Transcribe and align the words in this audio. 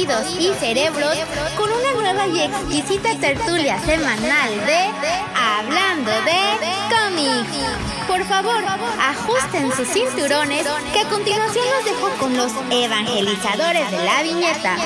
y 0.00 0.50
cerebros 0.58 1.14
con 1.58 1.68
una 1.70 1.92
nueva 1.92 2.26
y 2.26 2.40
exquisita 2.40 3.14
tertulia 3.20 3.78
semanal 3.80 4.50
de 4.64 4.88
Hablando 5.36 6.10
de 6.10 6.40
cómics. 6.88 8.08
Por 8.08 8.24
favor, 8.24 8.64
ajusten 8.98 9.70
sus 9.72 9.86
cinturones 9.88 10.66
que 10.94 11.00
a 11.00 11.04
continuación 11.04 11.64
los 11.76 11.84
dejo 11.84 12.08
con 12.18 12.34
los 12.34 12.50
evangelizadores 12.70 13.90
de 13.90 14.02
la 14.02 14.22
viñeta. 14.22 14.76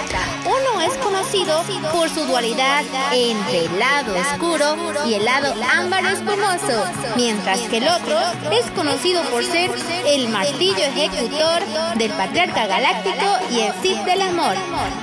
Es 0.85 0.99
conocido 0.99 1.63
por 1.93 2.11
su 2.11 2.27
dualidad 2.27 2.83
entre 3.11 3.65
el 3.65 3.79
lado 3.79 4.15
oscuro 4.15 4.77
y 5.07 5.15
el 5.15 5.25
lado 5.25 5.55
ámbar 5.73 6.05
espumoso, 6.05 6.85
mientras 7.17 7.59
que 7.61 7.79
el 7.79 7.89
otro 7.89 8.19
es 8.53 8.71
conocido 8.73 9.23
por 9.31 9.43
ser 9.45 9.71
el 10.07 10.29
martillo 10.29 10.85
ejecutor 10.85 11.63
del 11.97 12.11
patriarca 12.13 12.67
galáctico 12.67 13.25
y 13.51 13.61
el 13.61 13.73
Cid 13.81 13.97
del 14.01 14.21
amor. 14.21 14.57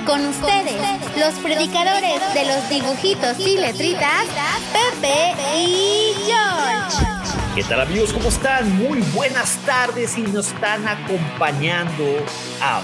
Con 0.06 0.24
ustedes, 0.26 0.80
los 1.16 1.34
predicadores 1.42 2.20
de 2.32 2.44
los 2.44 2.68
dibujitos 2.68 3.40
y 3.40 3.58
letritas, 3.58 4.26
Pepe 4.72 5.34
y 5.56 6.14
George. 6.24 7.04
¿Qué 7.56 7.64
tal 7.64 7.80
amigos? 7.80 8.12
¿Cómo 8.12 8.28
están? 8.28 8.70
Muy 8.76 9.00
buenas 9.12 9.56
tardes 9.66 10.16
y 10.16 10.22
nos 10.22 10.46
están 10.52 10.86
acompañando 10.86 12.04
a 12.60 12.82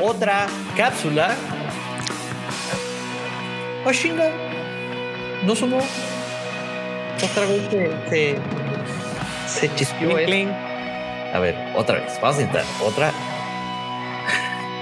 otra 0.00 0.46
cápsula. 0.76 1.36
¡Oh, 3.84 3.92
chinga! 3.92 4.30
¿No 5.44 5.54
sonó? 5.54 5.78
Otra 5.78 7.46
vez 7.46 7.62
se, 8.08 8.38
se, 9.46 9.74
chispeó. 9.74 10.16
A 10.16 11.38
ver, 11.38 11.56
otra 11.76 12.00
vez. 12.00 12.18
Vamos 12.20 12.38
a 12.38 12.42
intentar. 12.42 12.64
Otra. 12.84 13.12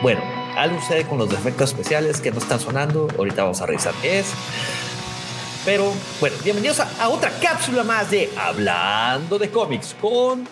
Bueno, 0.03 0.21
algo 0.57 0.81
sucede 0.81 1.05
con 1.05 1.19
los 1.19 1.31
defectos 1.31 1.71
especiales 1.71 2.21
que 2.21 2.31
no 2.31 2.39
están 2.39 2.61
sonando. 2.61 3.09
Ahorita 3.17 3.43
vamos 3.43 3.61
a 3.61 3.67
revisar 3.67 3.95
qué 4.03 4.21
es. 4.21 4.27
Pero 5.65 5.93
bueno, 6.21 6.37
bienvenidos 6.45 6.81
a, 6.81 6.89
a 7.01 7.09
otra 7.09 7.31
cápsula 7.41 7.83
más 7.83 8.11
de 8.11 8.31
Hablando 8.37 9.39
de 9.39 9.51
cómics 9.51 9.97
con 10.01 10.47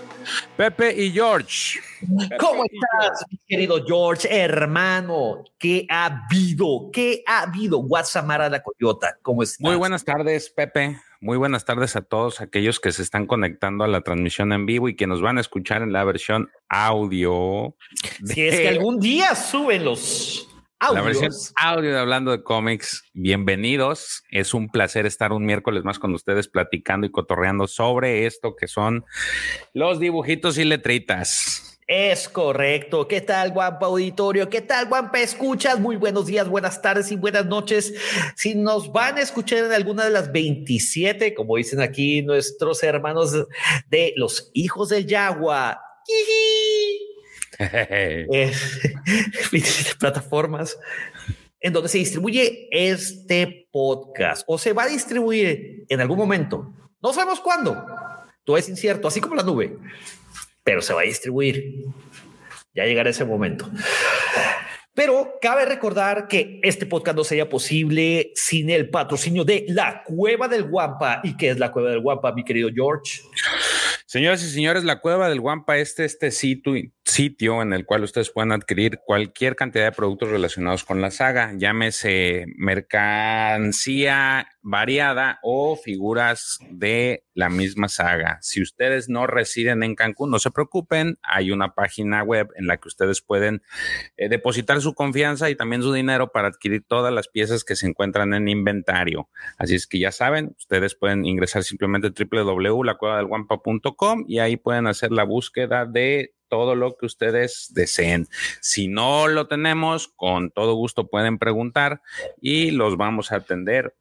Pepe 0.56 0.94
y 0.94 1.10
George. 1.10 1.80
¿Cómo 2.38 2.64
estás, 2.64 3.24
mi 3.30 3.38
querido 3.46 3.84
George, 3.86 4.28
hermano? 4.30 5.44
¿Qué 5.58 5.86
ha 5.88 6.06
habido? 6.06 6.90
¿Qué 6.92 7.22
ha 7.26 7.42
habido? 7.42 7.78
Guasamara 7.78 8.48
la 8.48 8.62
Coyota, 8.62 9.18
¿cómo 9.22 9.42
estás? 9.42 9.60
Muy 9.60 9.76
buenas 9.76 10.04
tardes, 10.04 10.50
Pepe. 10.50 10.98
Muy 11.20 11.38
buenas 11.38 11.64
tardes 11.64 11.96
a 11.96 12.02
todos 12.02 12.42
aquellos 12.42 12.80
que 12.80 12.92
se 12.92 13.02
están 13.02 13.26
conectando 13.26 13.82
a 13.84 13.88
la 13.88 14.02
transmisión 14.02 14.52
en 14.52 14.66
vivo 14.66 14.90
y 14.90 14.96
que 14.96 15.06
nos 15.06 15.22
van 15.22 15.38
a 15.38 15.40
escuchar 15.40 15.80
en 15.80 15.92
la 15.92 16.04
versión 16.04 16.50
audio. 16.68 17.76
Si 18.24 18.42
es 18.42 18.60
que 18.60 18.68
algún 18.68 19.00
día 19.00 19.34
suben 19.34 19.86
los 19.86 20.53
La 20.80 21.00
versión 21.00 21.32
audio 21.56 21.92
de 21.92 21.98
Hablando 21.98 22.30
de 22.30 22.42
Cómics. 22.42 23.04
Bienvenidos. 23.14 24.22
Es 24.30 24.52
un 24.52 24.68
placer 24.68 25.06
estar 25.06 25.32
un 25.32 25.46
miércoles 25.46 25.82
más 25.82 25.98
con 25.98 26.12
ustedes 26.14 26.48
platicando 26.48 27.06
y 27.06 27.10
cotorreando 27.10 27.66
sobre 27.66 28.26
esto 28.26 28.54
que 28.54 28.68
son 28.68 29.04
los 29.72 29.98
dibujitos 29.98 30.58
y 30.58 30.64
letritas. 30.64 31.80
Es 31.86 32.28
correcto. 32.28 33.08
¿Qué 33.08 33.20
tal, 33.20 33.52
guampa 33.52 33.86
auditorio? 33.86 34.48
¿Qué 34.48 34.60
tal, 34.60 34.88
guampa 34.88 35.20
escuchas? 35.20 35.78
Muy 35.80 35.96
buenos 35.96 36.26
días, 36.26 36.48
buenas 36.48 36.80
tardes 36.82 37.10
y 37.12 37.16
buenas 37.16 37.46
noches. 37.46 37.94
Si 38.36 38.54
nos 38.54 38.92
van 38.92 39.16
a 39.18 39.20
escuchar 39.20 39.64
en 39.64 39.72
alguna 39.72 40.04
de 40.04 40.10
las 40.10 40.32
27, 40.32 41.34
como 41.34 41.56
dicen 41.56 41.80
aquí 41.80 42.22
nuestros 42.22 42.82
hermanos 42.82 43.32
de 43.88 44.12
los 44.16 44.50
hijos 44.54 44.90
del 44.90 45.06
Yagua. 45.06 45.80
eh, 47.58 48.26
27 49.52 49.96
plataformas 49.98 50.78
en 51.60 51.72
donde 51.72 51.88
se 51.88 51.98
distribuye 51.98 52.68
este 52.70 53.68
podcast 53.72 54.44
o 54.46 54.58
se 54.58 54.72
va 54.72 54.82
a 54.82 54.88
distribuir 54.88 55.86
en 55.88 56.00
algún 56.00 56.18
momento. 56.18 56.74
No 57.02 57.12
sabemos 57.12 57.40
cuándo. 57.40 57.86
Todo 58.44 58.58
es 58.58 58.68
incierto, 58.68 59.08
así 59.08 59.20
como 59.20 59.34
la 59.34 59.42
nube, 59.42 59.78
pero 60.62 60.82
se 60.82 60.92
va 60.92 61.00
a 61.00 61.04
distribuir. 61.04 61.84
Ya 62.74 62.84
llegará 62.84 63.08
ese 63.08 63.24
momento. 63.24 63.70
Pero 64.94 65.38
cabe 65.40 65.64
recordar 65.64 66.28
que 66.28 66.60
este 66.62 66.86
podcast 66.86 67.16
no 67.16 67.24
sería 67.24 67.48
posible 67.48 68.30
sin 68.34 68.70
el 68.70 68.90
patrocinio 68.90 69.44
de 69.44 69.64
la 69.68 70.04
Cueva 70.04 70.46
del 70.46 70.64
Guampa. 70.64 71.20
¿Y 71.24 71.36
qué 71.36 71.50
es 71.50 71.58
la 71.58 71.72
Cueva 71.72 71.90
del 71.90 72.00
Guampa, 72.00 72.32
mi 72.32 72.44
querido 72.44 72.68
George? 72.72 73.22
Señoras 74.14 74.44
y 74.44 74.50
señores, 74.50 74.84
la 74.84 75.00
Cueva 75.00 75.28
del 75.28 75.40
Guampa 75.40 75.76
es 75.76 75.98
este 75.98 76.30
sitio, 76.30 76.74
sitio 77.04 77.62
en 77.62 77.72
el 77.72 77.84
cual 77.84 78.04
ustedes 78.04 78.30
pueden 78.30 78.52
adquirir 78.52 79.00
cualquier 79.04 79.56
cantidad 79.56 79.86
de 79.86 79.90
productos 79.90 80.28
relacionados 80.28 80.84
con 80.84 81.00
la 81.00 81.10
saga, 81.10 81.52
llámese 81.56 82.44
mercancía 82.56 84.46
variada 84.64 85.38
o 85.42 85.76
figuras 85.76 86.58
de 86.70 87.24
la 87.34 87.50
misma 87.50 87.88
saga. 87.88 88.38
Si 88.40 88.62
ustedes 88.62 89.10
no 89.10 89.26
residen 89.26 89.82
en 89.82 89.94
Cancún, 89.94 90.30
no 90.30 90.38
se 90.38 90.50
preocupen, 90.50 91.18
hay 91.22 91.50
una 91.50 91.74
página 91.74 92.22
web 92.22 92.48
en 92.56 92.66
la 92.66 92.78
que 92.78 92.88
ustedes 92.88 93.20
pueden 93.20 93.62
eh, 94.16 94.30
depositar 94.30 94.80
su 94.80 94.94
confianza 94.94 95.50
y 95.50 95.54
también 95.54 95.82
su 95.82 95.92
dinero 95.92 96.32
para 96.32 96.48
adquirir 96.48 96.82
todas 96.86 97.12
las 97.12 97.28
piezas 97.28 97.62
que 97.62 97.76
se 97.76 97.86
encuentran 97.86 98.32
en 98.32 98.48
inventario. 98.48 99.28
Así 99.58 99.74
es 99.74 99.86
que 99.86 99.98
ya 99.98 100.12
saben, 100.12 100.54
ustedes 100.58 100.94
pueden 100.94 101.26
ingresar 101.26 101.62
simplemente 101.62 102.10
www.lacuevadelguampa.com 102.10 104.24
y 104.26 104.38
ahí 104.38 104.56
pueden 104.56 104.86
hacer 104.86 105.12
la 105.12 105.24
búsqueda 105.24 105.84
de 105.84 106.33
todo 106.48 106.74
lo 106.74 106.96
que 106.96 107.06
ustedes 107.06 107.70
deseen. 107.74 108.26
Si 108.60 108.88
no 108.88 109.28
lo 109.28 109.46
tenemos, 109.46 110.08
con 110.08 110.50
todo 110.50 110.74
gusto 110.74 111.06
pueden 111.06 111.38
preguntar 111.38 112.00
y 112.40 112.70
los 112.70 112.96
vamos 112.96 113.32
a 113.32 113.36
atender 113.36 113.94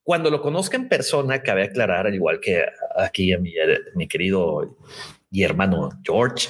cuando 0.02 0.30
lo 0.30 0.40
conozca 0.42 0.76
en 0.76 0.88
persona, 0.88 1.42
cabe 1.42 1.64
aclarar, 1.64 2.06
al 2.06 2.14
igual 2.14 2.40
que 2.40 2.64
aquí 2.96 3.32
a 3.32 3.38
mi, 3.38 3.52
mi 3.94 4.08
querido 4.08 4.76
y 5.30 5.42
hermano 5.42 5.90
George, 6.04 6.48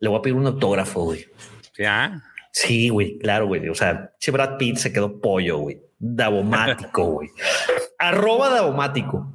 le 0.00 0.08
voy 0.08 0.18
a 0.18 0.22
pedir 0.22 0.36
un 0.36 0.46
autógrafo, 0.46 1.04
güey. 1.04 1.26
Ya. 1.78 2.22
Sí, 2.52 2.88
güey, 2.88 3.18
claro, 3.18 3.46
güey. 3.46 3.68
O 3.68 3.74
sea, 3.74 4.12
che 4.18 4.30
Brad 4.30 4.56
Pitt 4.56 4.76
se 4.76 4.92
quedó 4.92 5.20
pollo, 5.20 5.58
güey. 5.58 5.80
Davomático, 5.98 7.04
güey. 7.04 7.28
Arroba 7.98 8.50
Davomático. 8.50 9.32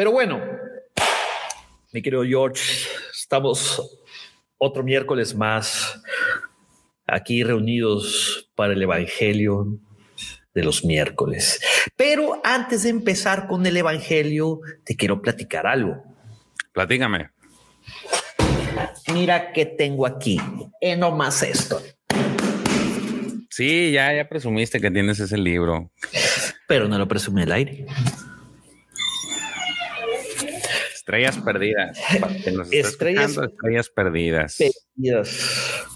Pero 0.00 0.12
bueno, 0.12 0.40
mi 1.92 2.00
querido 2.00 2.24
George, 2.24 2.88
estamos 3.12 4.00
otro 4.56 4.82
miércoles 4.82 5.34
más 5.34 6.00
aquí 7.06 7.44
reunidos 7.44 8.50
para 8.54 8.72
el 8.72 8.82
Evangelio 8.82 9.78
de 10.54 10.64
los 10.64 10.86
miércoles. 10.86 11.60
Pero 11.96 12.40
antes 12.44 12.84
de 12.84 12.88
empezar 12.88 13.46
con 13.46 13.66
el 13.66 13.76
Evangelio, 13.76 14.60
te 14.84 14.96
quiero 14.96 15.20
platicar 15.20 15.66
algo. 15.66 16.02
Platícame. 16.72 17.32
Mira 19.12 19.52
qué 19.52 19.66
tengo 19.66 20.06
aquí. 20.06 20.40
Eh, 20.80 20.96
nomás 20.96 21.42
esto. 21.42 21.78
Sí, 23.50 23.92
ya, 23.92 24.14
ya 24.14 24.26
presumiste 24.26 24.80
que 24.80 24.90
tienes 24.90 25.20
ese 25.20 25.36
libro. 25.36 25.92
Pero 26.66 26.88
no 26.88 26.96
lo 26.96 27.06
presumí 27.06 27.42
al 27.42 27.52
aire. 27.52 27.84
Estrellas 31.10 31.38
perdidas. 31.38 31.98
Nos 32.52 32.72
Estrellas- 32.72 33.36
estrellas 33.36 33.88
perdidas. 33.90 34.56
Perdidas. 34.96 35.86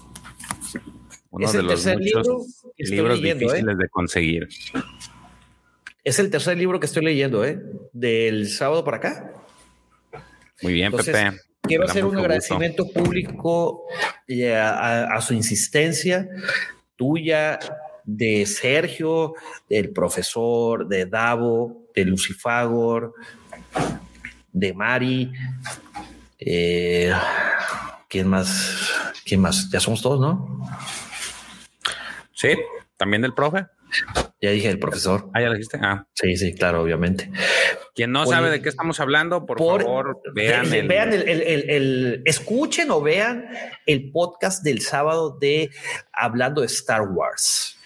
Uno 1.29 1.45
Es 1.45 1.53
de 1.53 1.59
el 1.59 1.65
los 1.67 1.83
tercer 1.83 1.99
libro 1.99 2.37
que 2.77 2.83
estoy 2.83 2.97
libros 2.97 3.19
leyendo, 3.21 3.43
¿eh? 3.43 3.47
difíciles 3.47 3.77
de 3.77 3.89
conseguir. 3.89 4.47
Es 6.03 6.19
el 6.19 6.29
tercer 6.29 6.57
libro 6.57 6.79
que 6.79 6.85
estoy 6.85 7.03
leyendo, 7.03 7.43
¿eh? 7.45 7.59
Del 7.91 8.47
sábado 8.49 8.83
para 8.83 8.97
acá. 8.97 9.33
Muy 10.61 10.73
bien, 10.73 10.87
Entonces, 10.87 11.13
Pepe. 11.15 11.37
Quiero 11.63 11.85
hacer 11.85 12.03
un 12.03 12.09
gusto. 12.11 12.21
agradecimiento 12.21 12.87
público 12.91 13.85
eh, 14.27 14.53
a, 14.55 14.69
a- 15.05 15.15
a 15.17 15.21
su 15.21 15.33
insistencia, 15.33 16.29
tuya, 16.95 17.59
de 18.03 18.45
Sergio, 18.45 19.33
del 19.67 19.89
profesor, 19.91 20.87
de 20.87 21.07
Davo, 21.07 21.87
de 21.95 22.05
Lucifagor, 22.05 23.13
de 24.55 24.73
Mari. 24.73 25.31
eh, 26.39 27.11
¿Quién 28.07 28.27
más? 28.27 29.11
¿Quién 29.25 29.41
más? 29.41 29.69
Ya 29.71 29.79
somos 29.79 30.01
todos, 30.01 30.19
¿no? 30.19 30.65
Sí, 32.33 32.49
también 32.97 33.21
del 33.21 33.33
profe. 33.33 33.65
Ya 34.41 34.51
dije 34.51 34.69
el 34.69 34.79
profesor. 34.79 35.29
Ah, 35.33 35.41
ya 35.41 35.47
lo 35.47 35.53
dijiste. 35.53 35.79
Ah, 35.81 36.05
Sí, 36.13 36.35
sí, 36.37 36.53
claro, 36.53 36.81
obviamente. 36.81 37.31
quien 37.93 38.11
no 38.11 38.21
Oye, 38.23 38.29
sabe 38.31 38.49
de 38.49 38.61
qué 38.61 38.69
estamos 38.69 38.99
hablando, 38.99 39.45
por, 39.45 39.57
Por- 39.57 39.81
favor, 39.83 40.21
vean 40.33 40.69
Ve- 40.69 40.79
el, 40.79 40.87
vean 40.87 41.13
el, 41.13 41.21
el- 41.27 41.41
el- 41.41 41.69
el- 41.69 42.21
escuchen 42.25 42.91
o 42.91 43.01
vean 43.01 43.47
el 43.85 44.11
podcast 44.11 44.63
del 44.63 44.81
sábado 44.81 45.37
de 45.39 45.69
hablando 46.13 46.61
de 46.61 46.67
Star 46.67 47.01
Wars, 47.03 47.77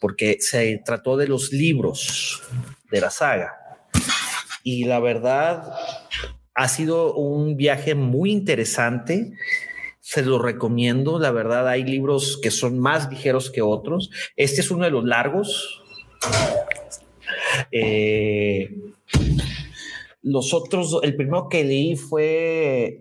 porque 0.00 0.36
se 0.40 0.80
trató 0.84 1.16
de 1.16 1.28
los 1.28 1.52
libros 1.52 2.42
de 2.90 3.00
la 3.00 3.10
saga. 3.10 3.54
Y 4.62 4.84
la 4.84 5.00
verdad 5.00 5.74
ha 6.54 6.68
sido 6.68 7.14
un 7.14 7.56
viaje 7.56 7.94
muy 7.94 8.30
interesante. 8.30 9.32
Se 10.00 10.22
lo 10.22 10.38
recomiendo. 10.38 11.18
La 11.18 11.30
verdad, 11.30 11.68
hay 11.68 11.84
libros 11.84 12.38
que 12.42 12.50
son 12.50 12.78
más 12.78 13.10
ligeros 13.10 13.50
que 13.50 13.62
otros. 13.62 14.10
Este 14.36 14.60
es 14.60 14.70
uno 14.70 14.84
de 14.84 14.90
los 14.90 15.04
largos. 15.04 15.82
Eh, 17.70 18.70
los 20.22 20.54
otros, 20.54 20.98
el 21.02 21.16
primero 21.16 21.48
que 21.48 21.64
leí 21.64 21.96
fue 21.96 23.00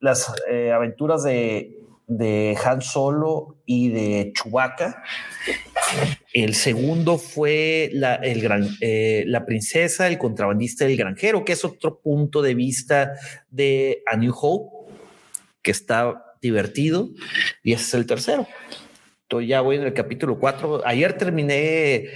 las 0.00 0.32
eh, 0.50 0.70
aventuras 0.72 1.24
de, 1.24 1.78
de 2.06 2.56
Han 2.64 2.82
Solo 2.82 3.56
y 3.64 3.88
de 3.88 4.32
Chewbacca. 4.34 5.02
El 6.44 6.54
segundo 6.54 7.18
fue 7.18 7.90
la, 7.92 8.16
el 8.16 8.40
gran, 8.40 8.68
eh, 8.80 9.24
la 9.26 9.44
princesa, 9.46 10.06
el 10.08 10.18
contrabandista 10.18 10.84
del 10.86 10.96
granjero, 10.96 11.44
que 11.44 11.52
es 11.52 11.64
otro 11.64 12.00
punto 12.00 12.42
de 12.42 12.54
vista 12.54 13.12
de 13.50 14.02
A 14.10 14.16
New 14.16 14.34
Hope, 14.40 14.92
que 15.62 15.70
está 15.70 16.24
divertido. 16.40 17.08
Y 17.62 17.72
ese 17.72 17.84
es 17.84 17.94
el 17.94 18.06
tercero. 18.06 18.46
Entonces 19.22 19.48
ya 19.48 19.60
voy 19.60 19.76
en 19.76 19.82
el 19.82 19.92
capítulo 19.94 20.38
4. 20.38 20.82
Ayer 20.86 21.12
terminé 21.18 22.08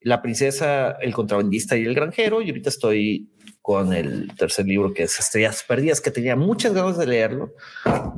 La 0.00 0.20
princesa, 0.20 0.98
el 1.00 1.14
contrabandista 1.14 1.76
y 1.78 1.84
el 1.86 1.94
granjero 1.94 2.42
y 2.42 2.50
ahorita 2.50 2.68
estoy 2.68 3.30
con 3.62 3.94
el 3.94 4.30
tercer 4.36 4.66
libro 4.66 4.92
que 4.92 5.04
es 5.04 5.18
Estrellas 5.18 5.64
Perdidas, 5.66 6.02
que 6.02 6.10
tenía 6.10 6.36
muchas 6.36 6.74
ganas 6.74 6.98
de 6.98 7.06
leerlo. 7.06 7.54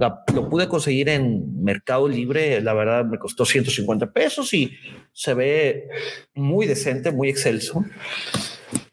La- 0.01 0.25
lo 0.35 0.49
pude 0.51 0.67
conseguir 0.67 1.09
en 1.09 1.63
Mercado 1.63 2.09
Libre, 2.09 2.61
la 2.61 2.75
verdad 2.75 3.05
me 3.05 3.17
costó 3.21 3.45
150 3.45 4.11
pesos 4.13 4.53
y 4.53 4.73
se 5.17 5.33
ve 5.33 5.89
muy 6.35 6.67
decente, 6.67 7.11
muy 7.11 7.31
excelso. 7.31 7.83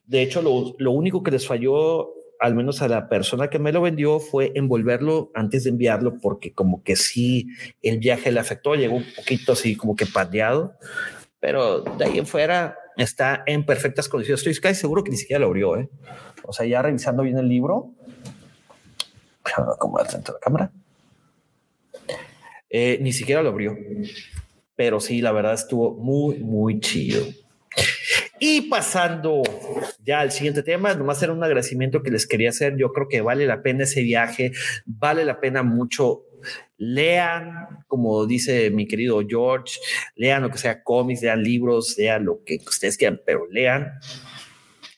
De 0.06 0.22
hecho, 0.22 0.42
lo, 0.42 0.74
lo 0.78 0.92
único 0.92 1.22
que 1.22 1.32
les 1.32 1.46
falló, 1.46 2.14
al 2.40 2.56
menos 2.56 2.82
a 2.82 2.88
la 2.88 3.10
persona 3.10 3.50
que 3.50 3.60
me 3.60 3.74
lo 3.74 3.82
vendió, 3.82 4.22
fue 4.22 4.54
envolverlo 4.56 5.32
antes 5.34 5.66
de 5.66 5.72
enviarlo, 5.72 6.20
porque 6.22 6.54
como 6.54 6.82
que 6.82 6.96
sí, 6.96 7.50
el 7.82 8.00
viaje 8.00 8.32
le 8.32 8.40
afectó, 8.40 8.74
llegó 8.76 8.96
un 8.96 9.06
poquito 9.18 9.52
así 9.52 9.76
como 9.76 9.98
que 9.98 10.06
pandeado, 10.06 10.76
pero 11.42 11.82
de 11.82 12.06
ahí 12.06 12.20
en 12.20 12.26
fuera 12.26 12.78
está 12.96 13.44
en 13.46 13.66
perfectas 13.66 14.08
condiciones. 14.08 14.40
Estoy 14.40 14.56
casi 14.62 14.80
seguro 14.80 15.04
que 15.04 15.12
ni 15.12 15.18
siquiera 15.18 15.42
lo 15.42 15.48
abrió, 15.48 15.76
¿eh? 15.76 15.90
O 16.44 16.54
sea, 16.54 16.66
ya 16.66 16.82
revisando 16.82 17.24
bien 17.24 17.38
el 17.38 17.50
libro, 17.50 17.92
acomodar 19.44 20.08
dentro 20.10 20.36
de 20.36 20.38
la 20.38 20.42
cámara. 20.42 20.72
Eh, 22.70 22.98
ni 23.02 23.12
siquiera 23.12 23.44
lo 23.44 23.50
abrió, 23.50 23.76
pero 24.76 25.00
sí, 25.00 25.22
la 25.22 25.32
verdad 25.32 25.54
estuvo 25.54 25.96
muy, 25.96 26.40
muy 26.40 26.80
chido. 26.80 27.24
Y 28.40 28.64
pasando 28.64 29.42
ya 30.04 30.20
al 30.20 30.32
siguiente 30.32 30.64
tema, 30.64 30.94
nomás 30.94 31.24
era 31.24 31.32
un 31.32 31.44
agradecimiento 31.44 32.04
que 32.04 32.12
les 32.12 32.28
quería 32.28 32.50
hacer. 32.50 32.76
Yo 32.78 32.92
creo 32.92 33.08
que 33.08 33.22
vale 33.22 33.46
la 33.46 33.62
pena 33.62 33.86
ese 33.86 34.02
viaje, 34.02 34.52
vale 34.86 35.24
la 35.24 35.40
pena 35.40 35.64
mucho. 35.64 36.26
Lean, 36.78 37.86
como 37.88 38.26
dice 38.26 38.70
mi 38.70 38.86
querido 38.86 39.22
George, 39.26 39.80
lean 40.16 40.42
lo 40.44 40.50
que 40.50 40.58
sea 40.58 40.84
cómics, 40.84 41.22
lean 41.22 41.42
libros, 41.42 41.96
lean 41.98 42.26
lo 42.26 42.44
que 42.44 42.58
ustedes 42.68 42.98
quieran, 42.98 43.22
pero 43.26 43.48
lean. 43.50 43.94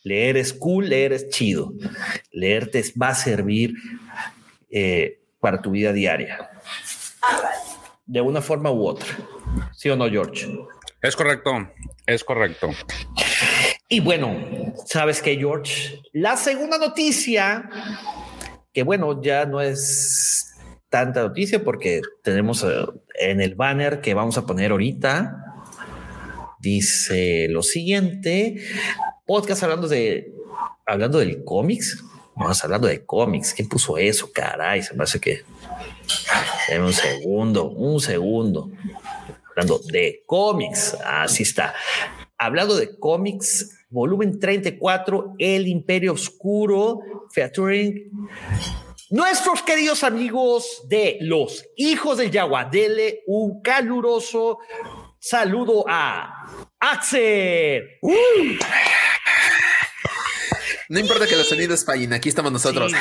Leer 0.02 0.38
es 0.38 0.54
cool, 0.54 0.90
leer 0.90 1.14
es 1.14 1.30
chido. 1.30 1.74
Leer 2.32 2.72
te 2.72 2.84
va 3.00 3.10
a 3.10 3.16
servir 3.16 3.76
eh, 4.72 5.20
para 5.40 5.62
tu 5.62 5.72
vida 5.72 5.94
diaria, 5.94 6.50
de 8.06 8.22
una 8.22 8.42
forma 8.42 8.72
u 8.72 8.86
otra. 8.88 9.08
¿Sí 9.74 9.90
o 9.90 9.96
no, 9.96 10.10
George? 10.10 10.48
Es 11.02 11.16
correcto, 11.16 11.52
es 12.06 12.24
correcto. 12.24 12.70
Y 13.88 14.00
bueno, 14.00 14.36
¿sabes 14.86 15.22
qué, 15.22 15.38
George? 15.38 16.02
La 16.12 16.38
segunda 16.38 16.78
noticia, 16.78 17.70
que 18.74 18.84
bueno, 18.84 19.22
ya 19.22 19.46
no 19.46 19.62
es 19.62 20.56
tanta 20.90 21.22
noticia 21.22 21.64
porque 21.64 22.02
tenemos 22.24 22.64
eh, 22.64 22.86
en 23.20 23.42
el 23.42 23.56
banner 23.56 24.02
que 24.02 24.14
vamos 24.14 24.38
a 24.38 24.46
poner 24.46 24.72
ahorita, 24.72 25.36
dice 26.60 27.48
lo 27.50 27.62
siguiente, 27.62 28.58
podcast 29.26 29.64
hablando 29.64 29.88
de, 29.88 30.34
hablando 30.86 31.20
del 31.20 31.44
cómics, 31.44 32.04
vamos 32.36 32.64
hablando 32.64 32.88
de 32.88 33.06
cómics, 33.06 33.54
¿quién 33.54 33.70
puso 33.70 33.98
eso? 33.98 34.32
Caray, 34.34 34.82
se 34.82 34.96
me 34.96 35.04
hace 35.04 35.20
que... 35.20 35.44
Un 36.80 36.94
segundo, 36.94 37.70
un 37.70 38.00
segundo. 38.00 38.72
Hablando 39.50 39.80
de 39.80 40.24
cómics, 40.26 40.98
así 41.06 41.44
está. 41.44 41.74
Hablando 42.38 42.76
de 42.76 42.98
cómics, 43.00 43.86
volumen 43.90 44.40
34, 44.40 45.36
El 45.40 45.68
Imperio 45.68 46.14
Oscuro, 46.14 47.00
featuring 47.32 48.12
nuestros 49.10 49.62
queridos 49.62 50.04
amigos 50.04 50.84
de 50.90 51.18
los 51.22 51.66
Hijos 51.78 52.18
del 52.18 52.32
Yagua. 52.32 52.66
Dele 52.66 53.24
un 53.28 53.62
caluroso 53.62 54.60
saludo 55.20 55.86
a 55.88 56.46
Axel. 56.80 58.00
No 60.90 61.00
importa 61.00 61.26
que 61.26 61.36
los 61.36 61.50
sonidos 61.50 61.84
fallen, 61.84 62.14
aquí 62.14 62.30
estamos 62.30 62.52
nosotros. 62.52 62.92
Sí, 62.92 62.98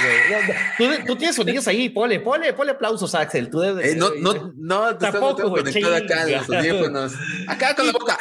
tú, 0.79 1.05
tú 1.07 1.17
tienes 1.17 1.37
sonidos 1.37 1.69
ahí, 1.69 1.91
ponle, 1.91 2.21
ponle, 2.21 2.53
ponle 2.55 2.73
aplausos, 2.73 3.15
Axel. 3.15 3.51
Tú 3.51 3.61
debes 3.61 3.85
de- 3.85 3.93
Eh, 3.93 3.97
no, 3.97 4.11
no, 4.19 4.53
no, 4.57 4.97
te 4.97 5.07
Tampoco, 5.11 5.31
estamos 5.31 5.51
güey, 5.51 5.65
conectado 5.65 5.97
acá 5.97 6.23
en 6.23 6.33
los 6.33 6.51
audífonos. 6.51 7.13
Acá 7.47 7.75
con 7.75 7.87
la 7.87 7.93
boca. 7.93 8.19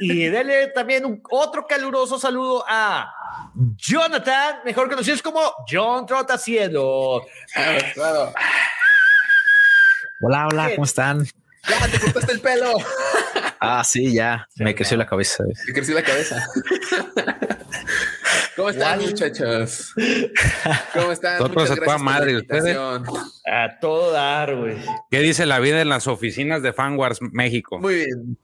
Y 0.00 0.26
dele 0.26 0.68
también 0.68 1.04
un, 1.04 1.20
otro 1.30 1.66
caluroso 1.66 2.18
saludo 2.18 2.64
a 2.68 3.12
Jonathan, 3.76 4.58
mejor 4.64 4.88
conocido 4.88 5.16
como 5.22 5.40
John 5.68 6.06
Trotacielos. 6.06 7.22
Ah, 7.56 7.76
claro. 7.94 8.32
Hola, 10.20 10.46
hola. 10.48 10.70
¿cómo 10.74 10.84
están? 10.84 11.24
Ya 11.68 11.88
te 11.88 11.98
cortaste 11.98 12.32
el 12.32 12.40
pelo. 12.40 12.72
Ah, 13.58 13.82
sí, 13.84 14.12
ya, 14.12 14.46
me 14.56 14.74
creció 14.74 14.96
la 14.98 15.06
cabeza. 15.06 15.42
Me 15.66 15.72
creció 15.72 15.94
la 15.94 16.02
cabeza. 16.02 16.46
¿Cómo 18.56 18.70
están, 18.70 19.00
muchachos? 19.00 19.94
¿Cómo 20.92 21.12
están? 21.12 21.38
Nosotros 21.38 21.70
a 21.70 21.76
toda 21.76 21.98
madre, 21.98 22.32
¿y 22.32 22.36
ustedes? 22.36 22.76
A 22.76 23.78
todo 23.80 24.12
dar, 24.12 24.54
güey. 24.54 24.76
¿Qué 25.10 25.20
dice 25.20 25.44
la 25.44 25.58
vida 25.58 25.80
en 25.80 25.88
las 25.88 26.06
oficinas 26.06 26.62
de 26.62 26.72
Fanwars 26.72 27.20
México? 27.20 27.80
Muy 27.80 27.96
bien. 27.96 28.38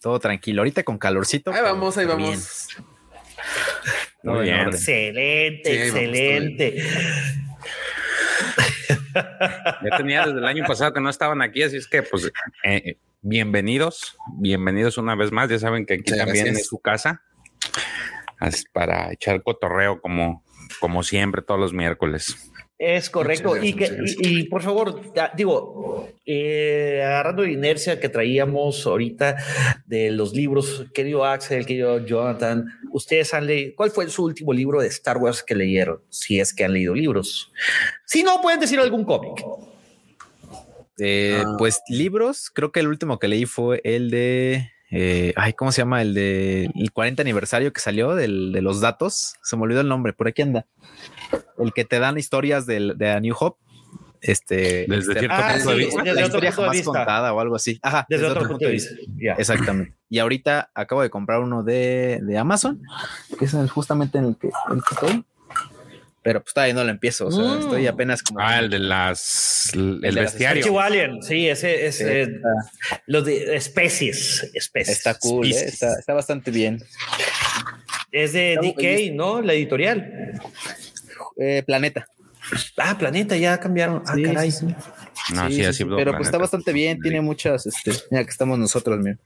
Todo 0.00 0.18
tranquilo. 0.18 0.62
Ahorita 0.62 0.82
con 0.82 0.98
calorcito. 0.98 1.52
Ahí 1.52 1.62
vamos, 1.62 1.96
ahí 1.96 2.06
vamos. 2.06 2.68
bien. 4.22 4.34
Muy. 4.34 4.48
Excelente, 4.50 5.70
Sí, 5.70 5.76
excelente. 5.76 6.84
Ya 9.14 9.96
tenía 9.96 10.26
desde 10.26 10.38
el 10.38 10.44
año 10.46 10.64
pasado 10.66 10.92
que 10.92 11.00
no 11.00 11.08
estaban 11.08 11.40
aquí, 11.40 11.62
así 11.62 11.76
es 11.76 11.86
que 11.86 12.02
pues 12.02 12.32
eh, 12.64 12.96
bienvenidos, 13.22 14.16
bienvenidos 14.38 14.98
una 14.98 15.14
vez 15.14 15.30
más. 15.30 15.48
Ya 15.48 15.58
saben 15.58 15.86
que 15.86 15.94
aquí 15.94 16.10
también 16.16 16.46
gracias. 16.46 16.62
es 16.62 16.66
su 16.66 16.78
casa 16.80 17.22
para 18.72 19.12
echar 19.12 19.42
cotorreo 19.42 20.00
como, 20.00 20.44
como 20.80 21.02
siempre 21.02 21.42
todos 21.42 21.60
los 21.60 21.72
miércoles. 21.72 22.50
Es 22.76 23.08
correcto. 23.08 23.56
Y, 23.56 23.72
que, 23.72 23.86
gracias, 23.86 24.16
y, 24.20 24.40
y 24.40 24.44
por 24.44 24.62
favor, 24.62 25.00
digo, 25.36 26.08
eh, 26.26 27.02
agarrando 27.04 27.42
la 27.42 27.50
inercia 27.50 28.00
que 28.00 28.08
traíamos 28.08 28.84
ahorita 28.86 29.36
de 29.86 30.10
los 30.10 30.34
libros, 30.34 30.84
querido 30.92 31.24
Axel, 31.24 31.66
querido 31.66 32.04
Jonathan, 32.04 32.66
ustedes 32.90 33.32
han 33.32 33.46
leído, 33.46 33.74
¿cuál 33.76 33.90
fue 33.90 34.08
su 34.10 34.24
último 34.24 34.52
libro 34.52 34.80
de 34.80 34.88
Star 34.88 35.18
Wars 35.18 35.42
que 35.42 35.54
leyeron? 35.54 36.02
Si 36.10 36.40
es 36.40 36.52
que 36.52 36.64
han 36.64 36.72
leído 36.72 36.94
libros. 36.94 37.52
Si 38.04 38.22
no, 38.22 38.42
pueden 38.42 38.60
decir 38.60 38.80
algún 38.80 39.04
cómic. 39.04 39.42
Eh, 40.98 41.42
Ah. 41.44 41.56
Pues 41.58 41.80
libros, 41.88 42.50
creo 42.52 42.72
que 42.72 42.80
el 42.80 42.88
último 42.88 43.18
que 43.18 43.28
leí 43.28 43.46
fue 43.46 43.80
el 43.84 44.10
de. 44.10 44.70
Eh, 44.90 45.32
ay, 45.36 45.52
¿cómo 45.54 45.72
se 45.72 45.82
llama? 45.82 46.02
El 46.02 46.14
de 46.14 46.70
el 46.74 46.92
40 46.92 47.22
aniversario 47.22 47.72
que 47.72 47.80
salió 47.80 48.14
del, 48.14 48.52
de 48.52 48.62
los 48.62 48.80
datos. 48.80 49.34
Se 49.42 49.56
me 49.56 49.62
olvidó 49.62 49.80
el 49.80 49.88
nombre, 49.88 50.12
por 50.12 50.28
aquí 50.28 50.42
anda. 50.42 50.66
El 51.58 51.72
que 51.72 51.84
te 51.84 51.98
dan 51.98 52.18
historias 52.18 52.66
del, 52.66 52.96
de 52.98 53.10
A 53.10 53.20
New 53.20 53.34
Hope. 53.38 53.60
Este, 54.20 54.86
Desde 54.88 55.12
este- 55.12 55.18
cierto 55.20 55.36
Ah, 55.38 55.52
punto 55.54 55.70
de 55.70 55.76
vista. 55.76 56.02
desde 56.02 56.14
la 56.20 56.26
historia 56.26 56.50
de 56.50 56.56
jamás 56.56 56.72
vista. 56.72 56.86
contada 56.86 57.34
o 57.34 57.40
algo 57.40 57.56
así. 57.56 57.78
Ajá, 57.82 58.06
Desde 58.08 58.24
otro 58.26 58.48
punto 58.48 58.64
de 58.64 58.72
vista. 58.72 58.94
Exactamente. 59.36 59.94
Y 60.08 60.18
ahorita 60.18 60.70
acabo 60.74 61.02
de 61.02 61.10
comprar 61.10 61.40
uno 61.40 61.62
de, 61.62 62.20
de 62.22 62.38
Amazon, 62.38 62.80
que 63.38 63.44
es 63.44 63.52
el- 63.52 63.68
justamente 63.68 64.16
en 64.18 64.24
el 64.26 64.36
que, 64.36 64.46
el 64.46 64.82
que 64.82 64.94
estoy. 64.94 65.24
Pero 66.24 66.42
pues 66.42 66.54
todavía 66.54 66.74
no 66.74 66.82
lo 66.82 66.90
empiezo. 66.90 67.26
O 67.26 67.30
sea, 67.30 67.44
Mm. 67.44 67.60
estoy 67.60 67.86
apenas 67.86 68.22
como. 68.22 68.40
Ah, 68.40 68.58
el 68.58 68.70
de 68.70 68.78
las. 68.80 69.70
El, 69.74 70.00
de 70.00 70.10
las 70.12 70.24
bestiario. 70.32 70.62
Sí, 71.22 71.48
ese 71.48 71.86
es 71.86 72.00
eh, 72.00 72.40
los 73.06 73.24
de 73.26 73.54
especies, 73.54 74.50
especies. 74.54 74.96
está 74.96 75.14
cool, 75.18 75.46
¿eh? 75.52 75.64
Está, 75.66 75.92
está 75.98 76.14
bastante 76.14 76.50
bien. 76.50 76.82
Es 78.10 78.32
de 78.32 78.54
Está 78.54 78.62
DK, 78.66 79.12
¿no? 79.14 79.42
La 79.42 79.52
editorial. 79.52 80.40
Eh, 81.36 81.62
Planeta. 81.66 82.08
Ah, 82.78 82.96
Planeta, 82.98 83.36
ya 83.36 83.58
cambiaron. 83.60 84.02
Ah, 84.06 84.14
Sí, 84.14 84.22
caray. 84.22 84.50
sí, 84.50 84.66
sí. 84.68 84.74
No, 85.34 85.46
Sí, 85.48 85.54
sí, 85.54 85.60
sí, 85.60 85.64
así 85.66 85.84
pero 85.84 86.12
pues 86.12 86.26
está 86.26 86.38
bastante 86.38 86.72
bien, 86.72 87.00
tiene 87.00 87.20
muchas, 87.22 87.64
este, 87.66 87.92
mira 88.10 88.24
que 88.24 88.30
estamos 88.30 88.58
nosotros, 88.58 88.98
mira. 88.98 89.16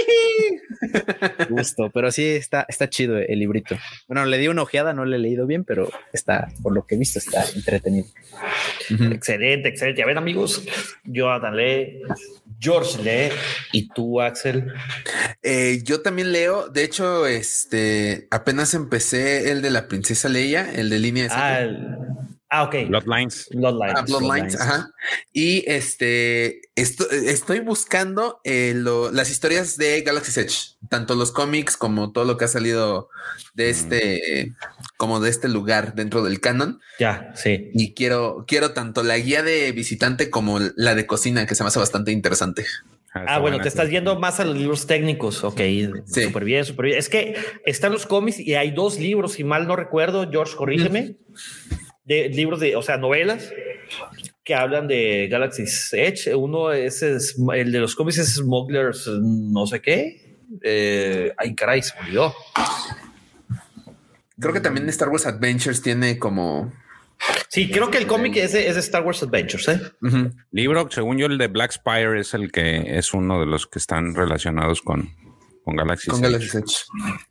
Gusto, 1.48 1.90
pero 1.92 2.10
sí 2.10 2.24
está, 2.26 2.64
está 2.68 2.88
chido 2.88 3.18
el 3.18 3.38
librito. 3.38 3.76
Bueno, 4.08 4.24
le 4.24 4.38
di 4.38 4.48
una 4.48 4.62
ojeada, 4.62 4.92
no 4.92 5.04
le 5.04 5.16
he 5.16 5.18
leído 5.18 5.46
bien, 5.46 5.64
pero 5.64 5.90
está, 6.12 6.48
por 6.62 6.72
lo 6.72 6.86
que 6.86 6.94
he 6.94 6.98
visto, 6.98 7.18
está 7.18 7.44
entretenido. 7.54 8.06
Excelente, 8.90 9.68
excelente. 9.68 10.02
A 10.02 10.06
ver, 10.06 10.18
amigos, 10.18 10.64
Jonathan 11.04 11.56
lee, 11.56 12.00
George 12.60 13.02
lee 13.02 13.34
y 13.72 13.88
tú, 13.88 14.20
Axel. 14.20 14.72
Eh, 15.42 15.80
yo 15.84 16.00
también 16.02 16.32
leo. 16.32 16.68
De 16.68 16.84
hecho, 16.84 17.26
este 17.26 18.26
apenas 18.30 18.74
empecé 18.74 19.50
el 19.50 19.62
de 19.62 19.70
la 19.70 19.88
princesa 19.88 20.28
Leia, 20.28 20.72
el 20.74 20.90
de 20.90 20.98
línea 20.98 21.24
de 21.24 21.30
Ah, 21.32 21.60
el- 21.60 21.96
ah 22.54 22.62
ok. 22.64 22.88
Bloodlines. 22.88 23.48
Bloodlines. 23.52 23.94
Ah, 23.96 24.02
Bloodlines, 24.06 24.60
ajá. 24.60 24.90
Y 25.32 25.64
este 25.70 26.60
esto- 26.76 27.10
estoy 27.10 27.60
buscando 27.60 28.40
eh, 28.44 28.72
lo- 28.76 29.10
las 29.10 29.30
historias 29.30 29.76
de 29.76 30.02
Galaxy 30.02 30.38
Edge, 30.40 30.76
tanto 30.88 31.14
los 31.14 31.32
cómics 31.32 31.76
como 31.76 32.12
todo 32.12 32.24
lo 32.24 32.36
que 32.36 32.44
ha 32.44 32.48
salido 32.48 33.08
de 33.54 33.70
este, 33.70 34.52
como 34.96 35.20
de 35.20 35.30
este 35.30 35.48
lugar 35.48 35.94
dentro 35.94 36.22
del 36.22 36.40
canon. 36.40 36.80
Ya, 36.98 37.32
sí. 37.34 37.70
Y 37.74 37.94
quiero, 37.94 38.44
quiero 38.46 38.72
tanto 38.72 39.02
la 39.02 39.16
guía 39.18 39.42
de 39.42 39.72
visitante 39.72 40.30
como 40.30 40.58
la 40.76 40.94
de 40.94 41.06
cocina, 41.06 41.46
que 41.46 41.54
se 41.54 41.62
me 41.62 41.68
hace 41.68 41.78
bastante 41.78 42.10
interesante. 42.12 42.64
Ah, 43.16 43.38
bueno, 43.38 43.60
te 43.60 43.68
estás 43.68 43.90
yendo 43.90 44.18
más 44.18 44.40
a 44.40 44.44
los 44.44 44.56
libros 44.56 44.88
técnicos. 44.88 45.44
Ok, 45.44 45.60
Sí. 46.06 46.24
súper 46.24 46.44
bien, 46.44 46.64
súper 46.64 46.86
bien. 46.86 46.98
Es 46.98 47.08
que 47.08 47.36
están 47.64 47.92
los 47.92 48.06
cómics 48.06 48.40
y 48.40 48.54
hay 48.56 48.72
dos 48.72 48.98
libros, 48.98 49.34
si 49.34 49.44
mal 49.44 49.68
no 49.68 49.76
recuerdo, 49.76 50.28
George, 50.28 50.56
corrígeme, 50.56 51.14
de 52.04 52.28
libros 52.28 52.60
de, 52.60 52.76
o 52.76 52.82
sea, 52.82 52.96
novelas 52.98 53.52
que 54.44 54.54
hablan 54.54 54.86
de 54.88 55.28
Galaxy's 55.30 55.92
Edge. 55.92 56.34
Uno 56.34 56.72
es, 56.72 57.02
es- 57.02 57.36
el 57.54 57.72
de 57.72 57.78
los 57.80 57.94
cómics 57.94 58.18
es 58.18 58.34
Smugglers, 58.34 59.06
no 59.08 59.66
sé 59.66 59.80
qué. 59.80 60.38
Eh, 60.62 61.32
ay, 61.36 61.54
caray, 61.54 61.82
se 61.82 61.98
olvidó. 62.00 62.34
Creo 64.38 64.52
que 64.52 64.60
también 64.60 64.88
Star 64.88 65.08
Wars 65.08 65.26
Adventures 65.26 65.80
tiene 65.80 66.18
como 66.18 66.72
Sí, 67.48 67.70
creo 67.70 67.90
que 67.90 67.98
el 67.98 68.06
cómic 68.06 68.36
es 68.36 68.52
de, 68.52 68.66
es 68.68 68.74
de 68.74 68.80
Star 68.80 69.02
Wars 69.04 69.22
Adventures, 69.22 69.68
¿eh? 69.68 69.80
Libro, 70.50 70.88
según 70.90 71.16
yo, 71.16 71.26
el 71.26 71.38
de 71.38 71.46
Black 71.46 71.70
Spire 71.72 72.20
es 72.20 72.34
el 72.34 72.50
que 72.50 72.98
es 72.98 73.14
uno 73.14 73.38
de 73.40 73.46
los 73.46 73.66
que 73.68 73.78
están 73.78 74.14
relacionados 74.14 74.82
con, 74.82 75.08
con 75.64 75.76
Galaxy. 75.76 76.10
con 76.10 76.22
Edge. 76.24 76.32
Galaxy 76.32 76.58
Edge. 76.58 76.84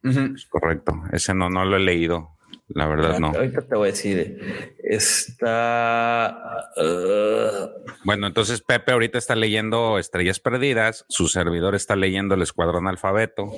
Ujú. 0.04 0.36
Correcto. 0.50 1.04
Ese 1.12 1.34
no, 1.34 1.50
no 1.50 1.66
lo 1.66 1.76
he 1.76 1.82
leído. 1.82 2.33
La 2.76 2.88
verdad, 2.88 3.20
no. 3.20 3.28
Ahorita 3.28 3.62
te 3.62 3.76
voy 3.76 3.90
a 3.90 3.92
decir. 3.92 4.76
Está. 4.84 6.36
uh, 6.78 7.70
Bueno, 8.04 8.28
entonces 8.28 8.62
Pepe 8.62 8.92
ahorita 8.92 9.18
está 9.18 9.36
leyendo 9.36 10.00
Estrellas 10.00 10.40
Perdidas. 10.40 11.06
Su 11.10 11.28
servidor 11.28 11.76
está 11.76 11.96
leyendo 11.96 12.36
El 12.36 12.42
Escuadrón 12.42 12.88
Alfabeto. 12.88 13.52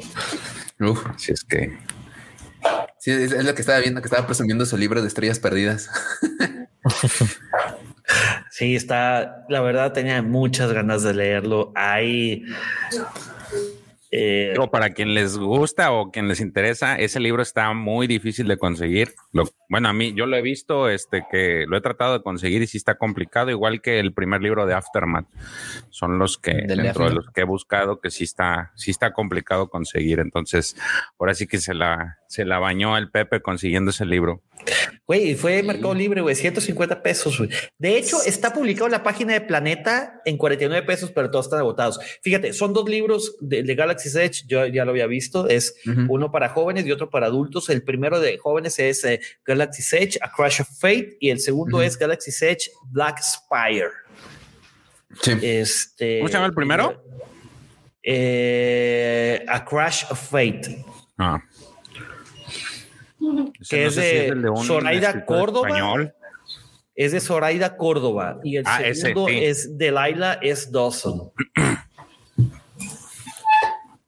Uf. 0.79 1.05
Así 1.07 1.31
es 1.31 1.43
que 1.43 1.77
Sí, 2.99 3.11
es, 3.11 3.31
es 3.31 3.45
lo 3.45 3.53
que 3.53 3.61
estaba 3.61 3.79
viendo, 3.79 4.01
que 4.01 4.07
estaba 4.07 4.25
presumiendo 4.25 4.65
su 4.65 4.77
libro 4.77 5.01
de 5.01 5.07
estrellas 5.07 5.39
perdidas. 5.39 5.89
Sí, 8.51 8.75
está, 8.75 9.43
la 9.49 9.59
verdad 9.61 9.91
tenía 9.91 10.21
muchas 10.21 10.71
ganas 10.71 11.01
de 11.03 11.13
leerlo. 11.13 11.71
Hay 11.75 12.43
eh, 14.17 14.51
Digo, 14.53 14.71
para 14.71 14.91
quien 14.91 15.13
les 15.13 15.37
gusta 15.37 15.91
o 15.91 16.09
quien 16.11 16.27
les 16.29 16.39
interesa, 16.39 16.95
ese 16.95 17.19
libro 17.19 17.41
está 17.41 17.73
muy 17.73 18.07
difícil 18.07 18.47
de 18.47 18.57
conseguir. 18.57 19.13
Lo- 19.33 19.49
bueno, 19.67 19.89
a 19.89 19.93
mí 19.93 20.13
yo 20.15 20.25
lo 20.25 20.37
he 20.37 20.41
visto, 20.41 20.89
este 20.89 21.23
que 21.29 21.65
lo 21.67 21.75
he 21.75 21.81
tratado 21.81 22.13
de 22.13 22.23
conseguir 22.23 22.61
y 22.61 22.67
sí 22.67 22.77
está 22.77 22.95
complicado, 22.95 23.49
igual 23.51 23.81
que 23.81 23.99
el 23.99 24.13
primer 24.13 24.41
libro 24.41 24.65
de 24.65 24.73
Aftermath. 24.73 25.25
Son 25.89 26.17
los 26.19 26.37
que 26.37 26.53
dentro 26.67 27.09
de 27.09 27.15
los 27.15 27.25
que 27.33 27.41
he 27.41 27.45
buscado 27.45 27.99
que 27.99 28.09
sí 28.11 28.23
está, 28.23 28.71
sí 28.75 28.91
está 28.91 29.11
complicado 29.11 29.69
conseguir. 29.69 30.19
Entonces, 30.19 30.77
ahora 31.19 31.33
sí 31.33 31.47
que 31.47 31.57
se 31.57 31.73
la, 31.73 32.19
se 32.27 32.45
la 32.45 32.59
bañó 32.59 32.97
el 32.97 33.09
Pepe 33.11 33.41
consiguiendo 33.41 33.91
ese 33.91 34.05
libro. 34.05 34.43
güey, 35.07 35.31
y 35.31 35.35
fue 35.35 35.61
Mercado 35.63 35.93
Libre, 35.93 36.21
güey, 36.21 36.35
150 36.35 37.03
pesos. 37.03 37.37
güey. 37.37 37.49
De 37.77 37.97
hecho, 37.97 38.17
está 38.25 38.53
publicado 38.53 38.85
en 38.85 38.91
la 38.93 39.03
página 39.03 39.33
de 39.33 39.41
Planeta 39.41 40.21
en 40.25 40.37
49 40.37 40.85
pesos, 40.87 41.11
pero 41.11 41.29
todos 41.29 41.45
están 41.47 41.59
agotados. 41.59 41.99
Fíjate, 42.21 42.53
son 42.53 42.73
dos 42.73 42.87
libros 42.89 43.35
de, 43.41 43.63
de 43.63 43.75
Galaxy's 44.05 44.15
Edge. 44.15 44.43
Yo 44.47 44.65
ya 44.67 44.85
lo 44.85 44.91
había 44.91 45.07
visto. 45.07 45.47
Es 45.47 45.75
uno 46.09 46.31
para 46.31 46.49
jóvenes 46.49 46.85
y 46.85 46.91
otro 46.91 47.09
para 47.09 47.27
adultos. 47.27 47.69
El 47.69 47.83
primero 47.83 48.19
de 48.19 48.37
jóvenes 48.37 48.77
es 48.79 49.03
eh, 49.03 49.19
Galaxy's 49.45 49.93
Edge, 49.93 50.17
A 50.21 50.31
Crash 50.31 50.61
of 50.61 50.67
Fate, 50.79 51.17
y 51.19 51.29
el 51.29 51.39
segundo 51.39 51.81
es 51.81 51.97
Galaxy's 51.97 52.41
Edge, 52.41 52.69
Black 52.89 53.19
Spire. 53.21 53.89
Sí. 55.21 55.31
Este, 55.41 56.19
¿Cómo 56.19 56.27
se 56.27 56.33
llama 56.33 56.47
el 56.47 56.53
primero? 56.53 57.03
Eh, 58.03 59.43
A 59.47 59.63
Crash 59.65 60.05
of 60.09 60.19
Fate. 60.29 60.83
Ah. 61.17 61.39
Que 63.17 63.81
no 63.83 63.87
es 63.87 63.95
sé 63.95 64.29
si 64.33 64.39
de 64.41 64.49
un 64.49 64.63
Zoraida 64.65 65.25
Córdoba. 65.25 65.67
español. 65.69 66.13
Es 66.97 67.11
de 67.11 67.19
Zoraida 67.19 67.75
Córdoba 67.75 68.39
y 68.43 68.55
el 68.57 68.63
Ah, 68.65 68.81
ese, 68.81 69.01
segundo 69.07 69.27
sí. 69.29 69.43
es 69.43 69.77
de 69.77 69.91
Laila 69.91 70.39
S. 70.41 70.69
Dawson. 70.71 71.31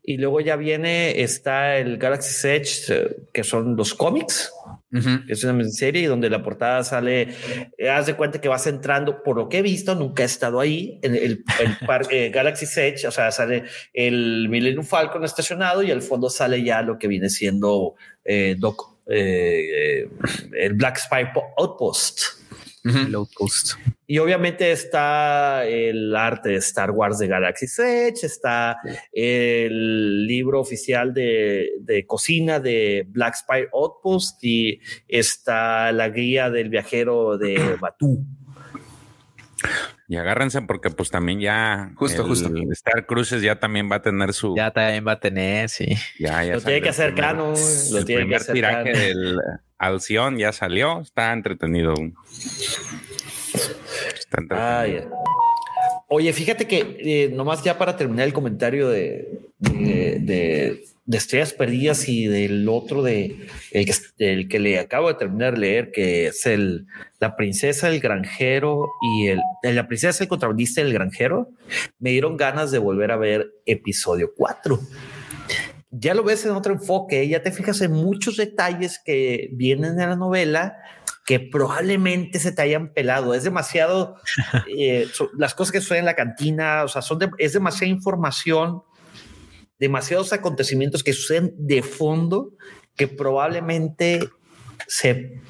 y 0.09 0.15
luego 0.17 0.39
ya 0.39 0.55
viene, 0.55 1.21
está 1.21 1.77
el 1.77 1.97
Galaxy's 1.97 2.45
Edge, 2.45 2.93
eh, 2.93 3.15
que 3.33 3.43
son 3.43 3.75
los 3.75 3.93
cómics. 3.93 4.53
Ujú. 4.93 5.09
Es 5.27 5.43
una 5.43 5.61
serie 5.65 6.07
donde 6.07 6.29
la 6.29 6.41
portada 6.41 6.81
sale, 6.85 7.27
eh, 7.77 7.89
haz 7.89 8.05
de 8.05 8.13
cuenta 8.13 8.39
que 8.39 8.47
vas 8.47 8.65
entrando, 8.67 9.21
por 9.21 9.35
lo 9.35 9.49
que 9.49 9.57
he 9.57 9.61
visto, 9.61 9.95
nunca 9.95 10.23
he 10.23 10.25
estado 10.25 10.61
ahí, 10.61 10.97
en 11.03 11.13
el, 11.13 11.43
el 11.59 11.77
par- 11.85 12.07
eh, 12.11 12.29
Galaxy's 12.29 12.77
Edge, 12.77 13.05
o 13.05 13.11
sea, 13.11 13.31
sale 13.31 13.65
el 13.93 14.47
Millennium 14.47 14.85
Falcon 14.85 15.25
estacionado 15.25 15.83
y 15.83 15.91
al 15.91 16.01
fondo 16.01 16.29
sale 16.29 16.63
ya 16.63 16.81
lo 16.83 16.97
que 16.97 17.09
viene 17.09 17.29
siendo 17.29 17.95
eh, 18.23 18.55
Doc, 18.57 18.95
eh, 19.07 20.07
el 20.57 20.73
Black 20.75 20.99
Spy 20.99 21.33
Po- 21.33 21.53
Y 24.05 24.19
obviamente 24.19 24.71
está 24.71 25.65
el 25.65 26.15
arte 26.15 26.49
de 26.49 26.55
Star 26.55 26.91
Wars 26.91 27.17
de 27.19 27.27
Galaxy's 27.27 27.77
Edge, 27.79 28.23
está 28.25 28.77
el 29.11 30.25
libro 30.25 30.61
oficial 30.61 31.13
de, 31.13 31.71
de 31.81 32.05
cocina 32.05 32.59
de 32.59 33.05
Black 33.07 33.35
Spire 33.35 33.69
Outpost 33.73 34.43
y 34.43 34.79
está 35.07 35.91
la 35.91 36.09
guía 36.09 36.49
del 36.49 36.69
viajero 36.69 37.37
de 37.37 37.75
Batú. 37.81 38.25
Y 40.09 40.15
agárrense 40.15 40.61
porque 40.61 40.89
pues 40.89 41.09
también 41.09 41.41
ya 41.41 41.91
Justo, 41.95 42.21
el 42.21 42.27
justo. 42.29 42.49
Star 42.71 43.05
Cruises 43.05 43.41
ya 43.41 43.59
también 43.59 43.91
va 43.91 43.97
a 43.97 44.01
tener 44.01 44.33
su 44.33 44.55
Ya 44.55 44.71
también 44.71 45.05
va 45.05 45.13
a 45.13 45.19
tener, 45.19 45.67
sí. 45.67 45.97
ya, 46.17 46.45
ya 46.45 46.53
Lo 46.53 46.61
tiene 46.61 46.81
que 46.81 46.89
hacer 46.89 47.13
canon, 47.13 47.55
lo 47.91 48.05
tiene 48.05 48.27
que 48.29 48.35
hacer 48.35 48.53
tiraje 48.53 48.93
del 48.93 49.37
Alción 49.77 50.37
ya 50.37 50.51
salió, 50.51 51.01
está 51.01 51.33
entretenido. 51.33 51.93
Está 53.53 54.41
entretenido. 54.41 55.09
Ya. 55.09 55.17
Oye, 56.09 56.31
fíjate 56.31 56.67
que 56.67 56.97
eh, 56.99 57.29
nomás 57.33 57.63
ya 57.63 57.77
para 57.77 57.97
terminar 57.97 58.25
el 58.25 58.33
comentario 58.33 58.87
de, 58.87 59.27
de, 59.59 60.83
Estrellas 61.11 61.51
Perdidas 61.51 62.07
y 62.07 62.27
del 62.27 62.67
otro 62.69 63.03
de 63.03 63.47
el 63.71 64.47
que, 64.47 64.59
le 64.59 64.79
acabo 64.79 65.09
de 65.09 65.15
terminar 65.15 65.55
de 65.55 65.59
leer, 65.59 65.91
que 65.91 66.27
es 66.27 66.45
el 66.45 66.87
La 67.19 67.35
Princesa, 67.35 67.89
el 67.89 67.99
Granjero 67.99 68.87
y 69.01 69.27
el, 69.27 69.41
el 69.63 69.75
La 69.75 69.87
Princesa, 69.87 70.23
el 70.23 70.29
Contrabandista 70.29 70.79
y 70.79 70.85
el 70.85 70.93
Granjero, 70.93 71.49
me 71.99 72.11
dieron 72.11 72.37
ganas 72.37 72.71
de 72.71 72.79
volver 72.79 73.11
a 73.11 73.17
ver 73.17 73.51
episodio 73.65 74.31
4. 74.35 74.79
Ya 75.91 76.13
lo 76.13 76.23
ves 76.23 76.45
en 76.45 76.51
otro 76.51 76.73
enfoque, 76.73 77.27
ya 77.27 77.41
te 77.41 77.51
fijas 77.51 77.81
en 77.81 77.91
muchos 77.91 78.37
detalles 78.37 78.99
que 79.03 79.49
vienen 79.53 79.95
de 79.95 80.07
la 80.07 80.15
novela 80.15 80.77
que 81.25 81.39
probablemente 81.39 82.39
se 82.39 82.53
te 82.53 82.61
hayan 82.61 82.93
pelado. 82.93 83.33
Es 83.33 83.43
demasiado, 83.43 84.15
eh, 84.77 85.07
las 85.37 85.53
cosas 85.53 85.71
que 85.71 85.81
suceden 85.81 85.99
en 85.99 86.05
la 86.05 86.15
cantina, 86.15 86.83
o 86.83 86.87
sea, 86.87 87.01
son 87.01 87.19
es 87.37 87.53
demasiada 87.53 87.91
información, 87.91 88.83
demasiados 89.77 90.33
acontecimientos 90.33 91.03
que 91.03 91.13
suceden 91.13 91.53
de 91.57 91.83
fondo 91.83 92.53
que 92.95 93.07
probablemente 93.07 94.29
se, 94.87 95.41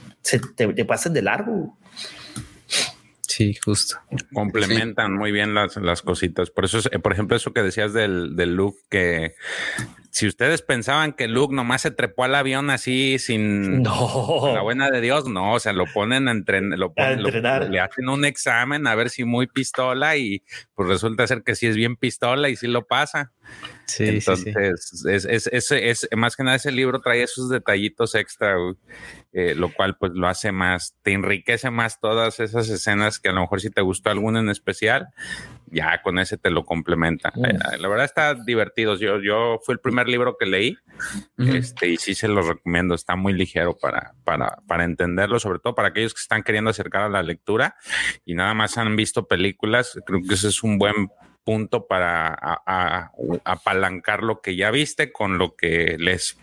te 0.55 0.85
pasen 0.85 1.13
de 1.13 1.21
largo. 1.21 1.77
Sí, 3.37 3.53
justo. 3.63 3.97
Complementan 4.33 5.13
muy 5.13 5.31
bien 5.31 5.53
las, 5.53 5.77
las, 5.77 6.01
cositas. 6.01 6.49
Por 6.49 6.65
eso, 6.65 6.79
por 7.03 7.13
ejemplo, 7.13 7.37
eso 7.37 7.53
que 7.53 7.61
decías 7.61 7.93
del, 7.93 8.35
del 8.35 8.55
look 8.55 8.77
que 8.89 9.35
si 10.17 10.27
ustedes 10.27 10.63
pensaban 10.63 11.13
que 11.13 11.27
Luke 11.27 11.53
nomás 11.53 11.83
se 11.83 11.91
trepó 11.91 12.23
al 12.23 12.33
avión 12.33 12.71
así 12.71 13.19
sin 13.19 13.83
la 13.83 14.61
buena 14.63 14.89
de 14.89 14.99
Dios, 14.99 15.29
no, 15.29 15.53
o 15.53 15.59
sea, 15.59 15.73
lo 15.73 15.85
ponen 15.85 16.27
a, 16.27 16.33
lo 16.33 16.91
entrenar. 16.93 17.69
le 17.69 17.79
hacen 17.79 18.09
un 18.09 18.25
examen 18.25 18.87
a 18.87 18.95
ver 18.95 19.11
si 19.11 19.25
muy 19.25 19.45
pistola 19.45 20.17
y 20.17 20.43
pues 20.73 20.89
resulta 20.89 21.27
ser 21.27 21.43
que 21.43 21.53
sí 21.53 21.67
es 21.67 21.75
bien 21.75 21.97
pistola 21.97 22.49
y 22.49 22.55
sí 22.55 22.65
lo 22.65 22.87
pasa. 22.87 23.31
Sí, 23.85 24.05
Entonces, 24.05 24.55
Es, 25.05 25.25
es, 25.25 25.47
es, 25.47 25.71
es, 25.71 26.09
más 26.17 26.35
que 26.35 26.43
nada 26.43 26.57
ese 26.57 26.71
libro 26.71 26.99
trae 26.99 27.21
esos 27.21 27.49
detallitos 27.49 28.15
extra, 28.15 28.55
eh, 29.33 29.53
lo 29.55 29.71
cual 29.71 29.97
pues 29.97 30.13
lo 30.13 30.27
hace 30.27 30.51
más, 30.51 30.95
te 31.03 31.13
enriquece 31.13 31.69
más 31.69 31.99
todas 31.99 32.39
esas 32.39 32.67
escenas 32.69 33.19
que 33.19 33.29
a 33.29 33.33
lo 33.33 33.41
mejor 33.41 33.61
si 33.61 33.69
te 33.69 33.81
gustó 33.81 34.09
alguna 34.09 34.39
en 34.39 34.49
especial, 34.49 35.09
ya 35.67 36.01
con 36.01 36.19
ese 36.19 36.37
te 36.37 36.49
lo 36.49 36.65
complementa. 36.65 37.31
Mm. 37.35 37.45
Eh, 37.45 37.77
la 37.79 37.87
verdad 37.87 38.05
está 38.05 38.33
divertido. 38.33 38.95
Yo, 38.97 39.19
yo 39.21 39.59
fue 39.63 39.73
el 39.73 39.79
primer 39.79 40.07
libro 40.07 40.37
que 40.37 40.45
leí 40.45 40.77
este, 41.37 41.89
y 41.89 41.97
sí 41.97 42.15
se 42.15 42.27
lo 42.27 42.41
recomiendo. 42.41 42.95
Está 42.95 43.15
muy 43.15 43.33
ligero 43.33 43.77
para, 43.77 44.13
para, 44.23 44.59
para 44.67 44.83
entenderlo, 44.83 45.39
sobre 45.39 45.59
todo 45.59 45.75
para 45.75 45.89
aquellos 45.89 46.13
que 46.13 46.21
están 46.21 46.43
queriendo 46.43 46.69
acercar 46.69 47.03
a 47.03 47.09
la 47.09 47.23
lectura 47.23 47.75
y 48.25 48.35
nada 48.35 48.53
más 48.53 48.77
han 48.77 48.95
visto 48.95 49.27
películas. 49.27 49.99
Creo 50.05 50.21
que 50.27 50.35
ese 50.35 50.49
es 50.49 50.63
un 50.63 50.77
buen 50.77 51.09
punto 51.43 51.87
para 51.87 52.37
apalancar 53.45 54.21
lo 54.21 54.41
que 54.41 54.57
ya 54.57 54.69
viste 54.69 55.13
con 55.13 55.37
lo 55.37 55.55
que 55.55 55.95
lees. 55.97 56.37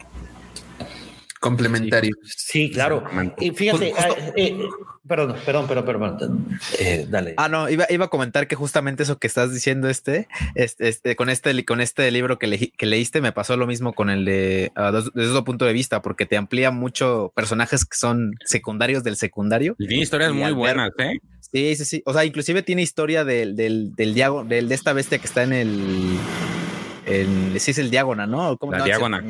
Complementario. 1.44 2.16
Sí, 2.24 2.70
claro. 2.70 3.04
Y 3.38 3.50
fíjate, 3.50 3.92
ah, 3.98 4.08
eh, 4.34 4.56
perdón, 5.06 5.36
perdón, 5.44 5.66
perdón, 5.66 5.84
perdón. 5.84 6.58
Eh, 6.78 7.06
dale. 7.06 7.34
Ah, 7.36 7.50
no, 7.50 7.68
iba, 7.68 7.84
iba, 7.90 8.06
a 8.06 8.08
comentar 8.08 8.48
que 8.48 8.56
justamente 8.56 9.02
eso 9.02 9.18
que 9.18 9.26
estás 9.26 9.52
diciendo, 9.52 9.90
este, 9.90 10.26
este, 10.54 10.88
este 10.88 11.16
con 11.16 11.28
este, 11.28 11.62
con 11.66 11.82
este 11.82 12.10
libro 12.10 12.38
que, 12.38 12.72
que 12.74 12.86
leíste, 12.86 13.20
me 13.20 13.32
pasó 13.32 13.58
lo 13.58 13.66
mismo 13.66 13.92
con 13.92 14.08
el 14.08 14.24
de 14.24 14.72
uh, 14.74 14.90
desde 14.90 15.32
otro 15.32 15.44
punto 15.44 15.66
de 15.66 15.74
vista, 15.74 16.00
porque 16.00 16.24
te 16.24 16.38
amplía 16.38 16.70
mucho 16.70 17.30
personajes 17.36 17.84
que 17.84 17.98
son 17.98 18.36
secundarios 18.46 19.04
del 19.04 19.16
secundario. 19.16 19.76
Y 19.78 19.86
tiene 19.86 20.02
historias 20.02 20.32
muy 20.32 20.52
buenas, 20.52 20.92
¿eh? 20.98 21.18
Sí, 21.52 21.76
sí, 21.76 21.84
sí. 21.84 22.02
O 22.06 22.14
sea, 22.14 22.24
inclusive 22.24 22.62
tiene 22.62 22.80
historia 22.80 23.22
del, 23.22 23.54
del, 23.54 23.94
del, 23.94 24.14
del, 24.48 24.68
de 24.70 24.74
esta 24.74 24.94
bestia 24.94 25.18
que 25.18 25.26
está 25.26 25.42
en 25.42 25.52
el. 25.52 26.18
En, 27.06 27.58
sí, 27.60 27.70
es 27.70 27.78
el 27.78 27.90
diágona, 27.90 28.26
¿no? 28.26 28.58
la 28.70 28.84
diágona. 28.84 29.22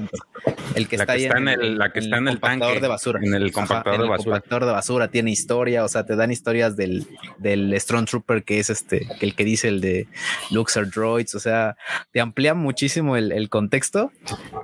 El 0.75 0.89
que 0.89 0.97
está 0.97 1.13
ahí 1.13 1.25
en, 1.25 1.49
el, 1.49 1.79
la 1.79 1.93
que 1.93 2.01
está 2.01 2.19
en 2.19 2.29
el 2.29 2.41
tanque. 2.41 2.81
de 2.81 2.89
basura. 2.89 3.21
En 3.23 3.35
el 3.35 3.53
compactador 3.53 4.03
de 4.03 4.09
basura. 4.09 4.37
El 4.37 4.43
compactador 4.43 4.67
de 4.67 4.73
basura 4.73 5.09
tiene 5.09 5.31
historia, 5.31 5.85
o 5.85 5.89
sea, 5.89 6.05
te 6.07 6.17
dan 6.17 6.31
historias 6.31 6.77
del, 6.77 7.07
del 7.39 7.79
Strong 7.81 8.07
Trooper 8.07 8.45
que 8.45 8.59
es 8.59 8.71
este, 8.71 9.07
el 9.21 9.35
que 9.35 9.45
dice 9.45 9.69
el 9.69 9.81
de 9.81 10.07
Luxor 10.51 10.91
Droids, 10.91 11.35
o 11.35 11.41
sea, 11.41 11.77
te 12.13 12.21
amplía 12.21 12.55
muchísimo 12.55 13.17
el, 13.17 13.33
el 13.33 13.49
contexto 13.49 14.13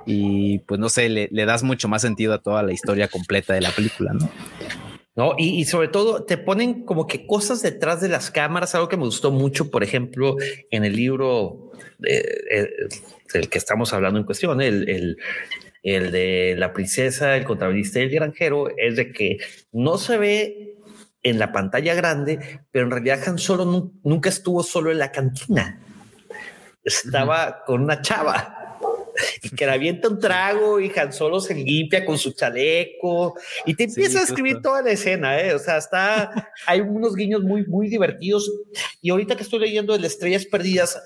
y 0.05 0.59
pues 0.59 0.79
no 0.79 0.89
sé, 0.89 1.09
le, 1.09 1.27
le 1.31 1.45
das 1.45 1.63
mucho 1.63 1.87
más 1.87 2.01
sentido 2.01 2.33
a 2.33 2.39
toda 2.39 2.63
la 2.63 2.73
historia 2.73 3.07
completa 3.07 3.53
de 3.53 3.61
la 3.61 3.71
película, 3.71 4.13
¿no? 4.13 4.29
¿no? 5.15 5.35
Y, 5.37 5.65
sobre 5.65 5.89
todo 5.89 6.23
te 6.23 6.37
ponen 6.37 6.85
como 6.85 7.07
que 7.07 7.25
cosas 7.27 7.61
detrás 7.61 8.01
de 8.01 8.09
las 8.09 8.31
cámaras, 8.31 8.75
algo 8.75 8.87
que 8.87 8.97
me 8.97 9.03
gustó 9.03 9.31
mucho, 9.31 9.69
por 9.69 9.83
ejemplo, 9.83 10.37
en 10.69 10.85
el 10.85 10.95
libro 10.95 11.70
eh, 12.07 12.69
del 13.33 13.49
que 13.49 13.57
estamos 13.57 13.93
hablando 13.93 14.19
en 14.19 14.25
cuestión, 14.25 14.61
el, 14.61 14.89
el, 14.89 15.17
el, 15.83 16.11
de 16.11 16.55
la 16.57 16.73
princesa, 16.73 17.35
el 17.35 17.43
contrabandista 17.43 17.99
y 17.99 18.03
el 18.03 18.09
granjero, 18.09 18.69
es 18.77 18.95
de 18.95 19.11
que 19.11 19.37
no 19.71 19.97
se 19.97 20.17
ve 20.17 20.75
en 21.23 21.39
la 21.39 21.51
pantalla 21.51 21.93
grande, 21.93 22.61
pero 22.71 22.85
en 22.85 22.91
realidad 22.91 23.21
Han 23.27 23.37
Solo 23.37 23.91
nunca 24.03 24.29
estuvo 24.29 24.63
solo 24.63 24.91
en 24.91 24.99
la 24.99 25.11
cantina. 25.11 25.81
Estaba 26.83 27.63
con 27.65 27.83
una 27.83 28.01
chava 28.01 28.57
y 29.43 29.49
que 29.49 29.65
le 29.65 29.71
avienta 29.71 30.07
un 30.07 30.19
trago 30.19 30.79
y 30.79 30.91
Han 30.95 31.13
Solo 31.13 31.39
se 31.39 31.53
limpia 31.53 32.05
con 32.05 32.17
su 32.17 32.31
chaleco 32.31 33.35
y 33.65 33.75
te 33.75 33.83
empieza 33.83 34.19
a 34.19 34.23
escribir 34.23 34.61
toda 34.61 34.81
la 34.81 34.91
escena, 34.91 35.39
¿eh? 35.39 35.53
O 35.53 35.59
sea, 35.59 35.77
está, 35.77 36.51
hay 36.65 36.81
unos 36.81 37.15
guiños 37.15 37.43
muy, 37.43 37.65
muy 37.65 37.87
divertidos. 37.87 38.51
Y 39.01 39.11
ahorita 39.11 39.35
que 39.35 39.43
estoy 39.43 39.59
leyendo 39.59 39.93
el 39.93 40.05
Estrellas 40.05 40.45
Perdidas, 40.45 41.01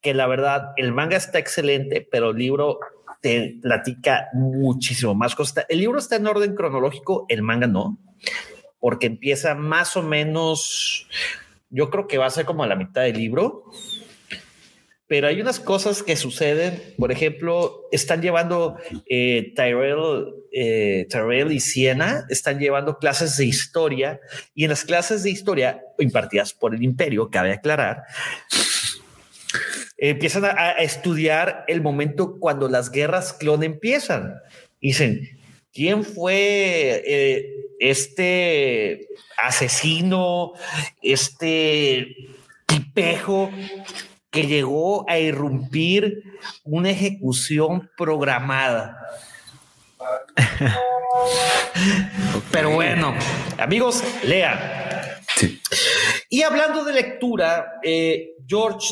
que 0.00 0.14
la 0.14 0.26
verdad, 0.26 0.72
el 0.76 0.92
manga 0.92 1.16
está 1.16 1.38
excelente, 1.38 2.06
pero 2.10 2.30
el 2.30 2.36
libro 2.36 2.78
te 3.20 3.58
platica 3.60 4.28
muchísimo 4.34 5.14
más 5.14 5.34
cosas. 5.34 5.66
El 5.68 5.80
libro 5.80 5.98
está 5.98 6.16
en 6.16 6.26
orden 6.26 6.54
cronológico, 6.54 7.26
el 7.28 7.42
manga 7.42 7.66
no, 7.66 7.98
porque 8.78 9.06
empieza 9.06 9.54
más 9.54 9.96
o 9.96 10.02
menos, 10.02 11.08
yo 11.70 11.90
creo 11.90 12.06
que 12.06 12.18
va 12.18 12.26
a 12.26 12.30
ser 12.30 12.44
como 12.44 12.62
a 12.62 12.66
la 12.66 12.76
mitad 12.76 13.02
del 13.02 13.16
libro 13.16 13.64
pero 15.08 15.28
hay 15.28 15.40
unas 15.40 15.60
cosas 15.60 16.02
que 16.02 16.16
suceden. 16.16 16.82
Por 16.98 17.12
ejemplo, 17.12 17.88
están 17.92 18.22
llevando 18.22 18.76
eh, 19.08 19.52
Tyrell, 19.54 20.34
eh, 20.52 21.06
Tyrell 21.08 21.52
y 21.52 21.60
Siena, 21.60 22.26
están 22.28 22.58
llevando 22.58 22.98
clases 22.98 23.36
de 23.36 23.44
historia 23.44 24.20
y 24.54 24.64
en 24.64 24.70
las 24.70 24.84
clases 24.84 25.22
de 25.22 25.30
historia 25.30 25.80
impartidas 25.98 26.52
por 26.52 26.74
el 26.74 26.82
imperio, 26.82 27.30
cabe 27.30 27.52
aclarar, 27.52 28.02
empiezan 29.96 30.44
a, 30.44 30.72
estudiar 30.72 31.64
el 31.68 31.80
momento 31.82 32.38
cuando 32.38 32.68
las 32.68 32.90
guerras 32.90 33.32
clon 33.32 33.62
empiezan. 33.62 34.34
Dicen, 34.80 35.28
¿quién 35.72 36.04
fue 36.04 37.02
eh, 37.06 37.52
este 37.78 39.08
asesino, 39.36 40.52
este 41.02 42.14
tipejo 42.66 43.50
que 44.30 44.46
llegó 44.46 45.08
a 45.08 45.18
irrumpir 45.18 46.22
una 46.64 46.90
ejecución 46.90 47.90
programada. 47.96 48.98
Pero 52.52 52.70
bueno, 52.70 53.14
amigos, 53.56 54.02
lean. 54.24 54.58
Y 56.28 56.42
hablando 56.42 56.84
de 56.84 56.92
lectura, 56.92 57.78
eh, 57.82 58.34
George, 58.46 58.88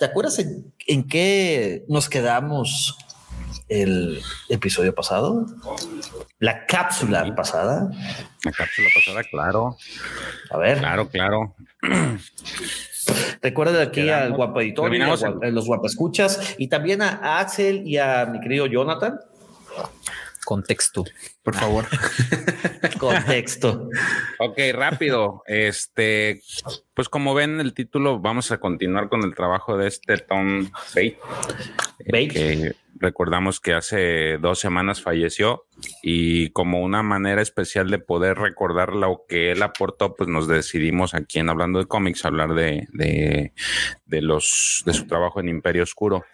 ¿te 0.00 0.06
acuerdas 0.06 0.38
en, 0.38 1.04
qué 1.08 1.84
nos 1.86 2.08
quedamos 2.08 2.96
el 3.68 4.22
episodio 4.48 4.94
pasado? 4.94 5.44
La 6.38 6.64
cápsula 6.64 7.34
pasada. 7.36 7.90
La 8.42 8.50
cápsula 8.50 8.88
pasada, 8.94 9.22
claro. 9.30 9.76
A 10.50 10.56
ver. 10.56 10.78
Claro, 10.78 11.10
claro. 11.10 11.54
Recuerda 13.42 13.82
aquí 13.82 14.08
al 14.08 14.32
guapo 14.32 14.62
editor, 14.62 14.94
y 14.94 15.02
a, 15.02 15.16
los 15.50 15.66
guapescuchas 15.66 16.54
y 16.56 16.68
también 16.68 17.02
a 17.02 17.38
Axel 17.38 17.86
y 17.86 17.98
a 17.98 18.24
mi 18.24 18.40
querido 18.40 18.66
Jonathan. 18.66 19.20
Contexto, 20.50 21.04
por 21.44 21.54
favor. 21.54 21.84
Contexto. 22.98 23.88
ok, 24.40 24.58
rápido. 24.72 25.44
Este, 25.46 26.42
pues 26.92 27.08
como 27.08 27.34
ven 27.34 27.60
el 27.60 27.72
título, 27.72 28.18
vamos 28.18 28.50
a 28.50 28.58
continuar 28.58 29.08
con 29.08 29.22
el 29.22 29.36
trabajo 29.36 29.76
de 29.76 29.86
este 29.86 30.18
Tom 30.18 30.68
Bate. 30.92 31.18
Bate. 32.10 32.74
recordamos 32.96 33.60
que 33.60 33.74
hace 33.74 34.38
dos 34.38 34.58
semanas 34.58 35.00
falleció 35.00 35.66
y 36.02 36.50
como 36.50 36.80
una 36.80 37.04
manera 37.04 37.42
especial 37.42 37.88
de 37.88 38.00
poder 38.00 38.36
recordar 38.36 38.92
lo 38.92 39.26
que 39.28 39.52
él 39.52 39.62
aportó, 39.62 40.16
pues 40.16 40.28
nos 40.28 40.48
decidimos 40.48 41.14
aquí 41.14 41.38
en 41.38 41.48
Hablando 41.48 41.78
de 41.78 41.86
Cómics 41.86 42.24
hablar 42.24 42.54
de, 42.54 42.88
de, 42.92 43.52
de 44.04 44.20
los, 44.20 44.82
de 44.84 44.94
su 44.94 45.06
trabajo 45.06 45.38
en 45.38 45.48
Imperio 45.48 45.84
Oscuro. 45.84 46.24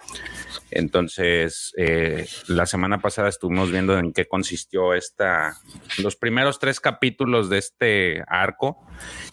Entonces, 0.70 1.72
eh, 1.76 2.26
la 2.48 2.66
semana 2.66 3.00
pasada 3.00 3.28
estuvimos 3.28 3.70
viendo 3.70 3.98
en 3.98 4.12
qué 4.12 4.26
consistió 4.26 4.94
esta, 4.94 5.56
los 5.98 6.16
primeros 6.16 6.58
tres 6.58 6.80
capítulos 6.80 7.48
de 7.48 7.58
este 7.58 8.24
arco, 8.26 8.84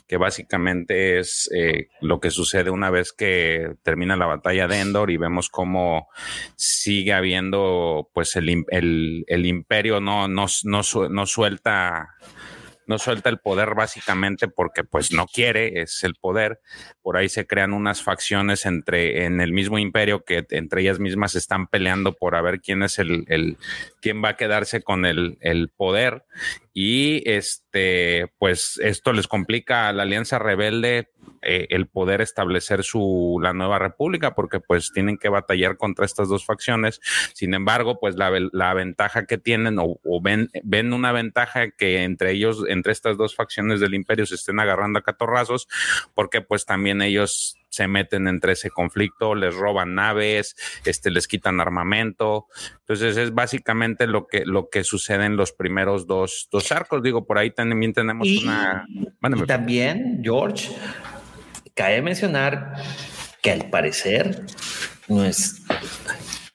que 0.07 0.17
básicamente 0.17 1.19
es 1.19 1.49
eh, 1.55 1.87
lo 2.01 2.19
que 2.19 2.29
sucede 2.29 2.69
una 2.69 2.91
vez 2.91 3.13
que 3.13 3.75
termina 3.81 4.15
la 4.15 4.27
batalla 4.27 4.67
de 4.67 4.79
Endor 4.79 5.09
y 5.09 5.17
vemos 5.17 5.49
cómo 5.49 6.07
sigue 6.55 7.13
habiendo, 7.13 8.09
pues 8.13 8.35
el, 8.35 8.65
el, 8.69 9.45
imperio 9.45 9.99
no, 9.99 10.27
no, 10.27 10.45
no, 10.63 10.81
no 11.09 11.25
suelta 11.25 12.09
no 12.87 12.97
suelta 12.97 13.29
el 13.29 13.39
poder 13.39 13.75
básicamente 13.75 14.47
porque 14.47 14.83
pues 14.83 15.11
no 15.11 15.25
quiere, 15.27 15.81
es 15.81 16.03
el 16.03 16.15
poder. 16.15 16.59
Por 17.01 17.17
ahí 17.17 17.29
se 17.29 17.47
crean 17.47 17.73
unas 17.73 18.01
facciones 18.01 18.65
entre 18.65 19.25
en 19.25 19.41
el 19.41 19.53
mismo 19.53 19.79
imperio 19.79 20.23
que 20.23 20.45
entre 20.49 20.81
ellas 20.81 20.99
mismas 20.99 21.35
están 21.35 21.67
peleando 21.67 22.13
por 22.13 22.35
a 22.35 22.41
ver 22.41 22.59
quién 22.61 22.83
es 22.83 22.99
el, 22.99 23.25
el 23.27 23.57
quién 24.01 24.23
va 24.23 24.29
a 24.29 24.37
quedarse 24.37 24.81
con 24.81 25.05
el, 25.05 25.37
el 25.41 25.69
poder. 25.69 26.25
Y 26.73 27.29
este, 27.29 28.27
pues 28.39 28.79
esto 28.81 29.13
les 29.13 29.27
complica 29.27 29.87
a 29.87 29.93
la 29.93 30.03
Alianza 30.03 30.39
Rebelde 30.39 31.12
eh, 31.45 31.67
el 31.69 31.87
poder 31.87 32.21
establecer 32.21 32.83
su 32.83 33.39
la 33.41 33.53
nueva 33.53 33.79
república 33.79 34.35
porque 34.35 34.59
pues 34.59 34.91
tienen 34.93 35.17
que 35.17 35.29
batallar 35.29 35.77
contra 35.77 36.05
estas 36.05 36.29
dos 36.29 36.45
facciones 36.45 36.99
sin 37.33 37.53
embargo 37.53 37.99
pues 37.99 38.15
la, 38.15 38.31
la 38.51 38.73
ventaja 38.73 39.25
que 39.25 39.37
tienen 39.37 39.77
o, 39.79 39.99
ven 40.21 40.49
ven 40.63 40.93
una 40.93 41.11
ventaja 41.11 41.71
que 41.71 42.03
entre 42.03 42.31
ellos 42.31 42.63
entre 42.67 42.91
estas 42.91 43.17
dos 43.17 43.35
facciones 43.35 43.79
del 43.79 43.93
imperio 43.93 44.25
se 44.25 44.35
estén 44.35 44.59
agarrando 44.59 44.99
a 44.99 45.03
catorrazos 45.03 45.67
porque 46.13 46.41
pues 46.41 46.65
también 46.65 47.01
ellos 47.01 47.57
se 47.73 47.87
meten 47.87 48.27
entre 48.27 48.53
ese 48.53 48.69
conflicto, 48.69 49.33
les 49.33 49.55
roban 49.55 49.95
naves, 49.95 50.55
este, 50.85 51.09
les 51.09 51.27
quitan 51.27 51.59
armamento. 51.59 52.45
Entonces 52.81 53.17
es 53.17 53.33
básicamente 53.33 54.05
lo 54.05 54.27
que, 54.27 54.45
lo 54.45 54.69
que 54.69 54.83
sucede 54.83 55.25
en 55.25 55.37
los 55.37 55.53
primeros 55.53 56.05
dos, 56.05 56.49
dos 56.51 56.71
arcos. 56.71 57.01
Digo, 57.01 57.25
por 57.25 57.39
ahí 57.39 57.49
también 57.49 57.91
tenemos 57.91 58.27
una... 58.27 58.85
y 58.87 59.45
también, 59.47 60.21
George, 60.23 60.69
cabe 61.73 62.01
mencionar 62.01 62.73
que 63.41 63.51
al 63.51 63.69
parecer 63.69 64.45
no 65.07 65.25
es 65.25 65.61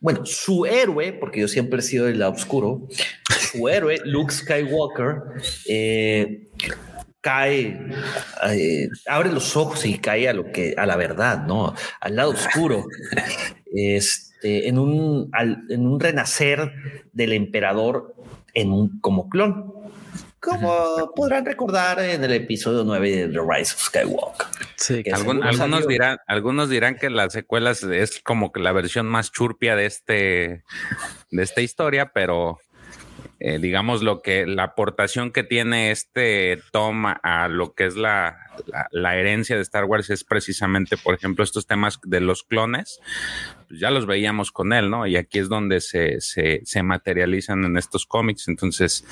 bueno, 0.01 0.25
su 0.25 0.65
héroe, 0.65 1.13
porque 1.13 1.41
yo 1.41 1.49
siempre 1.49 1.81
he 1.81 1.83
sido 1.83 2.07
del 2.07 2.21
lado 2.21 2.33
oscuro, 2.33 2.87
su 3.29 3.69
héroe, 3.69 3.99
Luke 4.05 4.33
Skywalker, 4.33 5.17
eh, 5.69 6.49
cae, 7.21 7.81
eh, 8.49 8.89
abre 9.07 9.33
los 9.33 9.57
ojos 9.57 9.85
y 9.85 9.99
cae 9.99 10.29
a 10.29 10.33
lo 10.33 10.53
que, 10.53 10.75
a 10.77 10.87
la 10.87 10.97
verdad, 10.97 11.47
¿no? 11.47 11.75
Al 12.01 12.17
lado 12.17 12.31
oscuro. 12.31 12.87
Este, 13.75 14.69
en 14.69 14.79
un, 14.79 15.31
en 15.69 15.87
un 15.87 15.99
renacer 16.01 16.73
del 17.13 17.33
emperador 17.33 18.15
en 18.55 18.73
un, 18.73 19.01
como 19.01 19.29
clon. 19.29 19.73
Como 20.41 21.13
podrán 21.15 21.45
recordar 21.45 21.99
en 22.01 22.23
el 22.23 22.33
episodio 22.33 22.85
9 22.85 23.11
de 23.11 23.29
The 23.29 23.41
Rise 23.41 23.75
of 23.75 23.83
Skywalker. 23.83 24.47
Sí, 24.77 25.03
algunos, 25.13 25.87
dirán, 25.89 26.19
algunos 26.27 26.69
dirán 26.69 26.95
que 26.97 27.11
las 27.11 27.33
secuelas 27.33 27.83
es 27.83 28.21
como 28.23 28.53
que 28.53 28.61
la 28.61 28.73
versión 28.73 29.07
más 29.07 29.33
churpia 29.33 29.75
de 29.75 29.87
este 29.87 30.65
de 31.31 31.43
esta 31.43 31.61
historia, 31.61 32.13
pero 32.15 32.61
eh, 33.41 33.61
digamos 33.61 34.03
lo 34.03 34.21
que 34.21 34.47
la 34.47 34.65
aportación 34.65 35.31
que 35.31 35.45
tiene 35.45 35.93
este 35.93 36.61
Tom 36.73 37.07
a, 37.07 37.47
lo 37.49 37.73
que 37.73 37.87
es 37.87 37.97
la, 37.97 38.37
la, 38.91 39.17
herencia 39.17 39.55
de 39.55 39.63
Star 39.63 39.85
Wars 39.85 40.11
es 40.11 40.25
precisamente, 40.25 40.97
por 40.97 41.15
ejemplo, 41.15 41.45
estos 41.45 41.69
temas 41.69 42.01
de 42.03 42.21
los 42.21 42.43
clones, 42.43 42.99
pues 43.69 43.79
ya 43.79 43.93
los 43.93 44.07
veíamos 44.07 44.51
con 44.51 44.73
él, 44.73 44.91
¿no? 44.91 45.07
Y 45.07 45.17
aquí 45.17 45.39
es 45.39 45.49
donde 45.49 45.81
se, 45.81 46.21
se, 46.21 46.63
se 46.65 46.83
materializan 46.83 47.63
en 47.65 47.77
estos 47.77 48.07
cómics. 48.07 48.49
Entonces, 48.49 49.05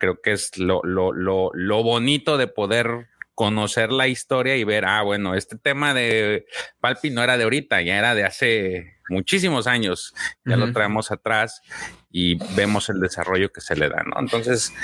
creo 0.00 0.20
que 0.20 0.32
es 0.32 0.58
lo, 0.58 0.80
lo, 0.82 1.12
lo, 1.12 1.50
lo 1.54 1.82
bonito 1.84 2.38
de 2.38 2.48
poder 2.48 3.08
conocer 3.34 3.92
la 3.92 4.08
historia 4.08 4.56
y 4.56 4.64
ver, 4.64 4.84
ah, 4.84 5.02
bueno, 5.02 5.34
este 5.34 5.56
tema 5.56 5.94
de 5.94 6.46
Palpi 6.80 7.10
no 7.10 7.22
era 7.22 7.38
de 7.38 7.44
ahorita, 7.44 7.80
ya 7.80 7.96
era 7.96 8.14
de 8.14 8.24
hace 8.24 8.98
muchísimos 9.08 9.66
años, 9.66 10.14
ya 10.44 10.56
lo 10.56 10.72
traemos 10.72 11.10
atrás 11.10 11.62
y 12.10 12.36
vemos 12.54 12.88
el 12.88 13.00
desarrollo 13.00 13.50
que 13.52 13.60
se 13.60 13.76
le 13.76 13.88
da, 13.88 14.02
¿no? 14.04 14.20
Entonces, 14.20 14.74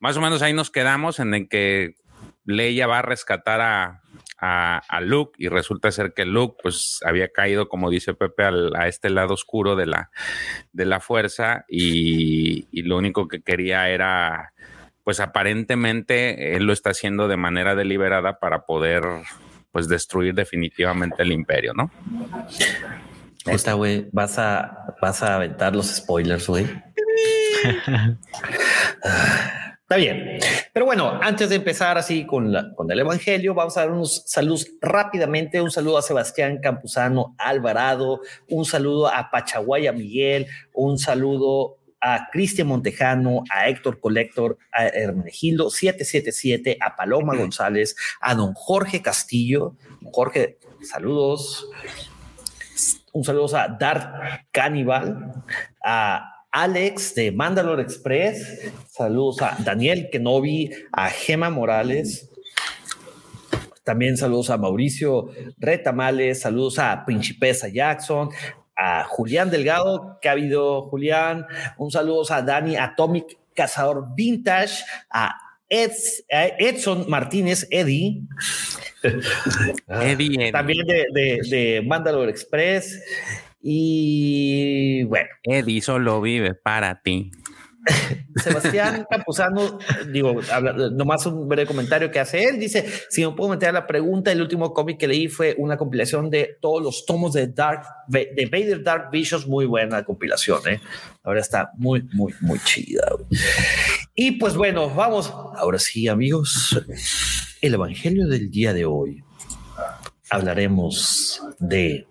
más 0.00 0.16
o 0.16 0.20
menos 0.20 0.42
ahí 0.42 0.52
nos 0.52 0.70
quedamos 0.70 1.18
en 1.18 1.34
el 1.34 1.48
que 1.48 1.96
Leia 2.44 2.86
va 2.86 2.98
a 2.98 3.02
rescatar 3.02 3.60
a, 3.60 4.02
a, 4.38 5.00
Luke 5.00 5.32
y 5.38 5.48
resulta 5.48 5.90
ser 5.90 6.12
que 6.14 6.24
Luke 6.24 6.56
pues 6.62 7.00
había 7.04 7.28
caído, 7.28 7.68
como 7.68 7.90
dice 7.90 8.14
Pepe, 8.14 8.44
a 8.76 8.88
este 8.88 9.10
lado 9.10 9.34
oscuro 9.34 9.76
de 9.76 9.86
la, 9.86 10.10
de 10.72 10.84
la 10.84 11.00
fuerza 11.00 11.64
y, 11.68 12.66
y 12.70 12.82
lo 12.82 12.98
único 12.98 13.28
que 13.28 13.42
quería 13.42 13.88
era 13.88 14.52
pues 15.02 15.20
aparentemente 15.20 16.56
él 16.56 16.64
lo 16.64 16.72
está 16.72 16.90
haciendo 16.90 17.28
de 17.28 17.36
manera 17.36 17.74
deliberada 17.74 18.38
para 18.38 18.64
poder 18.64 19.02
pues 19.70 19.88
destruir 19.88 20.34
definitivamente 20.34 21.22
el 21.22 21.32
imperio, 21.32 21.72
¿no? 21.74 21.90
Esta, 23.44 23.74
güey, 23.74 24.08
vas 24.12 24.38
a, 24.38 24.94
vas 25.02 25.22
a 25.22 25.34
aventar 25.34 25.76
los 25.76 25.86
spoilers, 25.88 26.46
güey. 26.46 26.66
Está 29.94 30.12
bien. 30.12 30.40
Pero 30.72 30.86
bueno, 30.86 31.20
antes 31.22 31.48
de 31.48 31.54
empezar 31.54 31.96
así 31.96 32.26
con, 32.26 32.52
la, 32.52 32.74
con 32.74 32.90
el 32.90 32.98
Evangelio, 32.98 33.54
vamos 33.54 33.76
a 33.76 33.82
dar 33.82 33.92
unos 33.92 34.24
saludos 34.26 34.66
rápidamente. 34.80 35.60
Un 35.60 35.70
saludo 35.70 35.98
a 35.98 36.02
Sebastián 36.02 36.58
Campuzano 36.60 37.36
Alvarado, 37.38 38.20
un 38.48 38.64
saludo 38.64 39.06
a 39.06 39.30
Pachaguaya 39.30 39.92
Miguel, 39.92 40.48
un 40.72 40.98
saludo 40.98 41.76
a 42.00 42.26
Cristian 42.32 42.66
Montejano, 42.66 43.44
a 43.48 43.68
Héctor 43.68 44.00
Colector, 44.00 44.58
a 44.72 44.86
Hermenegildo 44.88 45.70
777, 45.70 46.76
a 46.80 46.96
Paloma 46.96 47.36
González, 47.36 47.94
a 48.20 48.34
don 48.34 48.52
Jorge 48.54 49.00
Castillo. 49.00 49.76
Jorge, 50.10 50.58
saludos. 50.82 51.68
Un 53.12 53.22
saludo 53.22 53.56
a 53.56 53.68
Dark 53.68 54.48
Cannibal, 54.50 55.44
a 55.84 56.33
Alex 56.54 57.16
de 57.16 57.32
Mandalore 57.32 57.82
Express. 57.82 58.70
Saludos 58.88 59.42
a 59.42 59.56
Daniel 59.58 60.08
Kenobi, 60.08 60.70
a 60.92 61.10
Gema 61.10 61.50
Morales. 61.50 62.30
También 63.82 64.16
saludos 64.16 64.50
a 64.50 64.56
Mauricio 64.56 65.30
Retamales, 65.58 66.42
saludos 66.42 66.78
a 66.78 67.04
Principesa 67.04 67.66
Jackson, 67.66 68.30
a 68.76 69.02
Julián 69.02 69.50
Delgado, 69.50 70.16
que 70.22 70.28
ha 70.28 70.32
habido 70.32 70.82
Julián, 70.82 71.44
un 71.76 71.90
saludo 71.90 72.22
a 72.32 72.40
Dani 72.40 72.76
Atomic 72.76 73.36
Cazador 73.52 74.14
Vintage, 74.14 74.84
a 75.10 75.36
Edson 75.68 77.06
Martínez, 77.08 77.66
Eddie. 77.72 78.22
Eddie, 79.88 80.52
También 80.52 80.86
de, 80.86 81.04
de, 81.12 81.40
de 81.48 81.82
Mandalore 81.82 82.30
Express. 82.30 83.00
Y 83.66 85.04
bueno. 85.04 85.30
Eddie 85.42 85.80
solo 85.80 86.20
vive 86.20 86.54
para 86.54 87.00
ti. 87.00 87.30
Sebastián 88.42 89.06
Campuzano, 89.08 89.78
digo, 90.12 90.38
nomás 90.92 91.24
un 91.24 91.48
breve 91.48 91.66
comentario 91.66 92.10
que 92.10 92.20
hace 92.20 92.44
él. 92.44 92.58
Dice: 92.58 92.86
Si 93.08 93.24
me 93.24 93.32
puedo 93.32 93.50
meter 93.50 93.70
a 93.70 93.72
la 93.72 93.86
pregunta, 93.86 94.30
el 94.30 94.42
último 94.42 94.74
cómic 94.74 94.98
que 94.98 95.08
leí 95.08 95.28
fue 95.28 95.54
una 95.56 95.78
compilación 95.78 96.28
de 96.28 96.58
todos 96.60 96.82
los 96.82 97.06
tomos 97.06 97.32
de 97.32 97.46
Dark, 97.46 97.86
de 98.08 98.48
Vader 98.52 98.82
Dark 98.82 99.10
Visions. 99.10 99.46
Muy 99.46 99.64
buena 99.64 100.04
compilación, 100.04 100.60
¿eh? 100.68 100.80
Ahora 101.22 101.40
está 101.40 101.70
muy, 101.78 102.02
muy, 102.12 102.34
muy 102.42 102.58
chida. 102.64 103.06
Y 104.14 104.32
pues 104.32 104.56
bueno, 104.56 104.90
vamos. 104.90 105.32
Ahora 105.56 105.78
sí, 105.78 106.06
amigos, 106.06 106.78
el 107.62 107.72
evangelio 107.72 108.28
del 108.28 108.50
día 108.50 108.74
de 108.74 108.84
hoy. 108.84 109.24
Hablaremos 110.30 111.42
de 111.60 112.06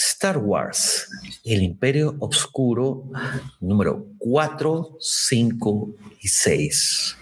Star 0.00 0.38
Wars, 0.38 1.08
el 1.44 1.62
Imperio 1.62 2.16
Obscuro 2.20 3.04
número 3.60 4.06
4, 4.18 4.96
5 4.98 5.88
y 6.22 6.28
6. 6.28 7.16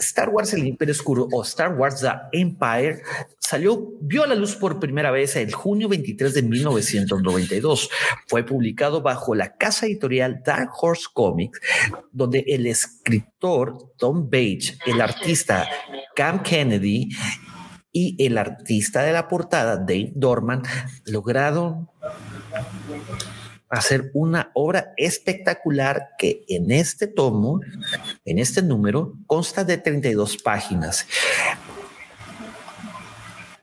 Star 0.00 0.30
Wars 0.30 0.52
El 0.52 0.66
Imperio 0.66 0.92
Oscuro 0.92 1.28
o 1.32 1.42
Star 1.42 1.74
Wars 1.74 2.00
The 2.00 2.10
Empire 2.32 3.02
salió, 3.38 3.92
vio 4.00 4.24
a 4.24 4.26
la 4.26 4.34
luz 4.34 4.56
por 4.56 4.80
primera 4.80 5.12
vez 5.12 5.36
el 5.36 5.54
junio 5.54 5.88
23 5.88 6.34
de 6.34 6.42
1992. 6.42 7.90
Fue 8.26 8.44
publicado 8.44 9.00
bajo 9.00 9.34
la 9.36 9.56
casa 9.56 9.86
editorial 9.86 10.42
Dark 10.44 10.70
Horse 10.80 11.06
Comics, 11.14 11.60
donde 12.10 12.44
el 12.48 12.66
escritor 12.66 13.94
Tom 13.96 14.28
Page, 14.28 14.76
el 14.86 15.00
artista 15.00 15.68
Cam 16.16 16.42
Kennedy 16.42 17.10
y 17.92 18.22
el 18.24 18.38
artista 18.38 19.02
de 19.02 19.12
la 19.12 19.28
portada, 19.28 19.76
Dave 19.76 20.12
Dorman, 20.14 20.62
lograron 21.06 21.88
hacer 23.68 24.10
una 24.14 24.50
obra 24.54 24.92
espectacular 24.96 26.10
que 26.18 26.44
en 26.48 26.70
este 26.70 27.06
tomo, 27.06 27.60
en 28.24 28.38
este 28.38 28.62
número, 28.62 29.14
consta 29.26 29.64
de 29.64 29.78
32 29.78 30.38
páginas. 30.38 31.06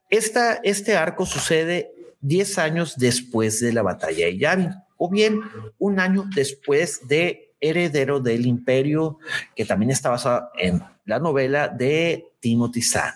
Esta, 0.10 0.60
este 0.64 0.96
arco 0.96 1.26
sucede 1.26 1.92
10 2.22 2.58
años 2.60 2.96
después 2.98 3.60
de 3.60 3.74
la 3.74 3.82
batalla 3.82 4.26
de 4.26 4.38
Yavin, 4.38 4.72
o 4.98 5.10
bien 5.10 5.42
un 5.78 6.00
año 6.00 6.26
después 6.34 7.08
de 7.08 7.56
Heredero 7.60 8.20
del 8.20 8.46
Imperio, 8.46 9.18
que 9.56 9.66
también 9.66 9.92
está 9.92 10.10
basado 10.10 10.50
en 10.58 10.82
la 11.06 11.20
novela 11.20 11.68
de 11.68 12.26
Timothy 12.40 12.82
Zahn. 12.82 13.14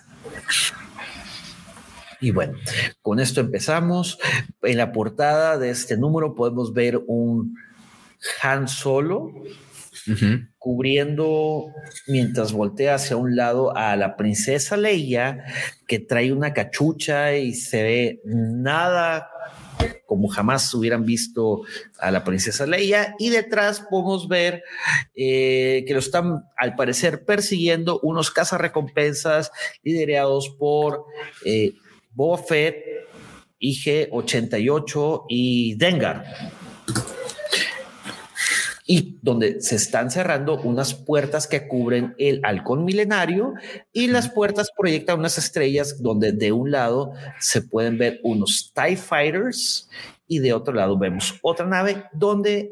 Y 2.22 2.32
bueno, 2.32 2.58
con 3.02 3.20
esto 3.20 3.42
empezamos. 3.42 4.20
En 4.62 4.78
la 4.78 4.92
portada 4.92 5.58
de 5.58 5.70
este 5.70 5.98
número 5.98 6.36
podemos 6.36 6.74
ver 6.74 7.02
un 7.08 7.56
Han 8.42 8.68
Solo 8.68 9.34
cubriendo 10.58 11.68
mientras 12.08 12.52
voltea 12.52 12.96
hacia 12.96 13.18
un 13.18 13.36
lado 13.36 13.76
a 13.76 13.96
la 13.96 14.16
princesa 14.16 14.76
Leia 14.76 15.46
que 15.88 16.00
trae 16.00 16.34
una 16.34 16.54
cachucha 16.54 17.36
y 17.36 17.54
se 17.54 17.84
ve 17.84 18.22
nada 18.26 19.30
como 20.06 20.28
jamás 20.28 20.74
hubieran 20.74 21.06
visto 21.06 21.62
a 22.00 22.12
la 22.12 22.24
princesa 22.24 22.66
Leia 22.66 23.16
y 23.20 23.30
detrás 23.30 23.86
podemos 23.90 24.28
ver 24.28 24.64
eh, 25.16 25.84
que 25.88 25.94
lo 25.94 26.00
están 26.00 26.44
al 26.58 26.76
parecer 26.76 27.26
persiguiendo 27.26 28.00
unos 28.02 28.32
cazarrecompensas 28.32 29.52
liderados 29.84 30.50
por 30.50 31.06
eh, 31.46 31.74
Boba 32.12 32.38
Fett, 32.38 32.84
IG-88 33.60 35.26
y 35.30 35.76
Dengar 35.76 36.26
y 38.92 39.20
donde 39.22 39.62
se 39.62 39.76
están 39.76 40.10
cerrando 40.10 40.60
unas 40.62 40.96
puertas 40.96 41.46
que 41.46 41.68
cubren 41.68 42.16
el 42.18 42.42
halcón 42.44 42.86
milenario 42.86 43.54
y 43.94 44.08
las 44.08 44.30
puertas 44.30 44.72
proyectan 44.76 45.20
unas 45.20 45.38
estrellas 45.38 46.02
donde 46.02 46.32
de 46.32 46.52
un 46.52 46.72
lado 46.72 47.14
se 47.40 47.62
pueden 47.62 48.00
ver 48.00 48.20
unos 48.24 48.74
TIE 48.74 48.98
Fighters 48.98 49.88
y 50.28 50.40
de 50.40 50.54
otro 50.54 50.74
lado 50.74 50.98
vemos 50.98 51.38
otra 51.44 51.68
nave 51.68 52.06
donde 52.14 52.72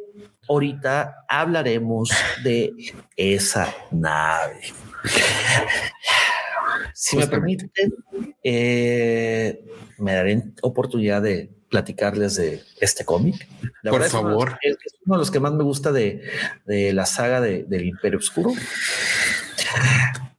ahorita 0.50 1.24
hablaremos 1.30 2.10
de 2.44 2.74
esa 3.16 3.72
nave. 3.92 4.74
Si 7.00 7.16
me 7.16 7.28
permiten, 7.28 7.70
eh, 8.44 9.64
me 10.00 10.14
daré 10.14 10.42
oportunidad 10.64 11.22
de 11.22 11.48
platicarles 11.70 12.38
de 12.38 12.64
este 12.82 13.06
cómic. 13.06 13.48
Por 13.84 14.04
favor. 14.06 14.58
Es, 14.64 14.78
uno 15.06 15.14
de 15.14 15.20
los 15.20 15.30
que 15.30 15.40
más 15.40 15.54
me 15.54 15.64
gusta 15.64 15.92
de, 15.92 16.24
la 16.66 17.06
saga 17.06 17.40
del 17.40 17.86
Imperio 17.86 18.18
Oscuro. 18.18 18.52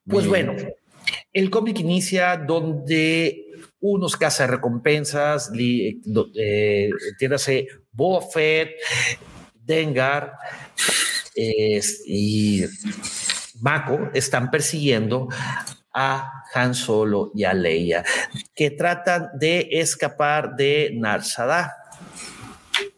Pues 0.04 0.26
bueno, 0.26 0.56
el 1.32 1.48
cómic 1.48 1.78
inicia 1.78 2.36
donde 2.36 3.46
unos 3.78 4.16
cazarrecompensas, 4.16 5.52
eh, 5.56 6.90
entiéndase, 7.10 7.68
Boba 7.92 8.26
Dengar 9.54 10.32
y 11.36 12.64
Mako 13.60 14.10
están 14.12 14.50
persiguiendo 14.50 15.28
a 15.98 16.44
Han 16.54 16.74
Solo 16.74 17.32
y 17.34 17.42
a 17.42 17.52
Leia, 17.52 18.04
que 18.54 18.70
tratan 18.70 19.30
de 19.34 19.68
escapar 19.72 20.54
de 20.54 20.92
Narsada. 20.94 21.74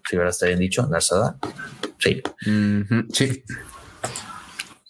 Si 0.08 0.16
¿verdad? 0.16 0.30
está 0.30 0.46
bien 0.46 0.58
dicho, 0.58 0.86
Narsada. 0.86 1.38
Sí. 1.98 2.22
Sí. 3.12 3.42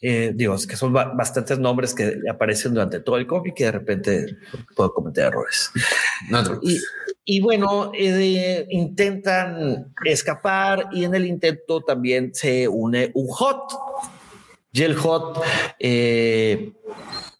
Eh, 0.02 0.32
digo, 0.34 0.54
es 0.54 0.66
que 0.66 0.76
son 0.76 0.92
bastantes 0.92 1.58
nombres 1.58 1.94
que 1.94 2.20
aparecen 2.28 2.72
durante 2.72 3.00
todo 3.00 3.18
el 3.18 3.26
cómic 3.26 3.54
y 3.58 3.64
de 3.64 3.72
repente 3.72 4.38
puedo 4.74 4.92
cometer 4.92 5.26
errores. 5.26 5.70
y, 7.24 7.40
bueno, 7.40 7.92
eh, 7.94 8.66
intentan 8.70 9.92
escapar 10.04 10.88
y 10.90 11.04
en 11.04 11.14
el 11.14 11.26
intento 11.26 11.82
también 11.82 12.34
se 12.34 12.66
une 12.66 13.12
un 13.14 13.28
hot. 13.28 13.72
Y 14.72 14.82
el 14.82 14.94
hot 14.94 15.42
eh, 15.78 16.72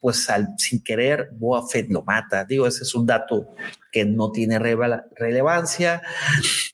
pues 0.01 0.27
sin 0.57 0.83
querer, 0.83 1.29
Boa 1.33 1.67
Fett 1.69 1.91
lo 1.91 2.03
mata. 2.03 2.45
Digo, 2.45 2.67
ese 2.67 2.85
es 2.85 2.95
un 2.95 3.07
dato 3.07 3.55
que 3.93 4.05
no 4.05 4.33
tiene 4.33 4.59
relevancia, 4.59 6.03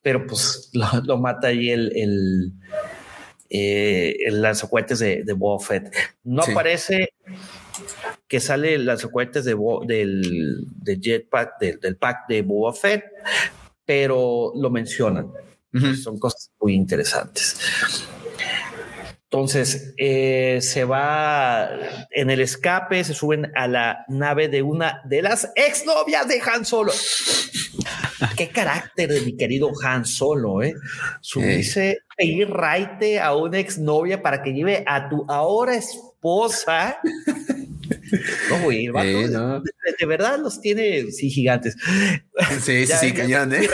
pero 0.03 0.27
pues 0.27 0.71
lo, 1.05 1.19
mata 1.19 1.49
ahí 1.49 1.71
el, 1.71 1.93
el, 1.97 2.53
eh, 3.51 4.17
el 4.27 4.43
de, 4.43 5.23
de 5.25 5.33
Boa 5.33 5.59
Fett. 5.59 5.93
No 6.25 6.43
aparece 6.43 7.11
que 8.29 8.41
sale 8.41 8.75
el 8.75 8.87
lanzacohetes 8.87 9.45
de 9.45 9.57
del, 9.87 10.67
de 10.77 10.99
jetpack, 11.01 11.59
del 11.59 11.97
pack 11.97 12.29
de 12.29 12.43
Boa 12.43 12.73
Fett, 12.73 13.05
pero 13.85 14.53
lo 14.55 14.71
mencionan. 14.71 15.33
Son 16.03 16.19
cosas 16.19 16.51
muy 16.59 16.73
interesantes. 16.73 17.59
Entonces 19.37 19.93
eh, 19.99 20.61
se 20.63 20.85
va 20.85 21.69
en 22.11 22.31
el 22.31 22.41
escape, 22.41 23.05
se 23.05 23.13
suben 23.13 23.53
a 23.55 23.69
la 23.69 24.07
nave 24.09 24.49
de 24.49 24.63
una 24.63 25.03
de 25.05 25.21
las 25.21 25.53
exnovias 25.55 26.27
de 26.27 26.41
Han 26.41 26.65
Solo. 26.65 26.91
Qué 28.35 28.49
carácter 28.49 29.11
de 29.11 29.21
mi 29.21 29.37
querido 29.37 29.71
Han 29.85 30.07
Solo, 30.07 30.63
¿eh? 30.63 30.73
Subirse 31.21 31.99
ir 32.17 32.49
raite 32.49 33.21
a 33.21 33.37
una 33.37 33.59
exnovia 33.59 34.23
para 34.23 34.43
que 34.43 34.55
lleve 34.55 34.83
a 34.87 35.11
tu 35.11 35.27
ahora 35.29 35.75
esposa. 35.75 36.99
No, 38.51 38.63
güey, 38.63 38.87
de, 38.87 40.07
verdad 40.07 40.39
los 40.39 40.61
tiene, 40.61 41.11
sí, 41.11 41.31
gigantes. 41.31 41.77
Sí, 42.63 42.87
sí, 42.87 42.93
sí, 43.01 43.13
cañón, 43.13 43.55
¿eh? 43.55 43.69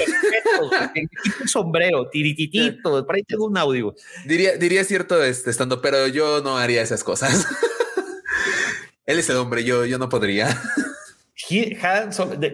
un 1.40 1.48
sombrero, 1.48 2.08
tirititito, 2.10 3.04
por 3.06 3.14
ahí 3.14 3.22
tengo 3.22 3.46
un 3.46 3.56
audio. 3.56 3.94
Diría, 4.26 4.56
diría 4.56 4.84
cierto 4.84 5.22
este, 5.22 5.50
estando, 5.50 5.80
pero 5.80 6.06
yo 6.08 6.42
no 6.42 6.58
haría 6.58 6.82
esas 6.82 7.04
cosas. 7.04 7.46
Él 9.06 9.18
es 9.18 9.28
el 9.28 9.36
hombre, 9.36 9.64
yo, 9.64 9.84
yo 9.84 9.98
no 9.98 10.08
podría. 10.08 10.60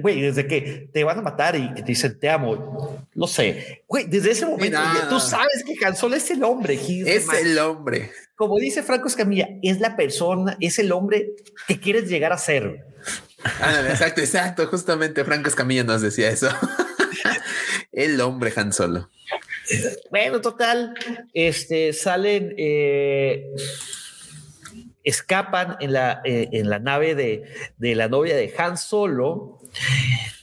Güey, 0.01 0.21
desde 0.21 0.47
que 0.47 0.89
te 0.93 1.05
van 1.05 1.19
a 1.19 1.23
matar 1.23 1.57
y 1.57 1.75
que 1.75 1.83
te 1.83 1.89
dicen 1.89 2.19
te 2.19 2.31
amo, 2.31 3.07
no 3.15 3.27
sé, 3.27 3.83
güey, 3.87 4.07
desde 4.07 4.31
ese 4.31 4.47
momento 4.47 4.79
tú 5.09 5.21
sabes 5.21 5.65
que 5.65 5.85
Han 5.85 5.97
Solo 5.97 6.17
es 6.17 6.31
el 6.31 6.43
hombre. 6.45 6.75
Es 6.75 7.27
el 7.33 7.59
hombre. 7.59 8.13
Como 8.37 8.57
dice 8.59 8.83
Franco 8.83 9.09
Escamilla, 9.09 9.49
es 9.63 9.81
la 9.81 9.97
persona, 9.97 10.57
es 10.61 10.79
el 10.79 10.93
hombre 10.93 11.31
que 11.67 11.81
quieres 11.81 12.09
llegar 12.09 12.33
a 12.33 12.39
ser. 12.39 12.85
exacto, 13.89 14.21
exacto. 14.21 14.67
Justamente 14.69 15.25
Franco 15.25 15.49
Escamilla 15.49 15.85
nos 15.85 16.03
decía 16.03 16.31
eso. 16.31 16.49
el 17.93 18.21
hombre 18.21 18.53
Han 18.57 18.73
Solo. 18.73 19.11
Bueno, 20.11 20.41
total, 20.41 20.95
este 21.35 21.93
salen. 21.93 22.55
Eh, 22.57 23.45
escapan 25.09 25.77
en 25.81 25.93
la, 25.93 26.21
eh, 26.25 26.49
en 26.53 26.69
la 26.69 26.79
nave 26.79 27.15
de, 27.15 27.95
la 27.95 28.09
novia 28.09 28.37
de 28.37 28.53
Han 28.59 28.77
Solo, 28.77 29.59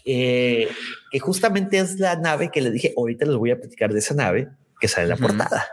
eh, 0.04 0.68
que 1.12 1.20
justamente 1.20 1.78
es 1.78 2.00
la 2.00 2.16
nave 2.16 2.50
que 2.52 2.62
les 2.62 2.74
dije, 2.74 2.94
ahorita 2.98 3.26
les 3.26 3.36
voy 3.36 3.52
a 3.52 3.60
platicar 3.60 3.94
de 3.94 4.00
esa 4.00 4.16
nave 4.16 4.50
que 4.80 4.88
sale 4.88 5.04
en 5.04 5.10
la 5.10 5.18
portada. 5.18 5.68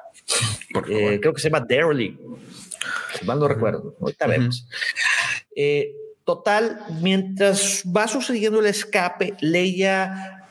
Eh, 0.88 1.18
creo 1.20 1.34
que 1.34 1.40
se 1.40 1.50
llama 1.50 1.66
Darely, 1.68 2.18
si 3.18 3.24
mal 3.24 3.38
no 3.38 3.48
recuerdo, 3.48 3.96
ahorita 4.00 4.26
vemos. 4.26 4.66
total, 6.24 6.80
mientras 7.00 7.82
va 7.84 8.08
sucediendo 8.08 8.60
el 8.60 8.66
escape, 8.66 9.34
Leia 9.40 10.46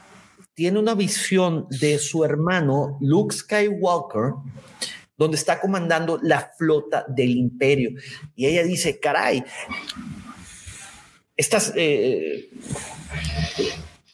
tiene 0.53 0.79
una 0.79 0.93
visión 0.95 1.67
de 1.69 1.97
su 1.97 2.23
hermano 2.25 2.97
Luke 3.01 3.35
Skywalker 3.35 4.33
donde 5.21 5.37
está 5.37 5.59
comandando 5.59 6.19
la 6.23 6.51
flota 6.57 7.05
del 7.07 7.29
imperio. 7.29 7.91
Y 8.35 8.47
ella 8.47 8.63
dice, 8.63 8.99
caray, 8.99 9.43
estás, 11.37 11.73
eh, 11.75 12.49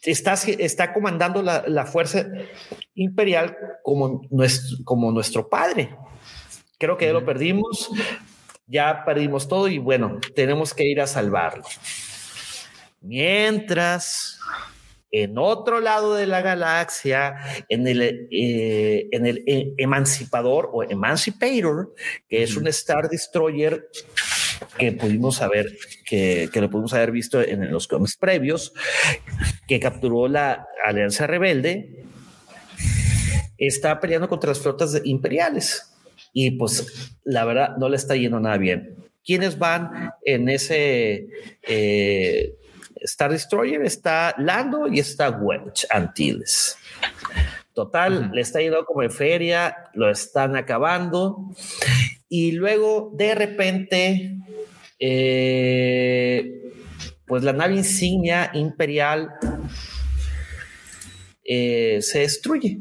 estás, 0.02 0.46
está 0.46 0.92
comandando 0.92 1.42
la, 1.42 1.86
fuerza 1.86 2.26
imperial 2.94 3.56
como 3.82 4.20
nuestro, 4.28 4.76
como 4.84 5.10
nuestro 5.10 5.48
padre. 5.48 5.96
Creo 6.76 6.98
que 6.98 7.06
ya 7.06 7.14
lo 7.14 7.24
perdimos, 7.24 7.88
ya 8.66 9.02
perdimos 9.06 9.48
todo 9.48 9.66
y 9.66 9.78
bueno, 9.78 10.20
tenemos 10.36 10.74
que 10.74 10.84
ir 10.84 11.00
a 11.00 11.06
salvarlo. 11.06 11.64
Mientras 13.00 14.38
en 15.10 15.38
otro 15.38 15.80
lado 15.80 16.14
de 16.14 16.26
la 16.26 16.42
galaxia, 16.42 17.36
en 17.68 17.86
el, 17.86 18.28
eh, 18.30 19.08
en 19.10 19.26
el 19.26 19.42
eh, 19.46 19.74
Emancipador 19.78 20.70
o 20.72 20.82
Emancipator, 20.82 21.94
que 22.28 22.42
es 22.42 22.56
un 22.56 22.66
Star 22.68 23.08
Destroyer 23.08 23.88
que 24.76 24.92
pudimos 24.92 25.40
haber, 25.40 25.76
que, 26.04 26.50
que, 26.52 26.60
lo 26.60 26.68
pudimos 26.68 26.92
haber 26.92 27.12
visto 27.12 27.40
en 27.40 27.70
los 27.70 27.86
cómics 27.86 28.16
previos, 28.16 28.72
que 29.66 29.80
capturó 29.80 30.28
la 30.28 30.66
Alianza 30.84 31.26
Rebelde, 31.26 32.04
está 33.56 34.00
peleando 34.00 34.28
contra 34.28 34.48
las 34.48 34.60
flotas 34.60 35.00
imperiales. 35.04 35.94
Y 36.32 36.52
pues 36.52 37.16
la 37.24 37.44
verdad 37.44 37.76
no 37.78 37.88
le 37.88 37.96
está 37.96 38.14
yendo 38.14 38.38
nada 38.40 38.58
bien. 38.58 38.96
¿Quiénes 39.24 39.58
van 39.58 40.12
en 40.24 40.48
ese 40.48 41.28
eh, 41.62 42.54
Star 43.02 43.30
Destroyer 43.30 43.82
está 43.82 44.34
Lando 44.38 44.88
y 44.88 44.98
está 44.98 45.30
Wedge 45.30 45.86
Antilles. 45.90 46.76
Total, 47.72 48.30
le 48.32 48.40
está 48.40 48.60
yendo 48.60 48.84
como 48.84 49.02
en 49.02 49.10
feria, 49.10 49.76
lo 49.94 50.10
están 50.10 50.56
acabando. 50.56 51.54
Y 52.28 52.52
luego, 52.52 53.12
de 53.14 53.34
repente, 53.34 54.36
eh, 54.98 56.72
pues 57.24 57.44
la 57.44 57.52
nave 57.52 57.76
insignia 57.76 58.50
imperial 58.54 59.30
eh, 61.44 61.98
se 62.02 62.20
destruye. 62.20 62.80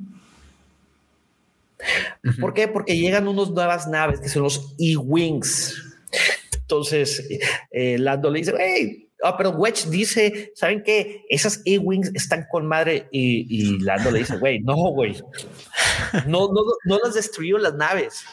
¿Por 2.40 2.54
qué? 2.54 2.68
Porque 2.68 2.98
llegan 2.98 3.28
unas 3.28 3.52
nuevas 3.52 3.88
naves 3.88 4.20
que 4.20 4.30
son 4.30 4.44
los 4.44 4.74
E-Wings. 4.80 5.76
Entonces, 6.54 7.26
eh, 7.72 7.98
Lando 7.98 8.30
le 8.30 8.40
dice, 8.40 8.54
hey, 8.58 9.07
ah, 9.24 9.36
pero 9.38 9.52
Wedge 9.52 9.90
dice, 9.90 10.52
¿saben 10.56 10.84
qué? 10.84 11.26
Esas 11.30 11.62
E-Wings 11.66 12.12
están 12.14 12.46
con 12.50 12.66
madre. 12.68 13.08
Y, 13.12 13.48
y 13.50 13.80
Lando 13.80 14.12
le 14.12 14.20
dice, 14.20 14.38
güey, 14.38 14.60
no, 14.60 14.76
güey. 14.76 15.16
No, 16.28 16.52
no, 16.54 16.62
no 16.86 17.00
las 17.04 17.16
destruyó 17.16 17.58
las 17.58 17.76
naves. 17.76 18.24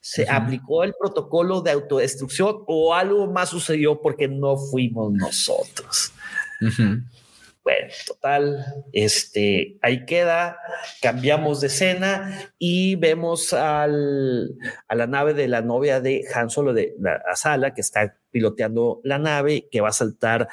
Se 0.00 0.28
aplicó 0.28 0.84
el 0.84 0.94
protocolo 0.98 1.60
de 1.62 1.70
autodestrucción 1.70 2.64
o 2.66 2.94
algo 2.94 3.30
más 3.30 3.50
sucedió 3.50 4.00
porque 4.00 4.28
no 4.28 4.56
fuimos 4.56 5.12
nosotros. 5.12 6.12
Bueno, 7.64 7.92
total, 8.06 8.66
este, 8.92 9.78
ahí 9.82 10.04
queda, 10.04 10.58
cambiamos 11.00 11.60
de 11.60 11.68
escena 11.68 12.50
y 12.58 12.96
vemos 12.96 13.52
al, 13.52 14.56
a 14.88 14.94
la 14.96 15.06
nave 15.06 15.32
de 15.32 15.46
la 15.46 15.62
novia 15.62 16.00
de 16.00 16.24
Han 16.34 16.50
Solo, 16.50 16.72
de 16.72 16.94
la 16.98 17.36
Sala, 17.36 17.72
que 17.72 17.80
está 17.80 18.16
piloteando 18.32 19.00
la 19.04 19.18
nave, 19.18 19.68
que 19.70 19.80
va 19.80 19.90
a 19.90 19.92
saltar 19.92 20.48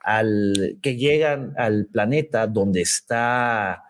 al, 0.00 0.78
que 0.82 0.96
llegan 0.96 1.54
al 1.56 1.86
planeta 1.86 2.48
donde 2.48 2.80
está 2.80 3.84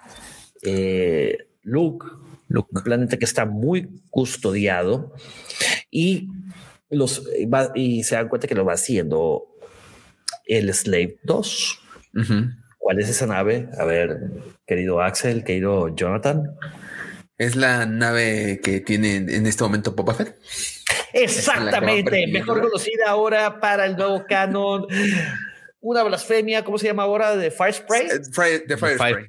eh, 0.63 1.49
Luke, 1.63 2.07
Luke, 2.49 2.69
un 2.75 2.83
planeta 2.83 3.17
que 3.17 3.25
está 3.25 3.47
muy 3.47 3.89
custodiado 4.11 5.15
y 5.91 6.29
los 6.91 7.27
va, 7.53 7.73
y 7.75 8.05
se 8.05 8.15
dan 8.15 8.29
cuenta 8.29 8.47
que 8.47 8.55
lo 8.55 8.65
va 8.65 8.75
haciendo 8.75 9.47
el 10.47 10.73
Slave 10.73 11.19
2. 11.23 11.88
¿Cuál 12.79 13.01
es 13.01 13.09
esa 13.09 13.27
nave? 13.27 13.69
A 13.79 13.85
ver, 13.85 14.19
querido 14.67 15.01
Axel, 15.03 15.45
querido 15.45 15.95
Jonathan. 15.95 16.57
Es 17.37 17.55
la 17.55 17.87
nave 17.87 18.61
que 18.63 18.81
tiene 18.81 19.17
en 19.17 19.47
este 19.47 19.63
momento 19.63 19.93
Boba 19.93 20.15
Fett. 20.15 20.37
Exactamente, 21.13 22.27
mejor 22.27 22.61
conocida 22.61 23.09
ahora 23.09 23.61
para 23.61 23.87
el 23.87 23.97
nuevo 23.97 24.25
canon. 24.29 24.87
Una 25.81 26.03
blasfemia, 26.03 26.65
¿cómo 26.65 26.79
se 26.79 26.87
llama 26.87 27.05
ahora? 27.05 27.37
De 27.37 27.51
Fire 27.51 27.75
Spray. 27.75 28.07
Eh, 28.07 28.21
Fire, 28.33 28.67
de 28.67 28.77
Fire 28.77 28.97
Spray. 28.97 29.27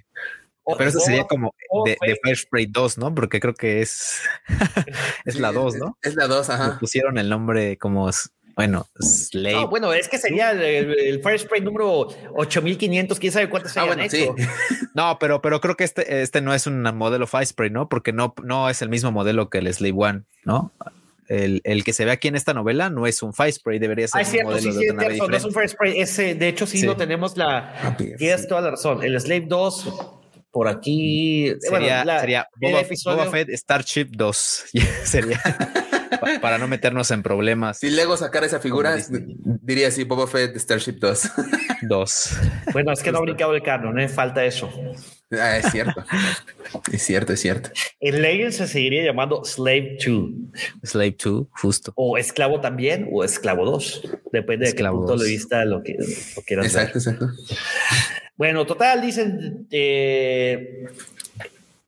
Pero 0.77 0.89
eso 0.89 0.99
sería 0.99 1.23
como 1.25 1.53
de, 1.85 1.97
de, 2.01 2.19
Fire 2.21 2.37
Spray 2.37 2.65
2, 2.67 2.97
¿no? 2.99 3.13
Porque 3.13 3.39
creo 3.39 3.53
que 3.53 3.81
es, 3.81 4.21
es 5.25 5.39
la 5.39 5.51
2, 5.51 5.75
¿no? 5.75 5.97
Es 6.01 6.15
la 6.15 6.27
2, 6.27 6.49
ajá. 6.49 6.67
Le 6.69 6.73
pusieron 6.75 7.17
el 7.17 7.29
nombre 7.29 7.77
como 7.77 8.09
bueno, 8.59 8.89
Slave. 8.99 9.53
No, 9.53 9.69
bueno, 9.69 9.93
es 9.93 10.09
que 10.09 10.17
sería 10.17 10.51
el, 10.51 10.59
el 10.99 11.23
Fire 11.23 11.39
Spray 11.39 11.61
número 11.61 12.09
8500, 12.33 13.17
quién 13.17 13.31
sabe 13.31 13.49
cuántos 13.49 13.71
se 13.71 13.79
ah, 13.79 13.85
bueno, 13.85 14.03
hecho. 14.03 14.17
Sí. 14.17 14.27
No, 14.93 15.17
pero, 15.17 15.41
pero 15.41 15.61
creo 15.61 15.77
que 15.77 15.85
este, 15.85 16.21
este 16.23 16.41
no 16.41 16.53
es 16.53 16.67
un 16.67 16.81
modelo 16.81 17.25
Fire 17.25 17.45
Spray, 17.45 17.69
¿no? 17.69 17.87
Porque 17.87 18.11
no, 18.11 18.33
no 18.43 18.69
es 18.69 18.81
el 18.81 18.89
mismo 18.89 19.13
modelo 19.13 19.49
que 19.49 19.59
el 19.59 19.73
Slave 19.73 19.93
One, 19.95 20.23
¿no? 20.43 20.73
El, 21.29 21.61
el, 21.63 21.85
que 21.85 21.93
se 21.93 22.03
ve 22.03 22.11
aquí 22.11 22.27
en 22.27 22.35
esta 22.35 22.53
novela 22.53 22.89
no 22.89 23.07
es 23.07 23.23
un 23.23 23.33
Fire 23.33 23.53
Spray, 23.53 23.79
debería 23.79 24.09
ser 24.09 24.19
ah, 24.19 24.25
un 24.25 24.29
cierto, 24.29 24.49
modelo 24.49 24.61
sí, 24.61 24.67
de 24.67 24.73
sí, 24.73 24.97
cierto, 24.99 25.27
no 25.29 25.37
es 25.37 25.45
un 25.45 25.53
Fire 25.53 25.69
Spray. 25.69 26.01
Ese, 26.01 26.35
de 26.35 26.49
hecho, 26.49 26.67
sí, 26.67 26.79
sí. 26.79 26.85
lo 26.85 26.97
tenemos 26.97 27.37
la. 27.37 27.75
Ah, 27.81 27.95
tienes 27.95 28.45
toda 28.45 28.59
la 28.59 28.71
razón. 28.71 29.01
El 29.03 29.17
Slave 29.21 29.45
2 29.47 29.93
por 30.51 30.67
aquí 30.67 31.53
sería, 31.61 31.69
bueno, 31.69 32.05
la, 32.05 32.19
sería 32.19 32.47
Boba. 32.57 32.81
Boba 33.05 33.31
Fett 33.31 33.49
Starship 33.51 34.07
2 34.11 34.63
sería 35.05 35.41
para 36.41 36.57
no 36.57 36.67
meternos 36.67 37.11
en 37.11 37.23
problemas. 37.23 37.79
Si 37.79 37.89
Lego 37.89 38.17
sacara 38.17 38.45
esa 38.45 38.59
figura, 38.59 38.97
diría 39.61 39.87
así, 39.87 40.03
Boba 40.03 40.27
Fett 40.27 40.55
Starship 40.57 40.99
2. 40.99 41.31
2. 41.83 42.37
Bueno, 42.73 42.91
es 42.91 43.01
que 43.01 43.11
no 43.11 43.19
ha 43.19 43.21
brincado 43.21 43.55
el 43.55 43.63
canon, 43.63 43.99
¿eh? 43.99 44.09
falta 44.09 44.43
eso. 44.45 44.69
Ah, 45.31 45.57
es 45.57 45.71
cierto. 45.71 46.03
es 46.91 47.01
cierto, 47.03 47.33
es 47.33 47.39
cierto. 47.39 47.69
En 47.99 48.21
Legends 48.21 48.57
se 48.57 48.67
seguiría 48.67 49.03
llamando 49.03 49.43
Slave 49.45 49.97
2. 50.05 50.29
Slave 50.83 51.15
2, 51.23 51.47
justo. 51.51 51.93
O 51.95 52.17
esclavo 52.17 52.59
también, 52.61 53.07
o 53.11 53.23
esclavo 53.23 53.65
2. 53.65 54.01
Depende 54.31 54.67
esclavo 54.67 55.01
de 55.01 55.05
qué 55.05 55.07
punto 55.07 55.23
de 55.23 55.29
vista 55.29 55.65
lo, 55.65 55.83
que, 55.83 55.97
lo 56.35 56.41
quieras 56.43 56.65
Exacto, 56.65 56.99
ver. 56.99 57.13
exacto. 57.13 57.27
Bueno, 58.35 58.65
total, 58.65 59.01
dicen, 59.01 59.67
eh, 59.69 60.85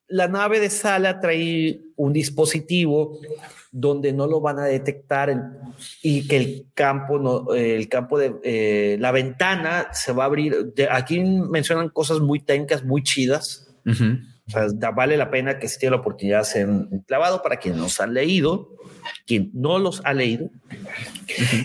la 0.07 0.27
nave 0.27 0.59
de 0.59 0.69
Sala 0.69 1.19
trae 1.19 1.79
un 1.95 2.13
dispositivo 2.13 3.19
donde 3.71 4.11
no 4.11 4.27
lo 4.27 4.41
van 4.41 4.59
a 4.59 4.65
detectar 4.65 5.33
y 6.01 6.27
que 6.27 6.37
el 6.37 6.65
campo, 6.73 7.17
no, 7.17 7.53
el 7.53 7.87
campo 7.87 8.19
de 8.19 8.35
eh, 8.43 8.97
la 8.99 9.11
ventana 9.11 9.87
se 9.93 10.11
va 10.11 10.23
a 10.23 10.25
abrir. 10.27 10.73
De, 10.73 10.89
aquí 10.89 11.19
mencionan 11.19 11.89
cosas 11.89 12.19
muy 12.19 12.41
técnicas, 12.41 12.83
muy 12.83 13.01
chidas. 13.01 13.73
Uh 13.85 13.91
-huh. 13.91 14.27
O 14.47 14.51
sea, 14.51 14.67
da, 14.73 14.91
vale 14.91 15.15
la 15.15 15.31
pena 15.31 15.59
que 15.59 15.69
se 15.69 15.79
tiene 15.79 15.95
la 15.95 16.01
oportunidad 16.01 16.37
de 16.37 16.41
hacer 16.41 16.67
un 16.67 17.03
clavado 17.07 17.41
para 17.41 17.57
quien 17.57 17.77
nos 17.77 18.01
han 18.01 18.13
leído, 18.13 18.75
quien 19.25 19.49
no 19.53 19.79
los 19.79 20.01
ha 20.03 20.13
leído. 20.13 20.49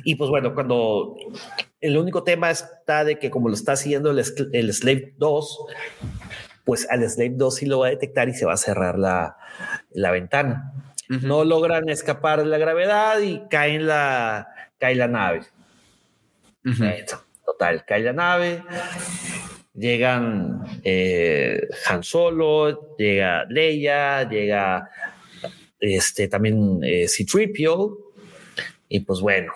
Y 0.05 0.15
pues 0.15 0.31
bueno, 0.31 0.55
cuando 0.55 1.17
el 1.81 1.97
único 1.99 2.23
tema 2.23 2.51
está 2.51 3.03
de 3.03 3.19
que 3.19 3.31
como 3.31 3.49
lo 3.49 3.55
está 3.55 3.73
haciendo 3.73 4.11
el, 4.13 4.23
el 4.53 4.73
Slave 4.73 5.15
2, 5.19 5.59
pues 6.65 6.87
al 6.89 7.09
Slave 7.09 7.35
2 7.35 7.55
sí 7.55 7.67
lo 7.67 7.81
va 7.81 7.89
a 7.89 7.91
detectar 7.91 8.29
y 8.29 8.35
se 8.35 8.47
va 8.47 8.53
a 8.53 8.59
cerrar 8.59 8.99
la, 8.99 9.37
la 9.91 10.13
ventana. 10.13 10.73
Uh 11.09 11.15
-huh. 11.15 11.23
No 11.23 11.45
logran 11.45 11.89
escapar 11.89 12.41
de 12.41 12.47
la 12.47 12.59
gravedad 12.59 13.21
y 13.21 13.43
caen 13.49 13.87
la, 13.87 14.49
cae 14.79 14.95
la 14.95 15.09
nave. 15.09 15.43
Uh 16.65 16.71
-huh. 16.71 17.21
Total, 17.45 17.85
cae 17.85 18.03
la 18.03 18.13
nave. 18.13 18.63
Llegan 19.75 20.65
eh, 20.83 21.69
Han 21.87 22.03
Solo, 22.03 22.97
llega 22.97 23.45
Leia, 23.49 24.29
llega 24.29 24.89
este 25.79 26.29
también 26.29 26.81
eh, 26.83 27.07
C-Tripio. 27.07 27.99
Y 28.89 29.01
pues 29.01 29.21
bueno, 29.21 29.53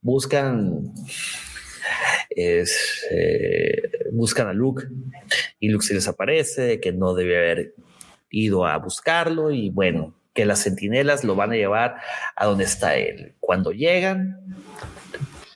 buscan 0.00 0.92
es, 2.30 3.06
eh, 3.10 3.82
buscan 4.12 4.48
a 4.48 4.52
Luke 4.52 4.86
y 5.60 5.68
Luke 5.68 5.84
se 5.84 5.94
les 5.94 6.08
aparece 6.08 6.80
que 6.80 6.92
no 6.92 7.14
debe 7.14 7.36
haber 7.36 7.74
ido 8.34 8.66
a 8.66 8.76
buscarlo 8.78 9.50
y 9.50 9.70
bueno, 9.70 10.14
que 10.34 10.44
las 10.44 10.64
centinelas 10.64 11.24
lo 11.24 11.36
van 11.36 11.52
a 11.52 11.56
llevar 11.56 11.96
a 12.36 12.46
donde 12.46 12.64
está 12.64 12.96
él. 12.96 13.34
Cuando 13.38 13.70
llegan, 13.70 14.40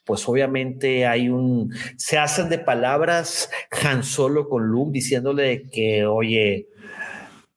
pues 0.04 0.26
obviamente 0.28 1.06
hay 1.06 1.28
un, 1.28 1.74
se 1.96 2.16
hacen 2.16 2.48
de 2.48 2.58
palabras 2.58 3.50
Han 3.84 4.04
Solo 4.04 4.48
con 4.48 4.68
Luke 4.68 4.92
diciéndole 4.92 5.68
que, 5.70 6.06
oye, 6.06 6.68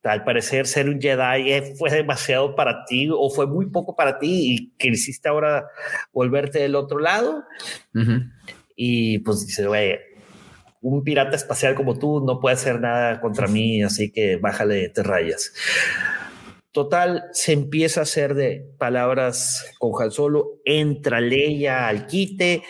al 0.04 0.24
parecer 0.24 0.66
ser 0.66 0.90
un 0.90 1.00
Jedi 1.00 1.76
fue 1.78 1.92
demasiado 1.92 2.56
para 2.56 2.86
ti 2.86 3.08
o 3.12 3.30
fue 3.30 3.46
muy 3.46 3.68
poco 3.68 3.96
para 3.96 4.18
ti 4.18 4.56
y 4.56 4.72
que 4.78 4.88
hiciste 4.88 5.30
ahora 5.30 5.68
volverte 6.12 6.60
del 6.60 6.76
otro 6.76 7.00
lado. 7.00 7.44
Uh 7.94 8.00
-huh. 8.00 8.32
Y 8.76 9.20
pues 9.20 9.46
dice, 9.46 9.68
güey, 9.68 10.00
un 10.82 11.04
pirata 11.04 11.36
espacial 11.36 11.76
como 11.76 11.98
tú 11.98 12.22
no 12.26 12.40
puede 12.40 12.56
hacer 12.56 12.80
nada 12.80 13.22
contra 13.22 13.48
mí, 13.48 13.84
así 13.84 14.12
que 14.12 14.38
bájale 14.38 14.90
te 14.90 15.04
rayas. 15.04 15.54
Total, 16.72 17.26
se 17.34 17.52
empieza 17.52 18.00
a 18.00 18.04
hacer 18.04 18.34
de 18.34 18.66
palabras 18.78 19.74
con 19.78 19.92
Han 20.02 20.10
Solo, 20.10 20.62
entra 20.64 21.20
Leia 21.20 21.90
al 21.90 22.08
quite, 22.08 22.64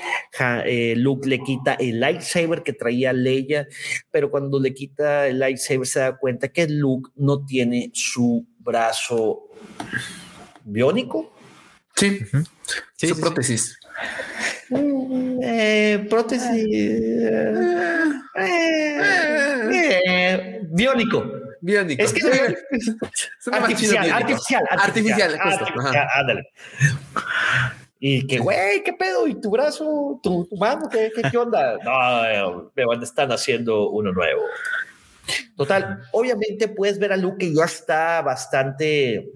eh, 0.65 0.95
Luke 0.97 1.29
le 1.29 1.39
quita 1.43 1.75
el 1.75 1.99
lightsaber 1.99 2.63
que 2.63 2.73
traía 2.73 3.13
Leia, 3.13 3.67
pero 4.09 4.31
cuando 4.31 4.59
le 4.59 4.73
quita 4.73 5.27
el 5.27 5.37
lightsaber 5.37 5.85
se 5.85 5.99
da 5.99 6.17
cuenta 6.17 6.47
que 6.47 6.67
Luke 6.67 7.11
no 7.15 7.45
tiene 7.45 7.91
su 7.93 8.47
brazo 8.57 9.49
biónico. 10.63 11.31
Sí, 11.95 12.07
uh 12.07 12.37
-huh. 12.37 12.47
sí 12.95 13.07
su 13.07 13.15
sí, 13.15 13.21
prótesis. 13.21 13.77
Sí. 13.79 13.80
Eh, 15.43 16.05
prótesis 16.09 16.47
eh, 16.53 18.03
eh, 20.05 20.61
biónico. 20.69 21.25
Biónico. 21.61 22.03
Es 22.03 22.13
que 22.13 22.21
artificial, 23.51 24.11
artificial, 24.11 24.63
artificial, 24.69 25.39
artificial, 25.39 26.07
ándale. 26.15 26.49
Y 27.99 28.25
que, 28.25 28.39
güey, 28.39 28.81
¿qué 28.83 28.93
pedo? 28.93 29.27
¿Y 29.27 29.39
tu 29.39 29.51
brazo? 29.51 30.19
¿Tu, 30.23 30.47
tu 30.47 30.57
mano? 30.57 30.89
¿Qué, 30.89 31.11
qué, 31.15 31.21
qué 31.29 31.37
onda? 31.37 31.77
No, 31.83 32.71
me 32.75 32.85
van 32.85 32.99
a 32.99 33.03
estar 33.03 33.31
haciendo 33.31 33.89
uno 33.89 34.11
nuevo. 34.11 34.41
Total, 35.55 36.01
obviamente 36.11 36.67
puedes 36.67 36.97
ver 36.97 37.13
a 37.13 37.17
Luke 37.17 37.37
que 37.37 37.53
ya 37.53 37.65
está 37.65 38.23
bastante 38.23 39.29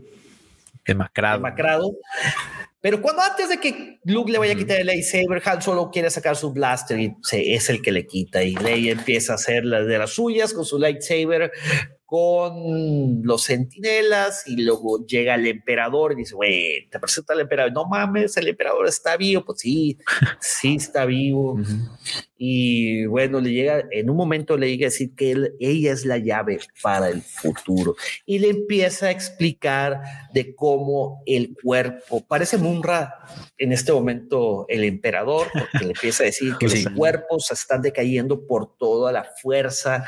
demacrado. 0.85 1.37
demacrado. 1.37 1.91
Pero 2.85 3.01
cuando 3.01 3.23
antes 3.23 3.49
de 3.49 3.57
que 3.59 3.99
Luke 4.03 4.31
le 4.31 4.37
vaya 4.37 4.53
a 4.53 4.55
quitar 4.55 4.79
el 4.79 4.85
lightsaber, 4.85 5.41
Han 5.43 5.59
solo 5.59 5.89
quiere 5.89 6.11
sacar 6.11 6.35
su 6.35 6.53
blaster 6.53 6.99
y 6.99 7.15
es 7.31 7.67
el 7.71 7.81
que 7.81 7.91
le 7.91 8.05
quita. 8.05 8.43
Y 8.43 8.53
Leia 8.53 8.91
empieza 8.91 9.31
a 9.31 9.35
hacer 9.37 9.65
las 9.65 9.87
de 9.87 9.97
las 9.97 10.11
suyas 10.11 10.53
con 10.53 10.65
su 10.65 10.77
lightsaber, 10.77 11.51
con 12.05 13.23
los 13.23 13.45
centinelas 13.45 14.43
y 14.45 14.61
luego 14.61 15.03
llega 15.03 15.33
el 15.33 15.47
emperador 15.47 16.11
y 16.11 16.17
dice, 16.17 16.35
güey, 16.35 16.87
te 16.91 16.99
presenta 16.99 17.33
el 17.33 17.39
emperador. 17.39 17.73
No 17.73 17.85
mames, 17.85 18.37
el 18.37 18.49
emperador 18.49 18.87
está 18.87 19.17
vivo. 19.17 19.43
Pues 19.43 19.61
sí, 19.61 19.97
sí 20.39 20.75
está 20.75 21.05
vivo. 21.05 21.53
Uh 21.53 21.61
-huh. 21.61 21.89
Y 22.37 23.05
bueno, 23.05 23.39
le 23.39 23.51
llega, 23.51 23.85
en 23.91 24.09
un 24.09 24.17
momento 24.17 24.57
le 24.57 24.69
llega 24.69 24.87
a 24.87 24.91
decir 24.91 25.15
que 25.15 25.31
él, 25.31 25.53
ella 25.59 25.93
es 25.93 26.05
la 26.05 26.17
llave 26.17 26.59
para 26.81 27.09
el 27.09 27.21
futuro. 27.21 27.95
Y 28.25 28.39
le 28.39 28.49
empieza 28.49 29.07
a 29.07 29.11
explicar 29.11 30.01
de 30.33 30.53
cómo 30.53 31.21
el 31.25 31.55
cuerpo, 31.61 32.25
parece 32.27 32.57
Munra 32.57 33.15
en 33.57 33.71
este 33.71 33.93
momento 33.93 34.65
el 34.67 34.83
emperador, 34.83 35.47
porque 35.53 35.85
le 35.85 35.93
empieza 35.93 36.23
a 36.23 36.25
decir 36.25 36.55
que 36.59 36.67
los 36.67 36.85
cuerpos 36.93 37.49
están 37.51 37.81
decayendo 37.81 38.45
por 38.45 38.77
toda 38.77 39.13
la 39.13 39.23
fuerza, 39.41 40.05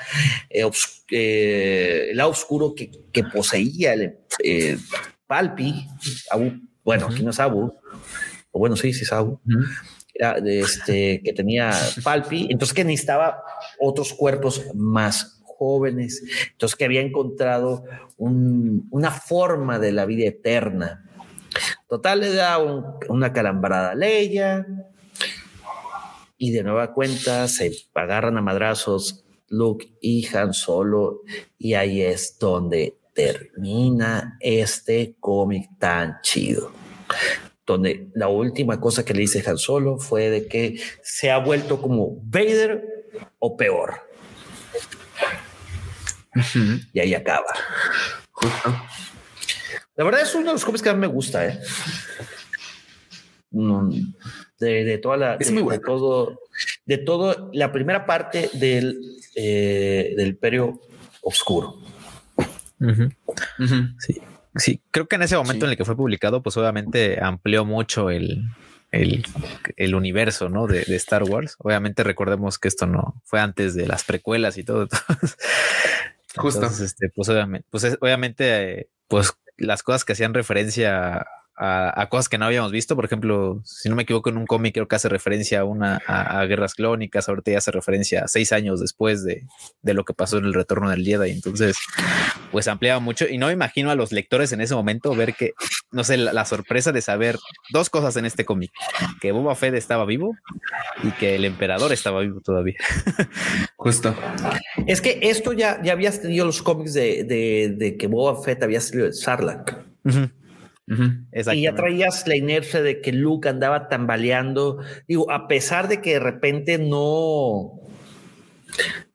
eh, 0.50 0.70
eh, 1.12 2.10
el 2.12 2.20
oscuro 2.22 2.76
que, 2.76 2.92
que 3.14 3.24
poseía 3.24 3.94
el 3.94 4.18
eh, 4.44 4.78
Palpi, 5.28 5.88
bueno, 6.84 7.08
aquí 7.08 7.24
no 7.24 7.32
es 7.32 7.40
Abu, 7.40 7.74
o 8.52 8.60
bueno, 8.60 8.76
sí, 8.76 8.94
sí 8.94 9.04
es 9.04 9.14
Abu 9.14 9.40
este, 10.46 11.22
que 11.24 11.34
tenía 11.34 11.72
Palpi, 12.04 12.48
entonces 12.50 12.74
que 12.74 12.84
necesitaba 12.84 13.44
otros 13.80 14.14
cuerpos 14.14 14.64
más 14.74 15.42
jóvenes, 15.44 16.24
entonces 16.52 16.76
que 16.76 16.86
había 16.86 17.02
encontrado 17.02 17.84
una 18.18 19.12
forma 19.12 19.80
de 19.80 19.92
la 19.92 20.06
vida 20.06 20.28
eterna. 20.28 21.04
Total, 21.88 22.20
le 22.20 22.34
da 22.34 22.60
una 23.10 23.34
calambrada 23.34 23.92
a 23.92 23.96
Leia 23.96 24.68
y 26.38 26.52
de 26.52 26.64
nueva 26.64 26.94
cuenta 26.94 27.48
se 27.48 27.72
agarran 27.96 28.38
a 28.38 28.42
madrazos 28.42 29.26
Luke 29.50 29.88
y 30.02 30.28
Han 30.36 30.54
Solo 30.54 31.22
y 31.58 31.74
ahí 31.74 32.02
es 32.02 32.38
donde 32.40 33.00
termina 33.14 34.38
este 34.40 35.16
cómic 35.20 35.70
tan 35.80 36.20
chido 36.22 36.72
donde 37.68 38.10
la 38.16 38.30
última 38.30 38.80
cosa 38.80 39.04
que 39.04 39.14
le 39.14 39.20
dice 39.20 39.44
Han 39.46 39.58
Solo 39.58 40.00
fue 40.00 40.30
de 40.30 40.48
que 40.48 40.80
se 41.04 41.30
ha 41.30 41.38
vuelto 41.38 41.80
como 41.82 42.16
Vader 42.24 42.82
o 43.40 43.58
peor. 43.58 44.08
Y 46.94 47.00
ahí 47.00 47.14
acaba. 47.14 47.48
La 49.96 50.04
verdad 50.04 50.22
es 50.22 50.34
uno 50.34 50.48
de 50.48 50.54
los 50.54 50.64
cómics 50.64 50.82
que 50.82 50.90
más 50.90 50.98
me 50.98 51.08
gusta, 51.08 51.46
¿eh? 51.46 51.60
de, 54.60 55.00
toda 55.02 55.18
la 55.18 55.36
es 55.36 55.52
muy 55.52 55.64
bueno. 55.64 55.80
de 55.80 55.86
todo 55.86 56.40
de 56.86 56.98
todo 56.98 57.50
la 57.54 57.72
primera 57.72 58.06
parte 58.06 58.50
del 58.54 59.00
eh, 59.36 60.14
del 60.16 60.30
Imperio 60.30 60.80
Oscuro. 61.22 61.78
Sí. 64.00 64.22
Sí, 64.58 64.82
creo 64.92 65.08
que 65.08 65.16
en 65.16 65.24
ese 65.24 65.38
momento 65.38 65.66
en 65.66 65.72
el 65.72 65.78
que 65.78 65.86
fue 65.86 65.96
publicado, 65.96 66.42
pues 66.42 66.58
obviamente 66.58 67.20
amplió 67.22 67.66
mucho 67.66 68.10
el, 68.10 68.44
el, 68.92 69.96
universo 69.96 70.50
¿no? 70.50 70.68
de, 70.68 70.84
Star 70.96 71.24
Wars. 71.24 71.56
Obviamente 71.60 72.04
recordemos 72.04 72.60
que 72.60 72.68
esto 72.68 72.86
no 72.88 73.22
fue 73.26 73.40
antes 73.40 73.76
de 73.76 73.88
las 73.88 74.04
precuelas 74.04 74.58
y 74.58 74.64
todo. 74.64 74.88
Justo. 76.36 76.66
este, 76.68 77.10
pues 77.16 77.30
obviamente, 77.30 77.68
pues 77.70 77.98
obviamente, 78.00 78.90
pues 79.08 79.34
las 79.58 79.84
cosas 79.84 80.06
que 80.06 80.14
hacían 80.14 80.34
referencia 80.34 81.26
a, 81.58 82.08
cosas 82.10 82.30
que 82.30 82.38
no 82.38 82.46
habíamos 82.46 82.72
visto. 82.72 82.96
Por 82.96 83.06
ejemplo, 83.06 83.62
si 83.66 83.90
no 83.90 83.96
me 83.96 84.04
equivoco, 84.04 84.30
en 84.30 84.38
un 84.38 84.46
cómic 84.46 84.76
creo 84.76 84.88
que 84.88 84.96
hace 84.96 85.10
referencia 85.10 85.62
a 85.62 85.64
una 85.64 86.00
a, 86.06 86.44
guerras 86.46 86.76
clónicas. 86.76 87.28
Ahorita 87.28 87.52
ya 87.52 87.58
hace 87.58 87.72
referencia 87.72 88.24
a 88.24 88.28
seis 88.28 88.52
años 88.52 88.80
después 88.80 89.24
de, 89.24 89.46
de, 89.82 89.94
lo 89.94 90.06
que 90.06 90.14
pasó 90.14 90.38
en 90.38 90.46
el 90.46 90.54
retorno 90.54 90.90
del 90.90 91.04
Jedi. 91.04 91.32
Entonces, 91.32 91.78
pues 92.52 92.68
ampliaba 92.68 93.00
mucho. 93.00 93.28
Y 93.28 93.38
no 93.38 93.48
me 93.48 93.54
imagino 93.54 93.90
a 93.90 93.96
los 93.96 94.12
lectores 94.12 94.52
en 94.52 94.62
ese 94.62 94.76
momento 94.76 95.16
ver 95.16 95.34
que, 95.34 95.54
no 95.92 96.04
sé, 96.04 96.18
la, 96.18 96.46
sorpresa 96.46 96.92
de 96.92 97.02
saber 97.02 97.38
dos 97.72 97.90
cosas 97.90 98.16
en 98.18 98.26
este 98.26 98.46
cómic: 98.46 98.72
que 99.20 99.32
Boba 99.32 99.56
Fett 99.56 99.74
estaba 99.74 100.06
vivo 100.06 100.36
y 101.04 101.12
que 101.12 101.36
el 101.36 101.46
emperador 101.46 101.92
estaba 101.92 102.22
vivo 102.22 102.40
todavía. 102.42 102.78
Justo. 103.78 104.16
Es 104.86 105.02
que 105.02 105.20
esto 105.24 105.54
ya, 105.54 105.82
ya 105.82 105.94
habías 105.94 106.22
tenido 106.22 106.46
los 106.46 106.62
cómics 106.62 106.94
de, 106.94 107.24
de, 107.24 107.74
de 107.76 107.98
que 107.98 108.06
Boba 108.06 108.42
Fett 108.44 108.62
había 108.62 108.80
salido 108.80 109.08
de 109.08 109.14
Sarlacc. 109.14 109.76
Y 110.88 111.64
ya 111.64 111.76
traías 111.76 112.28
la 112.28 112.36
inercia 112.36 112.82
de 112.82 113.02
que 113.02 113.12
Luke 113.12 113.50
andaba 113.50 113.90
tambaleando. 113.90 114.80
Digo, 115.08 115.30
a 115.32 115.48
pesar 115.48 115.88
de 115.88 116.02
que 116.02 116.14
de 116.14 116.20
repente 116.20 116.78
no, 116.78 117.82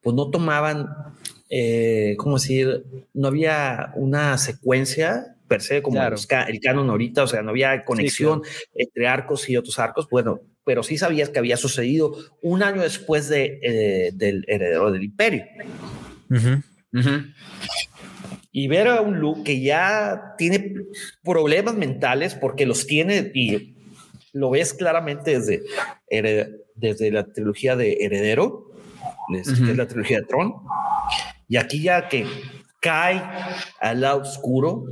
pues 0.02 0.14
no 0.14 0.30
tomaban, 0.30 0.88
eh, 1.48 2.14
¿cómo 2.18 2.36
decir? 2.36 2.84
No 3.14 3.28
había 3.28 3.92
una 3.96 4.36
secuencia 4.38 5.36
per 5.48 5.60
se 5.60 5.82
como 5.82 6.00
el 6.02 6.60
canon 6.60 6.88
ahorita, 6.88 7.24
o 7.24 7.26
sea, 7.26 7.42
no 7.42 7.50
había 7.50 7.84
conexión 7.84 8.42
entre 8.74 9.06
arcos 9.06 9.48
y 9.50 9.56
otros 9.56 9.78
arcos. 9.78 10.08
Bueno, 10.10 10.40
pero 10.64 10.82
sí 10.82 10.96
sabías 10.96 11.28
que 11.28 11.38
había 11.38 11.56
sucedido 11.56 12.16
un 12.40 12.62
año 12.62 12.82
después 12.82 13.28
de, 13.28 13.58
eh, 13.62 14.10
del 14.14 14.44
heredero 14.48 14.90
del 14.90 15.02
imperio 15.02 15.44
y 18.52 18.68
ver 18.68 18.86
a 18.88 19.00
un 19.00 19.18
Luke 19.18 19.42
que 19.44 19.62
ya 19.62 20.34
tiene 20.36 20.74
problemas 21.24 21.74
mentales 21.74 22.34
porque 22.34 22.66
los 22.66 22.86
tiene 22.86 23.32
y 23.34 23.74
lo 24.32 24.50
ves 24.50 24.74
claramente 24.74 25.38
desde, 25.38 25.62
desde 26.74 27.10
la 27.10 27.24
trilogía 27.32 27.76
de 27.76 27.96
Heredero, 28.00 28.70
desde 29.28 29.74
la 29.74 29.86
trilogía 29.86 30.20
de 30.20 30.26
Tron, 30.26 30.54
y 31.48 31.56
aquí 31.56 31.82
ya 31.82 32.08
que 32.08 32.26
cae 32.80 33.22
al 33.80 34.00
lado 34.00 34.20
oscuro, 34.22 34.84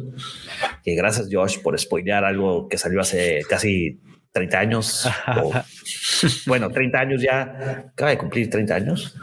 que 0.83 0.95
gracias 0.95 1.29
Josh 1.31 1.59
por 1.61 1.79
spoilear 1.79 2.25
algo 2.25 2.69
que 2.69 2.79
salió 2.79 3.01
hace 3.01 3.41
casi 3.49 4.01
30 4.33 4.59
años, 4.59 5.09
bueno, 6.47 6.71
30 6.71 6.99
años 6.99 7.23
ya, 7.23 7.91
acaba 7.93 8.11
de 8.11 8.19
cumplir 8.19 8.49
30 8.49 8.75
años, 8.75 9.17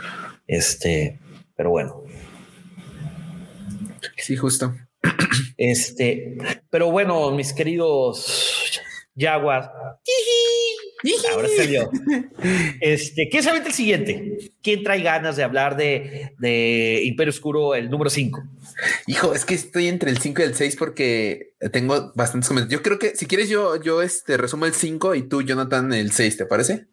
este, 0.48 1.20
pero 1.56 1.70
bueno, 1.70 2.04
Sí, 4.18 4.36
justo. 4.36 4.74
Este, 5.58 6.38
pero 6.70 6.92
bueno, 6.92 7.32
mis 7.32 7.54
queridos 7.54 8.82
Jaguars. 9.18 9.68
Ahora 11.32 11.48
se 11.48 11.74
yo. 11.74 11.90
Este, 12.82 13.30
¿qué 13.30 13.42
sabe 13.42 13.60
el 13.66 13.74
siguiente? 13.74 14.52
¿Quién 14.62 14.84
trae 14.84 15.02
ganas 15.02 15.36
de 15.36 15.44
hablar 15.44 15.78
de, 15.78 16.34
de 16.40 17.02
Imperio 17.04 17.32
Oscuro, 17.32 17.76
el 17.76 17.90
número 17.90 18.10
5? 18.10 18.44
Hijo, 19.08 19.34
es 19.34 19.46
que 19.46 19.56
estoy 19.56 19.88
entre 19.88 20.12
el 20.12 20.20
5 20.20 20.42
y 20.42 20.46
el 20.46 20.56
6 20.56 20.76
porque 20.76 21.54
tengo 21.72 22.12
bastantes 22.16 22.48
comentarios. 22.48 22.80
Yo 22.80 22.84
creo 22.84 23.00
que 23.00 23.16
si 23.16 23.26
quieres, 23.26 23.50
yo, 23.50 23.82
yo 23.82 24.02
este, 24.02 24.38
resumo 24.38 24.66
el 24.66 24.74
5 24.74 25.16
y 25.16 25.28
tú, 25.28 25.42
Jonathan, 25.42 25.94
el 25.94 26.12
6, 26.12 26.38
¿te 26.38 26.46
parece? 26.46 26.88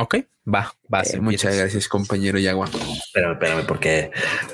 Ok, 0.00 0.14
va, 0.46 0.72
va. 0.92 1.02
Eh, 1.02 1.20
muchas 1.20 1.56
gracias, 1.56 1.88
compañero 1.88 2.38
Yagua. 2.38 2.66
Espérame, 2.66 3.32
espérame, 3.32 3.66
porque 3.66 4.12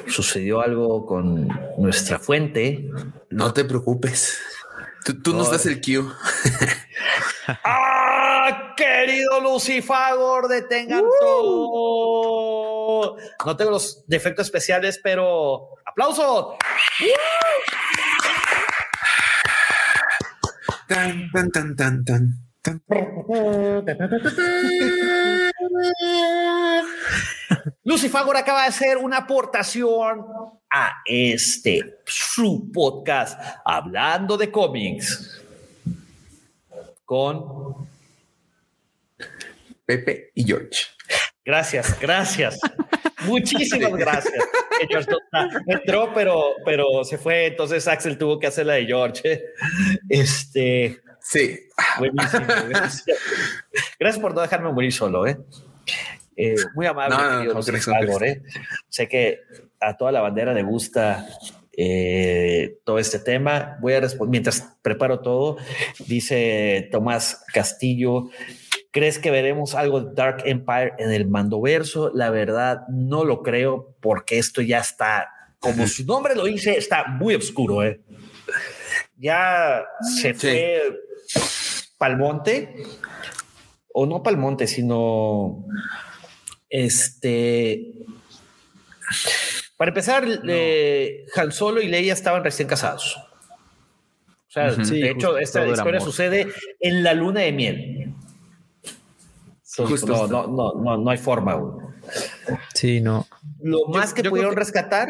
sucedió 0.09 0.63
algo 0.63 1.05
con 1.05 1.49
nuestra 1.77 2.19
fuente. 2.19 2.89
No 3.29 3.53
te 3.53 3.67
preocupes. 3.67 4.39
Tú, 5.23 5.35
nos 5.35 5.51
das 5.51 5.67
el 5.67 5.83
cue. 5.83 6.03
¡Ah, 7.63 8.73
querido 8.75 9.39
Lucifagor! 9.43 10.49
Detengan 10.49 11.05
uh. 11.05 11.11
todo. 11.21 13.17
No 13.45 13.57
tengo 13.57 13.71
los 13.73 14.03
defectos 14.07 14.47
especiales, 14.47 14.99
pero 15.03 15.69
¡aplauso! 15.85 16.57
Tan, 20.89 21.31
tan, 21.33 21.51
tan, 21.51 21.77
tan, 21.77 22.03
tan. 22.03 22.44
Lucifagor 27.85 28.37
acaba 28.37 28.63
de 28.63 28.69
hacer 28.69 28.97
una 28.97 29.19
aportación 29.19 30.25
a 30.71 31.03
este 31.05 31.99
su 32.07 32.73
podcast 32.73 33.39
hablando 33.65 34.39
de 34.39 34.51
cómics 34.51 35.43
con 37.05 37.87
Pepe 39.85 40.31
y 40.35 40.45
George. 40.45 40.87
Gracias, 41.45 42.01
gracias. 42.01 42.59
Muchísimas 43.27 43.93
gracias. 43.93 44.43
Entró, 45.67 46.13
pero, 46.15 46.55
pero 46.65 47.05
se 47.05 47.19
fue. 47.19 47.47
Entonces 47.47 47.87
Axel 47.87 48.17
tuvo 48.17 48.39
que 48.39 48.47
hacer 48.47 48.65
la 48.67 48.75
de 48.75 48.87
George. 48.87 49.43
Este, 50.09 51.03
Sí. 51.25 51.59
Buenísimo. 51.99 52.47
Gracias 53.99 54.19
por 54.21 54.35
no 54.35 54.41
dejarme 54.41 54.73
morir 54.73 54.93
solo, 54.93 55.27
¿eh? 55.27 55.39
eh 56.37 56.57
muy 56.75 56.87
amable, 56.87 57.17
no, 57.17 57.55
no, 57.55 58.23
¿eh? 58.23 58.43
Sé 58.89 59.09
que 59.09 59.41
a 59.81 59.97
toda 59.97 60.13
la 60.13 60.21
bandera 60.21 60.53
le 60.53 60.63
gusta 60.63 61.27
eh, 61.77 62.79
todo 62.85 62.99
este 62.99 63.19
tema. 63.19 63.79
Voy 63.81 63.95
a 63.95 64.01
responder 64.01 64.31
mientras 64.31 64.77
preparo 64.83 65.21
todo. 65.21 65.57
Dice 66.07 66.89
Tomás 66.91 67.45
Castillo. 67.53 68.31
¿Crees 68.91 69.19
que 69.19 69.33
veremos 69.33 69.75
algo 69.75 70.01
de 70.01 70.15
Dark 70.15 70.43
Empire 70.45 70.93
en 70.99 71.11
el 71.11 71.27
Mandoverso? 71.27 72.13
La 72.15 72.31
verdad, 72.31 72.87
no 72.89 73.25
lo 73.25 73.43
creo, 73.43 73.97
porque 74.01 74.39
esto 74.39 74.63
ya 74.63 74.79
está, 74.79 75.29
como 75.59 75.87
su 75.89 76.05
nombre 76.05 76.37
lo 76.37 76.45
dice, 76.45 76.77
está 76.77 77.05
muy 77.09 77.35
oscuro. 77.35 77.83
¿eh? 77.83 78.01
Ya 79.17 79.85
se 80.23 80.35
fue 80.35 80.81
Palmonte, 82.05 82.77
o 83.95 84.05
no 84.05 84.23
Palmonte, 84.23 84.67
sino 84.67 85.65
Este. 86.69 87.95
Para 89.79 89.89
empezar, 89.91 90.25
eh, 90.47 91.25
Han 91.35 91.51
Solo 91.51 91.81
y 91.81 91.89
Leia 91.89 92.13
estaban 92.13 92.45
recién 92.45 92.69
casados. 92.69 93.17
O 93.17 94.51
sea, 94.51 94.71
de 94.73 95.11
hecho, 95.11 95.39
esta 95.39 95.67
historia 95.67 96.01
sucede 96.01 96.49
en 96.79 97.03
la 97.03 97.15
luna 97.15 97.41
de 97.41 97.53
miel. 97.53 98.15
Entonces, 99.77 100.01
Justo. 100.03 100.07
no, 100.07 100.27
no, 100.27 100.47
no, 100.47 100.75
no, 100.75 100.99
no 100.99 101.11
hay 101.11 101.19
forma. 101.19 101.55
güey. 101.55 101.84
Sí, 102.75 103.01
no. 103.01 103.27
Lo 103.63 103.87
más 103.87 104.13
que 104.13 104.19
yo 104.19 104.23
creo 104.25 104.31
pudieron 104.31 104.55
que- 104.55 104.61
rescatar, 104.61 105.09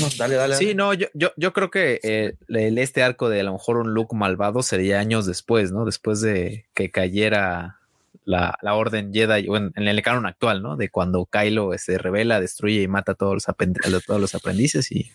no, 0.00 0.08
dale, 0.18 0.34
dale. 0.34 0.56
Sí, 0.56 0.74
no, 0.74 0.92
yo, 0.94 1.06
yo, 1.14 1.32
yo 1.36 1.52
creo 1.52 1.70
que 1.70 2.00
eh, 2.02 2.34
el- 2.48 2.78
este 2.78 3.02
arco 3.02 3.28
de 3.28 3.40
a 3.40 3.44
lo 3.44 3.52
mejor 3.52 3.76
un 3.78 3.94
look 3.94 4.14
malvado 4.14 4.62
sería 4.62 4.98
años 5.00 5.26
después, 5.26 5.72
¿no? 5.72 5.84
Después 5.84 6.20
de 6.20 6.64
que 6.74 6.90
cayera 6.90 7.78
la, 8.24 8.58
la 8.62 8.74
orden 8.74 9.12
Jedi, 9.14 9.48
o 9.48 9.56
en, 9.56 9.72
en 9.76 9.86
el 9.86 10.02
canon 10.02 10.26
actual, 10.26 10.60
¿no? 10.60 10.76
De 10.76 10.88
cuando 10.88 11.26
Kylo 11.26 11.70
se 11.78 11.96
revela, 11.98 12.40
destruye 12.40 12.82
y 12.82 12.88
mata 12.88 13.12
a 13.12 13.14
todos 13.14 13.34
los, 13.34 13.46
apend- 13.46 13.78
a 13.86 14.00
todos 14.00 14.20
los 14.20 14.34
aprendices. 14.34 14.90
Y, 14.90 15.12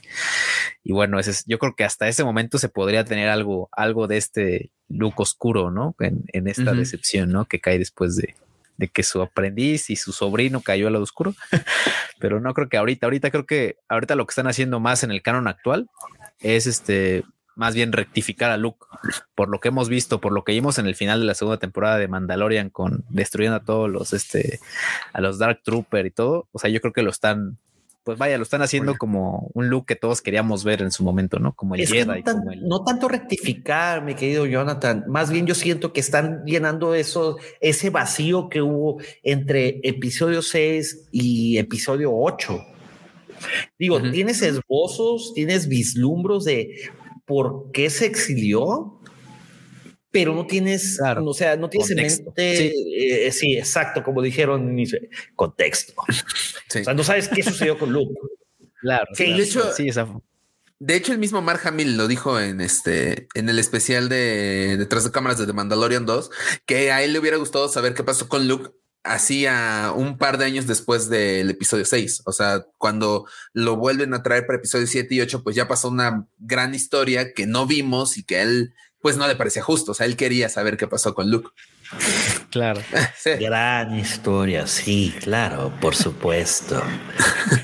y 0.86 0.94
bueno, 0.94 1.20
ese 1.20 1.32
es- 1.32 1.44
yo 1.46 1.60
creo 1.60 1.76
que 1.76 1.84
hasta 1.84 2.08
ese 2.08 2.24
momento 2.24 2.58
se 2.58 2.70
podría 2.70 3.04
tener 3.04 3.28
algo, 3.28 3.68
algo 3.74 4.08
de 4.08 4.16
este 4.18 4.70
look 4.88 5.20
oscuro, 5.20 5.72
¿no? 5.72 5.94
En, 6.00 6.24
en 6.32 6.48
esta 6.48 6.72
decepción, 6.78 7.32
¿no? 7.34 7.44
Que 7.46 7.60
cae 7.60 7.78
después 7.80 8.16
de, 8.16 8.34
de 8.82 8.88
que 8.88 9.04
su 9.04 9.22
aprendiz 9.22 9.92
y 9.92 9.96
su 9.96 10.12
sobrino 10.12 10.62
cayó 10.62 10.88
al 10.88 10.94
lado 10.94 11.04
oscuro. 11.04 11.36
Pero 12.20 12.42
no 12.42 12.54
creo 12.56 12.68
que 12.68 12.78
ahorita, 12.78 13.06
ahorita 13.06 13.30
creo 13.30 13.46
que 13.46 13.78
ahorita 13.88 14.16
lo 14.16 14.26
que 14.26 14.32
están 14.32 14.48
haciendo 14.48 14.80
más 14.80 15.04
en 15.04 15.12
el 15.12 15.22
canon 15.22 15.48
actual 15.48 15.88
es 16.40 16.66
este 16.66 17.24
más 17.56 17.76
bien 17.76 17.92
rectificar 17.92 18.50
a 18.50 18.58
Luke 18.58 18.84
por 19.36 19.50
lo 19.50 19.60
que 19.60 19.68
hemos 19.68 19.88
visto, 19.88 20.20
por 20.20 20.32
lo 20.32 20.44
que 20.44 20.54
vimos 20.54 20.80
en 20.80 20.88
el 20.88 20.96
final 20.96 21.20
de 21.20 21.28
la 21.28 21.36
segunda 21.36 21.60
temporada 21.60 21.98
de 22.00 22.08
Mandalorian 22.08 22.72
con 22.72 23.04
destruyendo 23.10 23.58
a 23.58 23.64
todos 23.64 23.88
los 23.88 24.14
este 24.14 24.60
a 25.14 25.22
los 25.22 25.38
Dark 25.38 25.62
Trooper 25.64 26.08
y 26.08 26.12
todo. 26.12 26.48
O 26.52 26.58
sea, 26.58 26.72
yo 26.72 26.82
creo 26.82 26.94
que 26.94 27.04
lo 27.04 27.12
están 27.12 27.60
pues 28.04 28.18
vaya, 28.18 28.38
lo 28.38 28.44
están 28.44 28.62
haciendo 28.64 28.96
como 28.98 29.50
un 29.54 29.70
look 29.70 29.86
que 29.86 29.96
todos 29.96 30.22
queríamos 30.22 30.64
ver 30.64 30.82
en 30.82 30.92
su 30.92 31.04
momento, 31.04 31.38
¿no? 31.40 31.54
Como 31.54 31.76
el 31.76 31.82
Es 31.82 31.92
Jedi, 31.92 32.06
no, 32.06 32.24
tan- 32.24 32.38
como 32.40 32.52
el 32.52 32.68
no 32.68 32.84
tanto 32.84 33.08
rectificar, 33.08 34.04
mi 34.04 34.16
querido 34.16 34.46
Jonathan. 34.48 35.04
Más 35.08 35.30
bien 35.32 35.46
yo 35.46 35.54
siento 35.54 35.94
que 35.94 36.00
están 36.00 36.44
llenando 36.46 36.96
eso, 36.96 37.38
ese 37.60 37.90
vacío 37.92 38.50
que 38.50 38.62
hubo 38.62 39.00
entre 39.24 39.80
episodio 39.84 40.42
6 40.42 41.10
y 41.12 41.58
episodio 41.58 42.12
8. 42.14 42.60
Digo, 43.80 44.02
tienes 44.12 44.42
esbozos, 44.42 45.34
tienes 45.34 45.68
vislumbros 45.68 46.46
de 46.46 46.76
por 47.26 47.72
qué 47.72 47.90
se 47.90 48.06
exilió, 48.06 49.00
pero 50.12 50.36
no 50.36 50.46
tienes, 50.46 50.98
Claro. 50.98 51.26
o 51.26 51.34
sea, 51.34 51.56
no 51.56 51.70
tienes 51.70 51.90
en 51.92 51.98
Contexto. 51.98 52.24
mente, 52.26 52.58
Sí. 52.58 52.94
eh, 52.98 53.32
sí, 53.32 53.58
exacto, 53.58 54.04
como 54.04 54.22
dijeron, 54.22 54.62
en 54.64 54.72
inicio, 54.74 55.00
contexto. 55.36 55.94
Sí. 56.70 56.80
O 56.80 56.84
sea, 56.86 56.94
no 56.94 57.04
sabes 57.04 57.28
qué 57.30 57.44
sucedió 57.44 57.78
con 57.78 57.92
Luke. 57.92 58.14
claro, 58.82 59.06
Sí, 59.14 59.24
claro. 59.26 59.38
de 59.38 59.44
hecho- 59.44 59.74
sí, 59.74 59.88
esa 59.90 60.08
De 60.80 60.96
hecho, 60.96 61.12
el 61.12 61.20
mismo 61.20 61.42
Mark 61.44 61.62
Hamill 61.66 61.96
lo 61.96 62.08
dijo 62.08 62.40
en 62.40 62.60
este, 62.60 63.28
en 63.36 63.50
el 63.50 63.60
especial 63.60 64.10
de 64.10 64.78
detrás 64.80 65.04
de 65.04 65.12
cámaras 65.12 65.38
de 65.38 65.46
The 65.46 65.54
Mandalorian 65.54 66.06
2, 66.08 66.32
que 66.66 66.92
a 66.92 67.04
él 67.04 67.14
le 67.14 67.20
hubiera 67.20 67.38
gustado 67.38 67.70
saber 67.70 67.94
qué 67.94 68.04
pasó 68.04 68.28
con 68.28 68.48
Luke 68.48 68.72
hacía 69.04 69.94
un 69.96 70.18
par 70.18 70.38
de 70.38 70.46
años 70.46 70.66
después 70.68 71.08
del 71.10 71.50
episodio 71.52 71.86
6. 71.86 72.24
O 72.26 72.32
sea, 72.32 72.66
cuando 72.78 73.26
lo 73.54 73.76
vuelven 73.76 74.14
a 74.14 74.24
traer 74.24 74.46
para 74.48 74.58
episodio 74.58 74.88
7 74.88 75.14
y 75.16 75.22
8, 75.22 75.44
pues 75.44 75.56
ya 75.56 75.68
pasó 75.68 75.88
una 75.90 76.28
gran 76.40 76.74
historia 76.74 77.34
que 77.34 77.46
no 77.46 77.68
vimos 77.68 78.18
y 78.18 78.24
que 78.24 78.42
él 78.42 78.74
pues 79.02 79.18
no 79.18 79.28
le 79.28 79.36
parecía 79.36 79.64
justo. 79.64 79.92
O 79.92 79.96
sea, 79.96 80.06
él 80.06 80.16
quería 80.16 80.50
saber 80.50 80.78
qué 80.78 80.88
pasó 80.88 81.14
con 81.14 81.30
Luke. 81.30 81.50
Claro. 82.52 82.82
Sí. 83.16 83.32
Gran 83.40 83.98
historia, 83.98 84.68
sí, 84.68 85.14
claro, 85.22 85.74
por 85.82 85.96
supuesto. 85.96 86.82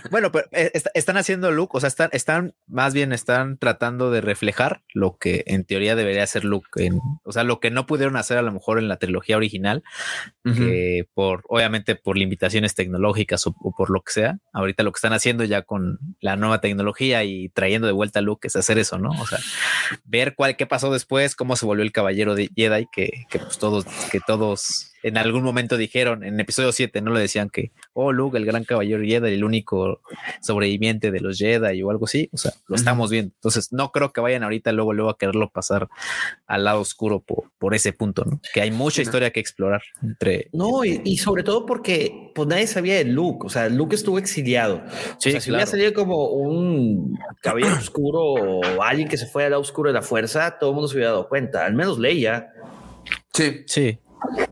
Bueno, 0.10 0.32
pero 0.32 0.48
eh, 0.54 0.72
est- 0.74 0.88
están 0.94 1.18
haciendo 1.18 1.52
Luke, 1.52 1.72
o 1.76 1.82
sea, 1.82 1.88
están, 1.90 2.10
están 2.14 2.56
más 2.66 2.94
bien 2.94 3.12
están 3.12 3.58
tratando 3.58 4.10
de 4.10 4.22
reflejar 4.22 4.82
lo 4.94 5.18
que 5.18 5.44
en 5.48 5.66
teoría 5.66 5.98
debería 5.98 6.26
ser 6.28 6.46
Luke, 6.46 6.68
en, 6.78 7.00
o 7.26 7.32
sea, 7.34 7.44
lo 7.44 7.60
que 7.60 7.72
no 7.72 7.86
pudieron 7.86 8.16
hacer 8.16 8.38
a 8.38 8.42
lo 8.42 8.54
mejor 8.54 8.80
en 8.80 8.88
la 8.88 8.96
trilogía 8.98 9.36
original, 9.36 9.84
que 10.46 11.06
por 11.14 11.44
obviamente 11.50 11.96
por 11.96 12.18
limitaciones 12.18 12.74
tecnológicas 12.74 13.46
o, 13.48 13.56
o 13.60 13.74
por 13.76 13.90
lo 13.90 14.02
que 14.02 14.14
sea, 14.14 14.38
ahorita 14.54 14.84
lo 14.84 14.94
que 14.94 14.98
están 14.98 15.12
haciendo 15.12 15.44
ya 15.44 15.62
con 15.64 16.00
la 16.22 16.38
nueva 16.38 16.62
tecnología 16.62 17.26
y 17.26 17.50
trayendo 17.50 17.86
de 17.88 17.94
vuelta 17.94 18.20
a 18.20 18.22
Luke 18.22 18.48
es 18.48 18.56
hacer 18.56 18.78
eso, 18.80 18.98
¿no? 18.98 19.10
O 19.10 19.28
sea, 19.28 19.40
ver 20.06 20.36
cuál 20.36 20.56
qué 20.56 20.66
pasó 20.66 20.92
después, 20.92 21.36
cómo 21.36 21.58
se 21.58 21.66
volvió 21.66 21.84
el 21.84 21.92
caballero 21.92 22.34
de 22.34 22.50
Jedi, 22.56 22.88
que, 22.94 23.26
que 23.30 23.40
pues 23.40 23.58
todos, 23.58 23.86
que 24.10 24.22
todos 24.26 24.77
en 25.04 25.18
algún 25.18 25.44
momento 25.44 25.78
dijeron, 25.78 26.24
en 26.24 26.40
episodio 26.40 26.72
7, 26.72 27.02
no 27.02 27.14
le 27.14 27.22
decían 27.22 27.50
que, 27.50 27.72
oh, 27.94 28.12
Luke, 28.12 28.38
el 28.38 28.46
gran 28.46 28.64
caballero 28.64 29.04
Jedi, 29.04 29.34
el 29.34 29.44
único 29.44 30.02
sobreviviente 30.42 31.12
de 31.12 31.20
los 31.20 31.38
Jedi 31.38 31.82
o 31.84 31.92
algo 31.92 32.06
así. 32.06 32.30
O 32.34 32.38
sea, 32.38 32.54
lo 32.68 32.76
estamos 32.76 33.10
viendo. 33.10 33.34
Entonces, 33.36 33.72
no 33.72 33.92
creo 33.92 34.12
que 34.12 34.22
vayan 34.22 34.44
ahorita 34.44 34.72
luego, 34.72 34.94
luego 34.94 35.12
a 35.12 35.18
quererlo 35.18 35.50
pasar 35.50 35.88
al 36.46 36.64
lado 36.64 36.82
oscuro 36.82 37.20
por, 37.20 37.52
por 37.58 37.76
ese 37.76 37.94
punto, 37.94 38.26
¿no? 38.26 38.42
Que 38.54 38.62
hay 38.62 38.72
mucha 38.72 39.02
historia 39.02 39.32
que 39.32 39.40
explorar 39.40 39.82
entre. 40.02 40.50
No, 40.52 40.84
y, 40.84 41.02
y 41.06 41.18
sobre 41.18 41.44
todo 41.44 41.66
porque 41.66 42.32
pues 42.36 42.48
nadie 42.48 42.68
sabía 42.68 42.96
de 42.96 43.06
Luke, 43.06 43.46
o 43.46 43.50
sea, 43.50 43.70
Luke 43.70 43.96
estuvo 43.96 44.18
exiliado. 44.18 44.84
Sí, 45.20 45.30
o 45.30 45.32
sea, 45.32 45.42
si 45.42 45.50
claro. 45.50 45.58
hubiera 45.58 45.66
salido 45.72 45.94
como 45.94 46.28
un 46.30 47.18
caballero 47.42 47.76
oscuro 47.76 48.22
o 48.22 48.84
alguien 48.84 49.08
que 49.08 49.18
se 49.18 49.28
fue 49.28 49.46
al 49.46 49.52
lado 49.52 49.62
oscuro 49.62 49.90
de 49.90 49.94
la 49.94 50.02
fuerza, 50.02 50.58
todo 50.60 50.72
el 50.72 50.74
mundo 50.76 50.88
se 50.88 50.96
hubiera 50.96 51.12
dado 51.12 51.30
cuenta, 51.30 51.66
al 51.66 51.74
menos 51.74 52.00
Leia. 52.00 52.52
Sí. 53.34 53.64
Sí, 53.68 54.00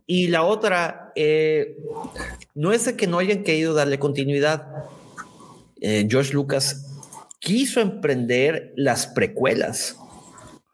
Y 0.07 0.27
la 0.27 0.43
otra, 0.43 1.11
eh, 1.15 1.77
no 2.53 2.71
es 2.71 2.85
de 2.85 2.95
que 2.95 3.07
no 3.07 3.17
hayan 3.17 3.43
querido 3.43 3.73
darle 3.73 3.99
continuidad. 3.99 4.67
Eh, 5.81 6.07
George 6.09 6.33
Lucas 6.33 6.85
quiso 7.39 7.81
emprender 7.81 8.73
las 8.75 9.07
precuelas 9.07 9.97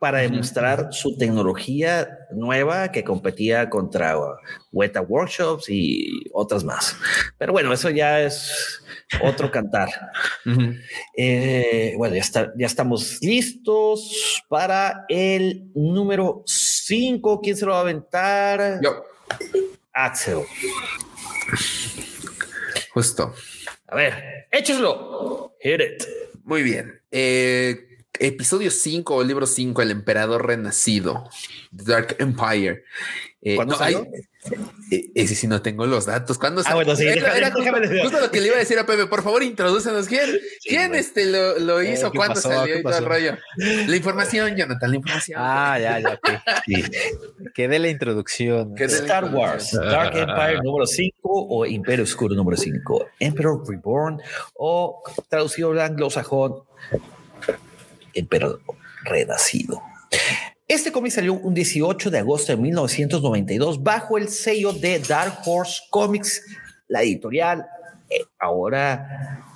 para 0.02 0.22
demostrar 0.22 0.88
su 0.92 1.16
tecnología 1.16 2.10
nueva 2.32 2.92
que 2.92 3.04
competía 3.04 3.70
contra 3.70 4.18
Weta 4.72 5.00
Workshops 5.00 5.70
y 5.70 6.24
otras 6.34 6.64
más. 6.64 6.96
Pero 7.38 7.54
bueno, 7.54 7.72
eso 7.72 7.92
ya 7.92 8.20
es 8.20 8.82
otro 9.24 9.52
cantar. 9.52 9.90
Eh, 11.16 11.94
bueno, 11.98 12.16
ya, 12.16 12.22
está, 12.22 12.52
ya 12.58 12.66
estamos 12.66 13.20
listos 13.22 14.44
para 14.50 15.06
el 15.08 15.70
número 15.76 16.42
5. 16.48 17.40
¿Quién 17.40 17.56
se 17.56 17.68
lo 17.68 17.74
va 17.74 17.78
a 17.78 17.82
aventar? 17.82 18.80
Yo, 18.82 19.04
Axel. 19.94 20.40
justo. 22.94 23.34
A 23.88 23.96
ver, 23.96 24.48
écheslo. 24.52 25.56
Hit 25.60 25.82
it. 25.82 26.08
Muy 26.44 26.64
bien. 26.64 27.02
Eh, 27.12 27.91
episodio 28.28 28.72
5 28.72 29.16
o 29.16 29.24
libro 29.24 29.46
5, 29.46 29.82
El 29.82 29.92
Emperador 29.92 30.46
Renacido, 30.48 31.30
The 31.76 31.84
Dark 31.84 32.16
Empire. 32.20 32.84
Eh, 33.44 33.56
¿Cuándo 33.56 33.74
no, 33.74 33.80
salió? 33.80 34.00
hay- 34.02 34.08
eh, 34.92 35.12
ese 35.16 35.34
sí 35.34 35.48
no 35.48 35.62
tengo 35.64 35.88
los 35.88 36.06
datos. 36.06 36.38
¿Cuándo 36.38 36.62
Ah, 36.62 36.64
salió? 36.64 36.76
bueno, 36.78 36.96
sí, 36.96 37.08
Era, 37.08 37.16
déjame- 37.34 37.38
era 37.38 37.48
justo, 37.48 37.60
déjame 37.64 37.88
decir. 37.88 38.02
justo 38.04 38.20
lo 38.20 38.32
que 38.32 38.40
le 38.42 38.48
iba 38.48 38.56
a 38.56 38.60
decir 38.60 38.78
a 38.78 38.86
Pepe. 38.86 39.08
Por 39.08 39.24
favor, 39.24 39.42
introdúcenos. 39.42 40.08
¿Quién, 40.08 40.30
quién 40.64 40.94
este 40.94 41.26
lo, 41.26 41.58
lo 41.58 41.82
Eh, 41.82 41.94
hizo? 41.94 42.12
¿qué 42.12 42.18
¿Cuándo 42.18 42.36
pasó? 42.36 42.50
salió? 42.50 42.76
¿Qué 42.76 42.80
Y 42.82 42.84
todo 42.84 42.98
el 43.00 43.06
rollo. 43.06 43.38
La 43.88 43.96
información, 43.96 44.56
Jonathan, 44.56 44.92
la 44.92 44.96
información. 44.98 45.40
Ah, 45.44 45.80
ya, 45.80 46.00
ya, 46.00 46.10
ok. 46.14 46.30
Sí. 46.68 46.84
Que 47.56 47.68
dé 47.68 47.80
la 47.80 47.90
introducción. 47.90 48.76
¿Qué 48.76 48.86
de 48.86 48.94
la 48.94 49.00
Star? 49.00 49.34
Wars, 49.34 49.72
Dark 49.72 50.16
Empire 50.16 50.60
número 50.64 50.86
5 50.86 51.18
o 51.24 51.66
Imperio 51.66 52.04
Oscuro 52.04 52.36
número 52.36 52.58
5, 52.58 53.08
Emperor 53.20 53.68
Reborn 53.68 54.20
o 54.54 55.02
traducido 55.30 55.72
al 55.72 55.80
anglosajón, 55.82 56.58
Emperador 58.14 58.62
Renacido. 59.04 59.82
Este 60.68 60.92
cómic 60.92 61.12
salió 61.12 61.34
un 61.34 61.54
18 61.54 62.10
de 62.10 62.20
agosto 62.20 62.54
de 62.54 62.58
1992 62.62 63.84
bajo 63.84 64.18
el 64.18 64.30
sello 64.30 64.72
de 64.72 65.00
Dark 65.00 65.40
Horse 65.46 65.82
Comics, 65.90 66.44
la 66.88 67.02
editorial 67.02 67.66
eh, 68.10 68.24
ahora 68.40 69.48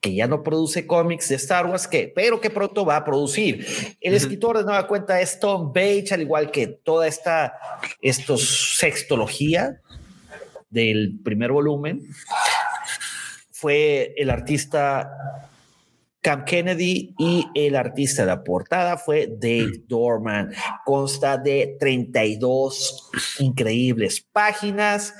que 0.00 0.14
ya 0.14 0.26
no 0.26 0.42
produce 0.42 0.86
cómics 0.86 1.28
de 1.28 1.34
Star 1.36 1.66
Wars, 1.66 1.88
que, 1.88 2.12
pero 2.14 2.40
que 2.40 2.50
pronto 2.50 2.84
va 2.84 2.96
a 2.96 3.04
producir. 3.04 3.66
El 4.00 4.14
escritor 4.14 4.58
de 4.58 4.64
nueva 4.64 4.86
cuenta 4.86 5.20
es 5.20 5.40
Tom 5.40 5.72
Bates, 5.72 6.12
al 6.12 6.22
igual 6.22 6.50
que 6.50 6.66
toda 6.66 7.06
esta 7.06 7.54
estos 8.00 8.76
sextología 8.78 9.80
del 10.70 11.18
primer 11.24 11.50
volumen. 11.50 12.08
Fue 13.50 14.14
el 14.16 14.30
artista 14.30 15.47
Cam 16.28 16.44
Kennedy 16.44 17.14
y 17.18 17.46
el 17.54 17.74
artista 17.74 18.20
de 18.20 18.28
la 18.28 18.44
portada 18.44 18.98
fue 18.98 19.28
Dave 19.40 19.80
Dorman. 19.86 20.52
Consta 20.84 21.38
de 21.38 21.78
32 21.80 23.10
increíbles 23.38 24.20
páginas 24.30 25.14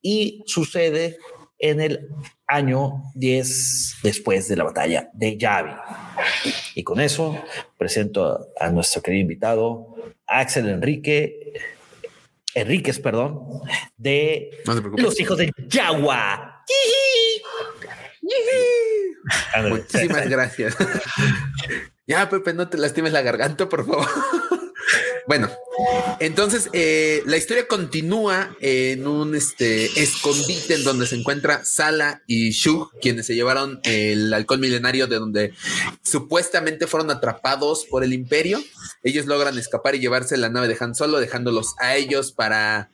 y 0.00 0.42
sucede 0.46 1.18
en 1.58 1.82
el 1.82 2.08
año 2.46 3.02
10 3.14 3.96
después 4.02 4.48
de 4.48 4.56
la 4.56 4.64
batalla 4.64 5.10
de 5.12 5.36
Yavin. 5.36 5.76
Y 6.74 6.82
con 6.82 6.98
eso 6.98 7.38
presento 7.76 8.24
a, 8.24 8.68
a 8.68 8.70
nuestro 8.70 9.02
querido 9.02 9.20
invitado, 9.20 9.96
Axel 10.26 10.70
Enrique, 10.70 11.52
Enríquez, 12.54 13.00
perdón, 13.00 13.42
de 13.98 14.62
No 14.64 14.76
los 14.96 15.20
hijos 15.20 15.36
de 15.36 15.52
Yagua. 15.68 16.64
Muchísimas 19.68 20.28
gracias. 20.28 20.76
ya, 22.06 22.28
Pepe, 22.28 22.54
no 22.54 22.68
te 22.68 22.78
lastimes 22.78 23.12
la 23.12 23.22
garganta, 23.22 23.68
por 23.68 23.86
favor. 23.86 24.06
bueno, 25.26 25.50
entonces 26.20 26.70
eh, 26.72 27.22
la 27.26 27.36
historia 27.36 27.66
continúa 27.66 28.56
en 28.60 29.06
un 29.06 29.34
este, 29.34 29.86
escondite 30.00 30.74
en 30.74 30.84
donde 30.84 31.06
se 31.06 31.16
encuentra 31.16 31.64
Sala 31.64 32.22
y 32.26 32.50
Shug, 32.50 32.92
quienes 33.00 33.26
se 33.26 33.34
llevaron 33.34 33.80
el 33.82 34.32
halcón 34.32 34.60
milenario 34.60 35.06
de 35.06 35.16
donde 35.16 35.54
supuestamente 36.02 36.86
fueron 36.86 37.10
atrapados 37.10 37.84
por 37.84 38.04
el 38.04 38.12
imperio. 38.12 38.62
Ellos 39.02 39.26
logran 39.26 39.58
escapar 39.58 39.94
y 39.94 40.00
llevarse 40.00 40.36
la 40.36 40.48
nave 40.48 40.68
de 40.68 40.76
Han 40.78 40.94
Solo, 40.94 41.18
dejándolos 41.18 41.74
a 41.78 41.96
ellos 41.96 42.32
para, 42.32 42.90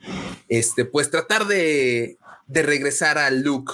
este, 0.48 0.84
pues 0.84 1.10
tratar 1.10 1.46
de, 1.46 2.18
de 2.46 2.62
regresar 2.62 3.18
a 3.18 3.30
Luke. 3.30 3.72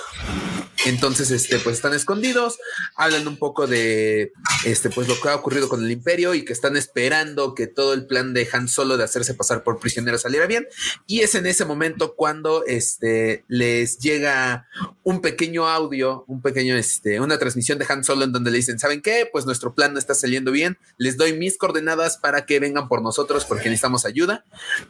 Entonces, 0.87 1.31
este, 1.31 1.59
pues 1.59 1.77
están 1.77 1.95
escondidos, 1.95 2.59
hablan 2.97 3.27
un 3.27 3.37
poco 3.37 3.67
de, 3.67 4.33
este, 4.65 4.91
pues 4.91 5.09
lo 5.09 5.21
que 5.21 5.29
ha 5.29 5.35
ocurrido 5.35 5.69
con 5.69 5.85
el 5.85 5.91
imperio 5.91 6.35
y 6.35 6.45
que 6.45 6.53
están 6.53 6.77
esperando 6.77 7.55
que 7.55 7.67
todo 7.67 7.95
el 7.95 8.07
plan 8.07 8.33
de 8.33 8.49
Han 8.53 8.69
Solo 8.69 8.97
de 8.97 9.05
hacerse 9.05 9.35
pasar 9.35 9.65
por 9.65 9.81
prisionero 9.81 10.19
saliera 10.19 10.47
bien. 10.47 10.67
Y 11.07 11.21
es 11.21 11.35
en 11.35 11.47
ese 11.47 11.65
momento 11.65 12.15
cuando, 12.15 12.65
este, 12.67 13.45
les 13.49 13.99
llega 13.99 14.69
un 15.03 15.21
pequeño 15.21 15.69
audio, 15.69 16.25
un 16.29 16.43
pequeño, 16.43 16.77
este, 16.77 17.21
una 17.21 17.39
transmisión 17.39 17.79
de 17.79 17.87
Han 17.89 18.05
Solo 18.05 18.25
en 18.25 18.33
donde 18.33 18.51
le 18.51 18.59
dicen, 18.59 18.79
¿saben 18.79 19.03
qué? 19.03 19.29
Pues 19.31 19.47
nuestro 19.47 19.75
plan 19.75 19.93
no 19.93 19.99
está 19.99 20.15
saliendo 20.15 20.53
bien. 20.53 20.79
Les 20.97 21.17
doy 21.17 21.33
mis 21.33 21.59
coordenadas 21.59 22.19
para 22.19 22.47
que 22.47 22.61
vengan 22.61 22.89
por 22.89 23.03
nosotros 23.03 23.45
porque 23.45 23.69
necesitamos 23.69 24.05
ayuda, 24.05 24.45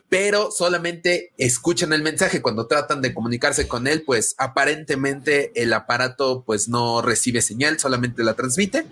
pero 0.09 0.51
solamente 0.51 1.33
escuchan 1.39 1.93
el 1.93 2.03
mensaje 2.03 2.43
cuando 2.43 2.67
tratan 2.67 3.01
de 3.01 3.15
comunicarse 3.15 3.69
con 3.69 3.87
él, 3.87 4.03
pues 4.05 4.35
aparentemente 4.39 5.53
el 5.55 5.73
aparato 5.79 6.45
pues 6.45 6.69
no 6.69 7.03
recibe 7.03 7.43
señal, 7.43 7.79
solamente 7.79 8.23
la 8.23 8.35
transmite. 8.35 8.87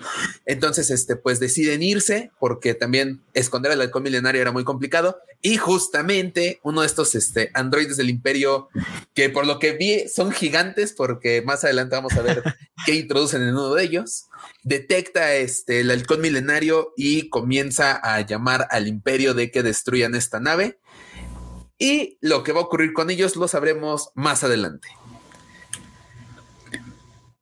Entonces, 0.45 0.91
este, 0.91 1.17
pues 1.17 1.41
deciden 1.41 1.83
irse 1.83 2.31
porque 2.39 2.75
también 2.75 3.23
esconder 3.35 3.73
el 3.73 3.81
halcón 3.81 4.03
milenario 4.03 4.41
era 4.41 4.53
muy 4.53 4.65
complicado. 4.65 5.19
Y 5.43 5.59
justamente 5.59 6.61
uno 6.63 6.81
de 6.81 6.87
estos 6.87 7.15
este, 7.15 7.51
androides 7.55 7.97
del 7.97 8.11
imperio, 8.11 8.69
que 9.15 9.29
por 9.29 9.47
lo 9.47 9.59
que 9.59 9.73
vi 9.73 10.09
son 10.09 10.33
gigantes, 10.33 10.93
porque 10.93 11.43
más 11.43 11.63
adelante 11.65 11.97
vamos 11.97 12.15
a 12.15 12.23
ver 12.23 12.43
qué 12.87 12.95
introducen 12.95 13.43
en 13.43 13.51
uno 13.51 13.75
de 13.75 13.85
ellos, 13.85 14.27
detecta 14.65 15.35
este, 15.35 15.81
el 15.81 15.91
halcón 15.91 16.21
milenario 16.21 16.93
y 16.97 17.29
comienza 17.29 17.93
a 17.93 18.21
llamar 18.23 18.67
al 18.71 18.89
imperio 18.89 19.35
de 19.35 19.51
que 19.51 19.63
destruyan 19.63 20.15
esta 20.15 20.41
nave. 20.41 20.79
Y 21.79 22.19
lo 22.21 22.43
que 22.43 22.53
va 22.53 22.61
a 22.61 22.65
ocurrir 22.65 22.93
con 22.93 23.11
ellos 23.11 23.37
lo 23.37 23.49
sabremos 23.49 24.11
más 24.15 24.43
adelante. 24.43 24.89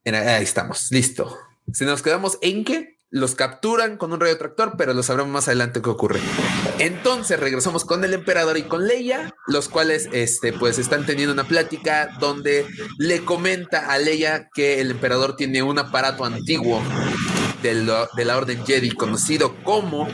Ahí 0.06 0.44
estamos, 0.44 0.90
listo. 0.90 1.38
Si 1.72 1.86
nos 1.86 2.02
quedamos 2.02 2.38
en 2.42 2.64
que 2.64 2.98
los 3.08 3.34
capturan 3.34 3.96
con 3.96 4.12
un 4.12 4.20
rayo 4.20 4.36
tractor, 4.36 4.74
pero 4.76 4.92
lo 4.92 5.02
sabremos 5.02 5.32
más 5.32 5.48
adelante 5.48 5.80
qué 5.80 5.88
ocurre. 5.88 6.20
Entonces 6.78 7.38
regresamos 7.40 7.84
con 7.84 8.04
el 8.04 8.12
emperador 8.12 8.58
y 8.58 8.64
con 8.64 8.86
Leia, 8.86 9.34
los 9.46 9.68
cuales 9.68 10.08
este, 10.12 10.52
pues 10.52 10.78
están 10.78 11.06
teniendo 11.06 11.32
una 11.32 11.44
plática 11.44 12.10
donde 12.18 12.66
le 12.98 13.24
comenta 13.24 13.92
a 13.92 13.98
Leia 13.98 14.50
que 14.52 14.80
el 14.80 14.90
emperador 14.90 15.36
tiene 15.36 15.62
un 15.62 15.78
aparato 15.78 16.24
antiguo 16.24 16.82
de 17.64 17.74
la, 17.74 18.10
de 18.14 18.24
la 18.26 18.36
Orden 18.36 18.64
Jedi 18.66 18.90
conocido 18.90 19.56
como 19.64 20.06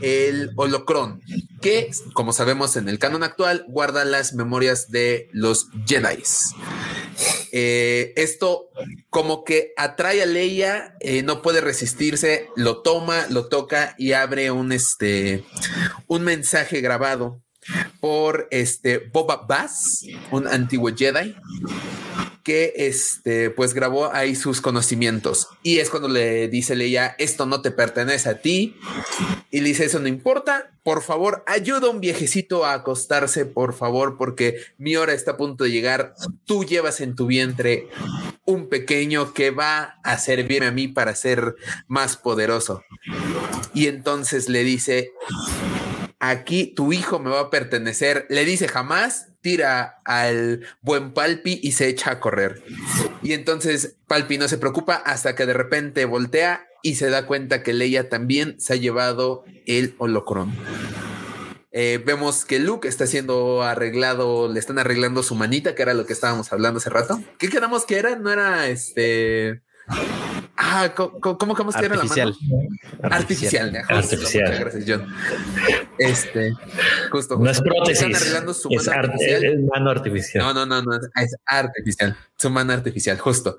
el 0.00 0.50
Holocron, 0.56 1.20
que 1.60 1.92
como 2.12 2.32
sabemos 2.32 2.74
en 2.76 2.88
el 2.88 2.98
canon 2.98 3.22
actual 3.22 3.64
guarda 3.68 4.04
las 4.04 4.34
memorias 4.34 4.90
de 4.90 5.28
los 5.30 5.68
Jedi. 5.86 6.58
Eh, 7.52 8.12
esto 8.16 8.70
como 9.10 9.44
que 9.44 9.72
atrae 9.76 10.22
a 10.22 10.26
Leia, 10.26 10.96
eh, 10.98 11.22
no 11.22 11.40
puede 11.40 11.60
resistirse, 11.60 12.48
lo 12.56 12.82
toma, 12.82 13.26
lo 13.30 13.46
toca 13.46 13.94
y 13.96 14.12
abre 14.12 14.50
un 14.50 14.72
este 14.72 15.44
un 16.08 16.24
mensaje 16.24 16.80
grabado 16.80 17.41
por 18.00 18.48
este 18.50 18.98
Boba 18.98 19.44
Bass, 19.48 20.04
un 20.30 20.46
antiguo 20.46 20.90
Jedi 20.94 21.34
que 22.42 22.72
este 22.76 23.50
pues 23.50 23.74
grabó 23.74 24.12
ahí 24.12 24.34
sus 24.34 24.60
conocimientos. 24.60 25.48
Y 25.62 25.78
es 25.78 25.90
cuando 25.90 26.08
le 26.08 26.48
dice 26.48 26.74
Leia 26.74 27.14
esto 27.18 27.46
no 27.46 27.62
te 27.62 27.70
pertenece 27.70 28.28
a 28.28 28.40
ti 28.40 28.76
y 29.50 29.60
le 29.60 29.68
dice 29.68 29.84
eso 29.84 30.00
no 30.00 30.08
importa. 30.08 30.70
Por 30.82 31.02
favor 31.02 31.44
ayuda 31.46 31.86
a 31.86 31.90
un 31.90 32.00
viejecito 32.00 32.64
a 32.64 32.74
acostarse 32.74 33.46
por 33.46 33.74
favor 33.74 34.16
porque 34.18 34.56
mi 34.78 34.96
hora 34.96 35.12
está 35.12 35.32
a 35.32 35.36
punto 35.36 35.64
de 35.64 35.70
llegar. 35.70 36.14
Tú 36.44 36.64
llevas 36.64 37.00
en 37.00 37.14
tu 37.14 37.26
vientre 37.26 37.88
un 38.44 38.68
pequeño 38.68 39.32
que 39.32 39.50
va 39.50 40.00
a 40.02 40.18
servirme 40.18 40.66
a 40.66 40.72
mí 40.72 40.88
para 40.88 41.14
ser 41.14 41.54
más 41.86 42.16
poderoso 42.16 42.82
y 43.72 43.86
entonces 43.86 44.48
le 44.48 44.64
dice 44.64 45.12
aquí 46.22 46.66
tu 46.66 46.92
hijo 46.92 47.18
me 47.18 47.30
va 47.30 47.40
a 47.40 47.50
pertenecer. 47.50 48.26
Le 48.30 48.44
dice 48.44 48.68
jamás, 48.68 49.26
tira 49.42 50.00
al 50.04 50.64
buen 50.80 51.12
Palpi 51.12 51.60
y 51.62 51.72
se 51.72 51.88
echa 51.88 52.12
a 52.12 52.20
correr. 52.20 52.62
Y 53.22 53.32
entonces 53.32 53.96
Palpi 54.06 54.38
no 54.38 54.48
se 54.48 54.56
preocupa 54.56 54.94
hasta 54.94 55.34
que 55.34 55.44
de 55.44 55.52
repente 55.52 56.04
voltea 56.04 56.64
y 56.82 56.94
se 56.94 57.10
da 57.10 57.26
cuenta 57.26 57.62
que 57.62 57.72
Leia 57.72 58.08
también 58.08 58.58
se 58.60 58.74
ha 58.74 58.76
llevado 58.76 59.44
el 59.66 59.94
holocron. 59.98 60.54
Eh, 61.72 62.00
vemos 62.04 62.44
que 62.44 62.60
Luke 62.60 62.86
está 62.86 63.06
siendo 63.06 63.62
arreglado, 63.62 64.48
le 64.48 64.60
están 64.60 64.78
arreglando 64.78 65.22
su 65.22 65.34
manita, 65.34 65.74
que 65.74 65.82
era 65.82 65.94
lo 65.94 66.06
que 66.06 66.12
estábamos 66.12 66.52
hablando 66.52 66.78
hace 66.78 66.90
rato. 66.90 67.20
¿Qué 67.38 67.48
quedamos 67.48 67.84
que 67.84 67.98
era? 67.98 68.14
No 68.16 68.30
era 68.30 68.68
este. 68.68 69.62
Ah, 70.64 70.92
¿cómo, 70.94 71.18
cómo 71.38 71.54
quedamos 71.56 71.74
que 71.74 71.84
era 71.86 71.96
la 71.96 72.04
mano? 72.04 72.12
Artificial. 72.22 72.36
Artificial, 73.02 73.76
justo, 73.78 73.94
Artificial. 73.94 74.44
muchas 74.44 74.60
gracias, 74.60 74.84
John. 74.86 75.14
Este, 75.98 76.52
justo. 77.10 77.36
No 77.38 77.50
es 77.50 77.58
justo. 77.58 77.64
prótesis. 77.64 78.02
Están 78.02 78.14
arreglando 78.14 78.54
su 78.54 78.68
Es, 78.70 78.86
mano 78.86 78.98
ar- 78.98 79.04
artificial. 79.06 79.44
es 79.44 79.60
mano 79.60 79.90
artificial. 79.90 80.44
No, 80.44 80.54
no, 80.54 80.66
no, 80.66 80.82
no, 80.82 80.96
es 80.96 81.36
artificial, 81.46 82.16
su 82.38 82.50
mano 82.50 82.72
artificial, 82.72 83.18
justo. 83.18 83.58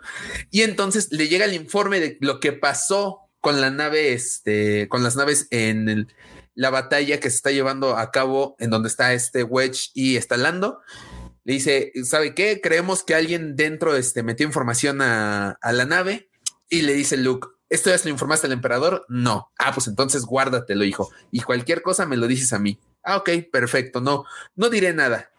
Y 0.50 0.62
entonces 0.62 1.10
le 1.12 1.28
llega 1.28 1.46
el 1.46 1.54
informe 1.54 2.00
de 2.00 2.18
lo 2.22 2.40
que 2.40 2.54
pasó 2.54 3.20
con 3.42 3.60
la 3.60 3.70
nave, 3.70 4.14
este, 4.14 4.88
con 4.88 5.04
las 5.04 5.16
naves 5.16 5.48
en 5.52 5.90
el- 5.90 6.08
la 6.56 6.70
batalla 6.70 7.20
que 7.20 7.30
se 7.30 7.36
está 7.36 7.52
llevando 7.52 7.98
a 7.98 8.12
cabo 8.12 8.56
en 8.60 8.70
donde 8.70 8.88
está 8.88 9.14
este 9.14 9.44
Wedge 9.44 9.90
y 9.94 10.16
está 10.18 10.38
Lando. 10.38 10.80
Le 11.44 11.54
dice, 11.56 11.92
¿sabe 12.06 12.34
qué? 12.36 12.62
Creemos 12.62 13.04
que 13.04 13.16
alguien 13.16 13.56
dentro 13.58 13.96
este, 13.98 14.24
metió 14.24 14.46
información 14.46 15.02
a, 15.02 15.58
a 15.62 15.72
la 15.74 15.86
nave 15.86 16.30
y 16.74 16.82
le 16.82 16.94
dice 16.94 17.18
Luke, 17.18 17.50
¿esto 17.70 17.92
ya 17.92 18.00
se 18.00 18.06
lo 18.06 18.14
informaste 18.14 18.48
al 18.48 18.54
emperador? 18.54 19.06
No. 19.08 19.52
Ah, 19.60 19.72
pues 19.76 19.86
entonces 19.88 20.24
guárdatelo, 20.24 20.84
hijo. 20.84 21.12
Y 21.30 21.42
cualquier 21.42 21.84
cosa 21.84 22.08
me 22.08 22.18
lo 22.18 22.26
dices 22.26 22.52
a 22.52 22.58
mí. 22.58 22.80
Ah, 23.04 23.18
ok, 23.18 23.30
perfecto. 23.52 24.02
No, 24.02 24.26
no 24.56 24.70
diré 24.70 24.92
nada. 24.92 25.30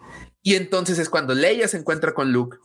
Y 0.42 0.54
entonces 0.54 0.96
es 1.00 1.08
cuando 1.08 1.34
Leia 1.34 1.66
se 1.66 1.78
encuentra 1.78 2.14
con 2.14 2.30
Luke 2.30 2.58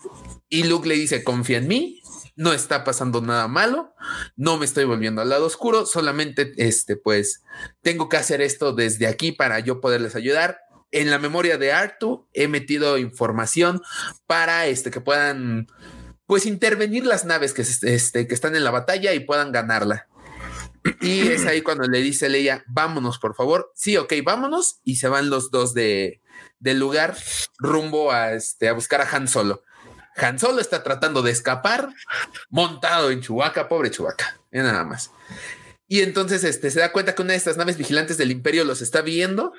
y 0.50 0.66
Luke 0.66 0.88
le 0.88 0.94
dice, 0.94 1.24
confía 1.24 1.58
en 1.58 1.68
mí, 1.68 2.00
no 2.36 2.54
está 2.54 2.84
pasando 2.84 3.22
nada 3.22 3.48
malo, 3.48 3.96
no 4.36 4.60
me 4.60 4.66
estoy 4.66 4.84
volviendo 4.84 5.24
al 5.24 5.30
lado 5.30 5.48
oscuro, 5.48 5.88
solamente 5.88 6.52
este, 6.58 6.96
pues 6.96 7.42
tengo 7.82 8.08
que 8.08 8.18
hacer 8.18 8.42
esto 8.42 8.74
desde 8.74 9.08
aquí 9.08 9.32
para 9.32 9.60
yo 9.62 9.82
poderles 9.82 10.16
ayudar. 10.16 10.60
En 10.92 11.10
la 11.10 11.18
memoria 11.18 11.58
de 11.58 11.72
Artu 11.72 12.28
he 12.34 12.48
metido 12.48 13.00
información 13.00 13.82
para 14.28 14.68
este, 14.68 14.92
que 14.92 15.02
puedan 15.02 15.68
pues 16.30 16.46
intervenir 16.46 17.08
las 17.08 17.26
naves 17.26 17.56
que, 17.56 17.64
se- 17.66 17.96
este, 17.96 18.28
que 18.28 18.36
están 18.36 18.56
en 18.56 18.64
la 18.64 18.70
batalla 18.70 19.14
y 19.16 19.20
puedan 19.22 19.52
ganarla. 19.52 20.08
Y 21.02 21.22
es 21.28 21.48
ahí 21.48 21.64
cuando 21.64 21.88
le 21.88 22.02
dice 22.02 22.30
Leia, 22.30 22.64
vámonos, 22.68 23.18
por 23.18 23.34
favor. 23.34 23.72
Sí, 23.74 23.98
ok, 23.98 24.14
vámonos. 24.24 24.80
Y 24.84 24.98
se 24.98 25.08
van 25.08 25.32
los 25.32 25.50
dos 25.50 25.74
de, 25.74 26.22
del 26.60 26.78
lugar 26.78 27.18
rumbo 27.58 28.12
a, 28.12 28.34
este, 28.34 28.70
a 28.70 28.74
buscar 28.74 29.02
a 29.02 29.10
Han 29.12 29.28
Solo. 29.28 29.64
Han 30.18 30.38
Solo 30.38 30.62
está 30.62 30.84
tratando 30.84 31.24
de 31.24 31.32
escapar 31.32 31.90
montado 32.52 33.10
en 33.10 33.22
Chewbacca, 33.22 33.68
pobre 33.68 33.90
Mira 34.52 34.66
nada 34.72 34.84
más. 34.84 35.10
Y 35.92 36.02
entonces 36.02 36.44
este, 36.44 36.70
se 36.70 36.80
da 36.80 36.92
cuenta 36.92 37.16
que 37.16 37.24
una 37.24 37.32
de 37.32 37.38
estas 37.38 37.58
naves 37.58 37.76
vigilantes 37.76 38.20
del 38.20 38.30
imperio 38.30 38.64
los 38.64 38.84
está 38.84 39.02
viendo 39.02 39.54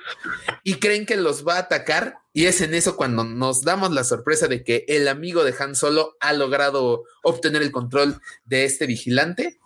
y 0.63 0.75
creen 0.75 1.05
que 1.05 1.17
los 1.17 1.45
va 1.45 1.55
a 1.55 1.59
atacar. 1.59 2.19
Y 2.31 2.45
es 2.45 2.61
en 2.61 2.73
eso 2.73 2.95
cuando 2.95 3.25
nos 3.25 3.63
damos 3.63 3.91
la 3.91 4.05
sorpresa 4.05 4.47
de 4.47 4.63
que 4.63 4.85
el 4.87 5.09
amigo 5.09 5.43
de 5.43 5.53
Han 5.59 5.75
Solo 5.75 6.15
ha 6.21 6.31
logrado 6.31 7.03
obtener 7.21 7.61
el 7.61 7.73
control 7.73 8.21
de 8.45 8.63
este 8.63 8.87
vigilante 8.87 9.59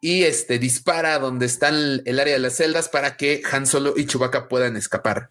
y 0.00 0.22
este 0.22 0.60
dispara 0.60 1.18
donde 1.18 1.46
está 1.46 1.70
el, 1.70 2.04
el 2.06 2.20
área 2.20 2.34
de 2.34 2.40
las 2.40 2.56
celdas 2.56 2.88
para 2.88 3.16
que 3.16 3.42
Han 3.50 3.66
Solo 3.66 3.94
y 3.96 4.06
Chewbacca 4.06 4.46
puedan 4.46 4.76
escapar. 4.76 5.30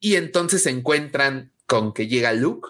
Y 0.00 0.16
entonces 0.16 0.64
se 0.64 0.70
encuentran 0.70 1.52
con 1.66 1.92
que 1.94 2.08
llega 2.08 2.32
Luke. 2.32 2.68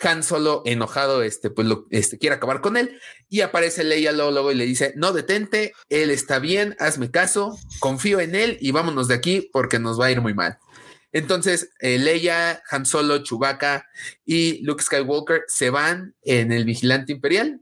Han 0.00 0.22
Solo 0.22 0.62
enojado, 0.64 1.22
este, 1.22 1.50
pues 1.50 1.66
lo, 1.68 1.86
este, 1.90 2.18
quiere 2.18 2.36
acabar 2.36 2.60
con 2.60 2.76
él 2.76 2.98
y 3.28 3.40
aparece 3.42 3.84
Leia 3.84 4.12
luego, 4.12 4.50
y 4.50 4.54
le 4.54 4.64
dice, 4.64 4.92
no 4.96 5.12
detente, 5.12 5.72
él 5.88 6.10
está 6.10 6.38
bien, 6.38 6.76
hazme 6.78 7.10
caso, 7.10 7.58
confío 7.78 8.20
en 8.20 8.34
él 8.34 8.58
y 8.60 8.72
vámonos 8.72 9.08
de 9.08 9.14
aquí 9.14 9.48
porque 9.52 9.78
nos 9.78 10.00
va 10.00 10.06
a 10.06 10.10
ir 10.10 10.20
muy 10.20 10.34
mal. 10.34 10.58
Entonces, 11.12 11.70
eh, 11.80 11.98
Leia, 11.98 12.62
Han 12.70 12.86
Solo, 12.86 13.22
Chewbacca 13.22 13.86
y 14.24 14.64
Luke 14.64 14.82
Skywalker 14.82 15.42
se 15.46 15.68
van 15.70 16.14
en 16.22 16.52
el 16.52 16.64
Vigilante 16.64 17.12
Imperial 17.12 17.60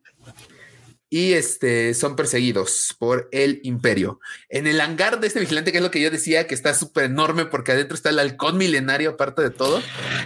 y 1.13 1.33
este, 1.33 1.93
son 1.95 2.15
perseguidos 2.15 2.95
por 2.99 3.29
el 3.33 3.61
imperio. 3.65 4.21
En 4.49 4.69
el 4.69 4.81
hangar 4.81 5.19
de 5.21 5.27
este 5.27 5.41
vigilante, 5.41 5.73
que 5.73 5.79
es 5.79 5.83
lo 5.85 5.91
que 5.91 6.01
yo 6.01 6.11
decía, 6.11 6.47
que 6.47 6.55
está 6.55 6.73
súper 6.73 7.05
enorme 7.05 7.47
porque 7.47 7.73
adentro 7.73 7.97
está 7.97 8.11
el 8.11 8.19
halcón 8.21 8.57
milenario, 8.57 9.11
aparte 9.11 9.43
de 9.43 9.51
todo. 9.51 9.83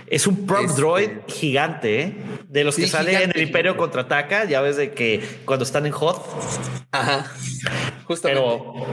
Es 0.07 0.27
un 0.27 0.47
prop 0.47 0.67
Este- 0.67 0.77
droid 0.81 1.11
gigante, 1.27 2.01
¿eh? 2.03 2.17
de 2.49 2.65
los 2.65 2.75
Sí, 2.75 2.83
que 2.83 2.89
sale 2.89 3.23
en 3.23 3.33
el 3.35 3.41
Imperio 3.43 3.77
contraataca. 3.79 4.45
Ya 4.45 4.61
ves 4.61 4.77
de 4.77 4.93
que 4.93 5.23
cuando 5.47 5.65
están 5.65 5.87
en 5.87 5.95
Hoth, 5.95 6.23
Ajá. 6.93 7.33
Justamente. 8.05 8.43
pero 8.45 8.87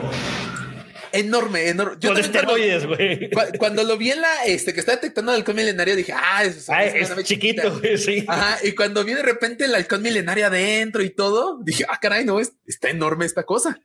enorme, 1.14 1.70
enorme. 1.70 1.98
Yo 2.00 2.10
con 2.14 2.22
también 2.22 2.32
cuando- 2.46 2.58
esteroides, 2.58 2.86
güey. 2.88 3.30
Cu- 3.30 3.58
Cuando 3.58 3.84
lo 3.84 3.98
vi 3.98 4.12
en 4.12 4.22
la, 4.22 4.46
este, 4.46 4.74
que 4.74 4.80
está 4.80 4.94
detectando 4.94 5.32
el 5.32 5.38
halcón 5.40 5.56
milenario, 5.56 5.96
dije, 5.96 6.14
ah, 6.16 6.44
es, 6.44 6.70
Ah, 6.70 6.84
es 6.86 7.10
chiquito, 7.24 7.24
chiquita". 7.24 7.70
güey, 7.70 7.98
sí. 7.98 8.26
Ajá, 8.28 8.60
y 8.64 8.74
cuando 8.74 9.04
vi 9.04 9.14
de 9.14 9.24
repente 9.24 9.66
el 9.66 9.76
halcón 9.76 10.02
milenario 10.02 10.48
adentro 10.48 11.02
y 11.04 11.10
todo, 11.10 11.60
dije, 11.64 11.86
ah, 11.90 12.00
caray, 12.02 12.26
no, 12.26 12.40
es- 12.40 12.54
está 12.68 12.90
enorme 12.90 13.26
esta 13.26 13.44
cosa. 13.44 13.80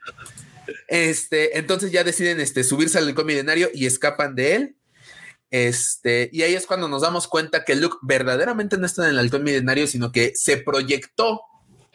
Este, 0.89 1.59
entonces 1.59 1.93
ya 1.93 2.05
deciden 2.05 2.41
este, 2.41 2.65
subirse 2.65 2.99
al 2.99 3.07
halcón 3.09 3.27
milenario 3.27 3.71
y 3.73 3.87
escapan 3.87 4.35
de 4.35 4.55
él. 4.55 4.77
Este, 5.51 6.29
y 6.33 6.43
ahí 6.43 6.55
es 6.55 6.67
cuando 6.67 6.89
nos 6.89 7.03
damos 7.03 7.29
cuenta 7.29 7.65
que 7.65 7.77
Luke 7.77 7.97
verdaderamente 8.03 8.77
no 8.79 8.87
está 8.87 9.05
en 9.05 9.11
el 9.11 9.19
halcón 9.19 9.45
milenario, 9.45 9.87
sino 9.87 10.11
que 10.11 10.33
se 10.35 10.57
proyectó 10.57 11.41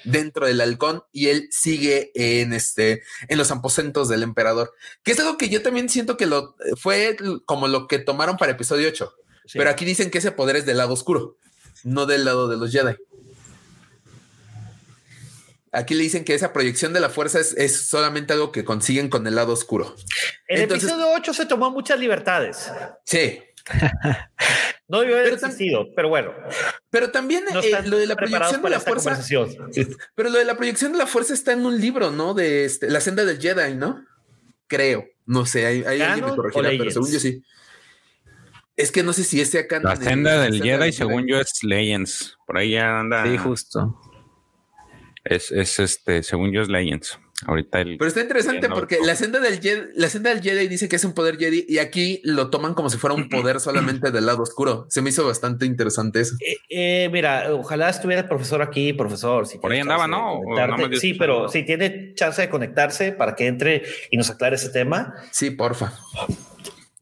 dentro 0.04 0.46
del 0.48 0.62
halcón 0.62 1.04
y 1.12 1.28
él 1.28 1.48
sigue 1.52 2.12
en 2.16 2.54
este 2.54 3.04
en 3.28 3.38
los 3.38 3.52
aposentos 3.52 4.10
del 4.10 4.24
emperador, 4.24 4.74
que 5.04 5.12
es 5.12 5.20
algo 5.20 5.38
que 5.38 5.50
yo 5.50 5.62
también 5.62 5.90
siento 5.90 6.18
que 6.18 6.26
lo 6.26 6.56
fue 6.78 7.16
como 7.46 7.68
lo 7.68 7.88
que 7.88 8.00
tomaron 8.00 8.38
para 8.38 8.54
episodio 8.54 8.88
8. 8.88 9.14
Sí. 9.46 9.58
Pero 9.58 9.70
aquí 9.70 9.86
dicen 9.86 10.12
que 10.12 10.20
ese 10.20 10.32
poder 10.32 10.56
es 10.56 10.66
del 10.66 10.78
lado 10.78 10.94
oscuro, 10.94 11.38
no 11.84 12.06
del 12.06 12.26
lado 12.26 12.48
de 12.48 12.58
los 12.58 12.72
Jedi. 12.72 12.96
Aquí 15.74 15.94
le 15.94 16.04
dicen 16.04 16.26
que 16.26 16.34
esa 16.36 16.52
proyección 16.52 16.92
de 16.92 17.00
la 17.00 17.10
fuerza 17.10 17.40
es, 17.40 17.54
es 17.54 17.88
solamente 17.88 18.34
algo 18.34 18.52
que 18.52 18.66
consiguen 18.66 19.08
con 19.10 19.26
el 19.26 19.36
lado 19.36 19.54
oscuro. 19.54 19.96
El 20.48 20.62
Entonces- 20.64 20.90
episodio 20.90 21.14
8 21.16 21.34
se 21.34 21.46
tomó 21.46 21.72
muchas 21.72 21.98
libertades. 21.98 22.70
Sí, 23.06 23.40
No 24.88 25.00
debió 25.00 25.16
haber 25.16 25.30
Pero 25.30 25.48
existido, 25.48 25.88
pero 25.96 26.10
bueno, 26.10 26.34
pero 26.90 27.12
también 27.12 27.46
no 27.50 27.62
eh, 27.62 27.72
lo 27.86 27.98
de 27.98 28.08
la 28.08 28.18
proyección 28.18 28.62
de 28.62 28.70
la 28.70 28.82
fuerza, 28.82 29.18
pero 30.16 30.30
lo 30.30 30.38
de 30.38 30.44
la 30.44 30.58
proyección 30.58 30.92
de 30.92 30.98
la 30.98 31.08
fuerza 31.08 31.34
está 31.34 31.54
en 31.54 31.66
un 31.66 31.80
libro, 31.80 32.12
¿no? 32.12 32.34
De 32.34 32.66
este, 32.66 32.90
la 32.90 33.00
senda 33.00 33.24
del 33.24 33.40
Jedi, 33.40 33.76
¿no? 33.76 34.06
Creo, 34.68 35.06
no 35.26 35.46
sé, 35.46 35.66
hay, 35.66 35.84
hay 35.86 36.02
alguien 36.02 36.16
me 36.16 36.22
¿Canon 36.22 36.36
corregirá, 36.36 36.70
pero 36.72 36.84
Legends? 36.84 36.94
según 36.94 37.12
yo 37.14 37.20
sí. 37.22 37.42
Es 38.76 38.92
que 38.92 39.02
no 39.02 39.14
sé 39.14 39.24
si 39.24 39.40
ese 39.40 39.60
acá. 39.60 39.80
La 39.80 39.96
senda 39.96 40.42
del 40.42 40.62
Jedi, 40.62 40.92
según 40.92 41.26
yo, 41.26 41.40
es 41.40 41.64
Legends. 41.64 42.38
Por 42.46 42.58
ahí 42.58 42.72
ya 42.72 43.00
anda. 43.00 43.24
Sí, 43.24 43.38
justo. 43.38 43.98
Es, 45.24 45.52
es 45.52 45.80
este, 45.80 46.22
según 46.22 46.52
yo, 46.52 46.64
es 46.64 46.68
Legends. 46.68 47.18
Ahorita 47.46 47.82
el. 47.82 47.98
Pero 47.98 48.08
está 48.08 48.22
interesante 48.22 48.62
Sí, 48.62 48.70
no, 48.70 48.76
porque 48.76 49.00
no. 49.00 49.06
la 49.06 49.16
senda 49.16 49.40
del 49.40 49.60
Jedi, 49.60 49.90
la 49.96 50.10
senda 50.10 50.30
del 50.30 50.42
Jedi 50.42 50.68
dice 50.68 50.88
que 50.88 50.96
es 50.96 51.04
un 51.06 51.14
poder 51.14 51.38
Jedi 51.38 51.66
y 51.68 51.80
aquí 51.80 52.22
lo 52.24 52.50
toman 52.50 52.74
como 52.74 52.90
si 52.90 52.98
fuera 52.98 53.16
un 53.16 53.30
poder 53.30 53.60
solamente 53.60 54.12
del 54.12 54.26
lado 54.26 54.44
oscuro. 54.44 54.86
Se 54.90 55.02
me 55.02 55.10
hizo 55.10 55.26
bastante 55.26 55.66
interesante 55.66 56.22
eso. 56.22 56.36
Eh, 56.40 56.58
eh, 56.70 57.10
mira, 57.12 57.54
ojalá 57.54 57.90
estuviera 57.90 58.22
el 58.22 58.28
profesor 58.28 58.62
aquí, 58.62 58.94
profesor. 58.94 59.48
si 59.48 59.58
Por 59.58 59.72
ahí 59.72 59.80
andaba, 59.80 60.08
¿no? 60.08 60.34
O 60.34 60.44
conectarte. 60.44 60.72
nada 60.72 60.82
más 60.82 60.90
dio 60.90 61.00
Sí, 61.00 61.14
pero 61.16 61.50
si 61.50 61.64
tiene 61.64 62.14
chance 62.16 62.42
de 62.42 62.50
conectarse 62.50 63.12
para 63.12 63.36
que 63.36 63.48
entre 63.48 63.84
y 64.12 64.18
nos 64.18 64.30
aclare 64.30 64.56
ese 64.56 64.70
tema. 64.70 65.14
Sí, 65.32 65.52
porfa. 65.52 65.94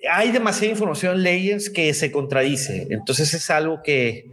Hay 0.09 0.31
demasiada 0.31 0.71
información 0.71 1.15
en 1.17 1.23
Legends 1.23 1.69
que 1.69 1.93
se 1.93 2.11
contradice. 2.11 2.87
Entonces 2.89 3.33
es 3.33 3.49
algo 3.49 3.81
que 3.83 4.31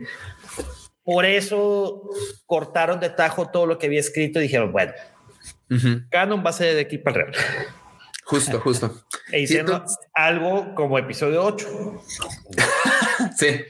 por 1.03 1.25
eso 1.25 2.03
cortaron 2.47 3.01
de 3.01 3.11
tajo 3.11 3.49
todo 3.51 3.67
lo 3.67 3.79
que 3.79 3.87
había 3.87 4.01
escrito 4.01 4.39
y 4.41 4.43
dijeron, 4.43 4.73
bueno, 4.73 4.93
Ujú. 5.71 6.03
Canon 6.11 6.45
va 6.45 6.51
a 6.51 6.53
ser 6.53 6.75
de 6.75 6.81
aquí 6.83 6.99
para 6.99 7.25
el 7.27 7.33
real. 7.33 7.47
Justo, 8.25 8.61
justo. 8.61 9.03
E 9.33 9.41
hicieron 9.41 9.83
algo 10.15 10.75
como 10.75 10.99
episodio 10.99 11.45
8. 11.45 11.67
Sí. 13.37 13.65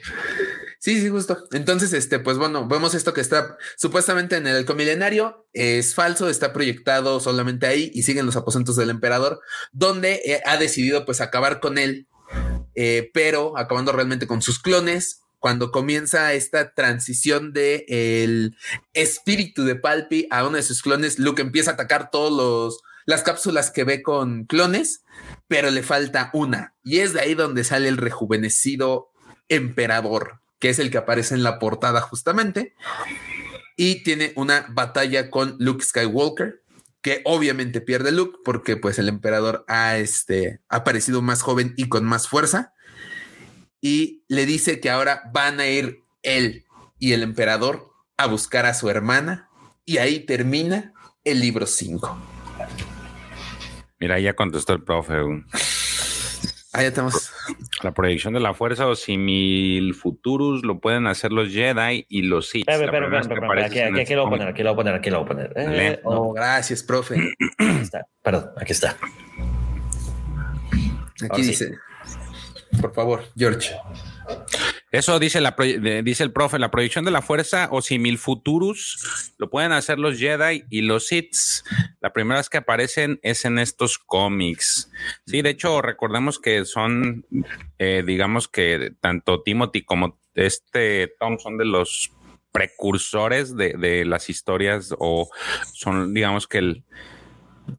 Sí, 0.78 1.00
sí, 1.00 1.08
justo. 1.08 1.38
Entonces, 1.52 1.92
este, 1.92 2.18
pues 2.20 2.38
bueno, 2.38 2.68
vemos 2.68 2.94
esto 2.94 3.12
que 3.12 3.20
está 3.20 3.56
supuestamente 3.76 4.36
en 4.36 4.46
el 4.46 4.56
halcón 4.56 4.76
milenario. 4.76 5.46
Es 5.52 5.94
falso, 5.94 6.28
está 6.28 6.52
proyectado 6.52 7.18
solamente 7.18 7.66
ahí 7.66 7.90
y 7.92 8.02
siguen 8.02 8.26
los 8.26 8.36
aposentos 8.36 8.76
del 8.76 8.90
emperador, 8.90 9.40
donde 9.72 10.20
eh, 10.24 10.42
ha 10.44 10.56
decidido 10.58 11.04
pues 11.04 11.20
acabar 11.20 11.58
con 11.58 11.78
él, 11.78 12.06
eh, 12.74 13.10
pero 13.12 13.58
acabando 13.58 13.90
realmente 13.92 14.26
con 14.28 14.42
sus 14.42 14.60
clones. 14.60 15.22
Cuando 15.38 15.70
comienza 15.70 16.32
esta 16.32 16.72
transición 16.74 17.52
de 17.52 17.84
el 17.88 18.56
espíritu 18.94 19.64
de 19.64 19.76
Palpi 19.76 20.26
a 20.30 20.46
uno 20.46 20.56
de 20.56 20.62
sus 20.62 20.82
clones, 20.82 21.18
Luke 21.18 21.42
empieza 21.42 21.72
a 21.72 21.74
atacar 21.74 22.10
todos 22.10 22.32
los 22.32 22.82
las 23.06 23.22
cápsulas 23.22 23.70
que 23.70 23.84
ve 23.84 24.02
con 24.02 24.44
clones, 24.44 25.04
pero 25.48 25.70
le 25.70 25.82
falta 25.82 26.30
una. 26.34 26.74
Y 26.82 26.98
es 26.98 27.12
de 27.12 27.20
ahí 27.20 27.34
donde 27.34 27.64
sale 27.64 27.88
el 27.88 27.96
rejuvenecido 27.96 29.12
emperador, 29.48 30.40
que 30.58 30.70
es 30.70 30.78
el 30.78 30.90
que 30.90 30.98
aparece 30.98 31.34
en 31.34 31.44
la 31.44 31.58
portada 31.58 32.00
justamente. 32.00 32.74
Y 33.76 34.02
tiene 34.02 34.32
una 34.34 34.66
batalla 34.70 35.30
con 35.30 35.56
Luke 35.60 35.84
Skywalker, 35.84 36.62
que 37.00 37.22
obviamente 37.24 37.80
pierde 37.80 38.10
Luke 38.10 38.38
porque 38.44 38.76
pues 38.76 38.98
el 38.98 39.08
emperador 39.08 39.64
ha 39.68 39.96
este, 39.98 40.60
aparecido 40.68 41.22
más 41.22 41.42
joven 41.42 41.74
y 41.76 41.88
con 41.88 42.04
más 42.04 42.26
fuerza. 42.26 42.74
Y 43.88 44.24
le 44.26 44.46
dice 44.46 44.80
que 44.80 44.90
ahora 44.90 45.30
van 45.32 45.60
a 45.60 45.68
ir 45.68 46.02
él 46.24 46.64
y 46.98 47.12
el 47.12 47.22
emperador 47.22 47.92
a 48.16 48.26
buscar 48.26 48.66
a 48.66 48.74
su 48.74 48.90
hermana. 48.90 49.48
Y 49.84 49.98
ahí 49.98 50.18
termina 50.26 50.92
el 51.22 51.38
libro 51.38 51.66
5. 51.66 52.18
Mira, 54.00 54.18
ya 54.18 54.34
contestó 54.34 54.72
el 54.72 54.82
profe. 54.82 55.14
Ah, 56.72 56.82
ya 56.82 56.88
estamos. 56.88 57.30
La 57.84 57.94
proyección 57.94 58.34
de 58.34 58.40
la 58.40 58.54
fuerza 58.54 58.88
o 58.88 58.96
simil 58.96 59.94
futurus 59.94 60.64
lo 60.64 60.80
pueden 60.80 61.06
hacer 61.06 61.30
los 61.30 61.50
Jedi 61.52 62.06
y 62.08 62.22
los 62.22 62.48
Sith. 62.48 62.68
Espera, 62.68 62.78
La 62.78 62.84
espera, 62.86 63.02
primera 63.04 63.20
espera, 63.20 63.20
vez 63.20 63.28
que 63.28 63.34
espera, 63.34 63.46
apareces 63.46 63.92
Aquí, 63.92 64.00
aquí, 64.00 64.14
lo 64.14 64.22
voy 64.22 64.26
a 64.26 64.30
poner, 64.36 64.48
aquí 64.48 64.62
lo 64.64 64.74
voy 64.74 64.74
a 64.74 64.76
poner, 64.82 64.94
aquí 64.96 65.10
lo 65.10 65.18
voy 65.18 65.24
a 65.24 65.28
poner. 65.28 65.52
Eh, 65.54 65.64
Dale. 65.64 66.00
no, 66.02 66.10
Oh, 66.10 66.32
gracias, 66.32 66.82
profe. 66.82 67.14
aquí 67.56 67.82
está. 67.82 68.04
Perdón, 68.20 68.50
aquí 68.56 68.72
está. 68.72 68.96
Aquí 71.30 71.30
Ahora 71.30 71.44
sí. 71.44 71.66
Por 72.80 72.94
favor, 72.94 73.24
George. 73.36 73.74
Eso 74.92 75.18
dice, 75.18 75.40
el 75.40 76.32
profe, 76.32 76.58
la 76.58 76.70
proyección 76.70 77.04
de 77.04 77.10
la 77.10 77.20
fuerza 77.20 77.68
o 77.70 77.82
simil 77.82 78.18
futurus 78.18 79.34
lo 79.36 79.50
pueden 79.50 79.72
hacer 79.72 79.98
los 79.98 80.18
Jedi 80.18 80.64
y 80.70 80.82
los 80.82 81.08
Sith. 81.08 81.34
La 82.00 82.12
primera 82.12 82.38
vez 82.38 82.48
que 82.48 82.58
aparecen 82.58 83.18
es 83.22 83.44
en 83.44 83.58
estos 83.58 83.98
cómics. 83.98 84.90
Sí, 85.26 85.42
de 85.42 85.50
hecho, 85.50 85.82
recordemos 85.82 86.38
que 86.38 86.64
son, 86.64 87.26
eh, 87.78 88.04
digamos 88.06 88.48
que 88.48 88.94
tanto 89.00 89.42
Timothy 89.42 89.82
como 89.82 90.18
este 90.34 91.12
Tom 91.18 91.38
son 91.38 91.58
de 91.58 91.64
los 91.64 92.12
precursores 92.52 93.54
de 93.54 94.04
las 94.06 94.30
historias 94.30 94.94
o 94.98 95.28
son, 95.74 96.14
digamos 96.14 96.46
que 96.46 96.58
el, 96.58 96.84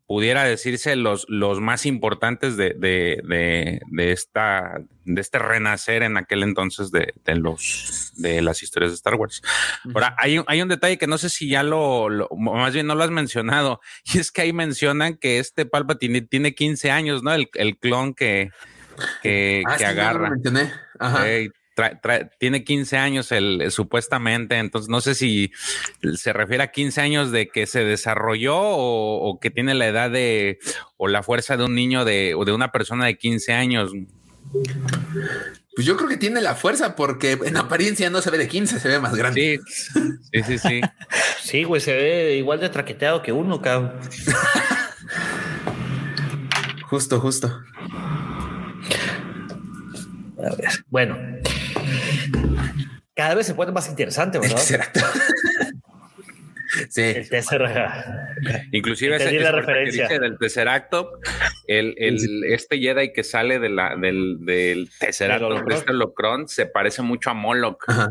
pudiera 0.05 0.43
decirse 0.43 0.95
los, 0.95 1.25
los 1.29 1.59
más 1.59 1.85
importantes 1.85 2.57
de, 2.57 2.75
de, 2.77 3.21
de, 3.23 3.79
de 3.89 4.11
esta, 4.11 4.79
de 5.05 5.21
este 5.21 5.39
renacer 5.39 6.03
en 6.03 6.17
aquel 6.17 6.43
entonces 6.43 6.91
de, 6.91 7.13
de 7.25 7.35
los 7.35 8.11
de 8.17 8.41
las 8.41 8.63
historias 8.63 8.91
de 8.91 8.95
Star 8.95 9.15
Wars. 9.15 9.41
Ahora, 9.93 10.15
hay, 10.17 10.39
un- 10.39 10.45
hay 10.47 10.61
un 10.61 10.69
detalle 10.69 10.97
que 10.97 11.07
no 11.07 11.17
sé 11.17 11.29
si 11.29 11.49
ya 11.49 11.63
lo, 11.63 12.09
lo- 12.09 12.29
más 12.37 12.73
bien 12.73 12.87
no 12.87 12.95
lo 12.95 13.03
has 13.03 13.11
mencionado, 13.11 13.79
y 14.13 14.17
es 14.19 14.31
que 14.31 14.41
ahí 14.41 14.53
mencionan 14.53 15.15
que 15.17 15.39
este 15.39 15.65
Palpatine 15.65 16.21
tiene 16.21 16.53
15 16.55 16.91
años, 16.91 17.23
¿no? 17.23 17.33
El, 17.33 17.49
el 17.55 17.77
clon 17.77 18.13
que, 18.13 18.51
que, 19.21 19.63
Ah, 19.67 19.73
que 19.77 19.79
sí, 19.79 19.83
no 19.85 19.93
lo 19.95 20.01
agarra. 20.01 20.29
mencioné. 20.31 20.71
Ajá. 20.99 21.23
Trae- 21.77 22.01
trae- 22.01 22.29
tiene 22.39 22.63
15 22.63 22.97
años 22.97 23.31
el, 23.31 23.61
el- 23.61 23.71
supuestamente, 23.71 24.57
entonces 24.57 24.89
no 24.89 24.99
sé 24.99 25.13
si 25.15 25.51
se 26.15 26.33
refiere 26.33 26.63
a 26.63 26.71
15 26.71 26.99
años 27.01 27.31
de 27.31 27.47
que 27.49 27.67
se 27.67 27.85
desarrolló 27.85 28.57
o, 28.57 29.29
o 29.29 29.39
que 29.39 29.51
tiene 29.51 29.75
la 29.75 29.87
edad 29.87 30.09
de 30.09 30.57
o 30.97 31.07
la 31.07 31.21
fuerza 31.23 31.55
de 31.55 31.63
un 31.65 31.75
niño 31.75 32.03
de 32.03 32.33
o 32.35 32.43
de 32.43 32.51
una 32.53 32.71
persona 32.71 33.05
de 33.05 33.17
15 33.17 33.53
años. 33.53 33.91
Pues 35.75 35.85
yo 35.85 35.95
creo 35.95 36.09
que 36.09 36.17
tiene 36.17 36.41
la 36.41 36.55
fuerza 36.55 36.95
porque 36.95 37.37
en 37.45 37.55
apariencia 37.57 38.09
no 38.09 38.21
se 38.21 38.31
ve 38.31 38.39
de 38.39 38.47
15, 38.47 38.79
se 38.79 38.87
ve 38.87 38.99
más 38.99 39.13
grande. 39.13 39.59
Sí, 39.63 40.01
sí, 40.33 40.43
sí, 40.43 40.57
sí. 40.57 40.81
Sí, 41.43 41.63
güey, 41.63 41.79
se 41.79 41.93
ve 41.93 42.35
igual 42.37 42.59
de 42.59 42.67
traqueteado 42.69 43.21
que 43.21 43.31
uno, 43.31 43.61
cabrón. 43.61 43.93
Justo, 46.89 47.19
justo. 47.19 47.61
A 50.39 50.55
ver, 50.55 50.69
bueno. 50.89 51.17
Cada 53.15 53.35
vez 53.35 53.47
se 53.47 53.55
pone 53.55 53.71
más 53.71 53.89
interesante, 53.89 54.39
¿verdad? 54.39 54.57
Exacto. 54.69 54.99
Sí. 56.89 57.01
El 57.01 57.29
Tesseract. 57.29 58.07
Inclusive 58.71 59.15
ese, 59.15 59.31
la 59.39 59.49
que 59.49 59.51
referencia. 59.51 60.03
dice 60.07 60.19
del 60.19 60.37
Tesseracto, 60.37 61.11
el, 61.65 61.95
el, 61.97 62.43
este 62.45 62.77
Jedi 62.77 63.13
que 63.13 63.23
sale 63.23 63.57
de 63.59 63.69
la, 63.69 63.95
del, 63.95 64.37
del 64.41 64.89
Tesseracto, 64.99 65.67
este 65.69 65.91
Holocron, 65.91 66.47
se 66.47 66.65
parece 66.67 67.01
mucho 67.01 67.29
a 67.31 67.33
Moloch. 67.33 67.83
Ajá. 67.87 68.09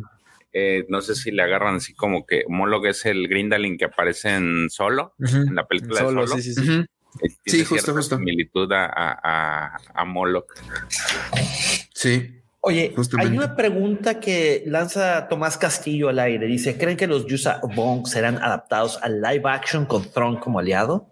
Eh, 0.53 0.87
no 0.89 1.03
sé 1.03 1.15
si 1.15 1.31
le 1.33 1.43
agarran 1.43 1.77
así 1.77 1.95
como 1.95 2.25
que 2.27 2.45
Moloch 2.49 2.87
es 2.87 3.05
el 3.05 3.29
Grindaling 3.29 3.77
que 3.77 3.85
aparece 3.85 4.31
en 4.35 4.71
Solo, 4.71 5.15
en 5.19 5.55
la 5.55 5.67
película 5.67 6.01
Solo, 6.01 6.23
de 6.23 6.29
Solo. 6.29 6.43
sí, 6.43 6.55
sí, 6.55 6.65
sí. 6.65 6.73
Eh, 6.73 7.29
tiene 7.45 7.59
Sí, 7.59 7.65
justo, 7.67 7.93
justo. 7.95 8.17
similitud 8.17 8.73
a, 8.73 8.87
a, 8.91 9.77
a 9.95 10.05
Moloch. 10.07 10.51
Sí. 11.95 12.43
Oye, 12.69 12.93
Justamente. 12.97 13.31
hay 13.31 13.39
una 13.39 13.55
pregunta 13.55 14.19
que 14.19 14.65
lanza 14.67 15.29
Tomás 15.29 15.57
Castillo 15.57 16.09
al 16.09 16.19
aire. 16.19 16.49
Dice, 16.49 16.77
¿creen 16.77 16.97
que 16.97 17.07
los 17.07 17.25
Yusa 17.27 17.61
Bong 17.77 18.09
serán 18.09 18.39
adaptados 18.39 18.99
al 19.03 19.23
live 19.23 19.43
action 19.49 19.87
con 19.87 20.11
Tron 20.11 20.37
como 20.41 20.59
aliado? 20.59 21.09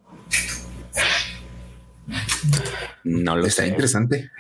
No 3.05 3.37
lo 3.37 3.47
Está 3.47 3.63
sé. 3.63 3.69
interesante. 3.69 4.33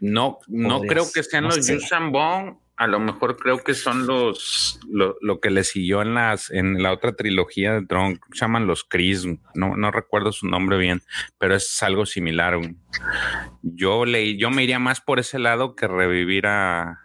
No, 0.00 0.40
no 0.48 0.78
Podrías, 0.78 0.92
creo 0.92 1.12
que 1.14 1.22
sean 1.22 1.44
no 1.44 1.50
los. 1.50 1.64
Yuuzhan 1.64 2.10
Vong. 2.10 2.58
A 2.76 2.86
lo 2.86 3.00
mejor 3.00 3.36
creo 3.36 3.64
que 3.64 3.74
son 3.74 4.06
los 4.06 4.80
lo, 4.90 5.16
lo 5.20 5.40
que 5.40 5.50
le 5.50 5.64
siguió 5.64 6.02
en 6.02 6.14
las 6.14 6.50
en 6.50 6.82
la 6.82 6.92
otra 6.92 7.16
trilogía 7.16 7.72
de 7.72 7.86
Tron, 7.86 8.20
se 8.32 8.40
llaman 8.40 8.66
los 8.66 8.84
Chris, 8.84 9.26
no, 9.54 9.76
no 9.76 9.90
recuerdo 9.90 10.32
su 10.32 10.46
nombre 10.46 10.76
bien, 10.76 11.02
pero 11.38 11.54
es 11.54 11.82
algo 11.82 12.04
similar. 12.04 12.58
Yo 13.62 14.04
leí, 14.04 14.38
yo 14.38 14.50
me 14.50 14.64
iría 14.64 14.78
más 14.78 15.00
por 15.00 15.18
ese 15.18 15.38
lado 15.38 15.74
que 15.74 15.88
revivir 15.88 16.46
a 16.46 17.00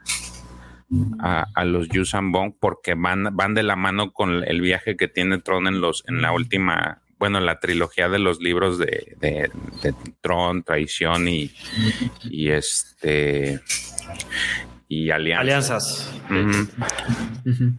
a, 1.20 1.66
los 1.66 1.88
Yuuzhan 1.90 2.32
Vong 2.32 2.54
porque 2.60 2.96
van, 2.96 3.30
van 3.36 3.54
de 3.54 3.64
la 3.64 3.76
mano 3.76 4.12
con 4.12 4.44
el 4.44 4.62
viaje 4.62 4.98
que 4.98 5.08
tiene 5.08 5.40
Tron 5.40 5.68
en 5.68 5.80
los 5.80 6.04
en 6.08 6.22
la 6.22 6.32
última 6.34 7.02
bueno, 7.18 7.40
la 7.40 7.60
trilogía 7.60 8.10
de 8.10 8.18
los 8.18 8.42
libros 8.42 8.80
de, 8.80 9.16
de, 9.20 9.52
de 9.84 9.94
Tron, 10.22 10.64
Traición 10.64 11.28
y, 11.28 11.52
y 12.24 12.50
este 12.50 13.62
y 14.92 15.10
Alianza. 15.10 15.42
Alianzas. 15.42 16.12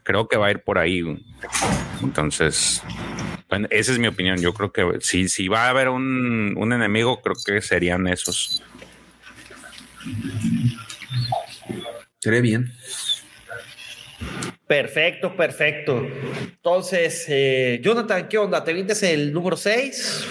Creo 0.03 0.29
que 0.29 0.39
va 0.39 0.47
a 0.47 0.51
ir 0.51 0.61
por 0.61 0.79
ahí. 0.79 1.05
Entonces, 2.03 2.83
bueno, 3.51 3.69
esa 3.71 3.93
es 3.93 3.99
mi 3.99 4.07
opinión. 4.07 4.39
Yo 4.39 4.55
creo 4.55 4.73
que 4.73 4.99
si, 5.01 5.29
si 5.29 5.47
va 5.47 5.67
a 5.67 5.69
haber 5.69 5.91
un, 5.91 6.55
un 6.57 6.73
enemigo, 6.73 7.21
creo 7.21 7.37
que 7.45 7.61
serían 7.61 8.07
esos. 8.07 8.63
Sería 12.19 12.41
bien. 12.41 12.73
Perfecto, 14.67 15.37
perfecto. 15.37 16.09
Entonces, 16.41 17.27
eh, 17.29 17.79
Jonathan, 17.85 18.27
¿qué 18.27 18.39
onda? 18.39 18.65
¿Te 18.65 18.73
vintes 18.73 19.03
el 19.03 19.35
número 19.35 19.59
6? 19.59 20.27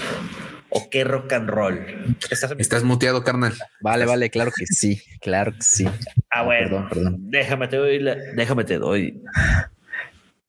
¿O 0.71 0.89
qué 0.89 1.03
rock 1.03 1.33
and 1.33 1.49
roll? 1.49 2.17
Estás 2.57 2.83
muteado, 2.83 3.23
carnal. 3.23 3.53
Vale, 3.81 4.05
vale, 4.05 4.29
claro 4.29 4.51
que 4.55 4.65
sí, 4.65 5.01
claro 5.19 5.51
que 5.51 5.61
sí. 5.61 5.85
Ah, 6.29 6.43
bueno. 6.43 6.69
Perdón, 6.69 6.89
perdón. 6.89 7.15
Déjame 7.29 7.67
te 7.67 7.75
doy, 7.77 7.99
la- 7.99 8.15
déjame 8.35 8.63
te 8.63 8.77
doy 8.77 9.21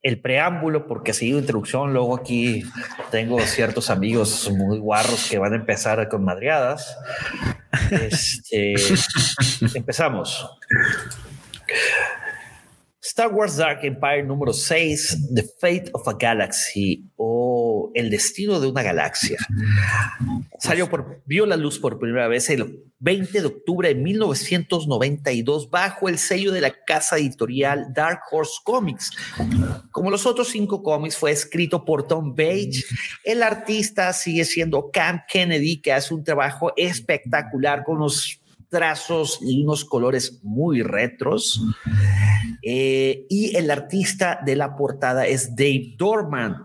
el 0.03 0.21
preámbulo 0.21 0.87
porque 0.87 1.13
sigo 1.13 1.39
introducción. 1.39 1.93
Luego 1.93 2.17
aquí 2.17 2.65
tengo 3.11 3.41
ciertos 3.41 3.91
amigos 3.91 4.51
muy 4.51 4.79
guarros 4.79 5.29
que 5.31 5.39
van 5.39 5.53
a 5.55 5.57
empezar 5.57 6.09
con 6.09 6.25
madriadas. 6.25 6.97
Este, 7.91 8.75
empezamos. 9.75 10.49
Star 13.01 13.29
Wars 13.33 13.57
Dark 13.57 13.81
Empire 13.85 14.23
número 14.23 14.53
6, 14.53 15.35
The 15.35 15.45
Fate 15.61 15.91
of 15.93 16.07
a 16.09 16.13
Galaxy 16.19 17.05
o 17.17 17.62
El 17.95 18.11
destino 18.11 18.61
de 18.61 18.69
una 18.69 18.83
galaxia. 18.83 19.39
Salió 20.59 20.89
por, 20.89 21.23
vio 21.27 21.47
la 21.47 21.57
luz 21.57 21.79
por 21.79 21.99
primera 21.99 22.29
vez 22.29 22.49
el 22.51 22.85
20 23.01 23.41
de 23.41 23.47
octubre 23.47 23.89
de 23.89 23.95
1992 23.97 25.71
bajo 25.71 26.09
el 26.09 26.19
sello 26.19 26.53
de 26.53 26.61
la 26.61 26.73
casa 26.85 27.19
editorial 27.19 27.93
Dark 27.93 28.21
Horse 28.31 28.61
Comics. 28.65 29.11
Como 29.91 30.11
los 30.11 30.25
otros 30.25 30.49
cinco 30.51 30.83
cómics, 30.83 31.17
fue 31.17 31.33
escrito 31.33 31.85
por 31.85 32.07
Tom 32.07 32.35
Page. 32.37 32.85
El 33.25 33.43
artista 33.43 34.13
sigue 34.13 34.45
siendo 34.45 34.91
Cam 34.93 35.23
Kennedy, 35.29 35.81
que 35.81 35.93
hace 35.93 36.15
un 36.15 36.23
trabajo 36.23 36.73
espectacular 36.77 37.83
con 37.83 37.97
unos 37.97 38.42
trazos 38.73 39.39
y 39.43 39.63
unos 39.63 39.85
colores 39.85 40.41
muy 40.43 40.83
retros. 40.83 41.63
Eh, 42.63 43.27
y 43.29 43.55
el 43.55 43.71
artista 43.71 44.41
de 44.45 44.57
la 44.57 44.75
portada 44.77 45.27
es 45.27 45.55
Dave 45.55 45.95
Dorman. 45.99 46.65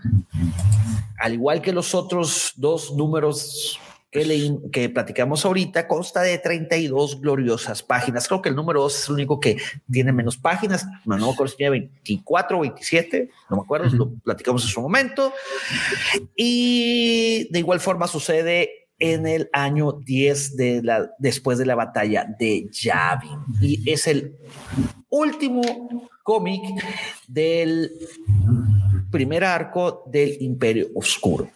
Al 1.19 1.33
igual 1.33 1.61
que 1.61 1.73
los 1.73 1.93
otros 1.93 2.53
dos 2.55 2.95
números 2.95 3.77
que, 4.09 4.23
leí, 4.23 4.57
que 4.71 4.89
platicamos 4.89 5.43
ahorita, 5.43 5.85
consta 5.85 6.21
de 6.21 6.37
32 6.37 7.19
gloriosas 7.19 7.83
páginas. 7.83 8.27
Creo 8.27 8.41
que 8.41 8.49
el 8.49 8.55
número 8.55 8.81
2 8.83 8.95
es 8.95 9.07
el 9.09 9.15
único 9.15 9.39
que 9.41 9.57
tiene 9.91 10.13
menos 10.13 10.37
páginas. 10.37 10.87
No, 11.03 11.17
no 11.17 11.27
me 11.27 11.33
acuerdo 11.33 11.51
si 11.51 11.57
tiene 11.57 11.71
24 11.71 12.57
o 12.57 12.61
27, 12.61 13.29
no 13.49 13.57
me 13.57 13.63
acuerdo, 13.63 13.89
lo 13.89 14.13
platicamos 14.23 14.63
en 14.63 14.69
su 14.69 14.81
momento. 14.81 15.33
Y 16.37 17.49
de 17.51 17.59
igual 17.59 17.81
forma 17.81 18.07
sucede 18.07 18.86
en 18.99 19.27
el 19.27 19.49
año 19.53 19.91
10 19.91 20.55
de 20.55 20.81
la, 20.83 21.09
después 21.19 21.57
de 21.57 21.65
la 21.65 21.75
batalla 21.75 22.25
de 22.39 22.67
Yavin. 22.71 23.39
Y 23.61 23.89
es 23.89 24.07
el 24.07 24.35
último 25.09 25.61
cómic 26.23 26.61
del 27.27 27.91
primer 29.11 29.43
arco 29.43 30.03
del 30.11 30.37
Imperio 30.41 30.87
Oscuro. 30.95 31.49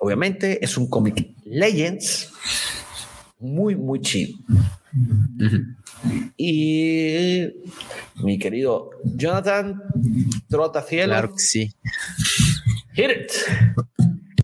Obviamente 0.00 0.64
es 0.64 0.76
un 0.76 0.88
cómic 0.88 1.34
Legends 1.44 2.32
muy, 3.38 3.76
muy 3.76 4.00
chido. 4.00 4.36
Y 6.36 7.46
mi 8.22 8.38
querido 8.38 8.90
Jonathan 9.04 9.80
Trotacielo, 10.48 11.12
Claro 11.12 11.32
que 11.32 11.38
sí, 11.38 11.72
hit 12.94 13.10
it. 13.10 13.32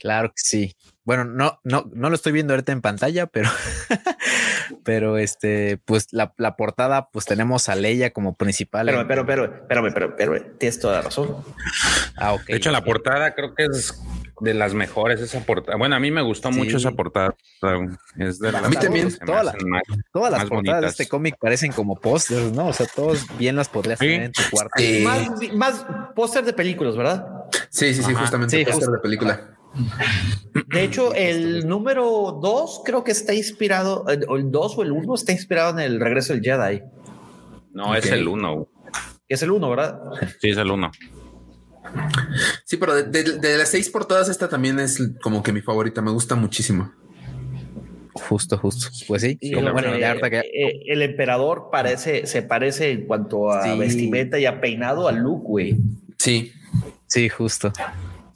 claro 0.00 0.28
que 0.28 0.34
sí. 0.42 0.76
Bueno, 1.08 1.24
no, 1.24 1.58
no, 1.64 1.90
no 1.94 2.10
lo 2.10 2.14
estoy 2.14 2.32
viendo 2.32 2.52
ahorita 2.52 2.70
en 2.70 2.82
pantalla, 2.82 3.26
pero, 3.28 3.48
pero 4.84 5.16
este, 5.16 5.78
pues 5.86 6.08
la, 6.12 6.34
la 6.36 6.54
portada, 6.54 7.08
pues 7.10 7.24
tenemos 7.24 7.70
a 7.70 7.76
Leia 7.76 8.12
como 8.12 8.34
principal. 8.36 8.84
Pero, 8.84 9.08
pero, 9.08 9.24
pero, 9.24 9.44
espérame, 9.46 9.90
pero, 9.94 10.16
pero, 10.16 10.42
tienes 10.58 10.78
toda 10.78 10.96
la 10.96 11.02
razón. 11.02 11.36
ah, 12.18 12.34
ok. 12.34 12.42
De 12.44 12.56
hecho, 12.56 12.70
la 12.70 12.84
portada 12.84 13.34
creo 13.34 13.54
que 13.54 13.64
es 13.64 13.98
de 14.42 14.52
las 14.52 14.74
mejores 14.74 15.18
esa 15.22 15.40
portada. 15.40 15.78
Bueno, 15.78 15.96
a 15.96 15.98
mí 15.98 16.10
me 16.10 16.20
gustó 16.20 16.52
Sí. 16.52 16.58
mucho 16.58 16.76
esa 16.76 16.90
portada. 16.92 17.34
Es 18.18 18.38
de 18.38 18.50
A 18.50 18.52
las 18.52 18.68
mí 18.68 18.76
también. 18.76 19.10
Toda 19.24 19.44
la- 19.44 19.54
más- 19.64 19.82
Todas 20.12 20.30
las 20.30 20.44
portadas 20.44 20.82
de 20.82 20.86
este 20.88 21.08
cómic 21.08 21.36
parecen 21.40 21.72
como 21.72 21.96
pósters, 21.98 22.52
¿no? 22.52 22.66
O 22.66 22.72
sea, 22.74 22.86
todos 22.94 23.24
bien 23.38 23.56
las 23.56 23.70
podrías 23.70 23.98
Sí. 23.98 24.04
tener 24.04 24.22
en 24.24 24.32
tu 24.32 24.42
cuarto. 24.50 24.72
Sí. 24.76 25.00
Más, 25.04 25.30
más 25.54 25.86
póster 26.14 26.44
de 26.44 26.52
películas, 26.52 26.98
¿verdad? 26.98 27.26
Sí, 27.70 27.94
sí, 27.94 28.02
sí, 28.02 28.10
Ajá. 28.10 28.20
justamente. 28.20 28.58
Sí, 28.58 28.64
póster 28.70 28.90
de 28.90 28.98
película. 28.98 29.54
De 30.72 30.82
hecho, 30.84 31.14
el 31.14 31.66
número 31.68 32.38
2 32.42 32.82
creo 32.84 33.04
que 33.04 33.12
está 33.12 33.34
inspirado, 33.34 34.04
eh, 34.08 34.20
o 34.28 34.36
el 34.36 34.50
2 34.50 34.78
o 34.78 34.82
el 34.82 34.92
1 34.92 35.14
está 35.14 35.32
inspirado 35.32 35.70
en 35.70 35.80
el 35.80 36.00
regreso 36.00 36.32
del 36.32 36.42
Jedi. 36.42 36.82
No, 37.72 37.94
es 37.94 38.06
el 38.10 38.26
uno. 38.28 38.68
que 39.28 39.34
Es 39.34 39.42
el 39.42 39.50
1, 39.50 39.70
¿verdad? 39.70 40.00
Sí, 40.40 40.50
es 40.50 40.56
el 40.56 40.70
uno. 40.70 40.90
Sí, 42.64 42.76
pero 42.76 42.94
de, 42.94 43.04
de- 43.04 43.38
de 43.38 43.56
las 43.58 43.68
seis 43.70 43.88
portadas, 43.88 44.28
esta 44.28 44.48
también 44.48 44.78
es 44.78 45.00
como 45.22 45.42
que 45.42 45.52
mi 45.52 45.60
favorita. 45.62 46.02
Me 46.02 46.10
gusta 46.10 46.34
muchísimo. 46.34 46.92
Justo, 48.28 48.58
justo. 48.58 48.88
Pues 49.06 49.22
sí. 49.22 49.38
Como, 49.54 49.78
eh, 49.78 50.42
eh, 50.52 50.82
el 50.88 51.02
emperador 51.02 51.68
parece, 51.70 52.26
se 52.26 52.42
parece 52.42 52.90
en 52.90 53.06
cuanto 53.06 53.50
a 53.50 53.62
Sí. 53.62 53.78
vestimenta 53.78 54.38
y 54.38 54.44
a 54.46 54.60
peinado 54.60 55.06
a 55.08 55.12
Luke, 55.12 55.44
güey. 55.46 55.76
Sí. 56.18 56.52
sí, 57.06 57.28
justo. 57.28 57.72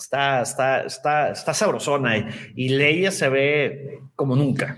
Está, 0.02 0.42
está, 0.42 0.80
está, 0.82 1.30
está 1.30 1.54
sabrosona 1.54 2.18
y, 2.18 2.26
y 2.56 2.68
Leia 2.70 3.10
se 3.10 3.28
ve 3.28 4.00
como 4.16 4.36
nunca. 4.36 4.76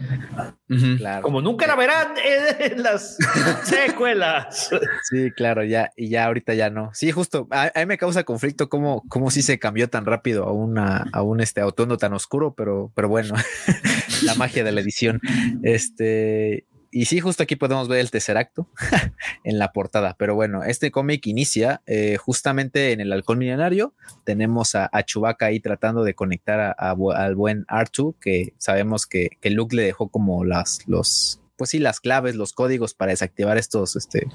Claro. 0.98 1.22
como 1.22 1.40
nunca 1.40 1.66
la 1.66 1.76
verán 1.76 2.14
en, 2.60 2.72
en 2.72 2.82
las 2.82 3.16
secuelas. 3.64 4.70
Sí, 5.10 5.30
claro, 5.30 5.64
ya, 5.64 5.90
y 5.96 6.08
ya 6.08 6.26
ahorita 6.26 6.54
ya 6.54 6.70
no. 6.70 6.90
Sí, 6.92 7.10
justo. 7.10 7.46
A, 7.50 7.70
a 7.74 7.80
mí 7.80 7.86
me 7.86 7.98
causa 7.98 8.24
conflicto 8.24 8.68
cómo, 8.68 9.02
cómo 9.08 9.30
sí 9.30 9.42
se 9.42 9.58
cambió 9.58 9.88
tan 9.88 10.04
rápido 10.04 10.44
a 10.44 10.52
una, 10.52 11.06
a 11.12 11.22
un 11.22 11.40
este 11.40 11.60
autónomo 11.60 11.96
tan 11.96 12.12
oscuro, 12.12 12.54
pero, 12.54 12.92
pero 12.94 13.08
bueno, 13.08 13.34
la 14.24 14.34
magia 14.34 14.64
de 14.64 14.72
la 14.72 14.80
edición. 14.80 15.20
Este, 15.62 16.66
y 16.94 17.06
sí, 17.06 17.20
justo 17.20 17.42
aquí 17.42 17.56
podemos 17.56 17.88
ver 17.88 17.98
el 18.00 18.10
tercer 18.10 18.36
acto 18.36 18.68
en 19.44 19.58
la 19.58 19.72
portada. 19.72 20.14
Pero 20.18 20.34
bueno, 20.34 20.62
este 20.62 20.90
cómic 20.90 21.26
inicia 21.26 21.82
eh, 21.86 22.16
justamente 22.16 22.92
en 22.92 23.00
el 23.00 23.12
Halcón 23.12 23.38
Milenario. 23.38 23.94
Tenemos 24.24 24.74
a, 24.74 24.88
a 24.92 25.02
Chewbacca 25.02 25.46
ahí 25.46 25.60
tratando 25.60 26.04
de 26.04 26.14
conectar 26.14 26.60
a- 26.60 26.74
al 27.16 27.34
buen 27.34 27.64
R2, 27.66 28.14
que 28.20 28.54
sabemos 28.58 29.06
que, 29.06 29.30
que 29.40 29.50
Luke 29.50 29.74
le 29.74 29.82
dejó 29.82 30.08
como 30.08 30.44
las, 30.44 30.86
los, 30.86 31.40
pues 31.56 31.70
sí, 31.70 31.78
las 31.80 32.00
claves, 32.00 32.36
los 32.36 32.52
códigos 32.52 32.94
para 32.94 33.10
desactivar 33.10 33.58
estos, 33.58 33.96
este, 33.96 34.26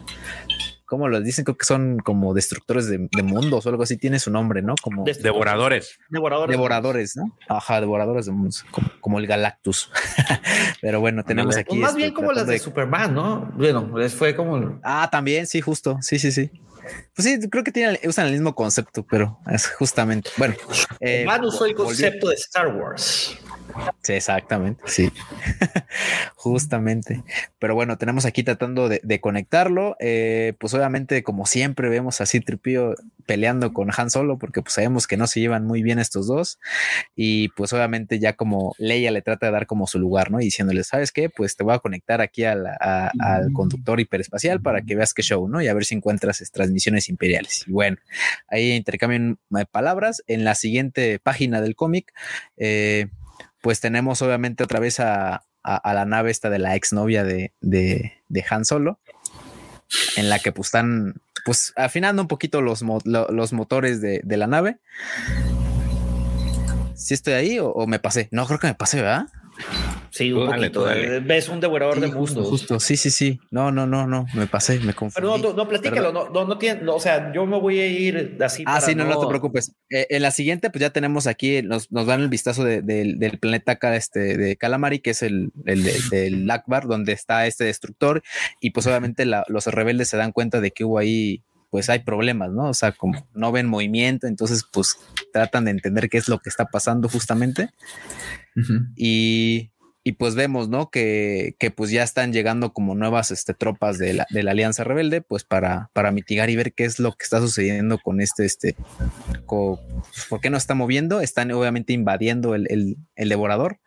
¿cómo 0.89 1.07
lo 1.07 1.21
dicen? 1.21 1.45
Creo 1.45 1.55
que 1.55 1.65
son 1.65 1.99
como 1.99 2.33
destructores 2.33 2.87
de, 2.87 3.07
de 3.11 3.23
mundos 3.23 3.65
o 3.65 3.69
algo 3.69 3.83
así. 3.83 3.95
Tiene 3.97 4.19
su 4.19 4.31
nombre, 4.31 4.61
¿no? 4.61 4.73
Como 4.81 5.05
Devoradores. 5.05 5.99
Devoradores. 6.09 6.51
devoradores, 6.51 7.15
¿no? 7.15 7.37
Ajá, 7.47 7.79
devoradores 7.79 8.25
de 8.25 8.31
mundos, 8.31 8.65
como, 8.71 8.89
como 8.99 9.19
el 9.19 9.27
Galactus. 9.27 9.91
Pero 10.81 10.99
bueno, 10.99 11.23
tenemos 11.23 11.55
aquí. 11.55 11.69
Pues 11.69 11.81
más 11.81 11.89
este, 11.91 12.01
bien 12.01 12.13
como 12.13 12.33
las 12.33 12.47
de 12.47 12.57
Superman, 12.57 13.13
¿no? 13.13 13.51
Bueno, 13.55 13.97
les 13.97 14.13
fue 14.13 14.35
como. 14.35 14.79
Ah, 14.83 15.07
también, 15.11 15.45
sí, 15.45 15.61
justo. 15.61 15.99
Sí, 16.01 16.17
sí, 16.17 16.31
sí. 16.31 16.51
Pues 17.15 17.27
sí, 17.27 17.49
creo 17.49 17.63
que 17.63 17.71
tienen, 17.71 17.99
usan 18.05 18.27
el 18.27 18.33
mismo 18.33 18.55
concepto, 18.55 19.05
pero 19.05 19.39
es 19.47 19.67
justamente. 19.67 20.31
Bueno, 20.37 20.55
eh, 20.99 21.23
Man 21.25 21.45
usó 21.45 21.65
el 21.65 21.75
concepto 21.75 22.29
de 22.29 22.35
Star 22.35 22.75
Wars. 22.75 23.37
Sí, 24.01 24.13
exactamente, 24.13 24.82
sí. 24.88 25.11
Justamente. 26.36 27.24
Pero 27.59 27.76
bueno, 27.76 27.97
tenemos 27.97 28.26
aquí 28.26 28.43
tratando 28.43 28.89
de, 28.89 29.01
de 29.03 29.20
conectarlo. 29.20 29.95
eh, 29.99 30.53
pues 30.59 30.74
obviamente, 30.74 31.24
como 31.24 31.45
siempre, 31.45 31.89
vemos 31.89 32.22
así 32.22 32.39
Tripio 32.39 32.95
peleando 33.26 33.74
con 33.74 33.89
Han 33.95 34.09
Solo, 34.09 34.38
porque 34.39 34.61
pues 34.61 34.74
sabemos 34.74 35.05
que 35.05 35.15
no 35.17 35.28
se 35.28 35.39
llevan 35.39 35.65
muy 35.65 35.84
bien 35.84 35.99
estos 35.99 36.28
dos. 36.28 36.59
Y 37.15 37.49
pues 37.49 37.74
obviamente 37.74 38.20
ya 38.20 38.34
como 38.34 38.74
Leia 38.80 39.11
le 39.11 39.22
trata 39.22 39.47
de 39.47 39.51
dar 39.51 39.67
como 39.67 39.86
su 39.86 39.99
lugar, 39.99 40.32
¿no? 40.32 40.39
Y 40.41 40.45
diciéndole, 40.45 40.84
¿sabes 40.84 41.11
qué? 41.11 41.30
Pues 41.30 41.55
te 41.55 41.63
voy 41.63 41.76
a 41.76 41.80
conectar 41.80 42.22
aquí 42.22 42.45
a 42.45 42.55
la- 42.55 42.78
a- 42.80 43.11
al 43.20 43.51
conductor 43.53 43.99
hiperespacial 43.99 44.61
para 44.61 44.82
que 44.82 44.95
veas 44.95 45.13
qué 45.13 45.22
show, 45.22 45.47
¿no? 45.47 45.61
Y 45.61 45.67
a 45.67 45.74
ver 45.74 45.86
si 45.86 45.95
encuentras 45.95 46.41
es, 46.41 46.51
transmisiones 46.51 47.09
imperiales. 47.09 47.65
Y 47.67 47.72
bueno, 47.72 47.97
ahí 48.47 48.72
intercambian 48.72 49.38
eh, 49.57 49.65
palabras. 49.70 50.24
En 50.28 50.43
la 50.43 50.55
siguiente 50.55 51.20
página 51.20 51.61
del 51.61 51.76
cómic, 51.76 52.13
eh, 52.57 53.07
pues 53.62 53.80
tenemos 53.80 54.22
obviamente 54.22 54.64
otra 54.64 54.80
vez 54.80 54.99
a, 54.99 55.43
a- 55.64 55.93
la 55.93 56.05
nave 56.05 56.32
esta 56.32 56.49
de 56.49 56.60
la 56.60 56.76
exnovia 56.76 57.24
de, 57.24 57.53
de, 57.62 58.14
Han 58.49 58.66
Solo, 58.66 58.99
en 60.16 60.30
la 60.30 60.39
que 60.39 60.51
pues 60.51 60.68
están 60.68 61.16
pues 61.45 61.74
afinando 61.76 62.22
un 62.22 62.28
poquito 62.28 62.62
los, 62.62 62.84
mo- 62.84 63.01
lo- 63.05 63.28
los 63.30 63.53
motores 63.53 64.01
de, 64.01 64.22
de 64.24 64.38
la 64.38 64.47
nave. 64.47 64.78
¿Sí 66.95 67.14
estoy 67.14 67.34
ahí 67.34 67.60
o, 67.60 67.70
o 67.70 67.88
me 67.88 67.99
pasé? 67.99 68.28
No, 68.32 68.45
creo 68.45 68.60
que 68.60 68.68
me 68.68 68.76
pasé, 68.76 68.97
¿verdad? 69.01 69.28
Sí, 70.12 70.32
un 70.32 70.47
dale, 70.49 70.70
poquito. 70.70 70.86
dale. 70.86 71.20
Ves 71.20 71.49
un 71.49 71.60
devorador 71.60 71.95
Sí, 71.95 72.01
de 72.01 72.07
justo, 72.12 72.36
mundos. 72.41 72.49
justo. 72.49 72.80
Sí, 72.80 72.97
sí, 72.97 73.10
sí. 73.10 73.39
No, 73.51 73.72
no, 73.72 73.86
no, 73.88 74.07
no. 74.07 74.26
Me 74.34 74.47
pasé, 74.47 74.80
me 74.80 74.93
confundí. 74.93 75.16
Pero 75.28 75.38
no, 75.38 75.49
no, 75.49 75.53
no, 75.55 75.68
platícalo. 75.68 76.12
No, 76.12 76.30
no, 76.30 76.45
no 76.45 76.57
tiene. 76.57 76.82
no, 76.82 76.95
o 76.95 76.99
sea, 76.99 77.32
yo 77.34 77.45
me 77.45 77.60
voy 77.60 77.80
a 77.80 77.88
ir 77.88 78.38
así. 78.41 78.64
Ah, 78.66 78.74
para 78.76 78.86
sí, 78.86 78.95
no, 78.95 79.05
no 79.05 79.20
te 79.20 79.28
preocupes. 79.28 79.74
Eh, 79.89 80.07
en 80.10 80.22
la 80.22 80.32
siguiente, 80.32 80.70
pues 80.70 80.82
ya 80.82 80.89
tenemos 80.89 81.28
aquí, 81.28 81.62
nos, 81.62 81.91
nos 81.91 82.05
dan 82.07 82.22
el 82.22 82.30
vistazo 82.30 82.64
de- 82.64 82.82
del- 82.82 83.20
del 83.20 83.38
planeta 83.39 83.74
acá, 83.74 83.95
este, 83.95 84.38
de 84.38 84.55
Calamari, 84.57 84.99
que 84.99 85.12
es 85.12 85.22
el, 85.22 85.51
el 85.66 85.84
de- 85.84 85.99
del 86.12 86.49
Akbar, 86.51 86.88
donde 86.88 87.14
está 87.14 87.45
este 87.47 87.64
destructor, 87.66 88.24
y 88.62 88.72
pues 88.72 88.88
obviamente 88.88 89.26
la- 89.26 89.45
los 89.47 89.66
rebeldes 89.68 90.10
se 90.10 90.18
dan 90.18 90.32
cuenta 90.32 90.62
de 90.62 90.72
que 90.72 90.84
hubo 90.86 90.97
ahí, 90.99 91.43
pues 91.72 91.88
hay 91.91 91.99
problemas, 91.99 92.49
¿no? 92.51 92.70
O 92.70 92.74
sea, 92.74 92.91
como 92.93 93.28
no 93.36 93.51
ven 93.51 93.68
movimiento, 93.68 94.26
entonces 94.26 94.64
pues 94.72 94.97
tratan 95.32 95.66
de 95.66 95.72
entender 95.72 96.10
qué 96.10 96.18
es 96.18 96.28
lo 96.28 96.39
que 96.39 96.49
está 96.49 96.66
pasando 96.66 97.07
justamente, 97.10 97.70
y, 98.95 99.70
y 100.04 100.14
pues 100.14 100.34
vemos, 100.36 100.70
¿no? 100.70 100.89
Que, 100.89 101.56
que 101.60 101.72
pues 101.72 101.91
ya 101.91 102.04
están 102.04 102.32
llegando 102.34 102.72
como 102.74 102.95
nuevas 102.95 103.32
este, 103.32 103.54
tropas 103.54 103.97
de 103.97 104.14
la, 104.14 104.28
de 104.30 104.50
Alianza 104.50 104.84
Rebelde, 104.84 105.22
pues 105.22 105.43
para, 105.43 105.89
para 105.93 106.12
mitigar 106.12 106.50
y 106.50 106.56
ver 106.56 106.74
qué 106.74 106.86
es 106.86 107.00
lo 107.00 107.12
que 107.12 107.24
está 107.24 107.39
sucediendo 107.41 108.00
con 108.00 108.22
este, 108.22 108.45
este, 108.45 108.76
co- 109.45 109.80
¿por 110.30 110.39
qué 110.39 110.50
no 110.50 110.58
está 110.58 110.74
moviendo? 110.74 111.20
Están 111.22 111.52
obviamente 111.52 111.93
invadiendo 111.93 112.56
el, 112.56 112.66
el- 112.72 112.97
el 113.16 113.30
devorador 113.30 113.80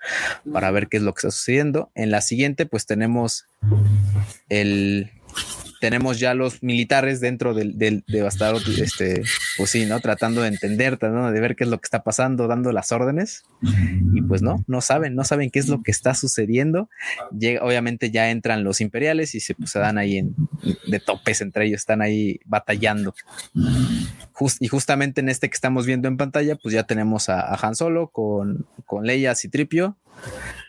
para 0.53 0.71
ver 0.71 0.89
qué 0.89 0.99
es 0.99 1.03
lo 1.03 1.15
que 1.15 1.21
está 1.21 1.31
sucediendo. 1.31 1.91
En 1.95 2.11
la 2.11 2.21
siguiente, 2.21 2.67
pues 2.67 2.87
tenemos 2.87 3.47
el... 4.49 5.11
Tenemos 5.83 6.21
ya 6.21 6.33
los 6.33 6.63
militares 6.63 7.19
dentro 7.19 7.55
del, 7.55 7.77
del 7.77 8.05
este, 8.79 9.25
pues 9.57 9.69
sí, 9.69 9.85
¿no? 9.85 9.99
Tratando 9.99 10.43
de 10.43 10.47
entender, 10.47 10.97
tratando 10.97 11.33
de 11.33 11.41
ver 11.41 11.57
qué 11.57 11.65
es 11.65 11.71
lo 11.71 11.81
que 11.81 11.87
está 11.87 12.05
pasando, 12.05 12.47
dando 12.47 12.71
las 12.71 12.93
órdenes. 12.93 13.43
Y 14.15 14.23
pues 14.23 14.43
no, 14.43 14.63
no 14.69 14.81
saben, 14.81 15.17
no 15.17 15.25
saben 15.25 15.51
qué 15.51 15.59
es 15.59 15.67
lo 15.67 15.83
que 15.83 15.91
está 15.91 16.15
sucediendo. 16.15 16.89
Llega, 17.37 17.65
obviamente 17.65 18.13
ya 18.13 18.31
entran 18.31 18.63
los 18.63 18.81
imperiales 18.81 19.35
y 19.35 19.41
se, 19.41 19.57
pues, 19.57 19.73
dan 19.73 19.99
ahí 19.99 20.19
en, 20.19 20.37
de 20.87 21.01
topes 21.01 21.41
entre 21.41 21.67
ellos, 21.67 21.81
están 21.81 22.01
ahí 22.01 22.39
batallando. 22.45 23.13
Y 24.61 24.69
justamente 24.69 25.21
en 25.21 25.31
este 25.31 25.51
que 25.51 25.55
estamos 25.55 25.85
viendo 25.85 26.07
en 26.07 26.17
pantalla, 26.17 26.55
pues 26.55 26.73
ya 26.77 26.85
tenemos 26.85 27.29
a, 27.29 27.41
a 27.41 27.59
Han 27.61 27.75
Solo 27.75 28.07
con, 28.07 28.69
con 28.87 29.05
Leia, 29.05 29.35
Citripio 29.35 29.97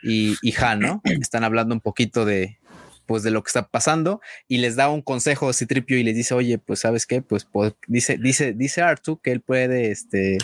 y, 0.02 0.38
y 0.42 0.56
Han, 0.60 0.80
¿no? 0.80 1.02
Están 1.04 1.44
hablando 1.44 1.76
un 1.76 1.82
poquito 1.82 2.26
de 2.26 2.58
pues 3.06 3.24
de 3.24 3.32
lo 3.32 3.44
que 3.44 3.50
está 3.50 3.68
pasando 3.68 4.22
y 4.48 4.58
les 4.58 4.76
da 4.76 4.90
un 4.90 5.02
consejo 5.02 5.50
a 5.50 5.54
Citripio 5.54 5.98
y 5.98 6.04
les 6.04 6.16
dice, 6.16 6.34
oye, 6.34 6.58
pues 6.58 6.80
sabes 6.80 7.06
qué, 7.06 7.22
pues, 7.22 7.48
dice, 7.88 8.18
dice, 8.18 8.54
dice 8.54 8.82
Artu 8.82 9.20
que 9.20 9.32
él 9.32 9.42
puede, 9.42 9.92
este, 9.92 10.38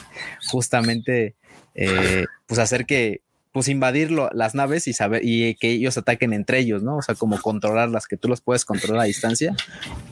justamente, 0.47 1.35
eh, 1.75 2.25
pues 2.47 2.59
hacer 2.59 2.85
que, 2.85 3.21
pues 3.51 3.67
invadir 3.67 4.11
las 4.11 4.53
naves 4.53 4.87
y 4.87 4.93
saber, 4.93 5.21
y 5.23 5.55
que 5.55 5.71
ellos 5.71 5.97
ataquen 5.97 6.33
entre 6.33 6.59
ellos, 6.59 6.83
¿no? 6.83 6.97
O 6.97 7.01
sea, 7.01 7.15
como 7.15 7.41
controlarlas, 7.41 8.07
que 8.07 8.15
tú 8.15 8.27
los 8.27 8.41
puedes 8.41 8.63
controlar 8.63 9.01
a 9.01 9.05
distancia 9.05 9.55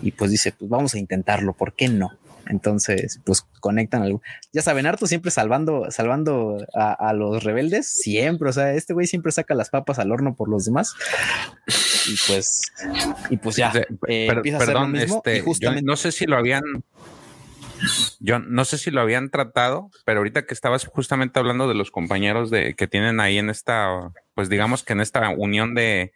y 0.01 0.11
pues 0.11 0.31
dice, 0.31 0.51
pues 0.51 0.69
vamos 0.69 0.95
a 0.95 0.99
intentarlo, 0.99 1.53
¿por 1.53 1.73
qué 1.73 1.87
no? 1.87 2.17
Entonces, 2.49 3.19
pues 3.25 3.45
conectan 3.59 4.03
algo. 4.03 4.21
Ya 4.53 4.61
saben, 4.61 4.85
Artu 4.85 5.07
siempre 5.07 5.31
salvando, 5.31 5.87
salvando 5.89 6.57
a, 6.73 6.93
a 6.93 7.13
los 7.13 7.43
rebeldes, 7.43 7.87
siempre. 7.91 8.49
O 8.49 8.53
sea, 8.53 8.73
este 8.73 8.93
güey 8.93 9.07
siempre 9.07 9.31
saca 9.31 9.55
las 9.55 9.69
papas 9.69 9.99
al 9.99 10.11
horno 10.11 10.35
por 10.35 10.49
los 10.49 10.65
demás. 10.65 10.93
Y 12.07 12.15
pues, 12.27 12.61
y 13.29 13.37
pues 13.37 13.55
ya. 13.55 13.71
Eh, 14.07 14.27
per- 14.27 14.37
empieza 14.37 14.57
a 14.59 14.61
hacer 14.61 14.73
lo 14.75 14.87
mismo 14.87 15.21
y 15.25 15.29
este, 15.29 15.43
yo 15.59 15.71
no 15.81 15.95
sé 15.95 16.11
si 16.11 16.25
lo 16.25 16.37
habían. 16.37 16.63
Yo 18.19 18.39
no 18.39 18.65
sé 18.65 18.79
si 18.79 18.89
lo 18.89 19.01
habían 19.01 19.29
tratado, 19.29 19.91
pero 20.03 20.19
ahorita 20.19 20.47
que 20.47 20.55
estabas 20.55 20.85
justamente 20.85 21.37
hablando 21.37 21.67
de 21.67 21.75
los 21.75 21.91
compañeros 21.91 22.49
de 22.49 22.73
que 22.73 22.87
tienen 22.87 23.19
ahí 23.19 23.37
en 23.37 23.51
esta, 23.51 24.11
pues 24.33 24.49
digamos 24.49 24.83
que 24.83 24.93
en 24.93 25.01
esta 25.01 25.29
unión 25.29 25.75
de, 25.75 26.11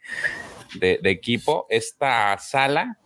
de, 0.80 0.98
de 1.02 1.10
equipo, 1.10 1.66
esta 1.70 2.36
sala, 2.38 2.98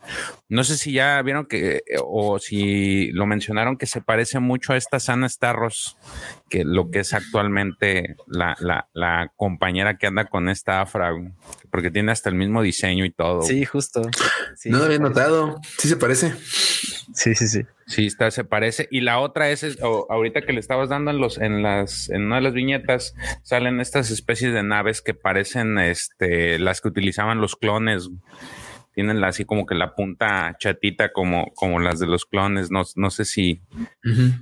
no 0.48 0.64
sé 0.64 0.76
si 0.76 0.92
ya 0.92 1.20
vieron 1.22 1.46
que, 1.46 1.82
o 2.04 2.38
si 2.38 3.10
lo 3.12 3.26
mencionaron, 3.26 3.76
que 3.76 3.86
se 3.86 4.00
parece 4.00 4.38
mucho 4.38 4.72
a 4.72 4.76
esta 4.76 5.00
Sana 5.00 5.28
Starros, 5.28 5.96
que 6.48 6.64
lo 6.64 6.90
que 6.90 7.00
es 7.00 7.12
actualmente 7.12 8.16
la, 8.26 8.56
la, 8.60 8.88
la 8.92 9.32
compañera 9.36 9.98
que 9.98 10.06
anda 10.06 10.26
con 10.26 10.48
esta 10.48 10.80
Afra, 10.80 11.10
porque 11.70 11.90
tiene 11.90 12.12
hasta 12.12 12.28
el 12.28 12.36
mismo 12.36 12.62
diseño 12.62 13.04
y 13.04 13.10
todo. 13.10 13.42
Sí, 13.42 13.64
justo. 13.64 14.02
Sí, 14.56 14.70
no 14.70 14.78
lo 14.78 14.84
había 14.84 14.98
parece. 14.98 15.20
notado. 15.20 15.60
Sí 15.78 15.88
se 15.88 15.96
parece. 15.96 16.34
Sí, 17.16 17.34
sí, 17.34 17.48
sí. 17.48 17.62
Sí, 17.86 18.06
está, 18.06 18.30
se 18.30 18.44
parece. 18.44 18.88
Y 18.90 19.00
la 19.00 19.18
otra 19.20 19.48
es, 19.48 19.62
es- 19.62 19.78
o- 19.82 20.06
ahorita 20.10 20.42
que 20.42 20.52
le 20.52 20.60
estabas 20.60 20.90
dando 20.90 21.10
en 21.10 21.18
los, 21.18 21.38
en 21.38 21.62
las, 21.62 22.10
en 22.10 22.24
una 22.26 22.36
de 22.36 22.42
las 22.42 22.52
viñetas, 22.52 23.14
salen 23.42 23.80
estas 23.80 24.10
especies 24.10 24.52
de 24.52 24.62
naves 24.62 25.00
que 25.00 25.14
parecen, 25.14 25.78
este, 25.78 26.58
las 26.58 26.80
que 26.82 26.88
utilizaban 26.88 27.40
los 27.40 27.56
clones. 27.56 28.10
Tienen 28.94 29.20
la- 29.20 29.28
así 29.28 29.44
como 29.46 29.64
que 29.66 29.74
la 29.74 29.94
punta 29.94 30.56
chatita 30.58 31.12
como, 31.12 31.52
como 31.54 31.80
las 31.80 31.98
de 31.98 32.06
los 32.06 32.24
clones. 32.26 32.70
No, 32.70 32.82
no 32.96 33.10
sé 33.10 33.24
si 33.24 33.62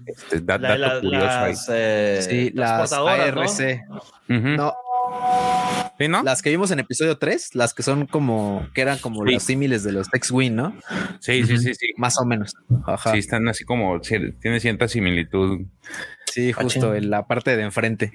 este, 0.07 0.41
da- 0.41 0.59
La- 0.59 0.77
dato 0.77 0.95
la- 0.97 1.01
curioso 1.01 1.27
ahí. 1.29 1.51
las, 1.53 1.69
eh, 1.73 2.19
Sí, 2.23 2.51
las 2.55 2.91
¿no? 2.93 3.09
ARC. 3.09 3.81
Ujú. 4.29 4.49
No, 4.57 4.73
¿Sí, 5.99 6.09
no? 6.09 6.23
las 6.25 6.43
que 6.43 6.51
vimos 6.51 6.71
en 6.73 6.81
episodio 6.81 7.19
3, 7.19 7.55
las 7.55 7.73
que 7.73 7.83
son 7.85 8.07
como, 8.07 8.67
que 8.75 8.81
eran 8.81 8.99
como 8.99 9.25
Sí. 9.27 9.35
los 9.35 9.43
símiles 9.43 9.85
de 9.85 9.93
los 9.93 10.09
X-Wing, 10.13 10.55
¿no? 10.55 10.77
Sí, 11.21 11.45
sí, 11.45 11.57
sí, 11.59 11.75
sí. 11.75 11.87
Más 11.97 12.19
o 12.19 12.25
menos. 12.25 12.55
Ajá. 12.87 13.11
Sí, 13.11 13.17
Sí, 13.17 13.19
están 13.21 13.47
así 13.49 13.65
como, 13.65 14.03
sí, 14.03 14.17
tiene 14.41 14.59
cierta 14.61 14.89
similitud. 14.89 15.61
justo 16.57 16.89
Machín. 16.89 16.97
en 17.05 17.11
la 17.11 17.27
parte 17.27 17.57
de 17.57 17.63
enfrente. 17.63 18.13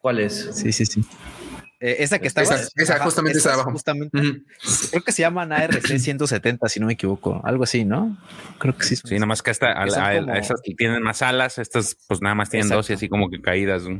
¿Cuál 0.00 0.20
es? 0.20 0.50
Sí, 0.52 0.72
sí, 0.72 0.84
sí. 0.84 1.02
Eh, 1.82 1.96
esa 2.04 2.18
que 2.18 2.26
estaba. 2.28 2.44
Esa- 2.44 2.68
esa, 2.76 2.98
justamente 3.02 3.38
esa 3.38 3.54
abajo. 3.54 3.70
Justamente, 3.72 4.18
Ujú. 4.18 4.42
creo 4.90 5.02
que 5.02 5.12
se 5.12 5.22
llaman 5.22 5.50
ARC 5.50 5.86
170, 5.98 6.68
si 6.68 6.78
no 6.78 6.84
me 6.86 6.92
equivoco. 6.92 7.40
Algo 7.42 7.64
así, 7.64 7.86
¿no? 7.86 8.18
Creo 8.58 8.76
que 8.76 8.84
sí. 8.84 8.96
Sí, 8.96 9.14
nada 9.14 9.24
más 9.26 9.42
que 9.42 9.50
hasta 9.50 9.68
a, 9.72 9.84
a- 9.84 10.08
a 10.10 10.38
esas 10.38 10.60
que 10.62 10.74
tienen 10.74 11.02
más 11.02 11.22
alas, 11.22 11.56
estas 11.58 11.96
pues 12.06 12.20
nada 12.20 12.34
más 12.34 12.50
tienen 12.50 12.68
dos 12.68 12.90
y 12.90 12.92
Exacto. 12.92 12.98
así 12.98 13.08
como 13.08 13.30
que 13.30 13.40
caídas. 13.40 13.84
¿no? 13.84 13.98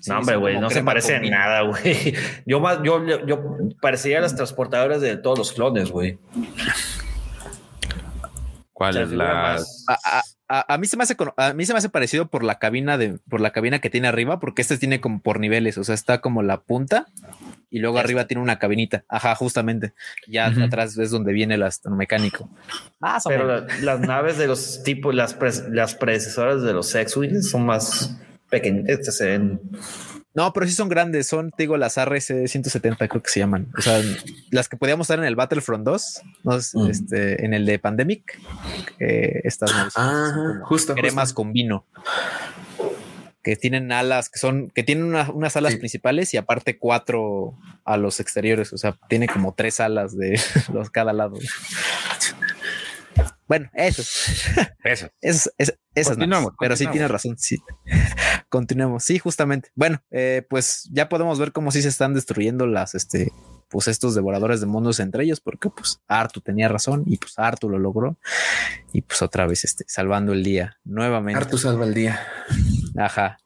Sí, 0.00 0.10
no, 0.10 0.18
hombre, 0.18 0.36
güey, 0.36 0.58
no 0.58 0.68
se 0.70 0.76
crema 0.76 0.92
parece 0.92 1.08
con 1.08 1.16
en 1.16 1.22
piña. 1.24 1.38
nada, 1.40 1.60
güey. 1.62 2.14
Yo 2.46 2.60
más, 2.60 2.78
yo, 2.82 3.04
yo, 3.06 3.26
yo 3.26 3.38
parecería 3.82 4.20
las 4.22 4.34
transportadoras 4.34 5.02
de 5.02 5.18
todos 5.18 5.36
los 5.38 5.52
clones, 5.52 5.90
güey. 5.90 6.18
¿Cuál 8.72 8.90
O 8.90 8.92
sea, 8.94 9.02
es 9.02 9.10
la...? 9.12 9.34
más- 9.34 9.86
A, 10.48 10.74
a- 10.74 10.78
mí 10.78 10.86
se 10.86 10.96
me 10.96 11.04
hace 11.04 11.16
a 11.38 11.52
mí 11.54 11.64
se 11.64 11.72
me 11.72 11.78
hace 11.78 11.88
parecido 11.88 12.26
por 12.28 12.44
la 12.44 12.58
cabina 12.58 12.98
de 12.98 13.18
por 13.30 13.40
la 13.40 13.50
cabina 13.52 13.78
que 13.78 13.88
tiene 13.90 14.08
arriba, 14.08 14.40
porque 14.40 14.60
este 14.62 14.76
tiene 14.78 15.00
como 15.00 15.20
por 15.20 15.40
niveles, 15.40 15.78
o 15.78 15.84
sea, 15.84 15.94
está 15.94 16.20
como 16.20 16.42
la 16.42 16.60
punta 16.60 17.06
y 17.70 17.78
luego 17.78 17.96
Este. 17.96 18.06
arriba 18.06 18.26
tiene 18.26 18.42
una 18.42 18.58
cabinita. 18.58 19.04
Ajá, 19.08 19.34
justamente. 19.34 19.94
Ya 20.28 20.46
atrás 20.46 20.96
es 20.98 21.10
donde 21.10 21.32
viene 21.32 21.54
el 21.54 21.64
mecánico. 21.90 22.50
Más 23.00 23.24
o 23.26 23.30
Pero 23.30 23.46
menos. 23.46 23.64
la- 23.80 23.94
las 23.96 24.00
naves 24.00 24.36
de 24.38 24.46
los 24.46 24.82
tipos, 24.82 25.14
las, 25.14 25.32
pre- 25.34 25.68
las 25.70 25.94
predecesoras 25.94 26.62
de 26.62 26.72
los 26.74 26.94
X-Wings 26.94 27.50
son 27.50 27.64
más 27.66 28.14
pequeñitas, 28.50 28.98
que 28.98 29.12
se 29.12 29.26
ven 29.26 29.60
No, 30.34 30.52
pero 30.52 30.66
sí 30.66 30.72
son 30.72 30.88
grandes, 30.88 31.28
son, 31.28 31.50
te 31.52 31.62
digo, 31.62 31.76
las 31.76 31.96
RS-170 31.96 33.08
creo 33.08 33.22
que 33.22 33.30
se 33.30 33.38
llaman. 33.40 33.68
O 33.78 33.80
sea, 33.82 34.02
las 34.50 34.68
que 34.68 34.76
podíamos 34.76 35.06
usar 35.06 35.20
en 35.20 35.24
el 35.26 35.36
Battlefront 35.36 35.84
2, 35.84 36.20
¿no? 36.42 36.58
Mm. 36.74 36.90
este, 36.90 37.44
en 37.44 37.54
el 37.54 37.64
de 37.66 37.78
Pandemic. 37.78 38.40
eh, 38.98 39.40
estas 39.44 39.70
Ah, 39.96 40.32
como 40.34 40.64
justo, 40.66 40.94
cremas 40.94 41.28
justo. 41.28 41.34
con 41.36 41.52
vino. 41.52 41.84
Que 43.44 43.56
tienen 43.56 43.92
alas, 43.92 44.30
que 44.30 44.38
son, 44.38 44.70
que 44.70 44.82
tienen 44.82 45.04
una- 45.04 45.30
unas 45.30 45.54
alas 45.56 45.72
Sí. 45.74 45.78
principales 45.78 46.32
y 46.32 46.38
aparte 46.38 46.78
cuatro 46.78 47.54
a 47.84 47.96
los 47.98 48.18
exteriores. 48.18 48.72
O 48.72 48.78
sea, 48.78 48.96
tiene 49.08 49.28
como 49.28 49.52
tres 49.54 49.80
alas 49.80 50.16
de 50.16 50.32
los 50.72 50.88
cada 50.90 51.12
lado. 51.12 51.36
Bueno, 53.46 53.70
eso. 53.74 54.02
Eso. 54.84 55.08
Es, 55.20 55.50
es, 55.58 55.78
esas 55.94 56.12
Continuamos, 56.12 56.46
naves. 56.46 56.56
Pero 56.60 56.76
sí 56.76 56.86
tienes 56.86 57.10
razón. 57.10 57.36
Sí. 57.38 57.58
Continuemos. 58.48 59.04
Sí, 59.04 59.18
justamente. 59.18 59.70
Bueno, 59.74 60.02
eh, 60.10 60.46
pues 60.48 60.88
ya 60.92 61.08
podemos 61.08 61.38
ver 61.38 61.52
cómo 61.52 61.70
sí 61.70 61.82
se 61.82 61.88
están 61.88 62.14
destruyendo 62.14 62.66
las, 62.66 62.94
este, 62.94 63.32
pues 63.68 63.88
estos 63.88 64.14
devoradores 64.14 64.60
de 64.60 64.66
mundos 64.66 65.00
entre 65.00 65.24
ellos, 65.24 65.40
porque 65.40 65.70
pues 65.70 66.00
Artu 66.06 66.40
tenía 66.40 66.68
razón 66.68 67.04
y 67.06 67.16
pues 67.16 67.38
Artu 67.38 67.68
lo 67.68 67.78
logró 67.78 68.18
y 68.92 69.02
pues 69.02 69.22
otra 69.22 69.46
vez 69.46 69.64
este, 69.64 69.84
salvando 69.88 70.32
el 70.32 70.44
día 70.44 70.78
nuevamente. 70.84 71.40
Artu 71.40 71.58
salva 71.58 71.84
el 71.84 71.94
día. 71.94 72.20
Ajá. 72.96 73.38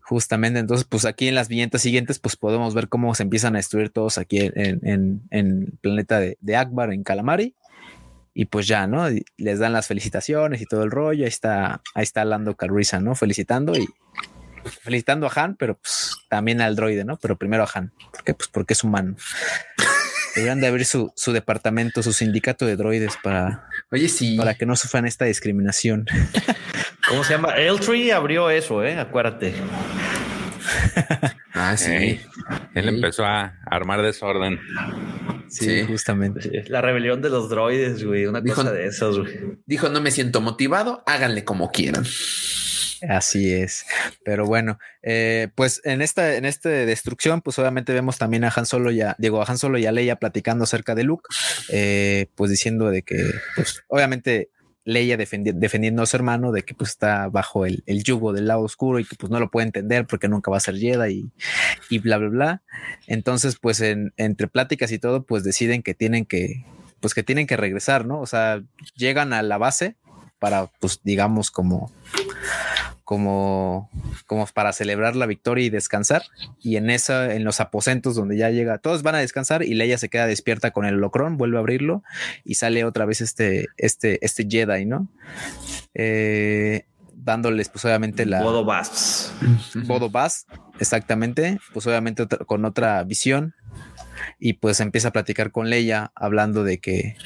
Justamente, 0.00 0.60
entonces, 0.60 0.86
pues 0.88 1.04
aquí 1.04 1.26
en 1.26 1.34
las 1.34 1.48
viñetas 1.48 1.82
siguientes, 1.82 2.20
pues 2.20 2.36
podemos 2.36 2.74
ver 2.74 2.88
cómo 2.88 3.12
se 3.16 3.24
empiezan 3.24 3.56
a 3.56 3.58
destruir 3.58 3.90
todos 3.90 4.18
aquí 4.18 4.38
en, 4.38 4.52
en, 4.54 5.22
en 5.30 5.62
el 5.62 5.78
planeta 5.80 6.20
de, 6.20 6.38
de 6.40 6.54
Akbar, 6.54 6.92
en 6.92 7.02
Calamari. 7.02 7.56
Y 8.38 8.44
pues 8.44 8.66
ya, 8.66 8.86
¿no? 8.86 9.08
Les 9.38 9.58
dan 9.58 9.72
las 9.72 9.86
felicitaciones 9.86 10.60
y 10.60 10.66
todo 10.66 10.82
el 10.82 10.90
rollo. 10.90 11.24
Ahí 11.24 11.28
está, 11.28 11.80
ahí 11.94 12.02
está 12.02 12.22
Lando 12.22 12.54
Calrissian, 12.54 13.02
¿no? 13.02 13.14
Felicitando 13.14 13.74
y 13.74 13.88
felicitando 14.82 15.26
a 15.26 15.32
Han, 15.34 15.56
pero 15.56 15.78
pues 15.78 16.18
también 16.28 16.60
al 16.60 16.76
droide, 16.76 17.02
¿no? 17.06 17.16
Pero 17.16 17.36
primero 17.36 17.64
a 17.64 17.68
Han, 17.72 17.94
porque 18.12 18.34
pues 18.34 18.50
porque 18.50 18.74
es 18.74 18.84
humano. 18.84 19.16
Deberían 20.34 20.60
de 20.60 20.66
abrir 20.66 20.84
su, 20.84 21.10
su 21.16 21.32
departamento, 21.32 22.02
su 22.02 22.12
sindicato 22.12 22.66
de 22.66 22.76
droides 22.76 23.16
para, 23.22 23.70
Oye, 23.90 24.06
sí. 24.10 24.36
para 24.36 24.52
que 24.52 24.66
no 24.66 24.76
sufran 24.76 25.06
esta 25.06 25.24
discriminación. 25.24 26.04
¿Cómo 27.08 27.24
se 27.24 27.32
llama? 27.32 27.54
Eltree 27.54 28.12
abrió 28.12 28.50
eso, 28.50 28.84
¿eh? 28.84 28.98
Acuérdate. 28.98 29.54
Ah, 31.54 31.76
sí. 31.76 31.90
Ey, 31.90 32.20
Él 32.74 32.84
Sí. 32.84 32.88
empezó 32.94 33.24
a 33.24 33.58
armar 33.66 34.02
desorden. 34.02 34.58
Sí, 35.48 35.64
Sí. 35.80 35.84
justamente. 35.86 36.64
La 36.68 36.80
rebelión 36.82 37.22
de 37.22 37.30
los 37.30 37.48
droides, 37.48 38.04
güey. 38.04 38.26
Una 38.26 38.40
Dijo- 38.40 38.56
cosa 38.56 38.72
de 38.72 38.86
esos, 38.86 39.18
güey. 39.20 39.58
Dijo, 39.66 39.88
no 39.88 40.00
me 40.00 40.10
siento 40.10 40.40
motivado, 40.40 41.02
háganle 41.06 41.44
como 41.44 41.70
quieran. 41.70 42.04
Así 43.08 43.52
es. 43.52 43.84
Pero 44.24 44.46
bueno, 44.46 44.78
eh, 45.02 45.48
pues 45.54 45.82
en 45.84 46.00
esta, 46.02 46.36
en 46.36 46.44
esta 46.46 46.70
destrucción, 46.70 47.42
pues 47.42 47.58
obviamente 47.58 47.92
vemos 47.92 48.16
también 48.18 48.44
a 48.44 48.52
Han 48.54 48.64
Solo 48.66 48.90
y 48.90 49.02
a, 49.02 49.14
digo, 49.18 49.40
a 49.42 49.44
Han 49.46 49.58
Solo 49.58 49.78
y 49.78 49.86
a 49.86 49.92
Leia 49.92 50.16
platicando 50.16 50.64
acerca 50.64 50.94
de 50.94 51.04
Luke, 51.04 51.24
eh, 51.68 52.26
pues 52.34 52.50
diciendo 52.50 52.90
de 52.90 53.02
que, 53.02 53.32
pues 53.54 53.84
obviamente 53.88 54.48
Leia 54.88 55.18
defendi- 55.18 55.52
defendiendo 55.52 56.00
a 56.02 56.06
su 56.06 56.16
hermano 56.16 56.52
de 56.52 56.62
que 56.62 56.72
pues 56.72 56.90
está 56.90 57.28
bajo 57.28 57.66
el, 57.66 57.82
el 57.86 58.04
yugo 58.04 58.32
del 58.32 58.46
lado 58.46 58.62
oscuro 58.62 59.00
y 59.00 59.04
que 59.04 59.16
pues 59.16 59.30
no 59.30 59.40
lo 59.40 59.50
puede 59.50 59.66
entender 59.66 60.06
porque 60.06 60.28
nunca 60.28 60.50
va 60.50 60.58
a 60.58 60.60
ser 60.60 60.76
Jedi 60.78 61.12
y, 61.90 61.96
y 61.96 61.98
bla, 61.98 62.18
bla, 62.18 62.28
bla. 62.28 62.62
Entonces, 63.08 63.56
pues 63.60 63.80
en, 63.80 64.14
entre 64.16 64.46
pláticas 64.46 64.92
y 64.92 65.00
todo, 65.00 65.24
pues 65.24 65.42
deciden 65.42 65.82
que 65.82 65.94
tienen 65.94 66.24
que, 66.24 66.64
pues 67.00 67.14
que 67.14 67.24
tienen 67.24 67.48
que 67.48 67.56
regresar, 67.56 68.06
¿no? 68.06 68.20
O 68.20 68.26
sea, 68.26 68.62
llegan 68.94 69.32
a 69.32 69.42
la 69.42 69.58
base 69.58 69.96
para, 70.38 70.66
pues 70.80 71.00
digamos, 71.02 71.50
como 71.50 71.90
como, 73.06 73.88
como 74.26 74.44
para 74.48 74.72
celebrar 74.72 75.14
la 75.14 75.26
victoria 75.26 75.64
y 75.64 75.70
descansar. 75.70 76.22
Y 76.60 76.76
en 76.76 76.90
esa, 76.90 77.34
en 77.34 77.44
los 77.44 77.60
aposentos 77.60 78.16
donde 78.16 78.36
ya 78.36 78.50
llega, 78.50 78.78
todos 78.78 79.02
van 79.04 79.14
a 79.14 79.18
descansar 79.18 79.62
y 79.62 79.74
Leia 79.74 79.96
se 79.96 80.08
queda 80.08 80.26
despierta 80.26 80.72
con 80.72 80.84
el 80.86 80.96
holocrón, 80.96 81.36
vuelve 81.38 81.56
a 81.56 81.60
abrirlo 81.60 82.02
y 82.44 82.56
sale 82.56 82.84
otra 82.84 83.04
vez 83.06 83.20
este, 83.20 83.68
este, 83.76 84.18
este 84.26 84.46
Jedi, 84.50 84.86
¿no? 84.86 85.08
Eh, 85.94 86.84
dándoles, 87.14 87.68
pues 87.68 87.84
obviamente 87.84 88.26
la 88.26 88.42
Modo 88.42 88.64
Bass. 88.64 89.32
Bodo 89.86 90.10
Bass, 90.10 90.46
exactamente, 90.80 91.58
pues 91.72 91.86
obviamente 91.86 92.22
otra- 92.24 92.44
con 92.44 92.64
otra 92.64 93.02
visión 93.04 93.54
y 94.40 94.54
pues 94.54 94.80
empieza 94.80 95.08
a 95.08 95.12
platicar 95.12 95.52
con 95.52 95.70
Leia 95.70 96.10
hablando 96.16 96.64
de 96.64 96.78
que, 96.78 97.16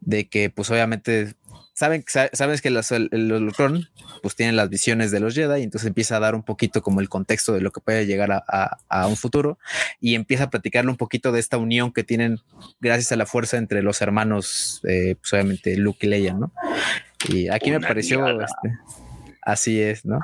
de 0.00 0.28
que 0.28 0.50
pues 0.50 0.70
obviamente 0.70 1.34
saben, 1.78 2.04
sa- 2.08 2.28
sabes 2.32 2.60
que 2.60 2.68
el 2.68 3.32
holocrón 3.32 3.88
pues 4.20 4.34
tiene 4.34 4.52
las 4.52 4.68
visiones 4.68 5.10
de 5.12 5.20
los 5.20 5.34
Jedi 5.34 5.60
y 5.60 5.62
entonces 5.62 5.86
empieza 5.86 6.16
a 6.16 6.20
dar 6.20 6.34
un 6.34 6.42
poquito 6.42 6.82
como 6.82 7.00
el 7.00 7.08
contexto 7.08 7.52
de 7.54 7.60
lo 7.60 7.70
que 7.70 7.80
puede 7.80 8.04
llegar 8.06 8.32
a, 8.32 8.42
a- 8.48 8.78
a 8.88 9.06
un 9.06 9.16
futuro 9.16 9.58
y 10.00 10.16
empieza 10.16 10.44
a 10.44 10.50
platicarle 10.50 10.90
un 10.90 10.96
poquito 10.96 11.30
de 11.30 11.38
esta 11.38 11.56
unión 11.56 11.92
que 11.92 12.02
tienen 12.02 12.40
gracias 12.80 13.12
a 13.12 13.16
la 13.16 13.26
fuerza 13.26 13.58
entre 13.58 13.82
los 13.82 14.02
hermanos, 14.02 14.80
eh, 14.88 15.14
pues 15.20 15.32
obviamente 15.32 15.76
Luke 15.76 16.04
y 16.06 16.10
Leia, 16.10 16.34
¿no? 16.34 16.52
Y 17.28 17.48
aquí 17.48 17.70
me 17.70 17.76
pareció, 17.88 18.18
este, 18.44 18.78
así 19.42 19.80
es, 19.80 20.04
¿no? 20.04 20.18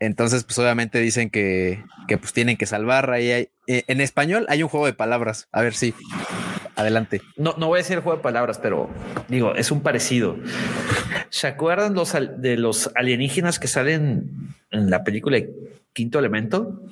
Entonces, 0.00 0.42
pues 0.42 0.58
obviamente 0.58 0.98
dicen 0.98 1.30
que, 1.30 1.84
que 2.08 2.18
pues 2.18 2.32
tienen 2.32 2.56
que 2.56 2.66
salvar. 2.66 3.12
Ahí 3.12 3.30
hay- 3.30 3.48
eh, 3.68 3.84
en 3.86 4.00
español 4.00 4.46
hay 4.48 4.64
un 4.64 4.68
juego 4.68 4.86
de 4.86 4.92
palabras. 4.94 5.46
A 5.52 5.62
ver 5.62 5.74
si. 5.74 5.94
Adelante. 6.76 7.20
No, 7.36 7.54
no 7.58 7.66
voy 7.68 7.78
a 7.78 7.82
decir 7.82 7.96
el 7.96 8.02
juego 8.02 8.16
de 8.18 8.22
palabras, 8.22 8.58
pero 8.58 8.88
digo, 9.28 9.54
es 9.54 9.70
un 9.70 9.82
parecido. 9.82 10.36
¿Se 11.28 11.46
acuerdan 11.46 11.94
los 11.94 12.12
de 12.38 12.56
los 12.56 12.90
alienígenas 12.94 13.58
que 13.58 13.68
salen 13.68 14.54
en 14.70 14.90
la 14.90 15.04
película 15.04 15.36
de 15.36 15.50
Quinto 15.92 16.18
Elemento? 16.18 16.82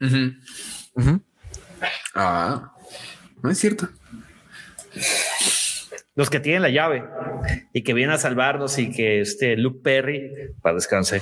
Ujú. 0.00 1.20
Ah, 2.14 2.72
no 3.42 3.50
es 3.50 3.58
cierto. 3.58 3.88
Los 6.14 6.30
que 6.30 6.38
tienen 6.38 6.62
la 6.62 6.68
llave 6.70 7.04
y 7.72 7.82
que 7.82 7.92
vienen 7.92 8.14
a 8.14 8.18
salvarnos 8.18 8.78
y 8.78 8.90
que 8.92 9.20
este 9.20 9.56
Luke 9.56 9.80
Perry, 9.82 10.52
para 10.62 10.76
descanse, 10.76 11.20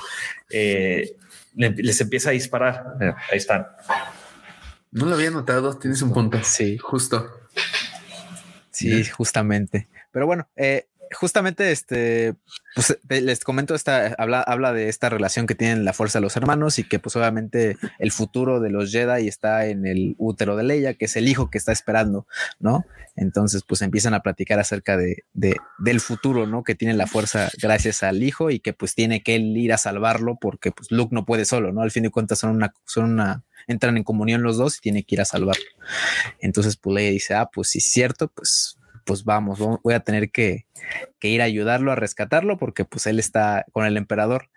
eh, 0.51 1.17
le- 1.55 1.71
les 1.71 1.99
empieza 2.03 2.29
a 2.29 2.33
disparar. 2.33 2.85
Mira, 3.01 3.17
ahí 3.31 3.39
están. 3.39 3.67
No 4.91 5.07
lo 5.07 5.15
había 5.15 5.31
notado. 5.31 5.79
Tienes 5.79 6.03
un 6.03 6.13
punto. 6.13 6.39
Sí. 6.43 6.77
Justo. 6.77 7.27
Sí, 8.83 9.05
justamente. 9.05 9.89
Pero 10.11 10.27
bueno, 10.27 10.49
eh, 10.57 10.87
justamente 11.13 11.71
este, 11.73 12.35
pues 12.75 12.99
te- 13.07 13.21
les 13.21 13.45
comento 13.45 13.75
esta, 13.75 14.15
habla, 14.19 14.41
habla 14.43 14.73
de 14.73 14.89
esta 14.89 15.09
relación 15.09 15.47
que 15.47 15.55
tienen 15.55 15.85
la 15.85 15.93
fuerza 15.93 16.19
de 16.19 16.23
los 16.23 16.37
hermanos 16.37 16.79
y 16.79 16.85
que 16.89 16.99
pues 16.99 17.15
obviamente 17.17 17.77
el 17.99 18.13
futuro 18.13 18.61
de 18.61 18.71
los 18.71 18.91
Jedi 18.93 19.29
está 19.29 19.67
en 19.67 19.87
el 19.87 20.15
útero 20.19 20.57
de 20.57 20.65
Leia, 20.65 20.95
que 20.95 21.05
es 21.07 21.17
el 21.17 21.29
hijo 21.29 21.51
que 21.51 21.59
está 21.59 21.73
esperando, 21.73 22.27
¿no? 22.61 22.85
Entonces 23.17 23.63
pues 23.67 23.83
empiezan 23.83 24.15
a 24.15 24.21
platicar 24.21 24.59
acerca 24.59 24.97
de, 24.97 25.25
de- 25.33 25.57
del 25.79 26.01
futuro, 26.01 26.47
¿no? 26.47 26.63
Que 26.65 26.75
tiene 26.75 26.95
la 26.95 27.07
fuerza 27.07 27.51
gracias 27.61 28.03
al 28.03 28.23
hijo 28.23 28.51
y 28.51 28.61
que 28.61 28.73
pues 28.73 28.95
tiene 28.95 29.23
que 29.23 29.37
él 29.37 29.57
ir 29.57 29.73
a 29.73 29.79
salvarlo 29.79 30.39
porque 30.41 30.73
pues 30.73 30.91
Luke 30.91 31.15
no 31.15 31.25
puede 31.27 31.45
solo, 31.45 31.73
¿no? 31.73 31.83
Al 31.83 31.91
fin 31.91 32.03
de 32.05 32.11
cuentas 32.11 32.39
son 32.39 32.51
una, 32.57 32.73
son 32.87 33.13
una, 33.13 33.45
entran 33.67 33.97
en 33.97 34.05
comunión 34.05 34.43
los 34.43 34.57
dos 34.57 34.79
y 34.79 34.81
tiene 34.81 35.05
que 35.05 35.15
ir 35.15 35.21
a 35.21 35.25
salvarlo. 35.25 35.63
Entonces, 36.41 36.77
pues 36.77 36.95
Leia 36.95 37.11
dice, 37.11 37.35
ah, 37.35 37.49
pues 37.53 37.69
sí 37.71 37.79
es 37.79 37.91
cierto, 37.91 38.29
pues, 38.29 38.79
pues 39.05 39.25
vamos, 39.25 39.59
voy 39.83 39.95
a 39.95 40.01
tener 40.01 40.31
que, 40.31 40.67
que 41.19 41.29
ir 41.29 41.43
a 41.43 41.45
ayudarlo 41.45 41.93
a 41.93 41.97
rescatarlo 41.97 42.59
porque 42.59 42.85
pues 42.85 43.07
él 43.07 43.19
está 43.19 43.65
con 43.73 43.87
el 43.87 43.97
emperador. 43.97 44.49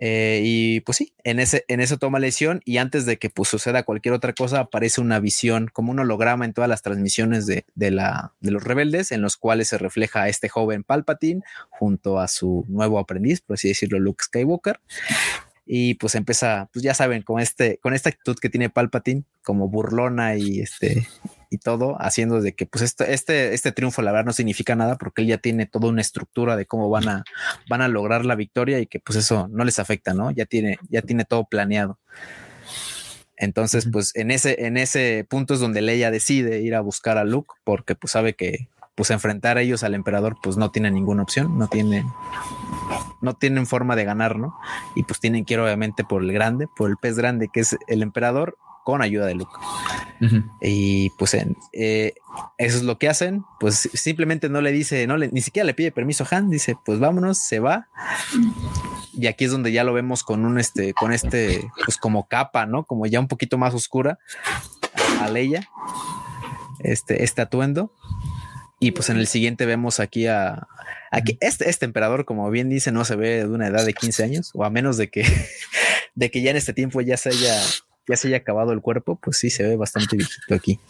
Eh, 0.00 0.42
y 0.44 0.80
pues 0.82 0.98
sí, 0.98 1.12
en 1.24 1.40
ese, 1.40 1.64
en 1.66 1.80
eso 1.80 1.96
toma 1.96 2.20
lesión 2.20 2.60
y 2.64 2.76
antes 2.76 3.04
de 3.04 3.18
que 3.18 3.30
pues 3.30 3.48
suceda 3.48 3.82
cualquier 3.82 4.14
otra 4.14 4.32
cosa 4.32 4.60
aparece 4.60 5.00
una 5.00 5.18
visión 5.18 5.68
como 5.72 5.90
un 5.90 5.98
holograma 5.98 6.44
en 6.44 6.52
todas 6.52 6.68
las 6.68 6.82
transmisiones 6.82 7.46
de, 7.46 7.64
de 7.74 7.90
la, 7.90 8.32
de 8.38 8.52
los 8.52 8.62
rebeldes 8.62 9.10
en 9.10 9.22
los 9.22 9.36
cuales 9.36 9.68
se 9.68 9.78
refleja 9.78 10.22
a 10.22 10.28
este 10.28 10.48
joven 10.48 10.84
Palpatine 10.84 11.42
junto 11.68 12.20
a 12.20 12.28
su 12.28 12.64
nuevo 12.68 13.00
aprendiz, 13.00 13.40
por 13.40 13.54
así 13.54 13.68
decirlo, 13.68 13.98
Luke 13.98 14.22
Skywalker. 14.22 14.80
Y 15.70 15.94
pues 15.94 16.14
empieza, 16.14 16.70
pues 16.72 16.82
ya 16.82 16.94
saben, 16.94 17.22
con 17.22 17.40
este, 17.40 17.78
con 17.82 17.92
esta 17.92 18.08
actitud 18.08 18.38
que 18.38 18.48
tiene 18.48 18.70
Palpatine, 18.70 19.24
como 19.42 19.68
burlona 19.68 20.34
y 20.36 20.60
este, 20.60 21.06
y 21.50 21.58
todo, 21.58 21.96
haciendo 22.00 22.40
de 22.40 22.54
que 22.54 22.64
pues 22.64 22.82
este, 22.82 23.12
este, 23.12 23.52
este 23.52 23.72
triunfo 23.72 24.00
la 24.00 24.12
verdad 24.12 24.26
no 24.26 24.32
significa 24.32 24.74
nada 24.74 24.96
porque 24.96 25.22
él 25.22 25.28
ya 25.28 25.38
tiene 25.38 25.66
toda 25.66 25.88
una 25.88 26.00
estructura 26.00 26.56
de 26.56 26.66
cómo 26.66 26.88
van 26.88 27.08
a, 27.08 27.24
van 27.68 27.82
a 27.82 27.88
lograr 27.88 28.24
la 28.24 28.34
victoria 28.34 28.80
y 28.80 28.86
que 28.86 28.98
pues 28.98 29.18
eso 29.18 29.48
no 29.50 29.64
les 29.64 29.78
afecta, 29.78 30.14
¿no? 30.14 30.30
Ya 30.30 30.46
tiene, 30.46 30.78
ya 30.88 31.02
tiene 31.02 31.24
todo 31.24 31.44
planeado. 31.44 31.98
Entonces, 33.36 33.88
pues 33.92 34.16
en 34.16 34.30
ese, 34.30 34.66
en 34.66 34.76
ese 34.76 35.24
punto 35.28 35.54
es 35.54 35.60
donde 35.60 35.80
Leia 35.80 36.10
decide 36.10 36.60
ir 36.60 36.74
a 36.74 36.80
buscar 36.80 37.18
a 37.18 37.24
Luke 37.24 37.54
porque 37.62 37.94
pues 37.94 38.12
sabe 38.12 38.34
que 38.34 38.68
pues 38.94 39.10
enfrentar 39.10 39.58
a 39.58 39.62
ellos 39.62 39.84
al 39.84 39.94
emperador 39.94 40.36
pues 40.42 40.56
no 40.56 40.72
tiene 40.72 40.90
ninguna 40.90 41.22
opción, 41.22 41.56
no 41.56 41.68
tienen, 41.68 42.04
no 43.20 43.34
tienen 43.34 43.66
forma 43.66 43.96
de 43.96 44.04
ganar, 44.04 44.38
¿no? 44.38 44.58
Y 44.94 45.02
pues 45.02 45.20
tienen 45.20 45.44
que 45.44 45.54
ir 45.54 45.60
obviamente 45.60 46.04
por 46.04 46.22
el 46.22 46.32
grande, 46.32 46.68
por 46.68 46.90
el 46.90 46.96
pez 46.96 47.16
grande 47.16 47.48
que 47.52 47.60
es 47.60 47.76
el 47.86 48.02
emperador 48.02 48.56
con 48.88 49.02
ayuda 49.02 49.26
de 49.26 49.34
Luke. 49.34 49.52
Y 50.62 51.10
pues 51.10 51.34
eh, 51.34 52.14
eso 52.56 52.76
es 52.78 52.82
lo 52.82 52.98
que 52.98 53.10
hacen. 53.10 53.44
Pues 53.60 53.90
simplemente 53.92 54.48
no 54.48 54.62
le 54.62 54.72
dice, 54.72 55.06
no 55.06 55.18
le, 55.18 55.28
ni 55.28 55.42
siquiera 55.42 55.66
le 55.66 55.74
pide 55.74 55.92
permiso 55.92 56.24
a 56.24 56.34
Han. 56.34 56.48
Dice, 56.48 56.74
pues 56.86 56.98
vámonos, 56.98 57.36
se 57.36 57.60
va. 57.60 57.88
y 59.12 59.26
aquí 59.26 59.44
es 59.44 59.50
donde 59.50 59.72
ya 59.72 59.84
lo 59.84 59.92
vemos 59.92 60.24
con 60.24 60.46
un 60.46 60.58
este, 60.58 60.94
con 60.94 61.12
este, 61.12 61.70
pues 61.84 61.98
como 61.98 62.28
capa, 62.28 62.64
¿no? 62.64 62.84
Como 62.84 63.04
ya 63.04 63.20
un 63.20 63.28
poquito 63.28 63.58
más 63.58 63.74
oscura 63.74 64.18
a 65.20 65.28
Leia, 65.28 65.68
este, 66.78 67.24
este 67.24 67.42
atuendo. 67.42 67.92
Y 68.80 68.92
pues 68.92 69.10
en 69.10 69.18
el 69.18 69.26
siguiente 69.26 69.66
vemos 69.66 70.00
aquí 70.00 70.28
a, 70.28 70.66
aquí 71.10 71.38
este, 71.40 71.68
este 71.68 71.84
emperador, 71.84 72.24
como 72.24 72.50
bien 72.50 72.68
dice, 72.68 72.92
no 72.92 73.04
se 73.04 73.16
ve 73.16 73.38
de 73.38 73.46
una 73.48 73.68
edad 73.68 73.84
de 73.84 73.94
15 73.94 74.24
años, 74.24 74.50
o 74.54 74.64
a 74.64 74.70
menos 74.70 74.96
de 74.96 75.08
que, 75.08 75.24
de 76.14 76.30
que 76.30 76.42
ya 76.42 76.50
en 76.50 76.56
este 76.56 76.72
tiempo 76.72 77.00
ya 77.00 77.16
se 77.16 77.30
haya, 77.30 77.60
ya 78.06 78.16
se 78.16 78.28
haya 78.28 78.38
acabado 78.38 78.72
el 78.72 78.80
cuerpo, 78.80 79.18
pues 79.20 79.38
sí 79.38 79.50
se 79.50 79.62
ve 79.62 79.76
bastante 79.76 80.16
viejito 80.16 80.54
aquí. 80.54 80.80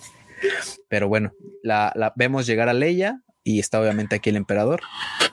Pero 0.89 1.09
bueno, 1.09 1.33
la, 1.63 1.93
la 1.97 2.13
vemos 2.17 2.47
llegar 2.47 2.69
a 2.69 2.75
Leia 2.75 3.23
y 3.43 3.61
está 3.61 3.81
obviamente 3.81 4.17
aquí 4.17 4.31
el 4.31 4.37
emperador 4.37 4.81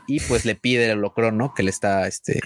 y 0.07 0.19
pues 0.21 0.45
le 0.45 0.55
pide 0.55 0.89
el 0.89 0.99
holocrón, 0.99 1.37
¿no? 1.37 1.53
Que 1.53 1.63
le 1.63 1.69
está, 1.69 2.07
este, 2.07 2.39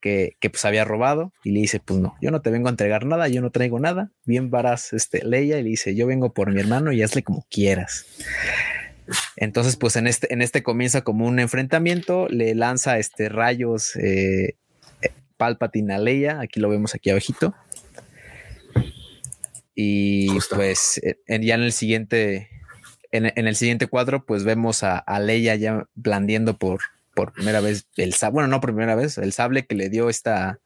que, 0.00 0.36
que, 0.40 0.50
pues 0.50 0.64
había 0.64 0.84
robado 0.84 1.32
y 1.44 1.52
le 1.52 1.60
dice, 1.60 1.80
pues 1.80 1.98
no, 2.00 2.16
yo 2.20 2.30
no 2.30 2.40
te 2.42 2.50
vengo 2.50 2.68
a 2.68 2.70
entregar 2.70 3.04
nada, 3.04 3.28
yo 3.28 3.42
no 3.42 3.50
traigo 3.50 3.80
nada, 3.80 4.12
bien 4.24 4.50
varas, 4.50 4.92
este, 4.92 5.24
Leia 5.24 5.58
y 5.58 5.62
le 5.62 5.70
dice, 5.70 5.94
yo 5.94 6.06
vengo 6.06 6.32
por 6.32 6.52
mi 6.52 6.60
hermano 6.60 6.92
y 6.92 7.02
hazle 7.02 7.22
como 7.22 7.46
quieras. 7.50 8.06
Entonces, 9.36 9.76
pues 9.76 9.96
en 9.96 10.06
este, 10.06 10.32
en 10.32 10.42
este 10.42 10.62
comienza 10.62 11.02
como 11.02 11.26
un 11.26 11.38
enfrentamiento, 11.38 12.28
le 12.28 12.54
lanza 12.54 12.98
este 12.98 13.28
rayos 13.28 13.96
eh, 13.96 14.56
Palpatine 15.36 15.94
a 15.94 15.98
Leia, 15.98 16.40
aquí 16.40 16.60
lo 16.60 16.68
vemos 16.68 16.94
aquí 16.94 17.10
abajito. 17.10 17.54
Y 19.74 20.28
Justo. 20.28 20.56
pues 20.56 21.00
en, 21.26 21.42
ya 21.42 21.54
en 21.54 21.62
el 21.62 21.72
siguiente, 21.72 22.48
en, 23.12 23.32
en, 23.34 23.46
el 23.46 23.54
siguiente 23.54 23.86
cuadro, 23.86 24.26
pues 24.26 24.44
vemos 24.44 24.82
a, 24.82 24.98
a, 24.98 25.20
Leia 25.20 25.54
ya 25.54 25.86
blandiendo 25.94 26.58
por, 26.58 26.80
por 27.14 27.32
primera 27.32 27.60
vez 27.60 27.86
el 27.96 28.12
sable, 28.12 28.34
bueno, 28.34 28.48
no 28.48 28.60
por 28.60 28.70
primera 28.70 28.96
vez, 28.96 29.18
el 29.18 29.32
sable 29.32 29.66
que 29.66 29.76
le 29.76 29.88
dio 29.88 30.08
esta, 30.08 30.58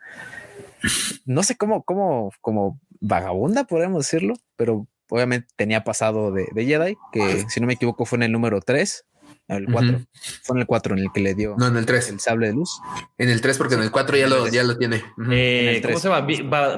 no 1.27 1.43
sé 1.43 1.57
cómo, 1.57 1.83
cómo, 1.83 2.33
como 2.41 2.81
vagabunda, 3.01 3.65
podemos 3.65 4.05
decirlo, 4.05 4.35
pero 4.57 4.87
obviamente 5.13 5.49
tenía 5.57 5.85
pasado 5.85 6.33
de, 6.33 6.49
de, 6.55 6.65
Jedi, 6.65 6.97
que 7.13 7.45
si 7.51 7.61
no 7.61 7.67
me 7.67 7.75
equivoco 7.75 8.07
fue 8.07 8.17
en 8.17 8.23
el 8.23 8.33
número 8.33 8.63
3, 8.63 9.05
el 9.49 9.67
4, 9.71 9.91
uh 9.91 9.93
-huh. 9.93 10.07
fue 10.43 10.57
en 10.57 10.61
el 10.61 10.67
4 10.67 10.95
en 10.95 11.01
el 11.01 11.13
que 11.13 11.21
le 11.21 11.35
dio 11.35 11.55
no, 11.59 11.67
en 11.67 11.77
el, 11.77 11.85
3. 11.85 12.09
el 12.09 12.21
sable 12.21 12.47
de 12.47 12.55
luz. 12.55 12.81
En 13.19 13.29
el 13.29 13.43
3, 13.43 13.59
porque 13.59 13.75
sí. 13.75 13.79
en 13.81 13.85
el 13.85 13.91
4 13.91 14.17
ya, 14.17 14.27
lo, 14.27 14.49
ya 14.49 14.63
lo 14.63 14.79
tiene. 14.79 15.05
Uh 15.19 15.21
-huh. 15.21 15.29
eh, 15.33 15.83
¿Cómo 15.85 15.99
se 15.99 16.09
llama? 16.09 16.27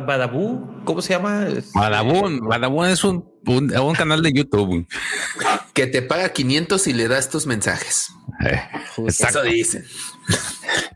¿Badabú? 0.01 0.83
¿Cómo 0.85 1.01
se 1.01 1.13
llama? 1.13 1.47
Badabun. 1.75 2.41
Badabun 2.41 2.89
es 2.89 3.05
un, 3.05 3.25
un, 3.47 3.77
un, 3.77 3.95
canal 3.95 4.21
de 4.21 4.33
YouTube. 4.33 4.85
Que 5.73 5.87
te 5.87 6.03
paga 6.03 6.31
500 6.31 6.85
y 6.89 6.93
le 6.93 7.07
das 7.07 7.31
tus 7.31 7.47
mensajes. 7.47 8.09
Eh, 8.45 8.61
Eso 9.07 9.43
dicen. 9.43 9.85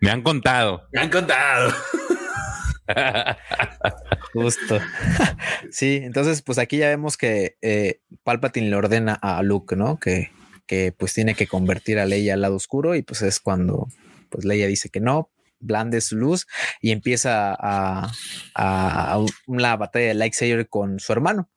Me 0.01 0.11
han 0.11 0.23
contado. 0.23 0.83
Me 0.93 1.03
han 1.03 1.11
contado. 1.11 1.73
Justo. 4.33 4.81
sí, 5.71 6.01
entonces, 6.03 6.43
pues 6.43 6.59
aquí 6.59 6.79
ya 6.79 6.89
vemos 6.89 7.17
que 7.17 7.57
eh, 7.63 8.01
Palpatine 8.23 8.71
le 8.71 8.77
ordena 8.77 9.15
a 9.15 9.43
Luke, 9.43 9.77
¿no? 9.77 9.99
Que, 9.99 10.31
que 10.67 10.93
pues 10.93 11.15
tiene 11.15 11.35
que 11.35 11.47
convertir 11.47 11.99
a 11.99 12.07
Leia 12.07 12.35
al 12.35 12.43
lado 12.43 12.57
oscuro 12.57 12.95
y 12.95 13.03
pues 13.03 13.23
es 13.23 13.41
cuando 13.41 13.89
pues 14.31 14.45
Leia 14.45 14.67
dice 14.67 14.91
que 14.91 15.01
no, 15.01 15.31
blande 15.61 16.01
su 16.01 16.17
luz 16.17 16.47
y 16.81 16.91
empieza 16.93 17.53
a, 17.53 18.11
a, 18.55 19.13
a, 19.13 19.25
una 19.47 19.77
batalla 19.77 20.09
de 20.09 20.15
lightsaber 20.15 20.69
con 20.69 21.01
su 21.01 21.13
hermano 21.13 21.49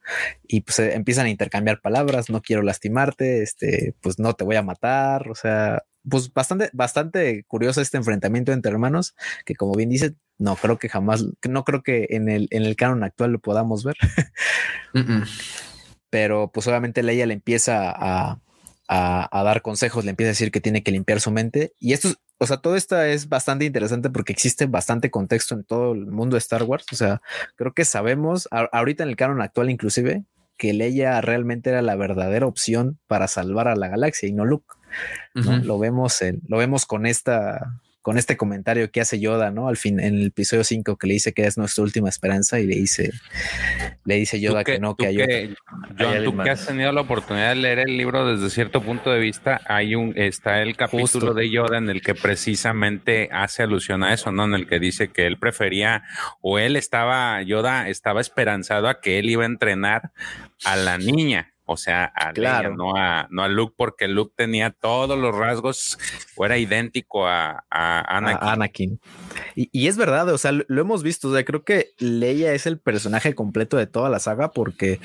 y 0.47 0.61
pues 0.61 0.79
empiezan 0.79 1.27
a 1.27 1.29
intercambiar 1.29 1.81
palabras, 1.81 2.29
no 2.29 2.41
quiero 2.41 2.61
lastimarte, 2.61 3.43
este, 3.43 3.93
pues 4.01 4.19
no 4.19 4.33
te 4.33 4.43
voy 4.43 4.55
a 4.55 4.63
matar, 4.63 5.29
o 5.29 5.35
sea, 5.35 5.83
pues 6.09 6.33
bastante, 6.33 6.69
bastante 6.73 7.43
curioso 7.43 7.81
este 7.81 7.97
enfrentamiento 7.97 8.51
entre 8.51 8.71
hermanos, 8.71 9.15
que 9.45 9.55
como 9.55 9.73
bien 9.73 9.89
dice, 9.89 10.15
no 10.41 10.55
creo 10.55 10.80
que 10.80 10.89
jamás, 10.89 11.23
no 11.47 11.63
creo 11.63 11.84
que 11.84 12.07
en 12.09 12.27
el, 12.27 12.47
en 12.49 12.63
el 12.63 12.76
canon 12.76 13.03
actual 13.03 13.31
lo 13.31 13.39
podamos 13.39 13.84
ver. 13.84 13.95
Pero 16.09 16.51
pues 16.51 16.68
obviamente 16.68 17.03
Leia 17.03 17.27
le 17.27 17.35
empieza 17.35 17.91
a, 17.91 18.39
a, 18.88 19.39
a, 19.39 19.43
dar 19.43 19.61
consejos, 19.61 20.03
le 20.03 20.09
empieza 20.09 20.30
a 20.30 20.31
decir 20.31 20.51
que 20.51 20.59
tiene 20.59 20.81
que 20.81 20.91
limpiar 20.91 21.22
su 21.22 21.30
mente. 21.30 21.73
Y 21.80 21.93
esto, 21.93 22.09
o 22.39 22.47
sea, 22.47 22.57
todo 22.57 22.76
esto 22.76 22.99
es 22.99 23.30
bastante 23.30 23.65
interesante 23.65 24.09
porque 24.09 24.34
existe 24.34 24.65
bastante 24.65 25.11
contexto 25.11 25.53
en 25.53 25.63
todo 25.63 25.93
el 25.93 26.07
mundo 26.07 26.34
de 26.35 26.39
Star 26.39 26.63
Wars. 26.63 26.85
O 26.91 26.95
sea, 26.95 27.22
creo 27.55 27.73
que 27.73 27.85
sabemos, 27.85 28.47
a, 28.49 28.61
ahorita 28.61 29.03
en 29.03 29.09
el 29.09 29.15
canon 29.15 29.41
actual 29.41 29.69
inclusive, 29.69 30.26
que 30.57 30.73
Leia 30.73 31.22
realmente 31.22 31.69
era 31.69 31.84
la 31.84 31.95
verdadera 31.95 32.47
opción 32.47 32.99
para 33.05 33.27
salvar 33.27 33.68
a 33.68 33.76
la 33.76 33.89
galaxia 33.89 34.27
y 34.27 34.34
no 34.34 34.45
Luke. 34.45 34.76
¿no? 35.35 35.41
Uh 35.41 35.53
-huh. 35.53 35.63
Lo 35.63 35.77
vemos 35.77 36.19
en, 36.23 36.41
lo 36.47 36.57
vemos 36.57 36.88
con 36.88 37.05
esta 37.05 37.80
con 38.01 38.17
este 38.17 38.35
comentario 38.35 38.91
que 38.91 39.01
hace 39.01 39.19
Yoda, 39.19 39.51
¿no? 39.51 39.67
Al 39.67 39.77
fin, 39.77 39.99
en 39.99 40.15
el 40.15 40.27
episodio 40.27 40.63
5 40.63 40.97
que 40.97 41.07
le 41.07 41.13
dice 41.13 41.33
que 41.33 41.45
es 41.45 41.57
nuestra 41.57 41.83
última 41.83 42.09
esperanza 42.09 42.59
y 42.59 42.65
le 42.65 42.75
dice, 42.75 43.11
le 44.05 44.15
dice 44.15 44.39
Yoda 44.39 44.63
que, 44.63 44.73
que, 44.73 44.79
no, 44.79 44.95
que 44.95 45.07
hay 45.07 45.17
que, 45.17 45.55
John, 45.99 46.23
tú 46.23 46.37
que 46.37 46.49
has 46.49 46.65
tenido 46.65 46.91
la 46.91 47.01
oportunidad 47.01 47.49
de 47.49 47.55
leer 47.55 47.79
el 47.79 47.97
libro 47.97 48.25
desde 48.25 48.49
cierto 48.49 48.81
punto 48.81 49.11
de 49.11 49.19
vista, 49.19 49.61
hay 49.67 49.93
un, 49.93 50.13
está 50.15 50.61
el 50.63 50.75
capítulo 50.75 51.07
Justo. 51.07 51.33
de 51.35 51.49
Yoda 51.51 51.77
en 51.77 51.89
el 51.89 52.01
que 52.01 52.15
precisamente 52.15 53.29
hace 53.31 53.63
alusión 53.63 54.03
a 54.03 54.13
eso, 54.13 54.31
¿no? 54.31 54.45
En 54.45 54.55
el 54.55 54.67
que 54.67 54.79
dice 54.79 55.09
que 55.09 55.27
él 55.27 55.37
prefería, 55.37 56.03
o 56.41 56.57
él 56.57 56.75
estaba, 56.75 57.41
Yoda 57.43 57.87
estaba 57.87 58.19
esperanzado 58.21 58.89
a 58.89 58.99
que 58.99 59.19
él 59.19 59.29
iba 59.29 59.43
a 59.43 59.47
entrenar 59.47 60.11
a 60.65 60.75
la 60.75 60.97
niña 60.97 61.50
o 61.72 61.77
sea, 61.77 62.11
a 62.15 62.34
claro. 62.34 62.69
Leia, 62.69 62.77
no 62.77 62.95
a, 62.95 63.27
no 63.30 63.43
a 63.43 63.48
Luke, 63.48 63.73
porque 63.77 64.07
Luke 64.07 64.34
tenía 64.35 64.72
todos 64.72 65.18
los 65.18 65.35
rasgos, 65.35 65.98
o 66.35 66.45
era 66.45 66.57
idéntico 66.57 67.27
a, 67.27 67.65
a 67.69 68.18
Anakin. 68.18 68.48
A 68.48 68.52
Anakin. 68.53 68.99
Y, 69.56 69.69
y, 69.72 69.88
es 69.88 69.98
verdad, 69.98 70.30
o 70.30 70.38
sea, 70.38 70.52
lo, 70.52 70.64
lo, 70.68 70.81
hemos 70.81 71.03
visto, 71.03 71.30
o 71.30 71.34
sea, 71.34 71.43
creo 71.45 71.64
que 71.64 71.91
Leia 71.98 72.53
es 72.53 72.65
el 72.65 72.80
personaje 72.80 73.35
completo 73.35 73.77
de 73.77 73.88
toda 73.88 74.10
la 74.10 74.19
saga 74.19 74.52
porque 74.52 74.99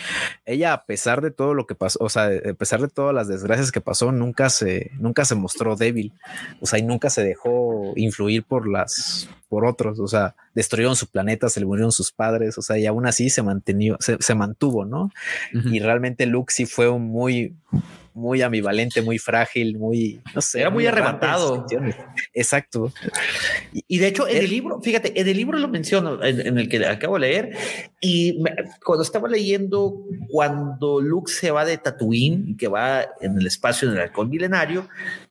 ella, 0.44 0.72
a 0.72 0.84
pesar 0.84 1.20
de 1.20 1.30
todo 1.30 1.54
lo 1.54 1.66
que 1.66 1.74
pasó, 1.74 1.98
o 2.02 2.08
sea, 2.08 2.26
a 2.26 2.54
pesar 2.54 2.80
de 2.80 2.88
todas 2.88 3.14
las 3.14 3.28
desgracias 3.28 3.72
que 3.72 3.80
pasó, 3.80 4.12
nunca 4.12 4.50
se, 4.50 4.90
nunca 4.98 5.24
se 5.24 5.34
mostró 5.34 5.76
débil, 5.76 6.12
o 6.60 6.66
sea, 6.66 6.78
y 6.78 6.82
nunca 6.82 7.10
se 7.10 7.24
dejó 7.24 7.92
influir 7.96 8.44
por 8.44 8.68
las, 8.68 9.28
por 9.48 9.64
otros, 9.64 10.00
o 10.00 10.08
sea, 10.08 10.34
destruyeron 10.54 10.96
su 10.96 11.08
planeta, 11.08 11.48
se 11.48 11.60
le 11.60 11.66
murieron 11.66 11.92
sus 11.92 12.12
padres, 12.12 12.58
o 12.58 12.62
sea, 12.62 12.78
y 12.78 12.86
aún 12.86 13.06
así 13.06 13.30
se 13.30 13.42
mantenió, 13.42 13.96
se, 14.00 14.16
se 14.20 14.34
mantuvo, 14.34 14.84
¿no? 14.84 15.10
Uh 15.54 15.58
-huh. 15.58 15.74
Y 15.74 15.78
realmente 15.80 16.26
Luke 16.26 16.52
sí 16.52 16.66
fue 16.66 16.88
un 16.88 17.06
muy, 17.06 17.54
muy 18.16 18.40
ambivalente, 18.40 19.02
muy 19.02 19.18
frágil, 19.18 19.78
muy, 19.78 20.22
no 20.34 20.40
sé. 20.40 20.60
Era 20.60 20.70
muy, 20.70 20.84
muy 20.84 20.86
arrebatado. 20.86 21.66
Exacto. 22.32 22.90
Y, 23.74 23.84
y, 23.86 23.98
de 23.98 24.06
hecho, 24.06 24.26
en 24.26 24.38
el, 24.38 24.44
el, 24.44 24.50
libro, 24.50 24.80
fíjate, 24.80 25.20
en 25.20 25.28
el 25.28 25.36
libro 25.36 25.58
lo 25.58 25.68
menciono, 25.68 26.24
en, 26.24 26.40
en 26.40 26.58
el 26.58 26.68
que 26.68 26.84
acabo 26.86 27.14
de 27.14 27.20
leer, 27.20 27.56
y 28.00 28.38
me, 28.40 28.54
cuando 28.82 29.02
estaba 29.02 29.28
leyendo, 29.28 30.02
cuando 30.30 31.00
Luke 31.02 31.30
se 31.30 31.50
va 31.50 31.66
de 31.66 31.76
Tatooine, 31.76 32.56
que 32.56 32.68
va 32.68 33.04
en 33.20 33.38
el 33.38 33.46
espacio 33.46 33.86
en 33.88 33.94
el 33.96 34.00
halcón 34.00 34.30
milenario, 34.30 34.88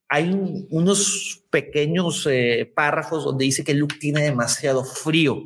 hay 0.09 0.29
un, 0.29 0.67
unos 0.69 1.43
pequeños 1.49 2.27
eh, 2.29 2.71
párrafos 2.75 3.23
donde 3.23 3.45
dice 3.45 3.63
que 3.63 3.73
Luke 3.73 3.95
tiene 3.99 4.23
demasiado 4.23 4.83
frío. 4.83 5.43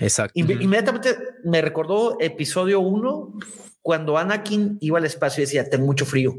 Exacto. 0.00 0.32
Inme 0.34 0.54
inmediatamente 0.54 1.16
me 1.44 1.62
recordó 1.62 2.18
episodio 2.20 2.80
1 2.80 3.32
cuando 3.80 4.18
Anakin 4.18 4.78
iba 4.80 4.98
al 4.98 5.04
espacio 5.04 5.42
y 5.42 5.46
decía, 5.46 5.68
tengo 5.68 5.86
mucho 5.86 6.04
frío. 6.04 6.32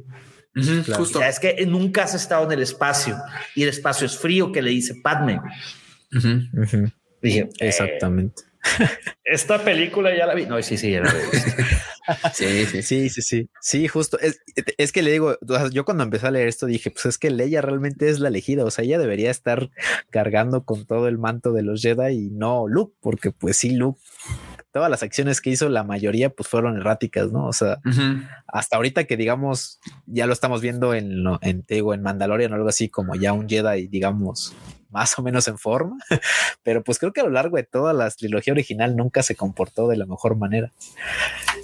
Uh 0.56 0.60
-huh, 0.60 0.84
claro. 0.86 1.04
Justo. 1.04 1.20
O 1.20 1.22
sea, 1.22 1.30
es 1.30 1.40
que 1.40 1.66
nunca 1.66 2.04
has 2.04 2.14
estado 2.14 2.46
en 2.46 2.52
el 2.52 2.62
espacio 2.62 3.18
y 3.56 3.64
el 3.64 3.70
espacio 3.70 4.06
es 4.06 4.18
frío 4.18 4.52
que 4.52 4.62
le 4.62 4.72
dice 4.72 4.96
Padme. 5.02 5.40
Uh 6.12 6.18
-huh. 6.18 6.50
Uh 6.54 6.66
-huh. 6.66 6.94
Dije, 7.22 7.50
exactamente. 7.60 8.44
Eh, 8.44 8.47
esta 9.24 9.64
película 9.64 10.16
ya 10.16 10.26
la 10.26 10.34
vi. 10.34 10.46
No, 10.46 10.62
sí, 10.62 10.78
sí, 10.78 10.92
ya 10.92 11.02
la 11.02 11.14
vi. 11.14 11.20
sí, 12.34 12.66
sí, 12.66 12.82
sí, 12.82 13.10
sí, 13.10 13.22
sí, 13.22 13.50
sí, 13.62 13.88
justo. 13.88 14.20
Es, 14.20 14.40
es, 14.78 14.92
que 14.92 15.02
le 15.02 15.12
digo, 15.12 15.38
yo 15.72 15.86
cuando 15.86 16.04
empecé 16.04 16.28
a 16.28 16.32
leer 16.32 16.48
esto 16.48 16.66
dije, 16.66 16.92
pues 16.92 17.06
es 17.06 17.18
que 17.18 17.30
Leia 17.30 17.62
realmente 17.62 18.10
es 18.10 18.20
la 18.20 18.30
elegida, 18.30 18.64
o 18.66 18.72
sea, 18.72 18.86
ella 18.86 19.00
debería 19.00 19.32
estar 19.32 19.70
cargando 20.10 20.64
con 20.64 20.86
todo 20.86 21.08
el 21.08 21.18
manto 21.18 21.52
de 21.52 21.64
los 21.64 21.82
Jedi 21.82 22.28
y 22.28 22.30
no 22.30 22.68
Luke, 22.68 22.96
porque 23.02 23.32
pues 23.32 23.58
sí, 23.58 23.72
Luke 23.72 24.00
todas 24.78 24.92
las 24.92 25.02
acciones 25.02 25.42
que 25.42 25.50
hizo, 25.50 25.70
la 25.70 25.84
mayoría 25.84 26.30
pues 26.30 26.48
fueron 26.48 26.78
erráticas, 26.78 27.32
¿no? 27.32 27.48
O 27.48 27.54
sea, 27.54 27.80
uh 27.84 27.90
-huh. 27.90 28.30
hasta 28.46 28.76
ahorita 28.76 29.06
que 29.06 29.18
digamos, 29.18 29.80
ya 30.06 30.28
lo 30.28 30.34
estamos 30.34 30.62
viendo 30.62 30.94
en, 30.94 31.24
en, 31.42 31.66
digo, 31.68 31.96
en 31.96 32.04
Mandalorian 32.04 32.52
o 32.52 32.56
algo 32.56 32.70
así, 32.70 32.88
como 32.88 33.16
ya 33.16 33.34
un 33.34 33.50
Jedi, 33.50 33.88
digamos, 33.88 34.56
más 34.92 35.18
o 35.18 35.24
menos 35.24 35.48
en 35.48 35.58
forma, 35.58 35.98
pero 36.62 36.84
pues 36.84 37.00
creo 37.00 37.12
que 37.12 37.22
a 37.22 37.24
lo 37.24 37.32
largo 37.32 37.58
de 37.58 37.64
toda 37.64 37.92
la 37.92 38.08
trilogía 38.12 38.54
original 38.54 38.96
nunca 38.96 39.24
se 39.24 39.36
comportó 39.36 39.88
de 39.88 39.98
la 39.98 40.06
mejor 40.06 40.38
manera. 40.38 40.72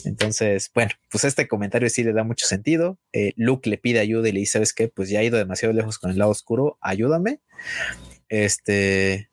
Entonces, 0.06 0.72
bueno, 0.74 0.90
pues 1.12 1.24
este 1.24 1.48
comentario 1.48 1.88
sí 1.92 2.04
le 2.04 2.14
da 2.14 2.24
mucho 2.24 2.48
sentido. 2.48 2.98
Eh, 3.12 3.34
Luke 3.36 3.70
le 3.70 3.78
pide 3.78 4.00
ayuda 4.00 4.28
y 4.28 4.32
le 4.32 4.40
dice, 4.40 4.54
¿sabes 4.54 4.74
qué? 4.74 4.88
Pues 4.88 5.08
ya 5.10 5.20
ha 5.20 5.24
ido 5.24 5.38
demasiado 5.38 5.72
lejos 5.72 6.00
con 6.00 6.10
el 6.10 6.18
lado 6.18 6.32
oscuro, 6.32 6.80
ayúdame. 6.82 7.42
Este, 8.28 9.30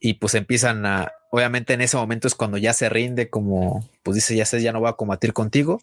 y 0.00 0.14
pues 0.14 0.34
empiezan 0.34 0.84
a, 0.84 1.12
obviamente 1.32 1.72
en 1.72 1.80
ese 1.80 1.96
momento 1.96 2.28
es 2.28 2.34
cuando 2.34 2.58
ya 2.58 2.74
se 2.74 2.90
rinde 2.90 3.30
como, 3.30 3.88
pues 4.02 4.16
dice, 4.16 4.36
ya 4.36 4.44
sé, 4.44 4.60
ya 4.60 4.70
no 4.70 4.80
voy 4.80 4.90
a 4.90 4.92
combatir 4.92 5.32
contigo. 5.32 5.80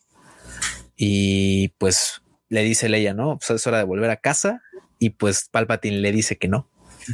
Y 0.96 1.70
pues 1.80 2.22
le 2.50 2.62
dice 2.62 2.88
Leia, 2.88 3.16
no, 3.16 3.40
pues 3.40 3.50
es 3.50 3.66
hora 3.66 3.80
de 3.80 3.84
volver 3.84 4.12
a 4.12 4.18
casa. 4.18 4.62
Y 5.00 5.10
pues 5.12 5.50
Palpatine 5.50 5.98
le 5.98 6.12
dice 6.12 6.38
que 6.38 6.48
no. 6.48 6.70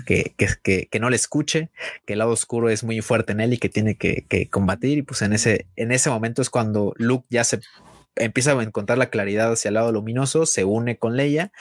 que, 0.06 0.36
que, 0.36 0.90
que, 0.92 1.00
no 1.00 1.10
le 1.10 1.16
escuche, 1.16 1.70
que 2.06 2.14
el 2.14 2.20
lado 2.20 2.32
oscuro 2.32 2.70
es 2.70 2.84
muy 2.84 3.00
fuerte 3.00 3.32
en 3.32 3.40
él 3.40 3.54
y 3.54 3.58
que 3.58 3.70
tiene 3.70 3.96
que, 3.96 4.26
que 4.28 4.50
combatir. 4.50 4.98
Y 4.98 5.02
pues 5.04 5.22
en 5.22 5.32
ese, 5.32 5.68
en 5.78 5.94
ese 5.94 6.10
momento 6.10 6.42
es 6.42 6.50
cuando 6.50 6.94
Luke 6.98 7.26
ya 7.30 7.46
se 7.46 7.62
empieza 8.18 8.52
a 8.52 8.64
encontrar 8.64 8.98
la 8.98 9.10
claridad 9.10 9.54
hacia 9.54 9.70
el 9.70 9.76
lado 9.76 9.94
luminoso, 9.94 10.46
se 10.46 10.66
une 10.66 10.98
con 10.98 11.16
Leia 11.16 11.54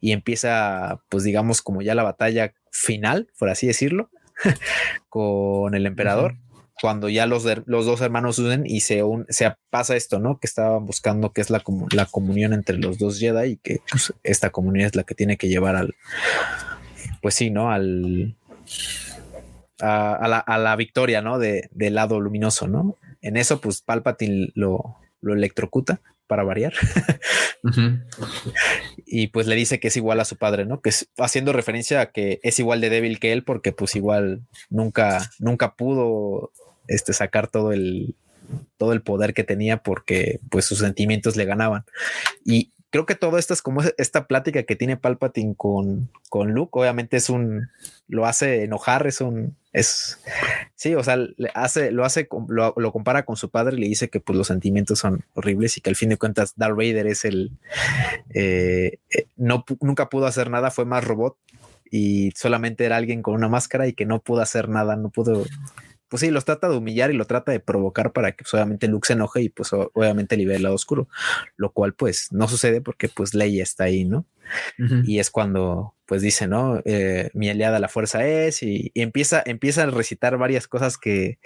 y 0.00 0.12
empieza, 0.12 1.02
pues 1.08 1.24
digamos, 1.24 1.60
como 1.60 1.82
ya 1.82 1.96
la 1.96 2.04
batalla 2.04 2.54
final, 2.70 3.32
por 3.36 3.48
así 3.48 3.66
decirlo, 3.66 4.10
con 5.08 5.74
el 5.74 5.86
emperador. 5.86 6.36
Cuando 6.80 7.10
ya 7.10 7.26
los, 7.26 7.44
los 7.66 7.84
dos 7.84 8.00
hermanos 8.00 8.38
unen 8.38 8.64
y 8.64 8.80
se, 8.80 9.02
se 9.28 9.52
pasa 9.68 9.96
esto, 9.96 10.18
¿no? 10.18 10.38
Que 10.38 10.46
estaban 10.46 10.86
buscando 10.86 11.30
que 11.32 11.42
es 11.42 11.50
la, 11.50 11.62
la 11.92 12.06
comunión 12.06 12.54
entre 12.54 12.78
los 12.78 12.98
dos 12.98 13.18
Jedi 13.18 13.50
y 13.50 13.56
que 13.58 13.80
pues, 13.90 14.14
esta 14.22 14.48
comunión 14.48 14.86
es 14.86 14.96
la 14.96 15.04
que 15.04 15.14
tiene 15.14 15.36
que 15.36 15.48
llevar 15.48 15.76
al, 15.76 15.94
pues 17.20 17.34
sí, 17.34 17.50
¿no? 17.50 17.70
Al, 17.70 18.34
a, 19.78 20.26
la, 20.26 20.38
a 20.38 20.56
la, 20.56 20.74
victoria, 20.76 21.20
¿no? 21.20 21.38
De, 21.38 21.68
del 21.72 21.96
lado 21.96 22.18
luminoso, 22.18 22.66
¿no? 22.66 22.96
En 23.20 23.36
eso, 23.36 23.60
pues 23.60 23.82
Palpatine 23.82 24.50
lo, 24.54 24.96
lo 25.20 25.34
electrocuta 25.34 26.00
para 26.30 26.44
variar. 26.44 26.72
Y 29.12 29.26
pues 29.26 29.46
le 29.48 29.56
dice 29.56 29.80
que 29.80 29.88
es 29.88 29.96
igual 29.96 30.20
a 30.20 30.24
su 30.24 30.36
padre, 30.36 30.64
¿no? 30.64 30.80
Que 30.80 30.90
es 30.90 31.10
haciendo 31.18 31.52
referencia 31.52 32.00
a 32.00 32.12
que 32.12 32.38
es 32.42 32.58
igual 32.58 32.80
de 32.80 32.88
débil 32.88 33.18
que 33.18 33.32
él 33.32 33.42
porque 33.42 33.72
pues 33.72 33.96
igual 33.96 34.42
nunca, 34.70 35.28
nunca 35.40 35.74
pudo 35.74 36.52
este, 36.86 37.12
sacar 37.12 37.48
todo 37.48 37.72
el, 37.72 38.14
todo 38.78 38.92
el 38.92 39.02
poder 39.02 39.34
que 39.34 39.44
tenía 39.44 39.82
porque 39.82 40.38
pues 40.48 40.64
sus 40.64 40.78
sentimientos 40.78 41.36
le 41.36 41.44
ganaban. 41.44 41.84
Y 42.44 42.72
creo 42.90 43.06
que 43.06 43.14
todo 43.14 43.38
esto 43.38 43.54
es 43.54 43.62
como 43.62 43.82
esta 43.98 44.26
plática 44.26 44.64
que 44.64 44.76
tiene 44.76 44.96
Palpatine 44.96 45.54
con, 45.56 46.10
con 46.28 46.52
Luke. 46.52 46.70
Obviamente 46.72 47.16
es 47.16 47.30
un, 47.30 47.68
lo 48.08 48.26
hace 48.26 48.64
enojar, 48.64 49.06
es 49.06 49.20
un, 49.20 49.56
es, 49.72 50.18
sí, 50.74 50.94
o 50.94 51.02
sea, 51.02 51.16
le 51.16 51.50
hace, 51.54 51.92
lo 51.92 52.04
hace, 52.04 52.28
lo, 52.48 52.74
lo, 52.76 52.92
compara 52.92 53.24
con 53.24 53.36
su 53.36 53.50
padre 53.50 53.76
y 53.76 53.80
le 53.80 53.88
dice 53.88 54.10
que 54.10 54.20
pues 54.20 54.36
los 54.36 54.48
sentimientos 54.48 54.98
son 54.98 55.24
horribles 55.34 55.76
y 55.76 55.80
que 55.80 55.90
al 55.90 55.96
fin 55.96 56.08
de 56.08 56.16
cuentas 56.16 56.54
Darth 56.56 56.76
Vader 56.76 57.06
es 57.06 57.24
el, 57.24 57.52
eh, 58.30 58.98
eh, 59.10 59.26
no, 59.36 59.64
nunca 59.80 60.08
pudo 60.08 60.26
hacer 60.26 60.50
nada, 60.50 60.72
fue 60.72 60.84
más 60.84 61.04
robot 61.04 61.36
y 61.90 62.32
solamente 62.36 62.84
era 62.84 62.96
alguien 62.96 63.22
con 63.22 63.34
una 63.34 63.48
máscara 63.48 63.86
y 63.86 63.92
que 63.92 64.06
no 64.06 64.20
pudo 64.20 64.42
hacer 64.42 64.68
nada, 64.68 64.96
no 64.96 65.10
pudo 65.10 65.44
pues 66.10 66.22
sí, 66.22 66.30
los 66.30 66.44
trata 66.44 66.68
de 66.68 66.76
humillar 66.76 67.12
y 67.12 67.14
lo 67.14 67.24
trata 67.24 67.52
de 67.52 67.60
provocar 67.60 68.12
para 68.12 68.32
que 68.32 68.42
pues, 68.42 68.52
obviamente 68.52 68.88
Luke 68.88 69.06
se 69.06 69.12
enoje 69.12 69.42
y 69.42 69.48
pues 69.48 69.72
obviamente 69.72 70.36
libere 70.36 70.56
el 70.56 70.64
lado 70.64 70.74
oscuro, 70.74 71.08
lo 71.56 71.70
cual 71.70 71.94
pues 71.94 72.32
no 72.32 72.48
sucede 72.48 72.80
porque 72.80 73.08
pues 73.08 73.32
Leia 73.32 73.62
está 73.62 73.84
ahí, 73.84 74.04
¿no? 74.04 74.26
Y 75.06 75.20
es 75.20 75.30
cuando 75.30 75.94
pues 76.06 76.22
dice, 76.22 76.48
¿no? 76.48 76.82
Eh, 76.84 77.30
mi 77.34 77.48
aliada 77.48 77.78
la 77.78 77.86
fuerza 77.86 78.26
es 78.26 78.64
y, 78.64 78.90
empieza, 78.96 79.40
empieza 79.46 79.84
a 79.84 79.86
recitar 79.86 80.36
varias 80.36 80.66
cosas 80.66 80.98
que, 80.98 81.38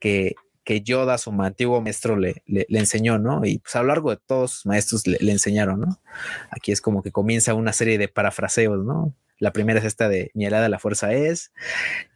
que, 0.00 0.34
que 0.66 0.82
Yoda, 0.82 1.16
su 1.16 1.30
antiguo 1.30 1.80
maestro, 1.80 2.16
le, 2.16 2.42
le, 2.46 2.66
enseñó, 2.70 3.18
¿no? 3.18 3.44
Y 3.44 3.60
pues 3.60 3.76
a 3.76 3.82
lo 3.82 3.86
largo 3.86 4.10
de 4.10 4.16
todos 4.16 4.50
sus 4.50 4.66
maestros 4.66 5.06
le, 5.06 5.16
le 5.20 5.30
enseñaron, 5.30 5.80
¿no? 5.80 6.00
Aquí 6.50 6.72
es 6.72 6.80
como 6.80 7.04
que 7.04 7.12
comienza 7.12 7.54
una 7.54 7.72
serie 7.72 7.98
de 7.98 8.08
parafraseos, 8.08 8.84
¿no? 8.84 9.14
La 9.38 9.52
primera 9.52 9.78
es 9.78 9.84
esta 9.84 10.08
de 10.08 10.32
mi 10.34 10.44
helada 10.44 10.68
la 10.68 10.80
fuerza 10.80 11.12
es, 11.12 11.52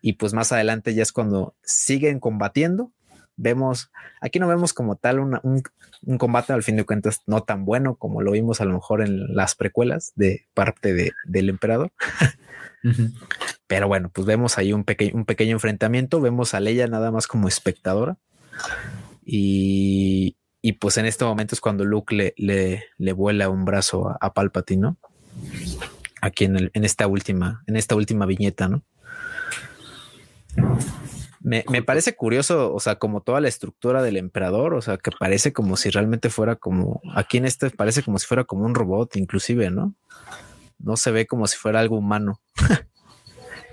y 0.03 0.15
pues 0.15 0.35
más 0.35 0.51
adelante 0.51 0.95
ya 0.95 1.05
es 1.05 1.13
cuando 1.13 1.55
siguen 1.63 2.19
combatiendo. 2.19 2.91
Vemos, 3.37 3.93
aquí 4.21 4.41
no 4.41 4.49
vemos 4.49 4.75
como 4.75 4.97
tal 4.97 5.21
un, 5.21 5.63
combate 6.19 6.53
al 6.53 6.65
fin 6.65 6.77
de 6.77 6.85
cuentas 6.85 7.23
no 7.27 7.45
tan 7.45 7.65
bueno 7.65 7.95
como 7.95 8.21
lo 8.21 8.33
vimos 8.33 8.61
a 8.61 8.65
lo 8.65 8.75
mejor 8.75 9.01
en 9.01 9.33
las 9.33 9.55
precuelas 9.55 10.13
de 10.17 10.49
parte 10.55 10.93
de, 10.93 11.13
del 11.25 11.51
emperador. 11.51 11.93
Pero 13.69 13.87
bueno, 13.87 14.11
pues 14.13 14.27
vemos 14.27 14.59
ahí 14.59 14.73
un, 14.73 14.83
pequeño 14.83 15.15
un 15.15 15.25
pequeño 15.25 15.53
enfrentamiento, 15.53 16.21
vemos 16.21 16.53
a 16.53 16.61
Leia 16.61 16.89
nada 16.89 17.13
más 17.13 17.29
como 17.29 17.47
espectadora 17.47 18.19
y, 19.25 20.37
y 20.63 20.73
pues 20.73 20.97
en 20.99 21.07
este 21.07 21.25
momento 21.25 21.55
es 21.55 21.61
cuando 21.61 21.85
Luke 21.85 22.15
le, 22.15 22.35
le, 22.37 22.85
le 22.99 23.13
vuela 23.13 23.49
un 23.49 23.65
brazo 23.65 24.09
a, 24.09 24.19
a 24.21 24.33
Palpatine, 24.35 24.83
¿no? 24.83 24.99
aquí 26.21 26.45
en, 26.45 26.57
el, 26.57 26.71
en 26.75 26.85
esta 26.85 27.07
última, 27.07 27.63
en 27.67 27.77
esta 27.77 27.95
última 27.95 28.27
viñeta, 28.27 28.69
¿no? 28.69 28.83
Me, 31.43 31.65
me, 31.71 31.83
parece 31.83 32.15
curioso, 32.15 32.75
o 32.75 32.81
sea, 32.81 32.97
como 32.97 33.23
toda 33.23 33.41
la 33.41 33.49
estructura 33.49 34.03
del 34.03 34.19
emperador, 34.19 34.75
o 34.75 34.83
sea, 34.83 34.99
que 34.99 35.11
parece 35.11 35.53
como 35.55 35.77
si 35.77 35.89
realmente 35.89 36.29
fuera 36.29 36.57
como, 36.57 37.01
aquí 37.15 37.39
en 37.39 37.47
este 37.47 37.71
parece 37.71 38.03
como 38.03 38.19
si 38.19 38.27
fuera 38.27 38.45
como 38.45 38.67
un 38.67 38.75
robot, 38.75 39.17
inclusive, 39.17 39.71
¿no? 39.71 39.95
No 40.79 40.97
se 40.97 41.11
ve 41.11 41.27
como 41.27 41.47
si 41.47 41.57
fuera 41.57 41.81
algo 41.81 41.97
humano. 41.97 42.41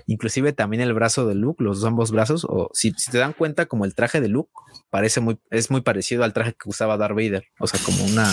inclusive 0.08 0.52
también 0.52 0.82
el 0.82 0.94
brazo 0.94 1.26
de 1.26 1.34
Luke, 1.34 1.62
los 1.62 1.84
ambos 1.84 2.10
brazos, 2.10 2.44
o 2.48 2.70
si, 2.72 2.92
si, 2.96 3.10
te 3.10 3.18
dan 3.18 3.34
cuenta, 3.34 3.66
como 3.66 3.84
el 3.84 3.94
traje 3.94 4.20
de 4.20 4.28
Luke 4.28 4.50
parece 4.90 5.20
muy, 5.20 5.38
es 5.50 5.70
muy 5.70 5.82
parecido 5.82 6.24
al 6.24 6.32
traje 6.32 6.54
que 6.54 6.68
usaba 6.68 6.96
Darth 6.96 7.14
Vader, 7.14 7.44
o 7.60 7.66
sea, 7.66 7.78
como 7.84 8.02
una, 8.04 8.26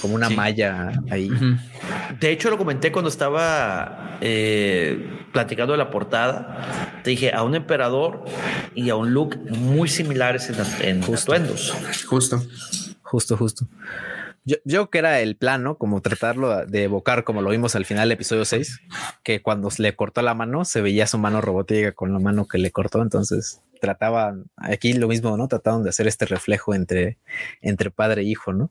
como 0.00 0.14
una 0.14 0.30
malla 0.30 0.92
ahí. 1.10 1.30
De 2.20 2.30
hecho, 2.30 2.48
lo 2.48 2.56
comenté 2.56 2.92
cuando 2.92 3.08
estaba 3.08 4.18
eh, 4.20 5.26
platicando 5.32 5.72
de 5.72 5.78
la 5.78 5.90
portada. 5.90 7.00
Te 7.02 7.10
dije 7.10 7.32
a 7.32 7.42
un 7.42 7.54
emperador 7.54 8.24
y 8.74 8.88
a 8.90 8.94
un 8.94 9.12
look 9.12 9.36
muy 9.50 9.88
similares 9.88 10.48
en, 10.48 10.56
en 10.88 11.02
justo. 11.02 11.32
atuendos. 11.32 11.74
Justo, 12.06 12.40
justo, 13.02 13.36
justo. 13.36 13.68
Yo, 14.44 14.56
yo, 14.64 14.90
que 14.90 14.98
era 14.98 15.20
el 15.20 15.36
plan, 15.36 15.62
¿no? 15.62 15.76
Como 15.76 16.00
tratarlo 16.00 16.64
de 16.66 16.84
evocar, 16.84 17.24
como 17.24 17.42
lo 17.42 17.50
vimos 17.50 17.74
al 17.74 17.84
final 17.84 18.08
del 18.08 18.16
episodio 18.16 18.44
6, 18.44 18.80
que 19.22 19.42
cuando 19.42 19.68
le 19.78 19.94
cortó 19.94 20.22
la 20.22 20.34
mano, 20.34 20.64
se 20.64 20.80
veía 20.80 21.06
su 21.06 21.18
mano 21.18 21.40
robótica 21.40 21.92
con 21.92 22.12
la 22.12 22.18
mano 22.18 22.46
que 22.46 22.58
le 22.58 22.70
cortó. 22.70 23.02
Entonces 23.02 23.60
trataban 23.80 24.46
aquí 24.56 24.92
lo 24.94 25.08
mismo, 25.08 25.36
¿no? 25.36 25.48
Trataban 25.48 25.82
de 25.82 25.90
hacer 25.90 26.06
este 26.06 26.26
reflejo 26.26 26.74
entre, 26.74 27.18
entre 27.60 27.90
padre 27.90 28.22
e 28.22 28.24
hijo, 28.24 28.52
¿no? 28.52 28.70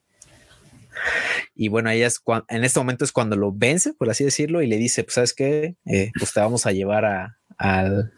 Y 1.56 1.70
bueno, 1.70 1.90
ella 1.90 2.08
es 2.08 2.22
en 2.50 2.64
este 2.64 2.80
momento 2.80 3.06
es 3.06 3.12
cuando 3.12 3.36
lo 3.36 3.52
vence, 3.52 3.94
por 3.94 4.10
así 4.10 4.24
decirlo, 4.24 4.62
y 4.62 4.68
le 4.68 4.78
dice, 4.78 5.04
pues 5.04 5.16
sabes 5.16 5.34
qué, 5.34 5.76
eh, 5.86 6.12
pues 6.18 6.34
te 6.34 6.40
vamos 6.40 6.66
a 6.66 6.72
llevar 6.72 7.06
a, 7.06 7.38
al, 7.58 8.12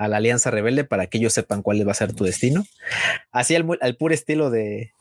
a 0.00 0.08
la 0.08 0.16
Alianza 0.16 0.50
Rebelde 0.50 0.84
para 0.84 1.06
que 1.06 1.18
ellos 1.18 1.32
sepan 1.32 1.62
cuál 1.62 1.86
va 1.86 1.92
a 1.92 1.94
ser 1.94 2.14
tu 2.14 2.24
destino. 2.24 2.64
Así 3.32 3.54
al, 3.54 3.66
al 3.80 3.96
puro 3.96 4.14
estilo 4.14 4.50
de, 4.50 4.92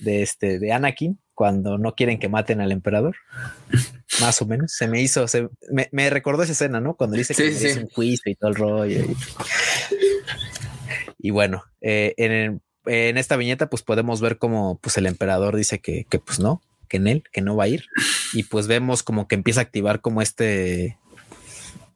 de, 0.00 0.22
este, 0.22 0.58
de 0.58 0.72
Anakin, 0.72 1.20
cuando 1.34 1.78
no 1.78 1.94
quieren 1.94 2.18
que 2.18 2.28
maten 2.28 2.60
al 2.60 2.72
emperador. 2.72 3.16
Más 4.20 4.42
o 4.42 4.46
menos. 4.46 4.72
Se 4.72 4.88
me 4.88 5.00
hizo, 5.00 5.28
se, 5.28 5.48
me, 5.70 5.88
me 5.92 6.10
recordó 6.10 6.42
esa 6.42 6.52
escena, 6.52 6.80
¿no? 6.80 6.94
Cuando 6.94 7.16
dice 7.16 7.34
que 7.34 7.52
sí. 7.52 7.66
es 7.66 7.76
un 7.76 7.88
juicio 7.88 8.32
y 8.32 8.34
todo 8.34 8.50
el 8.50 8.56
rollo. 8.56 9.04
Y, 9.04 9.16
y 11.28 11.30
bueno, 11.30 11.64
eh, 11.80 12.14
en 12.16 12.60
en 12.86 13.16
esta 13.16 13.36
viñeta 13.36 13.70
pues 13.70 13.82
podemos 13.82 14.20
ver 14.20 14.38
como 14.38 14.78
pues 14.78 14.98
el 14.98 15.06
emperador 15.06 15.56
dice 15.56 15.78
que, 15.78 16.04
que 16.04 16.18
pues 16.18 16.38
no, 16.38 16.60
que 16.88 16.98
en 16.98 17.06
él, 17.06 17.24
que 17.32 17.40
no 17.40 17.56
va 17.56 17.64
a 17.64 17.68
ir. 17.68 17.86
Y 18.32 18.44
pues 18.44 18.66
vemos 18.66 19.02
como 19.02 19.26
que 19.28 19.34
empieza 19.34 19.60
a 19.60 19.64
activar 19.64 20.00
como 20.00 20.22
este, 20.22 20.98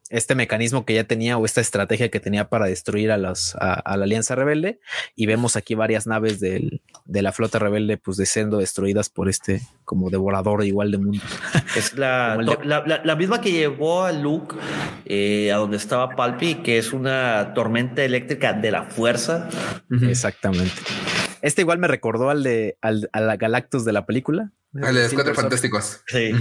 este 0.09 0.35
mecanismo 0.35 0.85
que 0.85 0.95
ya 0.95 1.03
tenía 1.03 1.37
o 1.37 1.45
esta 1.45 1.61
estrategia 1.61 2.09
que 2.09 2.19
tenía 2.19 2.49
para 2.49 2.65
destruir 2.65 3.11
a, 3.11 3.17
los, 3.17 3.55
a, 3.55 3.73
a 3.73 3.97
la 3.97 4.05
Alianza 4.05 4.35
Rebelde. 4.35 4.79
Y 5.15 5.25
vemos 5.25 5.55
aquí 5.55 5.75
varias 5.75 6.07
naves 6.07 6.39
del, 6.39 6.81
de 7.05 7.21
la 7.21 7.31
flota 7.31 7.59
rebelde 7.59 7.97
pues 7.97 8.17
de 8.17 8.25
siendo 8.25 8.57
destruidas 8.57 9.09
por 9.09 9.29
este 9.29 9.61
como 9.85 10.09
devorador 10.09 10.63
igual 10.63 10.91
de 10.91 10.97
mundo. 10.97 11.21
Es 11.75 11.97
la, 11.97 12.37
de... 12.37 12.57
la, 12.65 12.83
la, 12.85 13.01
la, 13.03 13.15
misma 13.15 13.41
que 13.41 13.51
llevó 13.51 14.03
a 14.03 14.11
Luke 14.11 14.55
eh, 15.05 15.51
a 15.51 15.57
donde 15.57 15.77
estaba 15.77 16.15
Palpi, 16.15 16.55
que 16.55 16.77
es 16.77 16.93
una 16.93 17.53
tormenta 17.53 18.03
eléctrica 18.03 18.53
de 18.53 18.71
la 18.71 18.83
fuerza. 18.83 19.47
Exactamente. 20.01 20.73
Este 21.41 21.61
igual 21.61 21.77
me 21.77 21.87
recordó 21.87 22.29
al 22.29 22.43
de 22.43 22.77
al, 22.81 23.09
a 23.13 23.21
la 23.21 23.37
Galactus 23.37 23.85
de 23.85 23.93
la 23.93 24.05
película. 24.05 24.51
Al 24.75 24.93
de 24.93 25.03
los 25.03 25.13
cuatro 25.13 25.33
fantásticos. 25.33 26.01
Sí. 26.07 26.31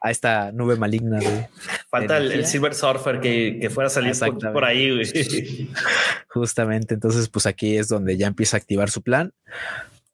a 0.00 0.10
esta 0.10 0.52
nube 0.52 0.76
maligna 0.76 1.18
de. 1.18 1.48
Falta 1.90 2.18
el, 2.18 2.30
el, 2.30 2.46
Silver 2.46 2.74
Surfer 2.74 3.20
que, 3.20 3.58
que 3.60 3.68
fuera 3.68 3.88
a 3.88 3.90
salir 3.90 4.16
por, 4.16 4.52
por, 4.52 4.64
ahí. 4.64 4.94
Güey. 4.94 5.70
Justamente. 6.28 6.94
Entonces, 6.94 7.28
pues 7.28 7.46
aquí 7.46 7.76
es 7.76 7.88
donde 7.88 8.16
ya 8.16 8.28
empieza 8.28 8.56
a 8.56 8.60
activar 8.60 8.90
su 8.90 9.02
plan, 9.02 9.32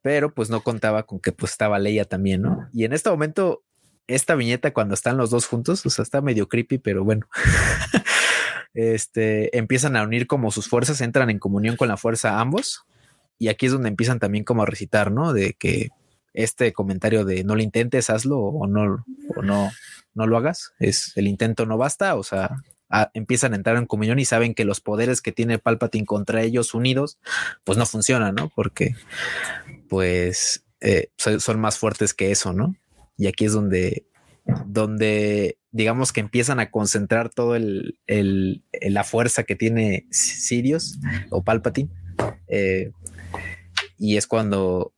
pero 0.00 0.32
pues 0.32 0.48
no 0.48 0.62
contaba 0.62 1.02
con 1.02 1.20
que 1.20 1.32
pues 1.32 1.52
estaba 1.52 1.78
Leia 1.78 2.06
también, 2.06 2.42
¿no? 2.42 2.68
Y 2.72 2.84
en 2.84 2.94
este 2.94 3.10
momento, 3.10 3.62
esta 4.06 4.34
viñeta 4.34 4.72
cuando 4.72 4.94
están 4.94 5.18
los 5.18 5.28
dos 5.28 5.46
juntos, 5.46 5.84
o 5.84 5.90
sea, 5.90 6.02
está 6.02 6.22
medio 6.22 6.48
creepy, 6.48 6.78
pero 6.78 7.04
bueno. 7.04 7.28
este 8.72 9.56
empiezan 9.56 9.96
a 9.96 10.02
unir 10.02 10.26
como 10.26 10.50
sus 10.50 10.68
fuerzas, 10.68 11.00
entran 11.02 11.30
en 11.30 11.38
comunión 11.38 11.76
con 11.76 11.88
la 11.88 11.96
fuerza 11.96 12.40
ambos 12.40 12.84
y 13.38 13.48
aquí 13.48 13.66
es 13.66 13.72
donde 13.72 13.88
empiezan 13.88 14.18
también 14.18 14.44
como 14.44 14.62
a 14.62 14.66
recitar, 14.66 15.12
¿no? 15.12 15.32
De 15.32 15.54
que 15.54 15.90
este 16.34 16.72
comentario 16.72 17.24
de 17.24 17.42
no 17.44 17.56
lo 17.56 17.62
intentes, 17.62 18.10
hazlo 18.10 18.38
o 18.40 18.66
no, 18.66 19.04
o 19.36 19.42
no, 19.42 19.70
no 20.14 20.26
lo 20.26 20.36
hagas, 20.36 20.72
es 20.78 21.12
el 21.16 21.26
intento 21.28 21.64
no 21.66 21.78
basta, 21.78 22.14
o 22.16 22.22
sea, 22.22 22.56
empiezan 23.14 23.52
a 23.54 23.56
entrar 23.56 23.76
en 23.76 23.86
comunión 23.86 24.18
y 24.18 24.24
saben 24.24 24.54
que 24.54 24.64
los 24.64 24.80
poderes 24.80 25.20
que 25.22 25.32
tiene 25.32 25.58
Palpatine 25.58 26.06
contra 26.06 26.42
ellos 26.42 26.74
unidos, 26.74 27.18
pues 27.64 27.78
no 27.78 27.86
funcionan, 27.86 28.34
¿no? 28.34 28.50
Porque 28.54 28.94
pues 29.88 30.64
eh, 30.80 31.08
son 31.16 31.60
más 31.60 31.78
fuertes 31.78 32.14
que 32.14 32.30
eso, 32.30 32.52
¿no? 32.52 32.76
Y 33.16 33.26
aquí 33.26 33.46
es 33.46 33.52
donde 33.52 34.06
donde 34.66 35.56
digamos 35.70 36.12
que 36.12 36.20
empiezan 36.20 36.60
a 36.60 36.70
concentrar 36.70 37.30
todo 37.30 37.56
el, 37.56 37.98
el- 38.06 38.62
la 38.72 39.02
fuerza 39.04 39.44
que 39.44 39.56
tiene 39.56 40.06
Sirius 40.10 40.98
o 41.30 41.42
Palpatine. 41.42 41.88
eh, 42.48 42.90
y 43.96 44.16
es 44.16 44.26
cuando, 44.26 44.92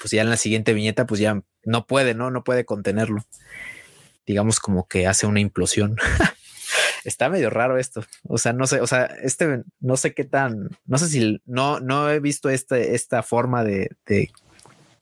pues 0.00 0.10
ya 0.10 0.22
en 0.22 0.30
la 0.30 0.36
siguiente 0.36 0.74
viñeta, 0.74 1.06
pues 1.06 1.20
ya 1.20 1.42
no 1.64 1.86
puede, 1.86 2.14
¿no? 2.14 2.30
No 2.30 2.44
puede 2.44 2.64
contenerlo. 2.64 3.24
Digamos 4.26 4.60
como 4.60 4.86
que 4.88 5.06
hace 5.06 5.26
una 5.26 5.40
implosión. 5.40 5.96
Está 7.04 7.28
medio 7.28 7.50
raro 7.50 7.78
esto. 7.78 8.04
O 8.24 8.38
sea, 8.38 8.52
no 8.52 8.66
sé, 8.66 8.80
o 8.80 8.86
sea, 8.86 9.06
este, 9.22 9.62
no 9.80 9.96
sé 9.96 10.14
qué 10.14 10.24
tan, 10.24 10.68
no 10.86 10.98
sé 10.98 11.08
si 11.08 11.40
no, 11.46 11.80
no 11.80 12.10
he 12.10 12.20
visto 12.20 12.50
este, 12.50 12.94
esta 12.94 13.22
forma 13.22 13.64
de, 13.64 13.90
de, 14.06 14.30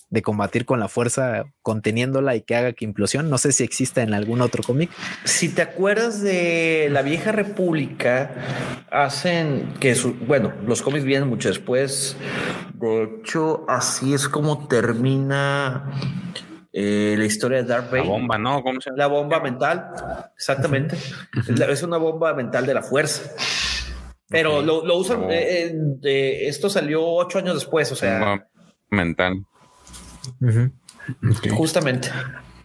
de 0.09 0.23
combatir 0.23 0.65
con 0.67 0.79
la 0.79 0.89
fuerza 0.89 1.47
conteniéndola 1.63 2.37
y 2.37 2.43
que 2.43 2.55
haga 2.55 2.73
que 2.73 2.85
implosión. 2.85 3.29
No 3.29 3.39
sé 3.39 3.51
si 3.53 3.65
exista 3.65 4.03
en 4.03 4.15
algún 4.15 4.41
otro 4.41 4.63
cómic. 4.63 4.91
Si 5.25 5.49
te 5.49 5.63
acuerdas 5.63 6.23
de 6.23 6.89
la 6.93 7.03
vieja 7.03 7.33
república, 7.33 8.31
hacen 8.91 9.75
que 9.81 9.95
su, 9.95 10.15
bueno, 10.15 10.53
los 10.67 10.83
cómics 10.83 11.05
vienen 11.05 11.29
mucho 11.29 11.49
después. 11.49 12.17
De 12.75 13.03
hecho, 13.21 13.65
así 13.69 14.15
es 14.15 14.29
como 14.29 14.69
termina 14.69 15.91
eh, 16.73 17.17
la 17.19 17.25
historia 17.25 17.59
de 17.59 17.65
Darth 17.65 17.87
La 17.87 17.99
Vader. 17.99 18.07
bomba, 18.07 18.39
¿no? 18.39 18.63
¿Cómo 18.63 18.81
se 18.81 18.91
llama? 18.91 18.99
La 18.99 19.07
bomba 19.09 19.41
mental, 19.41 19.91
exactamente. 20.37 20.97
Es 21.49 21.59
la- 21.59 21.87
una 21.87 21.97
bomba 21.97 22.33
mental 22.35 22.65
de 22.67 22.75
la 22.75 22.83
fuerza. 22.83 23.23
Pero 24.29 24.61
lo, 24.63 24.85
lo 24.85 24.97
usan. 24.99 25.25
Oh. 25.25 25.31
eh, 25.31 25.75
eh, 26.03 26.39
esto 26.49 26.69
salió 26.69 27.03
ocho 27.05 27.39
años 27.39 27.55
después, 27.55 27.91
o 27.93 27.97
sea, 27.97 28.19
Bomba 28.19 28.47
mental. 28.91 29.35
Justamente. 31.51 32.09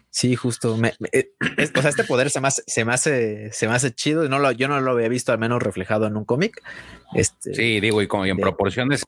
Sí, 0.10 0.36
justo. 0.36 0.76
Me- 0.78 0.94
me- 1.00 1.10
eh, 1.14 1.32
es- 1.58 1.72
o 1.76 1.82
sea, 1.82 1.90
este 1.90 2.04
poder 2.04 2.30
se 2.30 2.42
me 2.42 2.50
hace, 2.50 2.64
se 2.68 2.84
me 2.84 2.94
hace, 2.94 3.50
se 3.54 3.68
me 3.68 3.74
hace 3.74 3.94
chido. 3.94 4.28
No 4.28 4.40
lo, 4.40 4.52
yo 4.52 4.68
no 4.68 4.82
lo 4.82 4.92
había 4.92 5.08
visto 5.08 5.32
al 5.32 5.40
menos 5.40 5.64
reflejado 5.64 6.06
en 6.06 6.18
un 6.18 6.26
cómic. 6.26 6.62
Este, 7.14 7.54
Sí, 7.54 7.80
digo, 7.80 8.02
y 8.02 8.08
como 8.08 8.26
y 8.26 8.30
en 8.30 8.38
De- 8.38 8.42
proporciones, 8.44 9.04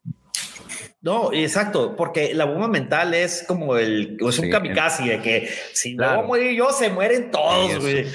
No, 1.02 1.34
exacto, 1.34 1.98
porque 1.98 2.34
la 2.34 2.46
bomba 2.46 2.70
mental 2.70 3.14
es 3.14 3.44
como 3.46 3.76
el, 3.76 4.16
es 4.22 4.40
un 4.40 4.46
Sí. 4.46 4.50
kamikaze 4.50 5.04
de 5.04 5.22
que 5.22 5.50
si 5.74 5.98
Claro. 5.98 6.22
no 6.22 6.28
voy 6.28 6.40
a 6.40 6.46
morir 6.46 6.58
yo, 6.58 6.72
se 6.72 6.90
mueren 6.90 7.30
todos, 7.30 7.78
güey. 7.82 8.06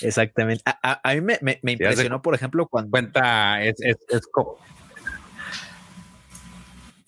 Exactamente. 0.00 0.62
A, 0.66 0.76
a- 0.82 1.00
a 1.10 1.14
mí 1.14 1.20
me, 1.20 1.38
me- 1.42 1.60
me 1.62 1.72
hace 1.74 1.82
impresionó, 1.84 2.20
por 2.20 2.34
ejemplo, 2.34 2.66
cuando 2.66 2.90
cuenta, 2.90 3.62
es, 3.62 3.76
es, 3.80 3.96
es 4.08 4.26
co- 4.26 4.58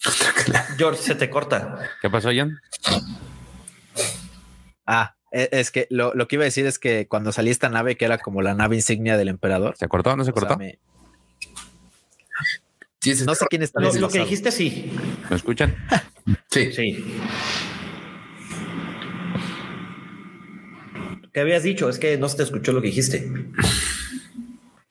George, 0.79 1.03
se 1.03 1.15
te 1.15 1.29
corta. 1.31 1.91
¿Qué 2.01 2.09
pasó, 2.11 2.31
John? 2.35 2.61
Ah, 4.87 5.15
e- 5.33 5.49
es 5.53 5.71
que 5.71 5.87
lo, 5.91 6.15
lo 6.15 6.29
que 6.29 6.37
iba 6.37 6.45
a 6.45 6.47
decir 6.47 6.67
es 6.67 6.79
que 6.79 7.07
cuando 7.09 7.33
salí 7.33 7.51
esta 7.51 7.69
nave, 7.69 7.97
que 7.97 8.05
era 8.05 8.19
como 8.19 8.43
la 8.43 8.55
nave 8.55 8.77
insignia 8.77 9.17
del 9.17 9.29
emperador. 9.29 9.77
¿Se 9.77 9.89
cortó 9.89 10.11
o 10.13 10.17
no 10.17 10.25
se 10.25 10.31
o 10.31 10.35
sea, 10.35 10.41
cortó? 10.49 10.59
me- 10.59 10.79
Sí, 13.01 13.15
sí, 13.15 13.25
no 13.25 13.35
sé 13.37 13.47
quién 13.49 13.63
está 13.63 13.81
Lo, 13.81 13.93
lo 13.93 14.09
que 14.09 14.19
dijiste, 14.19 14.51
sí. 14.51 14.93
¿Me 15.31 15.37
escuchan? 15.37 15.75
sí. 16.51 16.73
Sí. 16.73 17.21
¿Qué 21.33 21.41
habías 21.41 21.63
dicho? 21.63 21.89
Es 21.89 21.99
que 21.99 22.19
no 22.19 22.29
se 22.29 22.39
te 22.39 22.43
escuchó 22.43 22.73
lo 22.73 22.81
que 22.81 22.89
dijiste. 22.89 23.31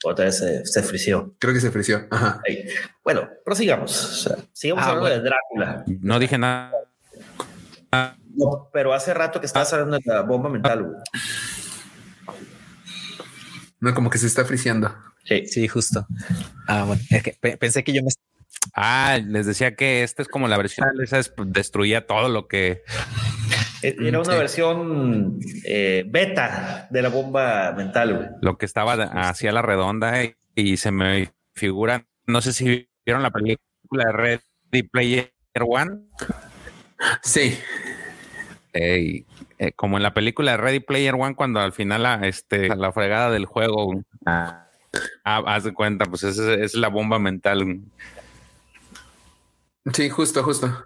Otra 0.04 0.26
vez 0.26 0.38
se, 0.38 0.66
se 0.66 0.84
frició. 0.84 1.36
Creo 1.40 1.54
que 1.54 1.60
se 1.62 1.72
frició. 1.72 2.08
Ajá. 2.12 2.40
Ahí. 2.48 2.66
Bueno, 3.04 3.28
prosigamos. 3.44 4.04
O 4.06 4.16
sea, 4.30 4.38
sigamos 4.54 4.84
Ah, 4.84 4.90
hablando 4.90 5.10
bueno. 5.10 5.24
de 5.24 5.30
Drácula. 5.30 5.84
No 6.02 6.20
dije 6.20 6.38
nada. 6.38 6.72
No, 8.36 8.70
pero 8.72 8.94
hace 8.94 9.14
rato 9.14 9.40
que 9.40 9.48
estabas 9.48 9.74
hablando 9.74 9.98
de 9.98 10.04
la 10.06 10.22
bomba 10.22 10.50
mental. 10.50 10.84
güey. 10.84 10.98
No, 13.80 13.94
como 13.94 14.10
que 14.10 14.18
se 14.18 14.28
está 14.28 14.46
friseando. 14.46 14.96
Sí. 15.24 15.46
Sí, 15.48 15.68
justo. 15.68 16.06
Ah, 16.68 16.84
bueno, 16.86 17.02
es 17.10 17.24
que 17.24 17.38
pe- 17.40 17.58
pensé 17.58 17.84
que 17.84 17.94
yo 17.94 18.02
me 18.04 18.10
Ah, 18.74 19.20
les 19.24 19.46
decía 19.46 19.76
que 19.76 20.04
esta 20.04 20.22
es 20.22 20.28
como 20.28 20.48
la 20.48 20.58
versión, 20.58 20.88
esa 21.04 21.20
es- 21.20 21.34
destruía 21.48 22.06
todo 22.08 22.28
lo 22.30 22.48
que 22.48 22.84
Era 23.82 24.20
una 24.20 24.32
Sí. 24.34 24.38
versión 24.38 25.40
eh, 25.66 26.04
beta 26.08 26.88
de 26.90 27.02
la 27.02 27.10
bomba 27.10 27.74
mental. 27.74 28.16
güey. 28.16 28.28
lo 28.42 28.58
que 28.58 28.66
estaba 28.66 28.94
hacia 28.94 29.52
la 29.52 29.62
redonda 29.62 30.22
eh, 30.24 30.36
y 30.56 30.78
se 30.78 30.92
me 30.92 31.32
figura, 31.54 32.06
no 32.26 32.42
sé 32.42 32.54
si 32.54 32.90
vieron 33.06 33.24
la 33.24 33.32
película 33.32 34.06
de 34.06 34.12
Ready 34.12 34.84
Player 34.92 35.32
One, 35.60 36.02
Sí. 37.22 37.58
eh, 38.74 39.24
eh, 39.60 39.72
como 39.76 39.98
en 39.98 40.04
la 40.04 40.14
película 40.14 40.52
de 40.52 40.58
Ready 40.58 40.80
Player 40.82 41.16
One 41.16 41.36
cuando 41.36 41.60
al 41.60 41.72
final 41.74 42.04
la, 42.04 42.16
este, 42.28 42.76
la 42.76 42.92
fregada 42.92 43.32
del 43.32 43.46
juego, 43.46 44.02
ah, 44.26 44.68
ah, 45.24 45.44
haz 45.48 45.64
de 45.64 45.74
cuenta, 45.74 46.06
pues 46.06 46.24
esa 46.24 46.54
es, 46.54 46.60
es 46.60 46.76
la 46.76 46.88
bomba 46.90 47.18
mental. 47.20 47.82
Sí, 49.94 50.10
justo, 50.10 50.44
justo. 50.44 50.86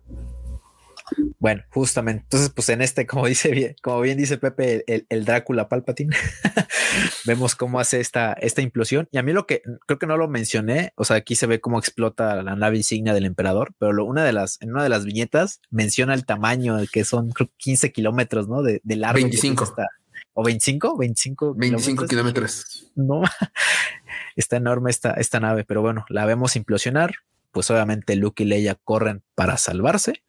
Bueno, 1.40 1.64
justamente. 1.70 2.24
Entonces, 2.24 2.50
pues 2.50 2.70
en 2.70 2.82
este, 2.82 3.06
como 3.08 3.26
dice 3.28 3.50
bien, 3.52 3.76
como 3.82 4.02
bien 4.02 4.18
dice 4.18 4.38
Pepe, 4.38 4.84
el, 4.88 5.06
el 5.10 5.26
Drácula 5.26 5.68
Palpatine, 5.70 6.16
vemos 7.26 7.56
cómo 7.56 7.80
hace 7.80 8.00
esta, 8.00 8.34
esta 8.34 8.62
implosión. 8.62 9.08
Y 9.12 9.18
a 9.18 9.24
mí 9.24 9.34
lo 9.34 9.46
que 9.48 9.62
creo 9.88 9.98
que 10.00 10.08
no 10.08 10.18
lo 10.18 10.28
mencioné, 10.28 10.94
o 10.96 11.04
sea, 11.04 11.18
aquí 11.18 11.36
se 11.36 11.48
ve 11.48 11.60
cómo 11.60 11.80
explota 11.80 12.42
la 12.44 12.56
nave 12.56 12.78
insignia 12.78 13.14
del 13.14 13.26
emperador, 13.26 13.74
pero 13.80 13.94
lo- 13.94 14.06
una 14.06 14.24
de 14.24 14.34
las, 14.34 14.62
en 14.62 14.72
una 14.72 14.84
de 14.84 14.90
las 14.90 15.04
viñetas 15.06 15.62
menciona 15.70 16.14
el 16.14 16.26
tamaño 16.26 16.78
que 16.92 17.04
son 17.06 17.32
creo, 17.32 17.50
15 17.58 17.92
kilómetros, 17.92 18.48
¿no? 18.48 18.62
De, 18.62 18.82
de 18.84 18.96
largo. 18.96 19.18
que 19.18 19.24
25. 19.24 19.64
tiene 19.66 19.70
esta- 19.72 19.88
o 20.34 20.44
25, 20.44 20.98
25, 20.98 21.54
25 21.56 22.06
kilómetros. 22.08 22.92
no, 22.96 23.22
está 24.36 24.58
enorme 24.58 24.90
esta, 24.92 25.12
esta 25.14 25.40
nave, 25.40 25.64
pero 25.66 25.82
bueno, 25.82 26.06
la 26.10 26.26
vemos 26.26 26.56
implosionar. 26.56 27.16
Pues 27.52 27.70
obviamente 27.70 28.16
Luke 28.16 28.44
y 28.44 28.46
Leia 28.46 28.76
corren 28.76 29.24
para 29.36 29.58
salvarse. 29.58 30.24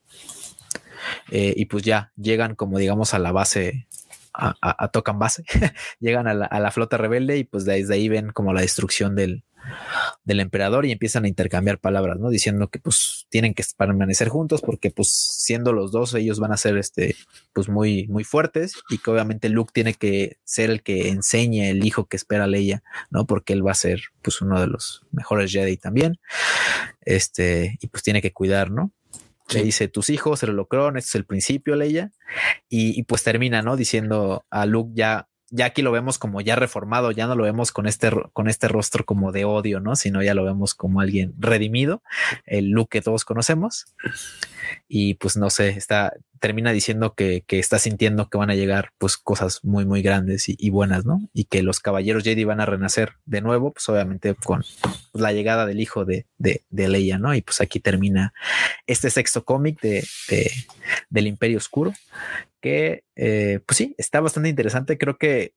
Eh, 1.30 1.54
y 1.56 1.66
pues 1.66 1.82
ya 1.84 2.12
llegan 2.16 2.54
como 2.54 2.78
digamos 2.78 3.14
a 3.14 3.18
la 3.18 3.32
base, 3.32 3.86
a, 4.34 4.88
tocan 4.88 5.18
base, 5.18 5.44
llegan 6.00 6.26
a 6.26 6.34
la, 6.34 6.46
a 6.46 6.60
la 6.60 6.70
flota 6.70 6.96
rebelde 6.96 7.38
y 7.38 7.44
pues 7.44 7.64
desde 7.64 7.94
ahí 7.94 8.08
ven 8.08 8.30
como 8.30 8.52
la 8.52 8.62
destrucción 8.62 9.14
del, 9.14 9.44
del 10.24 10.40
emperador 10.40 10.86
y 10.86 10.92
empiezan 10.92 11.24
a 11.24 11.28
intercambiar 11.28 11.78
palabras, 11.78 12.18
¿no? 12.18 12.30
Diciendo 12.30 12.68
que 12.68 12.78
pues 12.78 13.26
tienen 13.28 13.54
que 13.54 13.64
permanecer 13.76 14.28
juntos 14.28 14.60
porque 14.62 14.90
pues 14.90 15.08
siendo 15.08 15.72
los 15.72 15.92
dos 15.92 16.14
ellos 16.14 16.38
van 16.38 16.52
a 16.52 16.56
ser 16.56 16.76
este 16.78 17.16
pues 17.52 17.68
muy 17.68 18.06
muy 18.08 18.24
fuertes 18.24 18.74
y 18.90 18.98
que 18.98 19.10
obviamente 19.10 19.48
Luke 19.48 19.72
tiene 19.72 19.94
que 19.94 20.38
ser 20.44 20.70
el 20.70 20.82
que 20.82 21.08
enseñe 21.08 21.70
el 21.70 21.84
hijo 21.84 22.06
que 22.06 22.16
espera 22.16 22.46
Leia, 22.46 22.82
¿no? 23.10 23.26
Porque 23.26 23.52
él 23.52 23.66
va 23.66 23.72
a 23.72 23.74
ser 23.74 24.02
pues 24.22 24.40
uno 24.40 24.60
de 24.60 24.66
los 24.66 25.02
mejores 25.12 25.52
Jedi 25.52 25.76
también. 25.76 26.18
Este, 27.00 27.78
y 27.80 27.88
pues 27.88 28.02
tiene 28.02 28.22
que 28.22 28.32
cuidar, 28.32 28.70
¿no? 28.70 28.92
Le 29.54 29.62
dice 29.62 29.88
tus 29.88 30.10
hijos, 30.10 30.42
el 30.42 30.50
holocrón, 30.50 30.96
este 30.96 31.08
es 31.08 31.14
el 31.16 31.26
principio, 31.26 31.76
Leia. 31.76 32.12
Y, 32.68 32.98
y 32.98 33.02
pues 33.04 33.22
termina, 33.22 33.62
¿no? 33.62 33.76
Diciendo 33.76 34.44
a 34.50 34.66
Luke 34.66 34.92
ya, 34.94 35.28
ya 35.54 35.66
aquí 35.66 35.82
lo 35.82 35.92
vemos 35.92 36.18
como 36.18 36.40
ya 36.40 36.56
reformado, 36.56 37.10
ya 37.12 37.26
no 37.26 37.34
lo 37.36 37.44
vemos 37.44 37.72
con 37.72 37.86
este, 37.86 38.10
con 38.32 38.48
este 38.48 38.68
rostro 38.68 39.04
como 39.04 39.32
de 39.32 39.44
odio, 39.44 39.80
¿no? 39.80 39.94
Sino 39.96 40.22
ya 40.22 40.32
lo 40.34 40.44
vemos 40.44 40.74
como 40.74 41.00
alguien 41.02 41.34
redimido, 41.38 42.02
el 42.46 42.70
Luke 42.70 42.98
que 42.98 43.02
todos 43.02 43.24
conocemos. 43.26 43.84
Y 44.88 45.14
pues 45.14 45.36
no 45.36 45.50
sé, 45.50 45.68
está, 45.70 46.14
termina 46.40 46.72
diciendo 46.72 47.14
que, 47.14 47.44
que 47.46 47.58
está 47.58 47.78
sintiendo 47.78 48.28
que 48.30 48.38
van 48.38 48.48
a 48.50 48.54
llegar 48.54 48.90
pues 48.96 49.16
cosas 49.18 49.60
muy, 49.62 49.84
muy 49.84 50.00
grandes 50.02 50.46
y, 50.48 50.70
buenas, 50.70 51.04
¿no? 51.04 51.20
Y 51.34 51.44
que 51.44 51.62
los 51.62 51.80
caballeros 51.80 52.24
Jedi 52.24 52.44
van 52.44 52.60
a 52.60 52.66
renacer 52.66 53.14
de 53.26 53.42
nuevo, 53.42 53.72
pues 53.72 53.86
obviamente 53.90 54.34
con 54.34 54.64
la 55.12 55.32
llegada 55.32 55.66
del 55.66 55.80
hijo 55.80 56.04
de, 56.06 56.26
de, 56.38 56.62
de 56.70 56.88
Leia, 56.88 57.18
¿no? 57.18 57.34
Y 57.34 57.42
pues 57.42 57.60
aquí 57.60 57.78
termina 57.78 58.32
este 58.86 59.10
sexto 59.10 59.44
cómic 59.44 59.80
de, 59.82 60.06
de- 60.28 60.50
del 61.10 61.26
Imperio 61.26 61.58
Oscuro, 61.58 61.92
que 62.62 63.04
eh, 63.16 63.60
pues 63.66 63.76
sí, 63.76 63.94
está 63.98 64.20
bastante 64.20 64.48
interesante. 64.48 64.96
Creo 64.96 65.18
que 65.18 65.54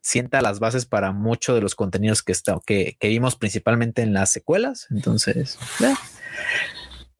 sienta 0.00 0.42
las 0.42 0.58
bases 0.58 0.84
para 0.86 1.12
mucho 1.12 1.54
de 1.54 1.60
los 1.60 1.74
contenidos 1.74 2.22
que, 2.22 2.32
está, 2.32 2.58
que, 2.66 2.96
que 2.98 3.08
vimos 3.08 3.36
principalmente 3.36 4.02
en 4.02 4.12
las 4.12 4.30
secuelas. 4.30 4.86
Entonces, 4.90 5.58
eh, 5.80 5.94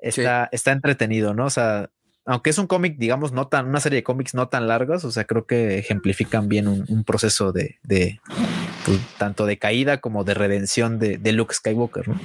está, 0.00 0.48
está 0.52 0.72
entretenido, 0.72 1.34
¿no? 1.34 1.46
O 1.46 1.50
sea, 1.50 1.90
aunque 2.26 2.50
es 2.50 2.58
un 2.58 2.66
cómic, 2.66 2.98
digamos, 2.98 3.32
no 3.32 3.48
tan, 3.48 3.66
una 3.66 3.80
serie 3.80 3.98
de 3.98 4.02
cómics 4.02 4.34
no 4.34 4.48
tan 4.48 4.68
largos, 4.68 5.04
o 5.04 5.10
sea, 5.10 5.24
creo 5.24 5.46
que 5.46 5.78
ejemplifican 5.78 6.48
bien 6.48 6.68
un, 6.68 6.84
un 6.88 7.04
proceso 7.04 7.52
de, 7.52 7.78
de 7.82 8.20
pues, 8.84 9.00
tanto 9.16 9.46
de 9.46 9.58
caída 9.58 10.02
como 10.02 10.24
de 10.24 10.34
redención 10.34 10.98
de, 10.98 11.16
de 11.16 11.32
Luke 11.32 11.54
Skywalker, 11.54 12.08
¿no? 12.08 12.20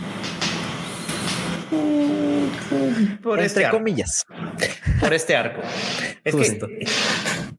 Por 3.23 3.39
este 3.39 3.61
Entre 3.61 3.65
arco. 3.65 3.77
comillas. 3.77 4.25
Por 4.99 5.13
este 5.13 5.35
arco. 5.35 5.61
Es 6.23 6.35
Justo. 6.35 6.67
que 6.67 6.85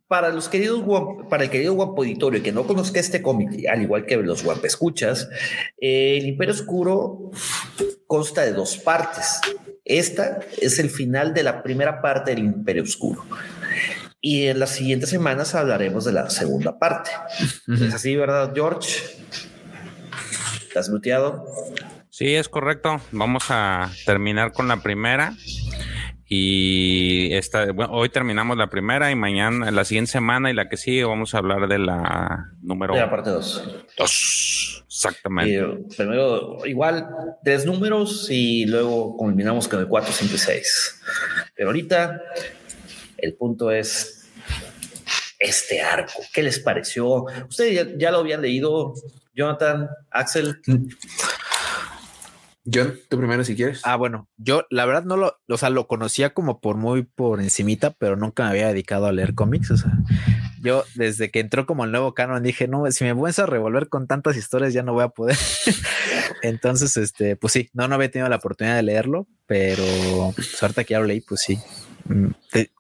para 0.07 0.29
los 0.29 0.49
queridos 0.49 0.85
para 1.31 1.45
el 1.45 1.51
querido 1.51 1.73
guapo 1.73 2.03
auditorio 2.03 2.43
que 2.43 2.53
no 2.53 2.67
conozca 2.67 3.01
este 3.01 3.23
cómic, 3.23 3.67
al 3.69 3.83
igual 3.83 4.07
que 4.07 4.17
los 4.19 4.45
guampa 4.45 4.67
escuchas, 4.67 5.29
eh, 5.81 6.19
el 6.19 6.27
Imperio 6.27 6.55
Oscuro 6.55 7.31
consta 8.07 8.43
de 8.43 8.53
dos 8.53 8.77
partes. 8.77 9.41
Esta 9.85 10.41
es 10.61 10.79
el 10.79 10.91
final 10.91 11.35
de 11.35 11.43
la 11.43 11.63
primera 11.63 12.01
parte 12.01 12.35
del 12.35 12.45
Imperio 12.45 12.83
Oscuro. 12.83 13.25
Y 14.21 14.47
en 14.47 14.59
las 14.59 14.71
siguientes 14.71 15.11
semanas 15.11 15.55
hablaremos 15.55 16.05
de 16.05 16.13
la 16.13 16.31
segunda 16.31 16.79
parte. 16.79 17.11
¿Es 17.69 17.93
así, 17.93 18.17
verdad, 18.17 18.53
George? 18.55 19.01
¿Estás 20.67 20.89
muteado? 20.89 21.45
Sí, 22.17 22.33
es 22.37 22.49
correcto. 22.49 23.01
Vamos 23.11 23.47
a 23.49 23.91
terminar 24.07 24.53
con 24.53 24.69
la 24.69 24.77
primera. 24.77 25.35
Y 26.29 27.35
esta, 27.35 27.67
hoy 27.91 28.09
terminamos 28.09 28.57
la 28.57 28.71
primera 28.71 29.11
y 29.11 29.17
mañana, 29.17 29.73
la 29.73 29.85
siguiente 29.85 30.13
semana 30.13 30.49
y 30.49 30.55
la 30.55 30.69
que 30.69 30.77
sigue, 30.77 31.03
vamos 31.03 31.35
a 31.35 31.39
hablar 31.39 31.67
de 31.67 31.81
la 31.81 32.53
número. 32.63 32.95
De 32.95 33.01
la 33.01 33.11
parte 33.11 33.31
2. 33.31 33.87
Dos. 33.99 34.85
Exactamente. 34.87 35.55
Y 35.55 35.97
primero, 35.97 36.65
igual, 36.67 37.09
tres 37.43 37.67
números 37.67 38.29
y 38.31 38.65
luego 38.67 39.17
culminamos 39.17 39.67
con 39.67 39.81
el 39.81 39.89
4, 39.89 40.13
5 40.13 40.35
y 40.37 40.39
6. 40.39 41.03
Pero 41.57 41.71
ahorita, 41.71 42.23
el 43.19 43.35
punto 43.35 43.73
es 43.73 44.31
este 45.41 45.83
arco. 45.83 46.23
¿Qué 46.33 46.45
les 46.45 46.61
pareció? 46.61 47.25
Ustedes 47.49 47.75
ya, 47.75 47.99
ya 47.99 48.13
lo 48.13 48.19
habían 48.19 48.41
leído, 48.41 48.95
Jonathan, 49.35 49.89
Axel. 50.13 50.61
John, 52.73 52.95
tú 53.11 53.19
primero 53.19 53.45
si 53.45 53.55
quieres. 53.55 53.83
Ah, 53.85 53.97
bueno, 53.97 54.29
yo 54.39 54.65
la 54.71 54.87
verdad 54.87 55.05
no 55.05 55.17
lo, 55.17 55.39
o 55.49 55.59
sea, 55.59 55.69
lo 55.69 55.87
conocía 55.87 56.33
como 56.33 56.61
por 56.61 56.77
muy 56.77 57.03
por 57.03 57.41
encimita, 57.43 57.91
pero 57.91 58.17
nunca 58.17 58.45
me 58.45 58.51
había 58.51 58.69
dedicado 58.69 59.07
a 59.07 59.13
leer 59.13 59.35
cómics. 59.35 59.71
O 59.71 59.77
sea, 59.77 59.93
yo 60.63 60.85
desde 60.95 61.31
que 61.31 61.41
entró 61.41 61.67
como 61.67 61.85
el 61.85 61.91
nuevo 61.91 62.15
canon 62.15 62.43
dije, 62.43 62.67
no, 62.67 62.91
si 62.91 63.05
me 63.05 63.13
vuelves 63.13 63.39
a 63.39 63.47
revolver 63.47 63.89
con 63.91 64.07
tantas 64.07 64.37
historias 64.37 64.73
ya 64.73 64.83
no 64.83 64.95
voy 64.95 65.05
a 65.05 65.09
poder. 65.09 65.37
Entonces, 66.43 66.97
este, 66.97 67.37
pues 67.37 67.53
sí, 67.53 67.69
no, 67.75 67.87
no 67.87 67.97
había 67.97 68.11
tenido 68.11 68.31
la 68.31 68.37
oportunidad 68.37 68.77
de 68.77 68.83
leerlo, 68.83 69.27
pero 69.47 69.85
pues, 70.35 70.63
ahorita 70.63 70.85
que 70.85 70.93
ya 70.93 71.01
lo 71.01 71.07
leí, 71.07 71.21
pues 71.21 71.43
sí. 71.43 71.59
Mm, 72.07 72.31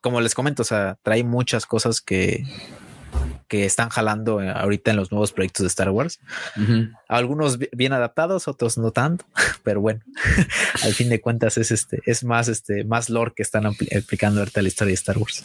como 0.00 0.20
les 0.22 0.34
comento, 0.34 0.62
o 0.62 0.66
sea, 0.66 0.98
trae 1.02 1.24
muchas 1.24 1.66
cosas 1.66 2.00
que, 2.00 2.44
que 3.48 3.64
están 3.64 3.88
jalando 3.88 4.40
eh, 4.42 4.50
ahorita 4.50 4.90
en 4.90 4.96
los 4.96 5.10
nuevos 5.12 5.32
proyectos 5.32 5.62
de 5.64 5.68
Star 5.68 5.90
Wars. 5.90 6.20
Algunos 7.08 7.58
bi- 7.58 7.68
bien 7.72 7.92
adaptados, 7.92 8.48
otros 8.48 8.78
no 8.78 8.90
tanto, 8.90 9.24
pero 9.62 9.80
bueno, 9.80 10.00
al 10.82 10.94
fin 10.94 11.08
de 11.08 11.20
cuentas 11.20 11.58
es 11.58 11.70
este, 11.70 12.00
es 12.06 12.24
más 12.24 12.48
este, 12.48 12.84
más 12.84 13.10
lore 13.10 13.32
que 13.36 13.42
están 13.42 13.66
aplicando 13.66 14.40
ahorita 14.40 14.62
la 14.62 14.68
historia 14.68 14.90
de 14.90 14.94
Star 14.94 15.18
Wars. 15.18 15.44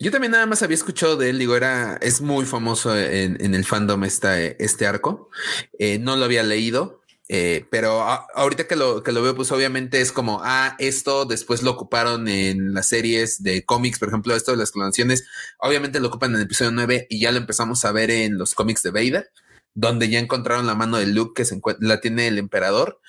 Yo 0.00 0.10
también 0.10 0.32
nada 0.32 0.44
más 0.46 0.62
había 0.62 0.74
escuchado 0.74 1.16
de 1.16 1.30
él, 1.30 1.38
digo, 1.38 1.56
era, 1.56 1.96
es 2.02 2.20
muy 2.20 2.44
famoso 2.46 2.98
en, 2.98 3.36
en 3.42 3.54
el 3.54 3.64
fandom 3.64 4.02
esta, 4.04 4.40
este 4.40 4.86
arco. 4.86 5.30
Eh, 5.78 5.98
no 6.00 6.16
lo 6.16 6.24
había 6.24 6.42
leído, 6.42 7.00
eh, 7.28 7.66
pero 7.70 8.02
ahorita 8.02 8.66
que 8.66 8.76
lo, 8.76 9.02
que 9.02 9.12
lo 9.12 9.22
veo, 9.22 9.34
pues 9.34 9.50
obviamente 9.50 10.00
es 10.00 10.12
como, 10.12 10.40
ah, 10.44 10.76
esto 10.78 11.24
después 11.24 11.62
lo 11.62 11.70
ocuparon 11.70 12.28
en 12.28 12.74
las 12.74 12.88
series 12.88 13.42
de 13.42 13.64
cómics, 13.64 13.98
por 13.98 14.08
ejemplo, 14.08 14.34
esto 14.36 14.50
de 14.52 14.58
las 14.58 14.72
clonaciones, 14.72 15.26
obviamente 15.58 16.00
lo 16.00 16.08
ocupan 16.08 16.30
en 16.30 16.36
el 16.36 16.42
episodio 16.42 16.70
9 16.72 17.06
y 17.08 17.20
ya 17.20 17.32
lo 17.32 17.38
empezamos 17.38 17.84
a 17.84 17.92
ver 17.92 18.10
en 18.10 18.36
los 18.36 18.54
cómics 18.54 18.82
de 18.82 18.90
Vader 18.90 19.30
donde 19.74 20.08
ya 20.08 20.20
encontraron 20.20 20.66
la 20.66 20.76
mano 20.76 20.98
de 20.98 21.06
Luke 21.06 21.42
que 21.42 21.60
la 21.80 22.00
tiene 22.00 22.28
el 22.28 22.38
emperador. 22.38 23.00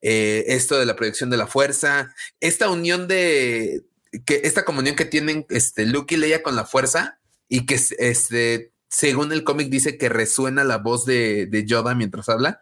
Eh, 0.00 0.44
esto 0.48 0.78
de 0.78 0.86
la 0.86 0.94
proyección 0.94 1.30
de 1.30 1.36
la 1.36 1.48
fuerza, 1.48 2.14
esta 2.40 2.70
unión 2.70 3.08
de 3.08 3.82
que 4.24 4.42
esta 4.44 4.64
comunión 4.64 4.94
que 4.94 5.04
tienen 5.04 5.46
este 5.48 5.84
Luke 5.84 6.14
y 6.14 6.18
Leia 6.18 6.42
con 6.42 6.54
la 6.54 6.64
fuerza 6.64 7.18
y 7.48 7.66
que 7.66 7.74
este 7.74 8.72
según 8.88 9.32
el 9.32 9.42
cómic 9.42 9.68
dice 9.68 9.98
que 9.98 10.08
resuena 10.08 10.64
la 10.64 10.78
voz 10.78 11.06
de 11.06 11.64
Yoda 11.66 11.94
mientras 11.94 12.28
habla. 12.28 12.60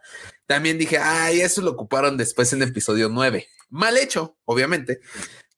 También 0.50 0.78
dije, 0.78 0.98
ay, 0.98 1.42
eso 1.42 1.62
lo 1.62 1.70
ocuparon 1.70 2.16
después 2.16 2.52
en 2.52 2.64
episodio 2.64 3.08
9. 3.08 3.46
Mal 3.68 3.96
hecho, 3.96 4.36
obviamente, 4.44 4.98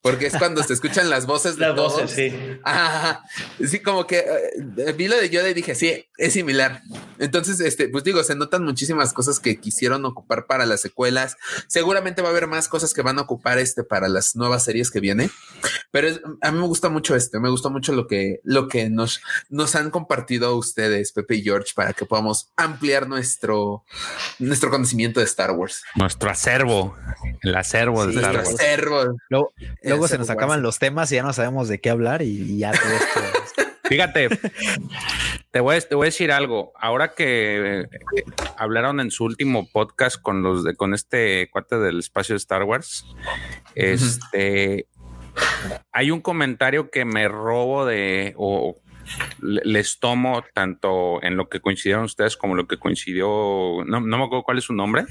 porque 0.03 0.27
es 0.27 0.37
cuando 0.37 0.61
se 0.61 0.73
escuchan 0.73 1.09
las 1.09 1.25
voces 1.25 1.55
de 1.55 1.65
Las 1.65 1.75
todos. 1.75 1.93
voces, 2.01 2.11
sí. 2.11 2.59
Ajá. 2.63 3.23
Sí, 3.65 3.79
como 3.79 4.05
que 4.05 4.19
eh, 4.19 4.91
vi 4.95 5.07
lo 5.07 5.15
de 5.17 5.29
Yoda 5.31 5.49
y 5.49 5.53
dije, 5.55 5.73
sí, 5.73 6.05
es 6.17 6.33
similar. 6.33 6.81
Entonces, 7.19 7.59
este, 7.61 7.87
pues 7.87 8.03
digo, 8.03 8.21
se 8.23 8.35
notan 8.35 8.63
muchísimas 8.65 9.13
cosas 9.13 9.39
que 9.39 9.59
quisieron 9.59 10.05
ocupar 10.05 10.45
para 10.45 10.65
las 10.65 10.81
secuelas. 10.81 11.37
Seguramente 11.67 12.21
va 12.21 12.27
a 12.27 12.31
haber 12.31 12.47
más 12.47 12.67
cosas 12.67 12.93
que 12.93 13.01
van 13.01 13.17
a 13.17 13.21
ocupar 13.21 13.57
este 13.59 13.83
para 13.83 14.07
las 14.09 14.35
nuevas 14.35 14.65
series 14.65 14.91
que 14.91 14.99
vienen. 14.99 15.31
Pero 15.91 16.09
es- 16.09 16.21
a 16.41 16.51
mí 16.51 16.59
me 16.59 16.67
gusta 16.67 16.89
mucho 16.89 17.15
este, 17.15 17.39
me 17.39 17.49
gusta 17.49 17.69
mucho 17.69 17.93
lo 17.93 18.05
que, 18.07 18.41
lo 18.43 18.67
que 18.67 18.89
nos, 18.89 19.21
nos 19.49 19.75
han 19.75 19.89
compartido 19.89 20.57
ustedes, 20.57 21.13
Pepe 21.13 21.35
y 21.35 21.43
George, 21.43 21.71
para 21.75 21.93
que 21.93 22.05
podamos 22.05 22.49
ampliar 22.57 23.07
nuestro, 23.07 23.85
nuestro 24.39 24.69
conocimiento 24.69 25.21
de 25.21 25.25
Star 25.27 25.51
Wars. 25.51 25.83
Nuestro 25.95 26.29
acervo, 26.29 26.97
el 27.41 27.55
acervo 27.55 28.05
de 28.05 28.11
Sí, 28.13 28.17
Star 28.19 28.33
Nuestro 28.33 28.51
Wars. 28.53 28.61
acervo. 28.61 29.17
Luego, 29.29 29.53
luego 29.93 30.07
se 30.07 30.17
nos 30.17 30.29
acaban 30.29 30.61
los 30.61 30.79
temas 30.79 31.11
y 31.11 31.15
ya 31.15 31.23
no 31.23 31.33
sabemos 31.33 31.67
de 31.67 31.79
qué 31.79 31.89
hablar 31.89 32.21
y, 32.21 32.27
y 32.53 32.57
ya 32.59 32.71
todo 32.71 32.91
esto. 32.93 33.19
Fíjate, 33.85 34.29
te 35.51 35.59
voy, 35.59 35.75
a, 35.75 35.81
te 35.81 35.93
voy 35.93 36.05
a 36.05 36.07
decir 36.07 36.31
algo. 36.31 36.71
Ahora 36.79 37.13
que 37.13 37.81
eh, 37.81 37.87
hablaron 38.57 38.99
en 39.01 39.11
su 39.11 39.25
último 39.25 39.67
podcast 39.71 40.19
con 40.21 40.41
los 40.41 40.63
de, 40.63 40.75
con 40.75 40.93
este 40.93 41.49
cuate 41.51 41.77
del 41.77 41.99
espacio 41.99 42.33
de 42.33 42.37
Star 42.37 42.63
Wars, 42.63 43.05
este 43.75 44.87
hay 45.91 46.11
un 46.11 46.21
comentario 46.21 46.89
que 46.91 47.05
me 47.05 47.27
robo 47.27 47.85
de 47.85 48.33
o 48.37 48.75
le- 49.41 49.61
les 49.65 49.99
tomo 49.99 50.43
tanto 50.53 51.21
en 51.21 51.35
lo 51.35 51.49
que 51.49 51.59
coincidieron 51.59 52.05
ustedes 52.05 52.37
como 52.37 52.55
lo 52.55 52.67
que 52.67 52.77
coincidió. 52.77 53.83
No, 53.85 53.99
no 53.99 54.17
me 54.17 54.23
acuerdo 54.23 54.43
cuál 54.43 54.57
es 54.59 54.63
su 54.63 54.73
nombre. 54.73 55.05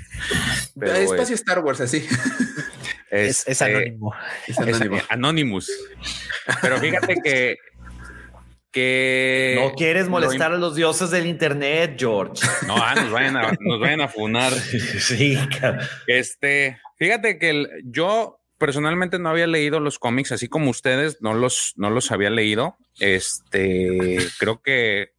pero, 0.79 0.95
Espacio 0.95 1.35
Star 1.35 1.59
Wars, 1.61 1.81
así. 1.83 2.07
es, 3.13 3.47
es 3.47 3.49
este, 3.49 3.65
anónimo. 3.65 4.15
Es 4.47 4.59
es 4.59 4.81
anónimo. 4.81 5.03
Anonymous. 5.09 5.71
Pero 6.61 6.79
fíjate 6.79 7.17
que 7.23 7.57
que 8.73 9.59
No 9.63 9.75
quieres 9.75 10.07
lo 10.07 10.13
molestar 10.13 10.53
a 10.53 10.57
los 10.57 10.75
dioses 10.75 11.11
del 11.11 11.27
internet, 11.27 11.95
George. 11.99 12.43
No, 12.67 12.75
ah, 12.77 12.95
nos 12.95 13.11
vayan 13.11 13.37
a, 13.37 13.53
nos 13.61 13.79
vayan 13.79 14.01
a 14.01 14.09
funar. 14.09 14.53
sí, 14.99 15.39
cabrón. 15.61 15.87
Este, 16.07 16.81
fíjate 16.97 17.39
que 17.39 17.51
el- 17.51 17.69
yo 17.85 18.42
personalmente 18.63 19.19
no 19.19 19.29
había 19.29 19.49
leído 19.49 19.81
los 19.81 19.99
cómics, 19.99 20.31
así 20.31 20.47
como 20.47 20.71
ustedes 20.71 21.21
no 21.21 21.35
los, 21.35 21.73
no 21.75 21.91
los 21.91 22.13
había 22.13 22.31
leído. 22.31 22.77
Este, 23.01 24.19
creo 24.39 24.63
que 24.63 25.15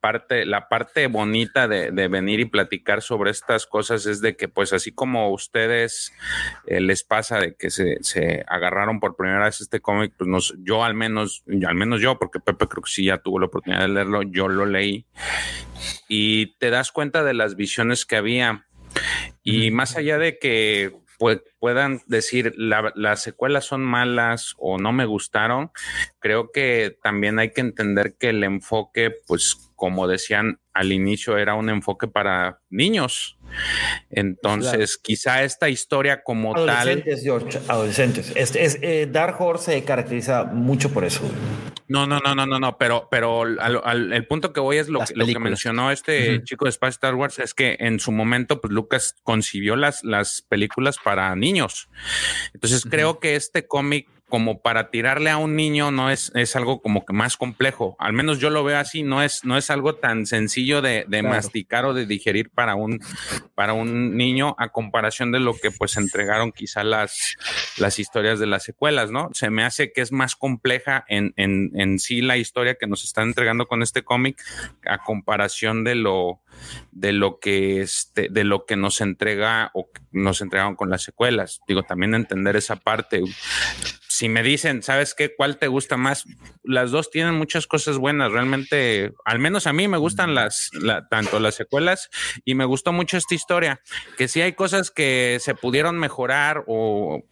parte, 0.00 0.44
la 0.44 0.68
parte 0.68 1.06
bonita 1.06 1.68
de, 1.68 1.92
de 1.92 2.08
venir 2.08 2.40
y 2.40 2.46
platicar 2.46 3.00
sobre 3.00 3.30
estas 3.30 3.66
cosas 3.66 4.04
es 4.06 4.20
de 4.20 4.34
que, 4.34 4.48
pues, 4.48 4.72
así 4.72 4.90
como 4.90 5.30
ustedes 5.30 6.12
eh, 6.66 6.80
les 6.80 7.04
pasa 7.04 7.38
de 7.38 7.54
que 7.54 7.70
se, 7.70 7.98
se 8.00 8.44
agarraron 8.48 8.98
por 8.98 9.14
primera 9.14 9.44
vez 9.44 9.60
este 9.60 9.78
cómic, 9.78 10.14
pues 10.18 10.26
nos, 10.26 10.56
yo 10.58 10.82
al 10.82 10.94
menos, 10.94 11.44
al 11.68 11.76
menos 11.76 12.00
yo, 12.00 12.18
porque 12.18 12.40
Pepe 12.40 12.66
creo 12.66 12.82
que 12.82 12.90
sí 12.90 13.04
ya 13.04 13.18
tuvo 13.18 13.38
la 13.38 13.46
oportunidad 13.46 13.82
de 13.82 13.88
leerlo, 13.90 14.24
yo 14.24 14.48
lo 14.48 14.66
leí 14.66 15.06
y 16.08 16.56
te 16.58 16.70
das 16.70 16.90
cuenta 16.90 17.22
de 17.22 17.34
las 17.34 17.54
visiones 17.54 18.04
que 18.04 18.16
había. 18.16 18.66
Y 19.44 19.70
más 19.70 19.96
allá 19.96 20.18
de 20.18 20.40
que 20.40 20.98
pue- 21.18 21.42
puedan 21.58 22.00
decir 22.06 22.54
la- 22.56 22.92
las 22.94 23.22
secuelas 23.22 23.64
son 23.64 23.82
malas 23.84 24.54
o 24.58 24.78
no 24.78 24.92
me 24.92 25.04
gustaron, 25.04 25.70
creo 26.18 26.50
que 26.52 26.96
también 27.02 27.38
hay 27.38 27.52
que 27.52 27.60
entender 27.60 28.14
que 28.18 28.30
el 28.30 28.44
enfoque, 28.44 29.12
pues 29.26 29.67
como 29.78 30.08
decían 30.08 30.58
al 30.74 30.90
inicio, 30.92 31.38
era 31.38 31.54
un 31.54 31.70
enfoque 31.70 32.08
para 32.08 32.60
niños. 32.68 33.38
Entonces, 34.10 34.98
quizá 34.98 35.44
esta 35.44 35.68
historia 35.68 36.22
como 36.22 36.52
tal... 36.54 36.68
Adolescentes, 36.70 37.22
George, 37.22 37.58
adolescentes. 37.68 38.32
Este 38.34 38.64
es, 38.64 38.78
eh, 38.82 39.08
Dark 39.10 39.40
Horse 39.40 39.72
se 39.72 39.84
caracteriza 39.84 40.44
mucho 40.44 40.92
por 40.92 41.04
eso. 41.04 41.22
No, 41.86 42.06
no, 42.06 42.18
no, 42.20 42.34
no, 42.34 42.44
no, 42.44 42.58
no, 42.58 42.76
pero, 42.76 43.08
pero 43.10 43.42
al- 43.42 43.80
al- 43.82 44.12
el 44.12 44.26
punto 44.26 44.52
que 44.52 44.60
voy 44.60 44.76
es 44.78 44.88
lo, 44.88 44.98
que, 44.98 45.04
lo 45.14 45.24
que 45.24 45.32
películas. 45.32 45.42
mencionó 45.42 45.90
este 45.90 46.42
chico 46.44 46.64
de 46.66 46.70
Space 46.70 46.94
Star 46.96 47.14
Wars, 47.14 47.38
es 47.38 47.54
que 47.54 47.76
en 47.80 47.98
su 48.00 48.12
momento, 48.12 48.60
pues 48.60 48.72
Lucas 48.74 49.14
concibió 49.22 49.74
las, 49.76 50.04
las 50.04 50.42
películas 50.42 50.98
para 51.02 51.34
niños. 51.36 51.88
Entonces 52.52 52.84
creo 52.84 53.20
que 53.20 53.36
este 53.36 53.66
cómic, 53.66 54.06
como 54.28 54.60
para 54.60 54.90
tirarle 54.90 55.30
a 55.30 55.36
un 55.38 55.56
niño, 55.56 55.90
no 55.90 56.10
es, 56.10 56.30
es 56.34 56.54
algo 56.56 56.80
como 56.82 57.04
que 57.04 57.12
más 57.12 57.36
complejo. 57.36 57.96
Al 57.98 58.12
menos 58.12 58.38
yo 58.38 58.50
lo 58.50 58.62
veo 58.64 58.78
así, 58.78 59.02
no 59.02 59.22
es, 59.22 59.44
no 59.44 59.56
es 59.56 59.70
algo 59.70 59.94
tan 59.96 60.26
sencillo 60.26 60.82
de, 60.82 61.04
de 61.08 61.20
Claro. 61.20 61.28
masticar 61.34 61.84
o 61.84 61.94
de 61.94 62.06
digerir 62.06 62.50
para 62.50 62.74
un, 62.74 63.00
para 63.54 63.72
un 63.72 64.16
niño 64.16 64.54
a 64.58 64.68
comparación 64.68 65.32
de 65.32 65.40
lo 65.40 65.54
que 65.54 65.70
pues 65.70 65.96
entregaron 65.96 66.52
quizá 66.52 66.84
las, 66.84 67.36
las 67.78 67.98
historias 67.98 68.38
de 68.38 68.46
las 68.46 68.62
secuelas, 68.64 69.10
¿no? 69.10 69.30
Se 69.32 69.50
me 69.50 69.64
hace 69.64 69.92
que 69.92 70.00
es 70.00 70.12
más 70.12 70.36
compleja 70.36 71.04
en, 71.08 71.32
en, 71.36 71.70
en 71.74 71.98
sí 71.98 72.20
la 72.20 72.36
historia 72.36 72.76
que 72.76 72.86
nos 72.86 73.04
están 73.04 73.28
entregando 73.28 73.66
con 73.66 73.82
este 73.82 74.02
cómic 74.04 74.40
a 74.86 74.98
comparación 74.98 75.84
de 75.84 75.94
lo 75.96 76.40
de 76.92 77.12
lo 77.12 77.38
que 77.38 77.80
este 77.80 78.28
de 78.30 78.44
lo 78.44 78.64
que 78.66 78.76
nos 78.76 79.00
entrega 79.00 79.70
o 79.74 79.88
nos 80.12 80.40
entregaron 80.40 80.74
con 80.76 80.90
las 80.90 81.02
secuelas. 81.02 81.60
Digo, 81.68 81.82
también 81.82 82.14
entender 82.14 82.56
esa 82.56 82.76
parte. 82.76 83.22
Si 84.18 84.28
me 84.28 84.42
dicen, 84.42 84.82
¿sabes 84.82 85.14
qué? 85.14 85.32
¿Cuál 85.32 85.58
te 85.58 85.68
gusta 85.68 85.96
más? 85.96 86.24
Las 86.64 86.90
dos 86.90 87.08
tienen 87.12 87.36
muchas 87.36 87.68
cosas 87.68 87.98
buenas. 87.98 88.32
Realmente, 88.32 89.12
al 89.24 89.38
menos 89.38 89.68
a 89.68 89.72
mí 89.72 89.86
me 89.86 89.96
gustan 89.96 90.34
las, 90.34 90.72
tanto 91.08 91.38
las 91.38 91.54
secuelas 91.54 92.10
y 92.44 92.56
me 92.56 92.64
gustó 92.64 92.92
mucho 92.92 93.16
esta 93.16 93.36
historia. 93.36 93.80
Que 94.16 94.26
sí 94.26 94.40
hay 94.40 94.54
cosas 94.54 94.90
que 94.90 95.38
se 95.40 95.54
pudieron 95.54 96.00
mejorar 96.00 96.64
o 96.66 97.22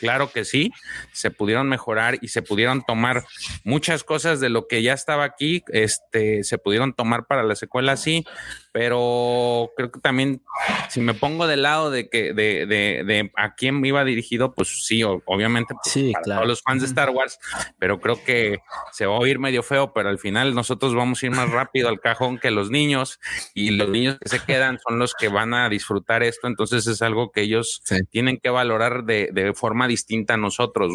claro 0.00 0.32
que 0.32 0.44
sí, 0.44 0.72
se 1.12 1.30
pudieron 1.30 1.68
mejorar 1.68 2.18
y 2.20 2.26
se 2.26 2.42
pudieron 2.42 2.82
tomar 2.82 3.22
muchas 3.62 4.02
cosas 4.02 4.40
de 4.40 4.48
lo 4.48 4.66
que 4.66 4.82
ya 4.82 4.94
estaba 4.94 5.22
aquí, 5.22 5.62
este, 5.68 6.42
se 6.42 6.58
pudieron 6.58 6.92
tomar 6.92 7.28
para 7.28 7.44
la 7.44 7.54
secuela, 7.54 7.96
sí, 7.96 8.26
pero 8.72 9.70
creo 9.76 9.90
que 9.92 10.00
también 10.00 10.42
si 10.88 11.00
me 11.00 11.14
pongo 11.14 11.46
del 11.46 11.62
lado 11.62 11.90
de 11.90 12.08
que 12.08 12.32
de, 12.32 12.66
de, 12.66 13.04
de 13.04 13.30
a 13.36 13.54
quién 13.54 13.84
iba 13.84 14.04
dirigido, 14.04 14.54
pues 14.54 14.84
sí, 14.86 15.02
obviamente 15.04 15.74
pues, 15.74 15.92
sí, 15.92 16.12
para 16.12 16.22
claro. 16.22 16.40
todos 16.40 16.48
los 16.48 16.62
fans 16.62 16.80
de 16.82 16.88
Star 16.88 17.10
Wars, 17.10 17.38
pero 17.78 18.00
creo 18.00 18.22
que 18.24 18.58
se 18.92 19.06
va 19.06 19.14
a 19.14 19.18
oír 19.18 19.38
medio 19.38 19.62
feo, 19.62 19.92
pero 19.92 20.08
al 20.08 20.18
final 20.18 20.54
nosotros 20.54 20.94
vamos 20.94 21.22
a 21.22 21.26
ir 21.26 21.32
más 21.32 21.50
rápido 21.50 21.88
al 21.88 22.00
cajón 22.00 22.38
que 22.38 22.50
los 22.50 22.70
niños 22.70 23.20
y 23.54 23.70
los 23.70 23.88
niños 23.88 24.18
que 24.20 24.28
se 24.28 24.40
quedan 24.44 24.78
son 24.86 24.98
los 24.98 25.14
que 25.14 25.28
van 25.28 25.54
a 25.54 25.68
disfrutar 25.68 26.22
esto, 26.22 26.46
entonces 26.46 26.86
es 26.86 27.02
algo 27.02 27.30
que 27.30 27.42
ellos 27.42 27.80
Sí. 27.84 27.96
tienen 28.10 28.38
que 28.38 28.48
valorar 28.50 29.04
de, 29.04 29.30
de 29.32 29.52
forma 29.54 29.86
distinta 29.86 30.34
a 30.34 30.36
nosotros. 30.38 30.92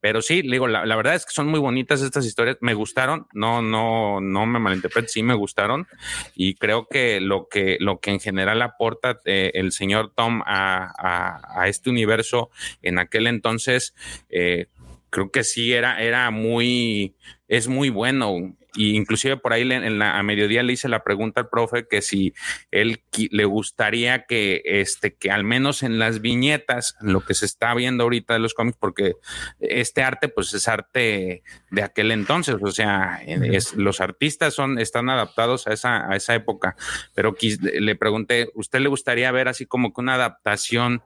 Pero 0.00 0.22
sí, 0.22 0.42
digo, 0.42 0.66
la, 0.68 0.86
la 0.86 0.96
verdad 0.96 1.14
es 1.14 1.26
que 1.26 1.32
son 1.32 1.48
muy 1.48 1.60
bonitas 1.60 2.00
estas 2.02 2.24
historias, 2.24 2.56
me 2.60 2.74
gustaron, 2.74 3.26
no, 3.32 3.60
no, 3.62 4.20
no 4.20 4.46
me 4.46 4.58
malinterpretes, 4.58 5.12
sí 5.12 5.22
me 5.22 5.34
gustaron 5.34 5.86
y 6.34 6.54
creo 6.54 6.86
que 6.88 7.09
lo 7.18 7.48
que, 7.48 7.76
lo 7.80 7.98
que 7.98 8.10
en 8.12 8.20
general 8.20 8.62
aporta 8.62 9.18
eh, 9.24 9.50
el 9.54 9.72
señor 9.72 10.12
Tom 10.14 10.42
a, 10.46 10.92
a- 10.96 11.66
este 11.68 11.90
universo 11.90 12.50
en 12.82 12.98
aquel 12.98 13.26
entonces, 13.26 13.94
eh, 14.28 14.66
creo 15.10 15.30
que 15.32 15.42
sí 15.42 15.72
era, 15.72 16.00
era 16.02 16.30
muy, 16.30 17.16
es 17.48 17.66
muy 17.66 17.88
bueno. 17.88 18.54
Y 18.74 18.96
inclusive 18.96 19.36
por 19.36 19.52
ahí 19.52 19.62
en 19.62 19.98
la, 19.98 20.18
a 20.18 20.22
mediodía 20.22 20.62
le 20.62 20.74
hice 20.74 20.88
la 20.88 21.02
pregunta 21.02 21.40
al 21.40 21.48
profe 21.48 21.86
que 21.88 22.02
si 22.02 22.34
él 22.70 23.02
le 23.30 23.44
gustaría 23.44 24.24
que, 24.26 24.62
este, 24.64 25.14
que 25.14 25.30
al 25.30 25.44
menos 25.44 25.82
en 25.82 25.98
las 25.98 26.20
viñetas, 26.20 26.96
lo 27.00 27.24
que 27.24 27.34
se 27.34 27.46
está 27.46 27.74
viendo 27.74 28.04
ahorita 28.04 28.34
de 28.34 28.40
los 28.40 28.54
cómics, 28.54 28.76
porque 28.78 29.14
este 29.58 30.02
arte, 30.02 30.28
pues 30.28 30.52
es 30.54 30.68
arte 30.68 31.42
de 31.70 31.82
aquel 31.82 32.10
entonces, 32.12 32.56
o 32.60 32.70
sea, 32.70 33.20
es, 33.26 33.74
los 33.74 34.00
artistas 34.00 34.54
son, 34.54 34.78
están 34.78 35.10
adaptados 35.10 35.66
a 35.66 35.72
esa, 35.72 36.10
a 36.10 36.16
esa 36.16 36.34
época, 36.34 36.76
pero 37.14 37.34
le 37.60 37.96
pregunté, 37.96 38.50
¿usted 38.54 38.80
le 38.80 38.88
gustaría 38.88 39.30
ver 39.32 39.48
así 39.48 39.66
como 39.66 39.92
que 39.92 40.00
una 40.00 40.14
adaptación, 40.14 41.02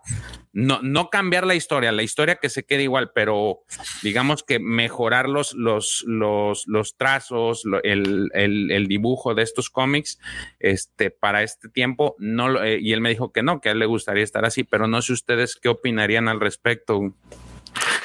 no, 0.53 0.81
no 0.83 1.11
cambiar 1.11 1.47
la 1.47 1.55
historia, 1.55 1.93
la 1.93 2.03
historia 2.03 2.37
que 2.37 2.49
se 2.49 2.65
quede 2.65 2.85
igual, 2.85 3.13
pero 3.15 3.61
digamos 4.03 4.43
que 4.43 4.59
mejorar 4.59 5.29
los, 5.29 5.55
los, 5.55 6.05
los, 6.07 6.67
los 6.67 6.97
trazos, 6.97 7.54
el, 7.83 8.31
el, 8.33 8.87
dibujo 8.89 9.35
de 9.35 9.43
estos 9.43 9.71
cómics, 9.71 10.19
este, 10.59 11.11
para 11.11 11.43
este 11.43 11.69
tiempo, 11.69 12.17
no, 12.19 12.63
eh, 12.63 12.79
y 12.81 12.93
él 12.93 13.01
me 13.01 13.11
dijo 13.11 13.33
que 13.33 13.43
no, 13.43 13.61
que 13.61 13.69
a 13.69 13.73
él 13.73 13.79
le 13.79 13.87
gustaría 13.87 14.25
estar 14.25 14.45
así, 14.45 14.65
pero 14.65 14.87
no 14.87 15.03
sé 15.03 15.13
ustedes 15.13 15.57
qué 15.57 15.69
opinarían 15.69 16.29
al 16.29 16.41
respecto. 16.41 17.15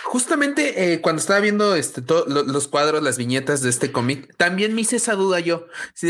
Justamente 0.03 0.93
eh, 0.93 1.01
cuando 1.01 1.19
estaba 1.19 1.39
viendo 1.39 1.75
este, 1.75 2.01
los 2.27 2.67
cuadros, 2.67 3.03
las 3.03 3.17
viñetas 3.17 3.61
de 3.61 3.69
este 3.69 3.91
cómic, 3.91 4.35
también 4.37 4.73
me 4.73 4.81
hice 4.81 4.95
esa 4.95 5.13
duda 5.13 5.39
yo. 5.39 5.67
Si 5.93 6.09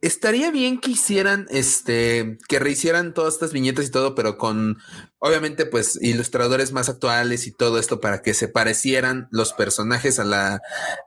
estaría 0.00 0.50
bien 0.50 0.78
que 0.78 0.92
hicieran, 0.92 1.46
este, 1.50 2.38
que 2.48 2.58
rehicieran 2.58 3.14
todas 3.14 3.34
estas 3.34 3.52
viñetas 3.52 3.86
y 3.86 3.90
todo, 3.90 4.14
pero 4.14 4.38
con, 4.38 4.78
obviamente, 5.20 5.66
pues 5.66 5.98
ilustradores 6.00 6.72
más 6.72 6.88
actuales 6.88 7.46
y 7.46 7.52
todo 7.52 7.78
esto 7.78 8.00
para 8.00 8.22
que 8.22 8.34
se 8.34 8.48
parecieran 8.48 9.28
los 9.30 9.52
personajes 9.52 10.18
a 10.18 10.24
la, 10.24 10.60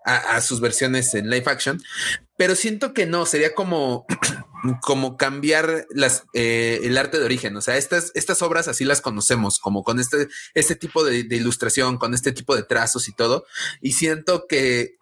a, 0.05 0.15
a 0.35 0.41
sus 0.41 0.59
versiones 0.61 1.13
en 1.13 1.29
live 1.29 1.45
action. 1.47 1.81
Pero 2.37 2.55
siento 2.55 2.93
que 2.93 3.05
no, 3.05 3.25
sería 3.27 3.53
como, 3.53 4.05
como 4.81 5.15
cambiar 5.15 5.85
las, 5.91 6.23
eh, 6.33 6.79
el 6.83 6.97
arte 6.97 7.19
de 7.19 7.25
origen. 7.25 7.55
O 7.55 7.61
sea, 7.61 7.77
estas, 7.77 8.11
estas 8.15 8.41
obras 8.41 8.67
así 8.67 8.83
las 8.83 9.01
conocemos, 9.01 9.59
como 9.59 9.83
con 9.83 9.99
este, 9.99 10.27
este 10.55 10.75
tipo 10.75 11.03
de, 11.03 11.23
de 11.23 11.35
ilustración, 11.35 11.97
con 11.97 12.13
este 12.13 12.31
tipo 12.31 12.55
de 12.55 12.63
trazos 12.63 13.07
y 13.07 13.13
todo. 13.15 13.45
Y 13.81 13.91
siento 13.93 14.45
que 14.47 14.95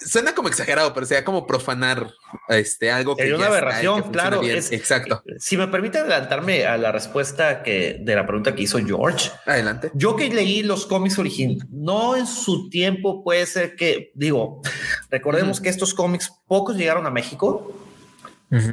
suena 0.00 0.34
como 0.36 0.48
exagerado, 0.48 0.94
pero 0.94 1.04
sería 1.06 1.24
como 1.24 1.44
profanar 1.48 2.12
este 2.48 2.92
algo 2.92 3.16
que 3.16 3.34
una 3.34 3.38
ya 3.38 3.44
está 3.46 3.48
y 3.48 3.58
aberración, 3.58 4.02
que 4.04 4.10
claro, 4.10 4.42
es- 4.42 4.70
Exacto. 4.70 5.24
Si 5.40 5.56
me 5.56 5.66
permite 5.66 5.98
adelantarme 5.98 6.66
a 6.66 6.76
la 6.76 6.92
respuesta 6.92 7.64
que, 7.64 7.98
de 8.00 8.14
la 8.14 8.24
pregunta 8.24 8.37
que 8.42 8.62
hizo 8.62 8.78
George, 8.78 9.30
Adelante. 9.46 9.90
Yo 9.94 10.16
que 10.16 10.28
leí 10.28 10.62
los 10.62 10.86
cómics 10.86 11.18
originales, 11.18 11.64
no 11.70 12.16
en 12.16 12.26
su 12.26 12.68
tiempo 12.70 13.22
puede 13.22 13.46
ser 13.46 13.76
que, 13.76 14.12
digo, 14.14 14.62
recordemos 15.10 15.60
que 15.60 15.68
estos 15.68 15.94
cómics 15.94 16.32
pocos 16.46 16.76
llegaron 16.76 17.06
a 17.06 17.10
México. 17.10 17.74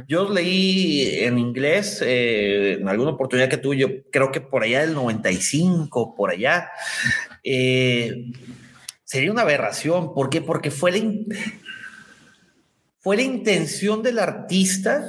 Yo 0.08 0.22
los 0.22 0.32
leí 0.32 1.18
en 1.18 1.38
inglés 1.38 2.02
eh, 2.02 2.78
en 2.80 2.88
alguna 2.88 3.10
oportunidad 3.10 3.50
que 3.50 3.58
tuve, 3.58 3.76
yo 3.76 3.88
creo 4.10 4.32
que 4.32 4.40
por 4.40 4.62
allá 4.62 4.80
del 4.80 4.94
95, 4.94 6.14
por 6.14 6.30
allá. 6.30 6.70
Eh, 7.44 8.32
sería 9.04 9.30
una 9.30 9.42
aberración. 9.42 10.14
¿Por 10.14 10.30
qué? 10.30 10.40
Porque 10.40 10.70
fue 10.70 10.92
la, 10.92 11.02
fue 13.00 13.16
la 13.16 13.22
intención 13.22 14.02
del 14.02 14.18
artista. 14.18 15.04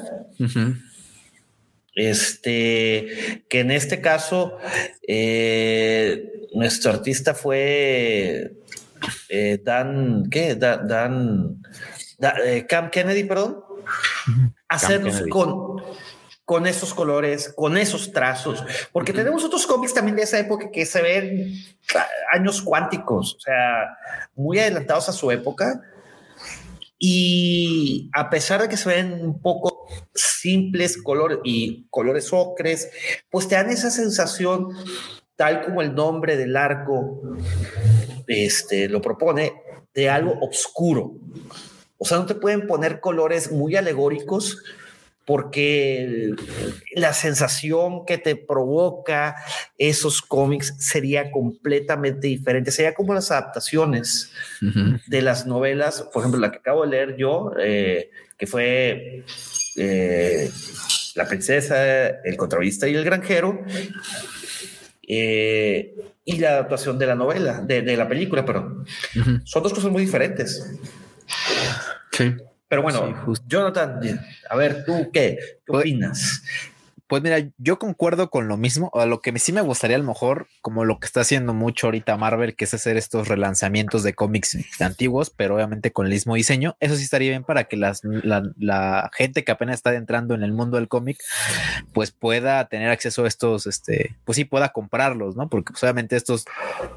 Este, 1.98 3.44
que 3.50 3.60
en 3.62 3.72
este 3.72 4.00
caso, 4.02 4.58
eh, 5.08 6.48
nuestro 6.54 6.92
artista 6.92 7.34
fue 7.34 8.54
eh, 9.30 9.60
Dan, 9.64 10.30
¿qué? 10.30 10.56
Da- 10.56 10.78
Dan, 10.78 11.62
Da- 12.20 12.36
eh, 12.46 12.66
Cam 12.68 12.90
Kennedy, 12.90 13.24
perdón. 13.26 13.64
Hacernos 14.70 15.14
Kennedy. 15.16 15.30
con, 15.30 15.82
con 16.46 16.68
esos 16.68 16.94
colores, 16.94 17.52
con 17.56 17.78
esos 17.78 18.12
trazos, 18.12 18.64
porque 18.92 19.12
tenemos 19.14 19.44
otros 19.44 19.66
cómics 19.68 19.94
también 19.94 20.16
de 20.16 20.24
esa 20.24 20.40
época 20.40 20.70
que 20.72 20.86
se 20.86 21.02
ven 21.02 21.54
años 22.32 22.62
cuánticos, 22.62 23.36
o 23.36 23.40
sea, 23.40 23.98
muy 24.36 24.60
adelantados 24.60 25.10
a 25.10 25.14
su 25.14 25.30
época. 25.32 25.82
Y 27.00 28.10
a 28.14 28.30
pesar 28.30 28.62
de 28.62 28.70
que 28.70 28.78
se 28.78 28.90
ven 28.90 29.14
un 29.14 29.42
poco 29.42 29.88
simples 30.16 31.02
colores 31.02 31.40
y 31.44 31.88
colores 31.90 32.30
ocres, 32.32 32.90
pues 33.30 33.48
te 33.48 33.56
dan 33.56 33.70
esa 33.70 33.92
sensación, 33.92 34.70
tal 35.36 35.64
como 35.64 35.82
el 35.82 35.94
nombre 35.94 36.38
del 36.38 36.56
arco 36.56 37.22
este, 38.28 38.90
lo 38.90 39.02
propone, 39.02 39.54
de 39.94 40.10
algo 40.10 40.40
oscuro. 40.42 41.16
O 41.98 42.06
sea, 42.06 42.18
no 42.18 42.26
te 42.26 42.36
pueden 42.36 42.68
poner 42.68 43.00
colores 43.00 43.52
muy 43.52 43.76
alegóricos 43.76 44.64
porque 45.28 46.34
la 46.96 47.14
sensación 47.14 48.06
que 48.06 48.18
te 48.18 48.38
provoca 48.38 49.36
esos 49.78 50.22
cómics 50.22 50.74
sería 50.80 51.32
completamente 51.32 52.28
diferente. 52.28 52.72
Sería 52.72 52.94
como 52.94 53.14
las 53.14 53.30
adaptaciones 53.30 54.32
de 54.62 55.22
las 55.22 55.46
novelas, 55.46 56.04
por 56.14 56.22
ejemplo, 56.22 56.40
la 56.40 56.50
que 56.50 56.60
acabo 56.60 56.84
de 56.84 56.92
leer 56.92 57.18
yo, 57.18 57.52
eh, 57.60 58.10
que 58.38 58.48
fue 58.48 59.26
eh, 59.76 60.50
La 61.16 61.28
princesa, 61.28 62.08
el 62.24 62.38
contrabandista 62.38 62.88
y 62.88 62.96
el 62.96 63.04
granjero, 63.04 63.60
eh, 65.06 65.94
y 66.24 66.38
la 66.38 66.52
adaptación 66.52 66.98
de 66.98 67.06
la 67.06 67.16
novela, 67.16 67.60
de, 67.60 67.82
de 67.82 67.98
la 67.98 68.08
película, 68.08 68.46
pero 68.46 68.86
Ujú. 69.14 69.42
son 69.44 69.62
dos 69.62 69.74
cosas 69.74 69.92
muy 69.92 70.04
diferentes. 70.04 70.72
Sí. 72.14 72.34
Pero 72.68 72.82
bueno, 72.82 73.16
Sí. 73.36 73.42
Jonathan, 73.48 74.00
a 74.50 74.56
ver, 74.56 74.84
¿tú 74.86 75.10
qué? 75.14 75.38
¿Qué 75.40 75.60
Pues- 75.66 75.82
opinas? 75.82 76.44
Pues 77.10 77.24
mira, 77.24 77.38
yo 77.58 77.80
concuerdo 77.80 78.30
con 78.30 78.50
lo 78.50 78.58
mismo. 78.58 78.92
A 78.94 79.06
lo 79.06 79.22
que 79.22 79.40
sí 79.40 79.54
me 79.54 79.62
gustaría 79.62 79.96
a 79.96 80.00
lo 80.00 80.04
mejor, 80.06 80.50
como 80.62 80.84
lo 80.84 81.00
que 81.00 81.06
está 81.06 81.22
haciendo 81.22 81.54
mucho 81.54 81.88
ahorita 81.88 82.18
Marvel, 82.18 82.54
que 82.58 82.66
es 82.66 82.74
hacer 82.74 82.98
estos 82.98 83.30
relanzamientos 83.30 84.04
de 84.04 84.14
cómics 84.14 84.58
antiguos, 84.82 85.30
pero 85.30 85.56
obviamente 85.56 85.94
con 85.94 86.06
el 86.08 86.12
mismo 86.12 86.36
diseño. 86.36 86.76
Eso 86.82 86.98
sí 86.98 87.04
estaría 87.04 87.30
bien 87.30 87.46
para 87.46 87.64
que 87.64 87.78
las, 87.78 88.02
la, 88.04 88.44
la 88.58 89.10
gente 89.14 89.46
que 89.46 89.54
apenas 89.54 89.76
está 89.76 89.94
entrando 89.96 90.36
en 90.36 90.44
el 90.44 90.52
mundo 90.52 90.76
del 90.76 90.90
cómic, 90.90 91.18
pues 91.94 92.12
pueda 92.12 92.68
tener 92.68 92.90
acceso 92.90 93.24
a 93.24 93.30
estos, 93.30 93.68
este, 93.68 94.18
pues 94.26 94.36
sí 94.36 94.44
pueda 94.44 94.74
comprarlos, 94.74 95.38
¿no? 95.38 95.48
Porque 95.48 95.72
pues, 95.72 95.82
obviamente 95.84 96.18
estos, 96.18 96.44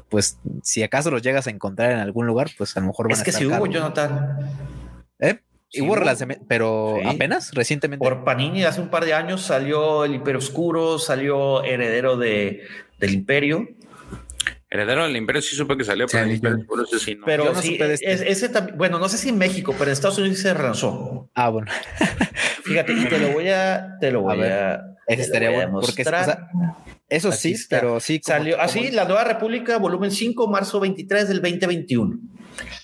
pues 0.09 0.37
si 0.61 0.83
acaso 0.83 1.09
los 1.09 1.21
llegas 1.21 1.47
a 1.47 1.51
encontrar 1.51 1.89
en 1.89 1.99
algún 1.99 2.27
lugar, 2.27 2.49
pues 2.57 2.75
a 2.75 2.81
lo 2.81 2.87
mejor 2.87 3.05
van 3.05 3.13
Es 3.13 3.21
a 3.21 3.23
que 3.23 3.29
estar 3.29 3.43
si 3.43 3.47
hubo. 3.47 3.65
Jonathan. 3.65 4.39
¿Eh? 5.19 5.39
Sí 5.71 5.81
hubo 5.81 5.89
hubo. 5.93 5.95
relanzamiento, 5.99 6.45
pero 6.47 6.97
Sí. 7.01 7.07
apenas 7.07 7.51
recientemente. 7.53 8.03
Por 8.03 8.23
Panini 8.23 8.63
hace 8.65 8.81
un 8.81 8.89
par 8.89 9.05
de 9.05 9.13
años 9.13 9.41
salió 9.41 10.03
El 10.05 10.13
Imperio 10.15 10.39
Oscuro, 10.39 10.99
salió 10.99 11.63
Heredero 11.63 12.17
de, 12.17 12.63
del 12.99 13.13
Imperio. 13.13 13.67
Heredero 14.69 15.03
del 15.03 15.15
Imperio 15.17 15.41
sí 15.41 15.55
supe 15.55 15.75
que 15.77 15.83
salió, 15.83 16.07
pero 16.07 16.25
Sí, 16.25 16.39
el 16.43 16.55
Oscuro 16.61 16.83
ese 16.83 16.99
sí 16.99 17.15
no. 17.15 17.25
Pero 17.25 17.53
no 17.53 17.61
sí, 17.61 17.77
este. 17.79 17.93
es- 18.13 18.21
ese 18.21 18.49
también, 18.49 18.77
bueno, 18.77 18.99
no 18.99 19.09
sé 19.09 19.17
si 19.17 19.29
en 19.29 19.37
México, 19.37 19.73
pero 19.77 19.85
en 19.89 19.93
Estados 19.93 20.17
Unidos 20.17 20.37
sí 20.37 20.43
se 20.43 20.53
relanzó. 20.53 21.29
Ah, 21.35 21.49
bueno. 21.49 21.71
Fíjate, 22.63 22.93
y 22.93 23.05
te 23.05 23.17
lo 23.19 23.29
voy 23.31 23.49
a, 23.49 23.97
te 23.99 24.11
lo 24.11 24.21
voy 24.21 24.37
ver, 24.39 24.51
a, 24.53 24.77
lo 25.07 25.13
estaría 25.23 25.49
voy 25.49 25.59
a 25.61 25.65
bueno. 25.67 25.81
Porque, 25.81 26.03
o 26.03 26.05
sea, 26.05 26.47
Eso 27.11 27.27
Aquí 27.27 27.37
sí, 27.37 27.51
está. 27.51 27.79
pero 27.81 27.99
sí. 27.99 28.21
como- 28.21 28.37
Salió 28.37 28.53
como 28.55 28.65
así, 28.65 28.89
La 28.91 29.03
Nueva 29.05 29.25
República, 29.25 29.77
volumen 29.77 30.11
5, 30.11 30.47
marzo 30.47 30.79
23 30.79 31.27
del 31.27 31.41
2021. 31.41 32.17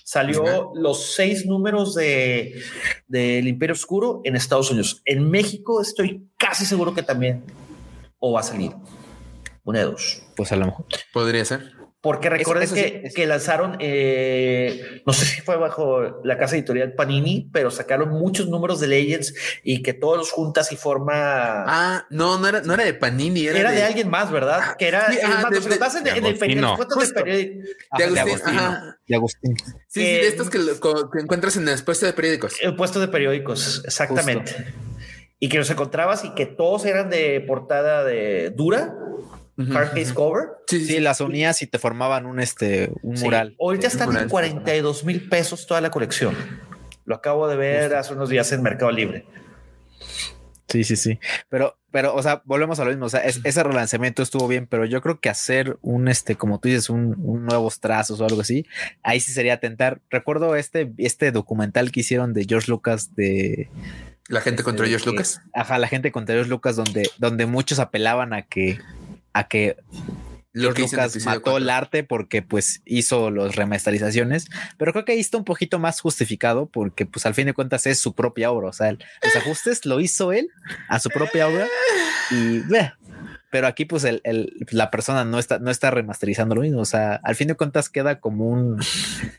Salió 0.04 0.72
los 0.74 1.14
seis 1.14 1.46
números 1.46 1.94
de 1.94 2.54
del 3.06 3.48
Imperio 3.48 3.72
Oscuro 3.74 4.20
en 4.24 4.36
Estados 4.36 4.70
Unidos. 4.70 5.00
En 5.06 5.30
México 5.30 5.80
estoy 5.80 6.26
casi 6.36 6.64
seguro 6.66 6.94
que 6.94 7.02
también 7.02 7.42
o 8.18 8.32
va 8.32 8.40
a 8.40 8.42
salir. 8.42 8.72
Una 9.64 9.80
de 9.80 9.84
dos. 9.86 10.22
Pues 10.36 10.52
a 10.52 10.56
lo 10.56 10.66
mejor. 10.66 10.86
Podría 11.12 11.44
ser. 11.44 11.72
Porque 12.08 12.30
recuerden 12.30 12.64
eso 12.64 12.74
sí, 12.74 12.80
que, 12.80 13.02
es- 13.04 13.14
que 13.14 13.26
lanzaron, 13.26 13.76
eh, 13.80 15.02
no 15.06 15.12
sé 15.12 15.26
si 15.26 15.42
fue 15.42 15.56
bajo 15.58 16.22
la 16.24 16.38
casa 16.38 16.56
editorial 16.56 16.94
Panini, 16.94 17.50
pero 17.52 17.70
sacaron 17.70 18.08
muchos 18.08 18.48
números 18.48 18.80
de 18.80 18.86
Legends 18.86 19.34
y 19.62 19.82
que 19.82 19.92
todos 19.92 20.16
los 20.16 20.30
juntas 20.30 20.72
y 20.72 20.76
forma. 20.76 21.12
Ah, 21.66 22.06
no, 22.08 22.38
no 22.38 22.48
era, 22.48 22.62
no 22.62 22.72
era 22.72 22.84
de 22.84 22.94
Panini, 22.94 23.46
era, 23.46 23.58
era 23.58 23.70
de, 23.72 23.82
alguien 23.82 24.08
más, 24.08 24.30
¿verdad? 24.32 24.74
Que 24.78 24.88
era. 24.88 25.10
sí, 25.12 25.18
ah, 25.22 25.40
más, 25.42 25.50
de- 25.50 25.60
que 25.60 25.68
de- 25.68 25.98
en, 25.98 26.04
de 26.04 26.10
en 26.18 26.26
el 26.26 26.38
periódico. 26.38 26.86
Justo. 26.90 27.22
De 27.24 27.62
Ah, 27.90 27.98
de 27.98 28.20
Agustín. 28.20 28.56
Ajá. 28.56 28.98
De 29.06 29.14
Agustín. 29.14 29.54
Sí, 29.58 29.64
sí, 29.88 30.00
Eh, 30.00 30.04
de 30.22 30.28
estos 30.28 30.48
que, 30.48 30.58
que 30.58 31.20
encuentras 31.20 31.56
en 31.58 31.68
el 31.68 31.84
puesto 31.84 32.06
de 32.06 32.14
periódicos. 32.14 32.54
El 32.62 32.74
puesto 32.74 33.00
de 33.00 33.08
periódicos, 33.08 33.82
exactamente. 33.84 34.54
Y 35.40 35.48
que 35.50 35.58
los 35.58 35.68
encontrabas 35.70 36.24
y 36.24 36.34
que 36.34 36.46
todos 36.46 36.84
eran 36.86 37.10
de 37.10 37.40
portada 37.46 38.02
de 38.04 38.50
dura, 38.50 38.94
Ujú, 39.58 39.76
hard 39.76 39.90
case 39.90 40.14
cover. 40.14 40.44
Sí, 40.68 40.80
sí, 40.80 40.86
Sí, 40.94 41.00
las 41.00 41.20
unías 41.20 41.60
y 41.62 41.66
te 41.66 41.78
formaban 41.78 42.24
un 42.26 42.40
este 42.40 42.90
un 43.02 43.16
Sí. 43.16 43.24
mural. 43.24 43.56
Ahorita 43.60 43.88
están 43.88 44.08
en 44.08 44.14
mural. 44.14 44.28
42 44.28 45.04
mil 45.04 45.28
pesos 45.28 45.66
toda 45.66 45.80
la 45.80 45.90
colección. 45.90 46.34
Lo 47.04 47.16
acabo 47.16 47.48
de 47.48 47.56
ver 47.56 47.94
hace 47.96 48.12
unos 48.14 48.28
días 48.28 48.52
en 48.52 48.62
Mercado 48.62 48.90
Libre. 48.92 49.26
Sí, 50.68 50.84
sí, 50.84 50.96
sí. 50.96 51.18
Pero, 51.48 51.78
pero, 51.90 52.14
o 52.14 52.22
sea, 52.22 52.42
volvemos 52.44 52.78
a 52.78 52.84
lo 52.84 52.90
mismo. 52.90 53.06
O 53.06 53.08
sea, 53.08 53.20
es- 53.20 53.40
ese 53.42 53.62
relanzamiento 53.62 54.22
estuvo 54.22 54.46
bien, 54.46 54.66
pero 54.66 54.84
yo 54.84 55.00
creo 55.00 55.18
que 55.18 55.30
hacer 55.30 55.78
un, 55.80 56.08
este, 56.08 56.36
como 56.36 56.60
tú 56.60 56.68
dices, 56.68 56.90
un, 56.90 57.16
un 57.22 57.46
nuevos 57.46 57.80
trazos 57.80 58.20
o 58.20 58.26
algo 58.26 58.42
así, 58.42 58.66
ahí 59.02 59.18
sí 59.20 59.32
sería 59.32 59.60
tentar. 59.60 60.02
Recuerdo 60.10 60.54
este, 60.56 60.92
este 60.98 61.32
documental 61.32 61.90
que 61.90 62.00
hicieron 62.00 62.34
de 62.34 62.44
George 62.46 62.70
Lucas 62.70 63.14
de. 63.14 63.70
La 64.28 64.42
gente 64.42 64.62
contra 64.62 64.84
de 64.84 64.90
George 64.90 65.06
que- 65.06 65.10
Lucas. 65.12 65.40
Ajá, 65.54 65.78
la 65.78 65.88
gente 65.88 66.12
contra 66.12 66.34
George 66.34 66.50
Lucas, 66.50 66.76
donde, 66.76 67.08
donde 67.16 67.46
muchos 67.46 67.78
apelaban 67.78 68.34
a 68.34 68.42
que, 68.42 68.78
a 69.38 69.48
que 69.48 69.76
Lo 70.52 70.74
que 70.74 70.82
George 70.82 70.84
hizo 70.84 70.96
en 70.96 71.00
el 71.02 71.06
Lucas 71.08 71.24
mató 71.26 71.56
el 71.56 71.64
cuatro. 71.64 71.72
arte 71.72 72.04
porque 72.04 72.42
pues 72.42 72.82
hizo 72.84 73.30
las 73.30 73.54
remasterizaciones, 73.56 74.48
pero 74.76 74.92
creo 74.92 75.04
que 75.04 75.12
ahí 75.12 75.20
está 75.20 75.36
un 75.38 75.44
poquito 75.44 75.78
más 75.78 76.00
justificado 76.00 76.66
porque 76.66 77.06
pues 77.06 77.26
al 77.26 77.34
fin 77.34 77.46
de 77.46 77.54
cuentas 77.54 77.86
es 77.86 77.98
su 77.98 78.14
propia 78.14 78.50
obra, 78.50 78.68
o 78.68 78.72
sea, 78.72 78.88
el- 78.88 78.98
los 79.22 79.36
ajustes 79.36 79.84
lo 79.86 80.00
hizo 80.00 80.32
él 80.32 80.48
a 80.88 80.98
su 80.98 81.10
propia 81.10 81.46
obra 81.48 81.66
y 82.30 82.58
bleh. 82.60 82.92
pero 83.50 83.66
aquí 83.66 83.84
pues 83.86 84.04
el, 84.04 84.20
el- 84.24 84.52
la 84.72 84.90
persona 84.90 85.24
no 85.24 85.38
está, 85.38 85.58
no 85.58 85.70
está 85.70 85.90
remasterizando 85.90 86.54
lo 86.54 86.60
mismo, 86.62 86.80
o 86.80 86.84
sea, 86.84 87.14
al 87.22 87.34
fin 87.34 87.48
de 87.48 87.54
cuentas 87.54 87.88
queda 87.88 88.20
como 88.20 88.46
un, 88.46 88.78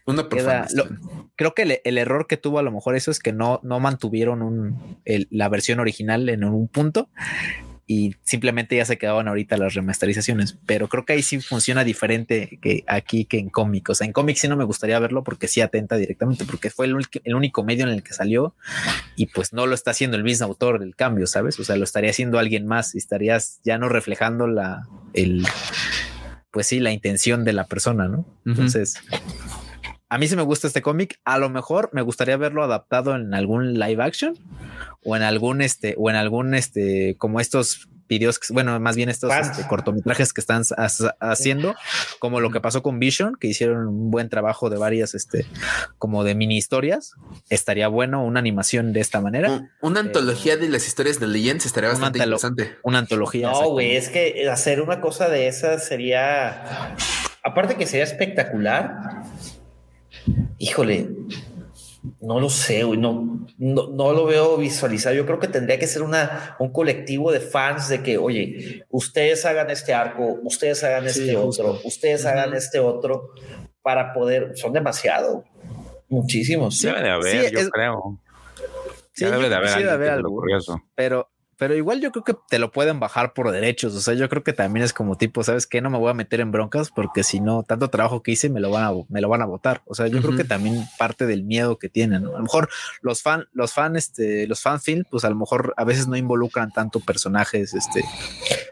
Una 0.08 0.28
queda, 0.30 0.66
lo- 0.74 0.88
creo 1.36 1.54
que 1.54 1.62
el, 1.64 1.80
el 1.84 1.98
error 2.00 2.26
que 2.28 2.38
tuvo 2.38 2.58
a 2.60 2.64
lo 2.64 2.72
mejor 2.72 2.96
eso 2.96 3.12
es 3.12 3.20
que 3.20 3.34
no, 3.34 3.60
no 3.64 3.80
mantuvieron 3.80 4.42
un, 4.42 4.98
el- 5.06 5.28
la 5.30 5.48
versión 5.50 5.80
original 5.80 6.28
en 6.30 6.44
un 6.44 6.68
punto 6.68 7.10
y 7.92 8.14
simplemente 8.22 8.76
ya 8.76 8.86
se 8.86 9.00
quedaban 9.00 9.28
ahorita 9.28 9.58
las 9.58 9.74
remasterizaciones. 9.74 10.60
Pero 10.68 10.88
creo 10.88 11.06
que 11.06 11.14
ahí 11.14 11.24
sí 11.24 11.42
funciona 11.42 11.84
diferente 11.84 12.60
que 12.62 12.84
aquí 12.86 13.26
que 13.26 13.40
en 13.40 13.50
cómics. 13.50 13.90
O 13.90 13.96
sea, 13.96 14.06
en 14.06 14.14
cómics 14.14 14.42
sí 14.42 14.48
no 14.48 14.56
me 14.56 14.64
gustaría 14.64 15.00
verlo 15.00 15.24
porque 15.24 15.48
sí 15.48 15.60
atenta 15.60 15.96
directamente, 15.96 16.46
porque 16.46 16.70
fue 16.70 16.86
el, 16.86 16.96
el 17.24 17.34
único 17.34 17.64
medio 17.64 17.88
en 17.88 17.92
el 17.92 18.04
que 18.04 18.14
salió 18.14 18.54
y 19.16 19.26
pues 19.26 19.54
no 19.54 19.66
lo 19.66 19.74
está 19.74 19.90
haciendo 19.90 20.18
el 20.18 20.24
mismo 20.24 20.46
autor 20.46 20.80
del 20.80 20.96
cambio, 20.96 21.26
¿sabes? 21.26 21.60
O 21.60 21.64
sea, 21.64 21.78
lo 21.78 21.84
estaría 21.84 22.12
haciendo 22.12 22.38
alguien 22.38 22.68
más 22.68 22.94
y 22.94 23.00
estarías 23.00 23.60
ya 23.64 23.80
no 23.80 23.90
reflejando 23.90 24.46
la, 24.46 24.88
el, 25.16 25.48
pues 26.52 26.68
sí, 26.68 26.80
la 26.80 26.92
intención 26.92 27.44
de 27.44 27.54
la 27.54 27.64
persona, 27.64 28.08
¿no? 28.08 28.24
Entonces, 28.46 29.02
a 30.10 30.18
mí 30.18 30.28
sí 30.28 30.36
me 30.36 30.42
gusta 30.42 30.68
este 30.68 30.82
cómic. 30.82 31.20
A 31.24 31.38
lo 31.38 31.50
mejor 31.50 31.90
me 31.94 32.02
gustaría 32.02 32.36
verlo 32.38 32.64
adaptado 32.64 33.16
en 33.16 33.34
algún 33.34 33.80
live 33.80 34.04
action 34.04 34.36
o 35.04 35.16
en 35.16 35.22
algún 35.24 35.62
este, 35.62 35.96
o 35.98 36.10
en 36.10 36.16
algún 36.16 36.54
este, 36.56 37.16
como 37.18 37.40
estos 37.40 37.88
videos, 38.08 38.40
bueno, 38.50 38.80
más 38.80 38.96
bien 38.96 39.08
estos 39.08 39.32
este, 39.36 39.68
cortometrajes 39.68 40.34
que 40.34 40.42
están 40.42 40.64
ha- 40.78 40.88
haciendo, 41.20 41.76
como 42.18 42.40
lo 42.40 42.50
que 42.50 42.60
pasó 42.60 42.82
con 42.82 42.98
Vision, 42.98 43.36
que 43.40 43.46
hicieron 43.46 43.88
un 43.88 44.10
buen 44.10 44.30
trabajo 44.30 44.72
de 44.72 44.80
varias, 44.80 45.14
este, 45.14 45.46
como 46.00 46.24
de 46.24 46.34
mini 46.34 46.58
historias. 46.58 47.14
Estaría 47.52 47.88
bueno 47.88 48.26
una 48.26 48.40
animación 48.40 48.94
de 48.94 49.02
esta 49.02 49.22
manera, 49.22 49.52
Un- 49.52 49.70
Una 49.82 50.00
antología 50.00 50.58
de 50.58 50.70
las 50.70 50.88
historias 50.88 51.20
de 51.20 51.28
Legends 51.28 51.68
estaría 51.68 51.92
bastante 51.92 52.18
antolo- 52.18 52.38
interesante. 52.38 52.78
una 52.82 52.98
antología. 52.98 53.52
No, 53.52 53.70
güey, 53.70 53.96
es 53.96 54.10
que 54.10 54.50
hacer 54.52 54.82
una 54.82 55.02
cosa 55.02 55.30
de 55.30 55.48
esas 55.48 55.86
sería, 55.86 56.96
aparte 57.44 57.76
que 57.76 57.86
sería 57.86 58.06
espectacular, 58.06 58.96
híjole, 60.58 61.10
no 62.22 62.40
lo 62.40 62.50
sé, 62.50 62.84
güey, 62.84 62.98
no, 63.00 63.46
no, 63.58 63.88
no 63.90 64.14
lo 64.14 64.26
veo 64.26 64.58
visualizado. 64.58 65.16
Yo 65.16 65.26
creo 65.26 65.40
que 65.40 65.48
tendría 65.48 65.78
que 65.80 65.88
ser 65.88 66.02
una, 66.02 66.56
un 66.60 66.72
colectivo 66.72 67.32
de 67.32 67.40
fans 67.42 67.90
de 67.90 68.02
que, 68.02 68.18
oye, 68.18 68.86
ustedes 68.90 69.46
hagan 69.46 69.70
este 69.70 69.94
arco, 69.94 70.38
ustedes 70.44 70.84
hagan 70.84 71.10
Sí, 71.10 71.22
este 71.22 71.36
justo. 71.36 71.64
otro, 71.72 71.82
ustedes 71.84 72.26
hagan 72.26 72.54
este 72.54 72.80
otro, 72.80 73.30
para 73.82 74.14
poder, 74.14 74.52
son 74.56 74.74
demasiado, 74.74 75.44
muchísimos. 76.10 76.82
Debe 76.82 77.02
de 77.04 77.10
haber, 77.10 77.46
Sí, 77.48 77.54
yo 77.54 77.60
es- 77.60 77.70
creo. 77.70 78.20
Sí, 79.14 79.26
Ya 79.26 79.32
debe 79.32 79.50
de 79.50 79.56
haber 79.56 79.70
sí 79.70 79.80
debe 79.80 79.92
haber 79.92 80.10
algo. 80.12 80.42
pero, 80.96 81.30
pero 81.60 81.76
igual 81.76 82.00
yo 82.02 82.12
creo 82.12 82.24
que 82.24 82.36
te 82.50 82.58
lo 82.58 82.72
pueden 82.72 83.00
bajar 83.00 83.34
por 83.34 83.52
derechos. 83.52 83.94
O 83.94 84.00
sea, 84.00 84.14
yo 84.14 84.30
creo 84.30 84.44
que 84.44 84.54
también 84.54 84.84
es 84.86 84.94
como 84.94 85.18
tipo, 85.18 85.44
¿sabes 85.44 85.68
qué? 85.68 85.82
No 85.82 85.90
me 85.90 85.98
voy 85.98 86.10
a 86.10 86.14
meter 86.14 86.40
en 86.40 86.52
broncas 86.52 86.90
porque 86.90 87.24
si 87.24 87.42
no, 87.42 87.64
tanto 87.64 87.90
trabajo 87.90 88.24
que 88.24 88.32
hice 88.32 88.50
me 88.50 88.62
lo 88.62 88.72
van 88.72 88.84
a, 88.86 88.92
me 89.10 89.20
lo 89.22 89.28
van 89.30 89.42
a 89.42 89.46
votar. 89.46 89.82
O 89.86 89.94
sea, 89.94 90.08
yo 90.08 90.20
creo 90.20 90.30
Ujú. 90.30 90.38
que 90.38 90.44
también 90.46 90.82
parte 90.98 91.26
del 91.28 91.44
miedo 91.44 91.78
que 91.78 91.90
tienen. 91.90 92.24
¿no? 92.24 92.30
A 92.30 92.38
lo 92.38 92.44
mejor 92.44 92.70
los 93.02 93.22
fan, 93.22 93.46
los 93.52 93.74
fan, 93.74 93.96
este, 93.98 94.48
los 94.48 94.62
fan 94.62 94.80
film, 94.80 95.04
pues 95.12 95.26
a 95.26 95.30
lo 95.30 95.36
mejor 95.36 95.74
a 95.76 95.84
veces 95.84 96.08
no 96.08 96.16
involucran 96.16 96.72
tanto 96.72 97.02
personajes, 97.02 97.74
este, 97.74 98.04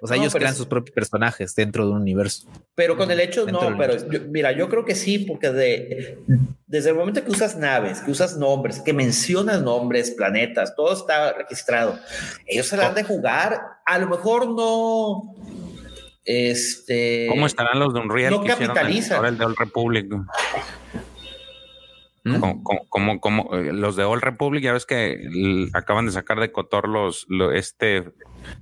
o 0.01 0.07
sea, 0.07 0.15
No, 0.15 0.23
ellos 0.23 0.33
crean 0.33 0.51
es- 0.53 0.57
sus 0.57 0.67
propios 0.67 0.95
personajes 0.95 1.53
dentro 1.55 1.85
de 1.85 1.91
un 1.91 1.97
universo. 2.01 2.47
Pero 2.73 2.95
con 2.95 3.11
el 3.11 3.19
hecho, 3.19 3.45
no, 3.47 3.75
pero 3.77 3.97
yo- 4.09 4.21
mira, 4.29 4.51
yo 4.53 4.69
creo 4.69 4.85
que 4.85 4.95
sí, 4.95 5.19
porque 5.19 5.51
de, 5.51 6.19
desde 6.67 6.91
el 6.91 6.95
momento 6.95 7.23
que 7.23 7.31
usas 7.31 7.57
naves, 7.57 7.99
que 8.01 8.11
usas 8.11 8.37
nombres, 8.37 8.79
que 8.79 8.93
mencionas 8.93 9.61
nombres, 9.61 10.11
planetas, 10.11 10.75
todo 10.75 10.93
está 10.93 11.33
registrado. 11.33 11.97
Ellos 12.45 12.71
de 12.95 13.03
jugar, 13.03 13.59
a 13.85 13.97
lo 13.99 14.07
mejor 14.07 14.47
no. 14.49 15.35
Este. 16.25 17.27
¿Cómo 17.29 17.45
estarán 17.45 17.79
los 17.79 17.93
de 17.93 17.99
Unreal 18.01 18.31
no 18.33 18.43
capitalizan. 18.43 19.17
ahora 19.17 19.29
el 19.29 19.37
de 19.37 19.45
Old 19.45 19.57
Republic? 19.57 20.07
¿Mm? 22.23 22.39
Como, 22.89 23.21
como, 23.21 23.55
eh, 23.55 23.71
los 23.71 23.95
de 23.95 24.03
Old 24.03 24.21
Republic, 24.21 24.61
ya 24.61 24.73
ves 24.73 24.85
que 24.85 25.17
acaban 25.73 26.05
de 26.05 26.11
sacar 26.11 26.39
de 26.41 26.51
Cotor 26.51 26.89
los, 26.89 27.25
lo- 27.29 27.53
este 27.53 28.11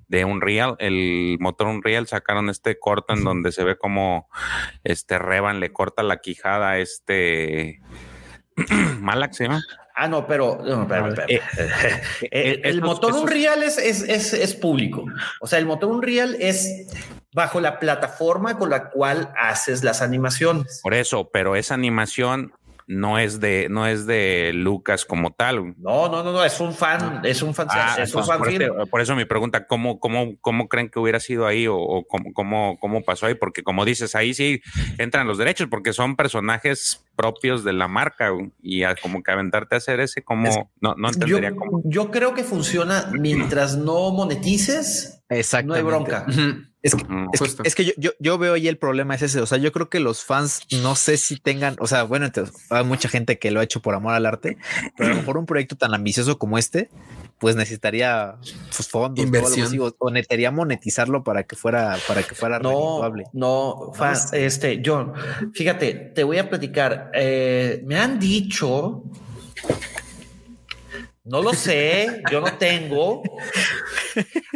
de 0.08 0.26
Unreal, 0.26 0.76
el 0.78 1.38
motor 1.40 1.68
Unreal, 1.68 2.06
sacaron 2.06 2.50
este 2.52 2.78
corto 2.78 3.14
en 3.14 3.24
donde 3.24 3.52
se 3.52 3.64
ve 3.64 3.76
como 3.76 4.30
este 4.84 5.18
Revan 5.18 5.60
le 5.60 5.74
corta 5.74 6.04
la 6.04 6.18
quijada 6.18 6.72
a 6.72 6.78
este 6.78 7.82
Malak, 9.00 9.34
¿se 9.34 9.46
llama? 9.46 9.62
Ah, 9.96 10.08
no, 10.10 10.28
pero. 10.28 10.60
no. 10.64 10.84
Eh, 11.28 11.40
Eh, 12.22 12.30
eh, 12.32 12.62
el 12.64 12.78
esos- 12.80 12.82
motor 12.90 13.12
esos- 13.12 13.22
Unreal 13.24 13.64
es, 13.64 13.78
es, 13.78 14.02
es, 14.02 14.34
es 14.34 14.54
público. 14.54 15.06
O 15.40 15.48
sea, 15.48 15.58
el 15.60 15.66
motor 15.66 15.90
Unreal 15.92 16.36
es 16.40 16.88
bajo 17.34 17.60
la 17.62 17.80
plataforma 17.80 18.58
con 18.58 18.70
la 18.70 18.90
cual 18.90 19.32
haces 19.38 19.84
las 19.84 20.02
animaciones. 20.02 20.80
Por 20.84 20.94
eso, 20.94 21.30
pero 21.32 21.56
esa 21.56 21.74
animación 21.76 22.54
no 22.88 23.18
es 23.18 23.40
de, 23.40 23.68
no 23.70 23.88
es 23.88 24.06
de 24.06 24.52
Lucas 24.53 25.06
como 25.06 25.34
tal. 25.34 25.74
No, 25.80 26.07
no, 26.10 26.24
no, 26.24 26.32
no, 26.32 26.44
es 26.45 26.60
un 26.60 26.74
fan, 26.74 27.22
es 27.24 27.41
un 27.41 27.53
fan, 27.56 27.68
Ah, 27.70 27.95
es 27.99 28.14
un 28.14 28.24
fan 28.24 28.38
por, 28.38 28.48
este- 28.49 28.70
eso 29.02 29.16
mi 29.16 29.26
pregunta, 29.26 29.66
¿cómo, 29.66 29.99
cómo, 29.99 30.38
¿cómo 30.41 30.68
creen 30.68 30.90
que 30.90 30.99
hubiera 30.99 31.20
sido 31.20 31.48
ahí 31.48 31.66
o, 31.68 31.76
o 31.78 32.06
cómo, 32.06 32.32
cómo, 32.34 32.78
cómo 32.80 33.02
pasó 33.03 33.26
ahí? 33.26 33.34
Porque 33.36 33.64
como 33.64 33.86
dices, 33.86 34.14
ahí 34.16 34.34
sí 34.34 34.62
entran 34.98 35.28
los 35.28 35.38
derechos 35.38 35.68
porque 35.70 35.94
son 35.94 36.16
personajes 36.16 37.03
propios 37.16 37.64
de 37.64 37.74
la 37.74 37.88
marca 37.88 38.32
y 38.62 38.84
a- 38.84 38.95
como 38.95 39.24
que 39.24 39.32
aventarte 39.32 39.76
a 39.76 39.78
hacer 39.80 39.99
ese, 39.99 40.22
como 40.24 40.48
Es- 40.49 40.57
no, 40.80 40.94
no 40.95 41.07
Yo, 41.10 41.14
entendería 41.14 41.56
cómo. 41.56 41.82
yo 41.86 42.12
creo 42.12 42.34
que 42.34 42.44
funciona 42.44 43.10
mientras 43.14 43.78
no 43.78 44.12
monetices, 44.12 45.24
no 45.64 45.74
hay 45.74 45.82
bronca. 45.82 46.26
Es 46.86 46.94
que, 46.95 47.03
Mm. 47.03 47.30
es, 47.34 47.40
que- 47.41 47.45
Justo. 47.48 47.64
es 47.66 47.74
que 47.76 47.84
yo, 47.86 47.91
yo, 47.98 48.12
yo 48.20 48.38
veo 48.38 48.53
ahí 48.53 48.68
el 48.68 48.78
problema 48.78 49.16
es 49.16 49.24
ese. 49.24 49.41
O 49.41 49.45
sea, 49.48 49.57
yo 49.57 49.72
creo 49.72 49.90
que 49.90 49.99
los 49.99 50.24
fans 50.24 50.62
no 50.84 50.95
sé 50.95 51.18
si 51.18 51.38
tengan, 51.38 51.76
o 51.80 51.88
sea, 51.88 52.03
bueno, 52.03 52.28
entonces, 52.28 52.56
hay 52.70 52.84
mucha 52.84 53.10
gente 53.10 53.40
que 53.40 53.49
lo 53.49 53.60
ha 53.60 53.64
hecho 53.64 53.82
por 53.82 53.95
amor 53.95 54.14
al 54.14 54.26
arte, 54.28 54.57
pero 54.95 55.10
a 55.10 55.14
lo 55.14 55.20
mejor 55.22 55.38
un 55.40 55.48
proyecto 55.48 55.76
tan 55.76 55.94
ambicioso 55.95 56.38
como 56.38 56.60
este, 56.60 56.90
pues 57.40 57.56
necesitaría 57.56 58.36
pues, 58.76 58.88
fondos 58.88 59.26
Inversión. 59.26 59.66
así, 59.68 59.80
o, 59.80 59.95
o 59.98 60.10
necesitaría 60.12 60.52
monetizarlo 60.52 61.24
para 61.24 61.41
que 61.44 61.56
fuera, 61.56 61.98
para 62.07 62.22
que 62.22 62.36
fuera 62.36 62.60
No, 62.60 62.70
redituable. 62.70 63.24
no, 63.34 63.91
fan- 63.95 64.16
sé. 64.16 64.45
este, 64.45 64.82
John, 64.86 65.14
fíjate, 65.53 65.94
te 66.14 66.24
voy 66.24 66.38
a 66.38 66.48
platicar. 66.48 67.10
eh, 67.16 67.82
me 67.86 67.98
han 67.98 68.20
dicho, 68.20 69.03
no 71.26 71.42
lo 71.42 71.54
sé, 71.54 72.22
yo 72.32 72.40
no 72.40 72.58
tengo, 72.58 73.24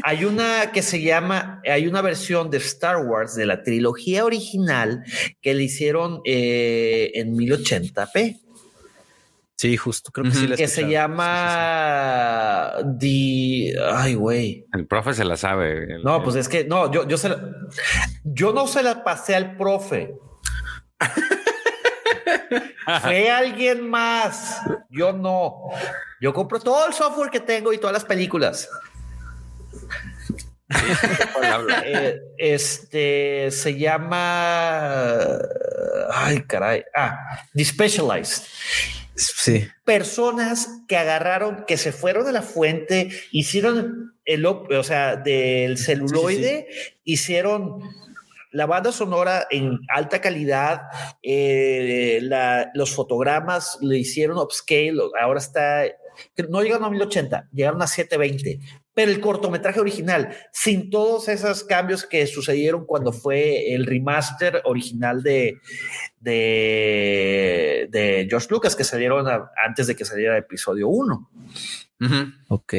Hay 0.03 0.25
una 0.25 0.71
que 0.71 0.81
se 0.81 1.01
llama, 1.01 1.61
hay 1.65 1.87
una 1.87 2.01
versión 2.01 2.49
de 2.49 2.57
Star 2.57 3.05
Wars 3.05 3.35
de 3.35 3.45
la 3.45 3.63
trilogía 3.63 4.25
original 4.25 5.03
que 5.41 5.53
le 5.53 5.63
hicieron 5.63 6.21
eh, 6.25 7.11
en 7.15 7.35
1080p. 7.35 8.39
Sí, 9.55 9.75
justo, 9.75 10.11
creo 10.11 10.25
que 10.25 10.37
sí. 10.37 10.47
La 10.47 10.55
que 10.55 10.69
se 10.69 10.89
llama 10.89 12.71
The... 12.97 13.75
Ay, 13.91 14.13
güey. 14.13 14.65
El 14.71 14.87
profe 14.87 15.13
se 15.13 15.25
la 15.25 15.35
sabe. 15.35 15.99
no, 16.01 16.23
pues 16.23 16.37
es 16.37 16.47
que 16.47 16.63
no, 16.63 16.89
yo, 16.91 17.05
yo, 17.05 17.17
se 17.17 17.27
la, 17.27 17.51
yo 18.23 18.53
no 18.53 18.67
se 18.67 18.83
la 18.83 19.03
pasé 19.03 19.35
al 19.35 19.57
profe. 19.57 20.15
Fue 23.01 23.29
alguien 23.29 23.89
más. 23.89 24.61
Yo 24.89 25.13
no. 25.13 25.69
Yo 26.21 26.33
compro 26.33 26.59
todo 26.59 26.87
el 26.87 26.93
software 26.93 27.29
que 27.29 27.39
tengo 27.39 27.71
y 27.73 27.77
todas 27.77 27.93
las 27.93 28.05
películas. 28.05 28.69
eh, 31.85 32.19
este 32.37 33.49
se 33.51 33.77
llama. 33.77 35.39
Ay, 36.11 36.41
caray. 36.47 36.83
Ah, 36.95 37.45
The 37.53 37.65
Specialized. 37.65 38.43
Sí. 39.15 39.67
Personas 39.83 40.69
que 40.87 40.95
agarraron, 40.95 41.65
que 41.67 41.77
se 41.77 41.91
fueron 41.91 42.25
de 42.25 42.31
la 42.31 42.41
fuente, 42.41 43.09
hicieron 43.31 44.13
el, 44.23 44.45
o 44.45 44.83
sea, 44.83 45.17
del 45.17 45.77
celuloide, 45.77 46.67
sí, 46.69 46.73
sí, 46.73 46.83
sí. 46.83 46.97
hicieron 47.03 47.81
la 48.51 48.65
banda 48.65 48.91
sonora 48.91 49.47
en 49.49 49.79
alta 49.89 50.21
calidad, 50.21 50.81
eh, 51.21 52.19
la, 52.21 52.71
los 52.73 52.93
fotogramas 52.95 53.77
le 53.81 53.97
hicieron 53.97 54.37
upscale, 54.37 54.99
ahora 55.21 55.39
está, 55.39 55.83
no 56.49 56.61
llegaron 56.61 56.85
a 56.85 56.89
1080, 56.89 57.49
llegaron 57.51 57.81
a 57.81 57.87
720, 57.87 58.59
pero 58.93 59.11
el 59.11 59.21
cortometraje 59.21 59.79
original, 59.79 60.35
sin 60.51 60.89
todos 60.89 61.29
esos 61.29 61.63
cambios 61.63 62.05
que 62.05 62.25
sucedieron 62.27 62.85
cuando 62.85 63.13
fue 63.13 63.73
el 63.73 63.85
remaster 63.85 64.61
original 64.65 65.21
de, 65.23 65.59
de, 66.19 67.87
de 67.89 68.27
George 68.29 68.47
Lucas, 68.49 68.75
que 68.75 68.83
salieron 68.83 69.27
a, 69.27 69.51
antes 69.65 69.87
de 69.87 69.95
que 69.95 70.05
saliera 70.05 70.37
el 70.37 70.43
episodio 70.43 70.89
1. 70.89 71.29
Uh 72.01 72.05
-huh. 72.05 72.33
Ok. 72.49 72.73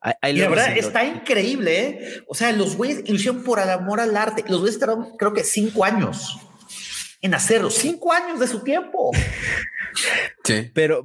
Ahí 0.00 0.36
y 0.36 0.40
la 0.40 0.48
verdad 0.48 0.76
está 0.76 1.04
increíble, 1.04 1.80
¿eh? 1.80 2.22
O 2.26 2.34
sea, 2.34 2.52
los 2.52 2.76
güeyes 2.76 3.08
lo 3.08 3.14
hicieron 3.14 3.42
por 3.42 3.60
amor 3.60 4.00
al 4.00 4.16
arte. 4.16 4.44
Los 4.48 4.60
güeyes 4.60 4.78
tardaron, 4.78 5.16
creo 5.18 5.34
que 5.34 5.44
cinco 5.44 5.84
años 5.84 6.38
en 7.22 7.34
hacerlo, 7.34 7.70
cinco 7.70 8.12
años 8.12 8.40
de 8.40 8.46
su 8.46 8.60
tiempo. 8.60 9.10
Sí. 10.44 10.70
Pero, 10.72 11.02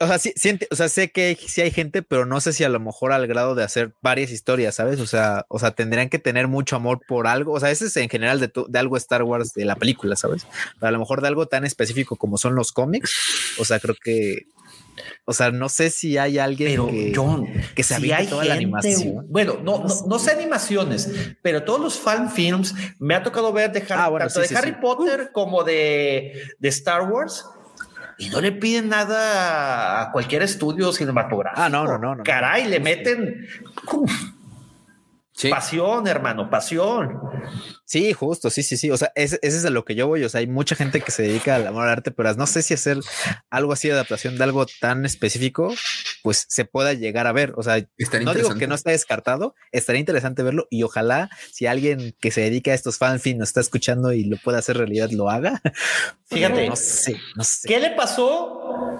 o 0.00 0.06
sea, 0.06 0.18
sí, 0.18 0.32
sí, 0.36 0.58
o 0.70 0.76
sea, 0.76 0.88
sé 0.88 1.10
que 1.10 1.36
sí 1.46 1.62
hay 1.62 1.70
gente, 1.70 2.02
pero 2.02 2.26
no 2.26 2.40
sé 2.40 2.52
si 2.52 2.62
a 2.62 2.68
lo 2.68 2.78
mejor 2.78 3.12
al 3.12 3.26
grado 3.26 3.54
de 3.54 3.64
hacer 3.64 3.92
varias 4.02 4.30
historias, 4.30 4.74
¿sabes? 4.74 5.00
O 5.00 5.06
sea, 5.06 5.46
o 5.48 5.58
sea, 5.58 5.70
tendrían 5.72 6.10
que 6.10 6.18
tener 6.18 6.46
mucho 6.46 6.76
amor 6.76 7.00
por 7.08 7.26
algo. 7.26 7.52
O 7.52 7.60
sea, 7.60 7.70
ese 7.70 7.86
es 7.86 7.96
en 7.96 8.08
general 8.08 8.38
de, 8.38 8.52
de 8.68 8.78
algo 8.78 8.96
Star 8.98 9.22
Wars 9.22 9.54
de 9.54 9.64
la 9.64 9.76
película, 9.76 10.14
¿sabes? 10.14 10.46
Pero 10.74 10.88
a 10.88 10.90
lo 10.90 10.98
mejor 10.98 11.22
de 11.22 11.28
algo 11.28 11.46
tan 11.46 11.64
específico 11.64 12.16
como 12.16 12.36
son 12.36 12.54
los 12.54 12.70
cómics. 12.70 13.56
O 13.58 13.64
sea, 13.64 13.80
creo 13.80 13.94
que 14.02 14.46
o 15.24 15.32
sea, 15.32 15.50
no 15.50 15.68
sé 15.68 15.90
si 15.90 16.18
hay 16.18 16.38
alguien 16.38 16.70
pero 16.70 16.88
que, 16.88 17.12
John, 17.14 17.46
que 17.74 17.82
se 17.82 17.96
si 17.96 18.12
hay 18.12 18.26
toda 18.26 18.42
gente, 18.42 18.48
la 18.48 18.54
animación. 18.54 19.26
Bueno, 19.28 19.58
no, 19.62 19.84
no, 19.84 19.94
no, 20.06 20.18
sé 20.18 20.32
animaciones, 20.32 21.10
pero 21.42 21.64
todos 21.64 21.80
los 21.80 21.98
fan 21.98 22.30
films 22.30 22.74
me 22.98 23.14
ha 23.14 23.22
tocado 23.22 23.52
ver 23.52 23.72
de 23.72 23.80
Harry, 23.80 23.94
Ah, 23.96 24.08
bueno, 24.08 24.26
tanto 24.26 24.40
sí, 24.40 24.42
de 24.42 24.48
sí, 24.48 24.54
Harry 24.54 24.70
sí. 24.70 24.76
Potter 24.80 25.30
como 25.32 25.64
de, 25.64 26.32
de 26.58 26.68
Star 26.68 27.02
Wars. 27.10 27.44
Y 28.20 28.30
no 28.30 28.40
le 28.40 28.50
piden 28.50 28.88
nada 28.88 30.02
a 30.02 30.10
cualquier 30.10 30.42
estudio 30.42 30.92
cinematográfico. 30.92 31.62
Ah, 31.62 31.68
no, 31.68 31.84
no, 31.84 31.98
no, 31.98 32.16
no. 32.16 32.24
Caray, 32.24 32.66
le 32.66 32.80
meten 32.80 33.46
uf, 33.92 34.12
Sí. 35.38 35.50
pasión, 35.50 36.08
hermano, 36.08 36.50
pasión. 36.50 37.20
Sí, 37.84 38.12
justo, 38.12 38.50
sí, 38.50 38.64
sí, 38.64 38.76
sí. 38.76 38.90
O 38.90 38.96
sea, 38.96 39.12
ese, 39.14 39.38
ese 39.40 39.58
es 39.58 39.64
a 39.64 39.70
lo 39.70 39.84
que 39.84 39.94
yo 39.94 40.08
voy. 40.08 40.24
O 40.24 40.28
sea, 40.28 40.40
hay 40.40 40.48
mucha 40.48 40.74
gente 40.74 41.00
que 41.00 41.12
se 41.12 41.22
dedica 41.22 41.54
al 41.54 41.64
amor 41.64 41.84
al 41.84 41.90
arte, 41.90 42.10
pero 42.10 42.34
no 42.34 42.44
sé 42.48 42.60
si 42.60 42.74
hacer 42.74 42.98
algo 43.48 43.72
así 43.72 43.86
de 43.86 43.94
adaptación 43.94 44.36
de 44.36 44.42
algo 44.42 44.66
tan 44.80 45.06
específico, 45.06 45.72
pues 46.24 46.44
se 46.48 46.64
pueda 46.64 46.92
llegar 46.92 47.28
a 47.28 47.32
ver. 47.32 47.52
O 47.56 47.62
sea, 47.62 47.76
Estaría 47.96 48.24
no 48.24 48.34
digo 48.34 48.52
que 48.56 48.66
no 48.66 48.74
está 48.74 48.90
descartado, 48.90 49.54
estaría 49.70 50.00
interesante 50.00 50.42
verlo 50.42 50.66
y 50.70 50.82
ojalá 50.82 51.30
si 51.52 51.66
alguien 51.66 52.16
que 52.18 52.32
se 52.32 52.40
dedica 52.40 52.72
a 52.72 52.74
estos 52.74 52.98
fanfins 52.98 53.38
nos 53.38 53.50
está 53.50 53.60
escuchando 53.60 54.12
y 54.12 54.24
lo 54.24 54.38
pueda 54.38 54.58
hacer 54.58 54.76
realidad, 54.76 55.10
lo 55.10 55.30
haga. 55.30 55.62
Fíjate. 56.26 56.68
No 56.68 56.74
sé, 56.74 57.16
no 57.36 57.44
sé. 57.44 57.68
¿Qué 57.68 57.78
le 57.78 57.92
pasó 57.92 58.98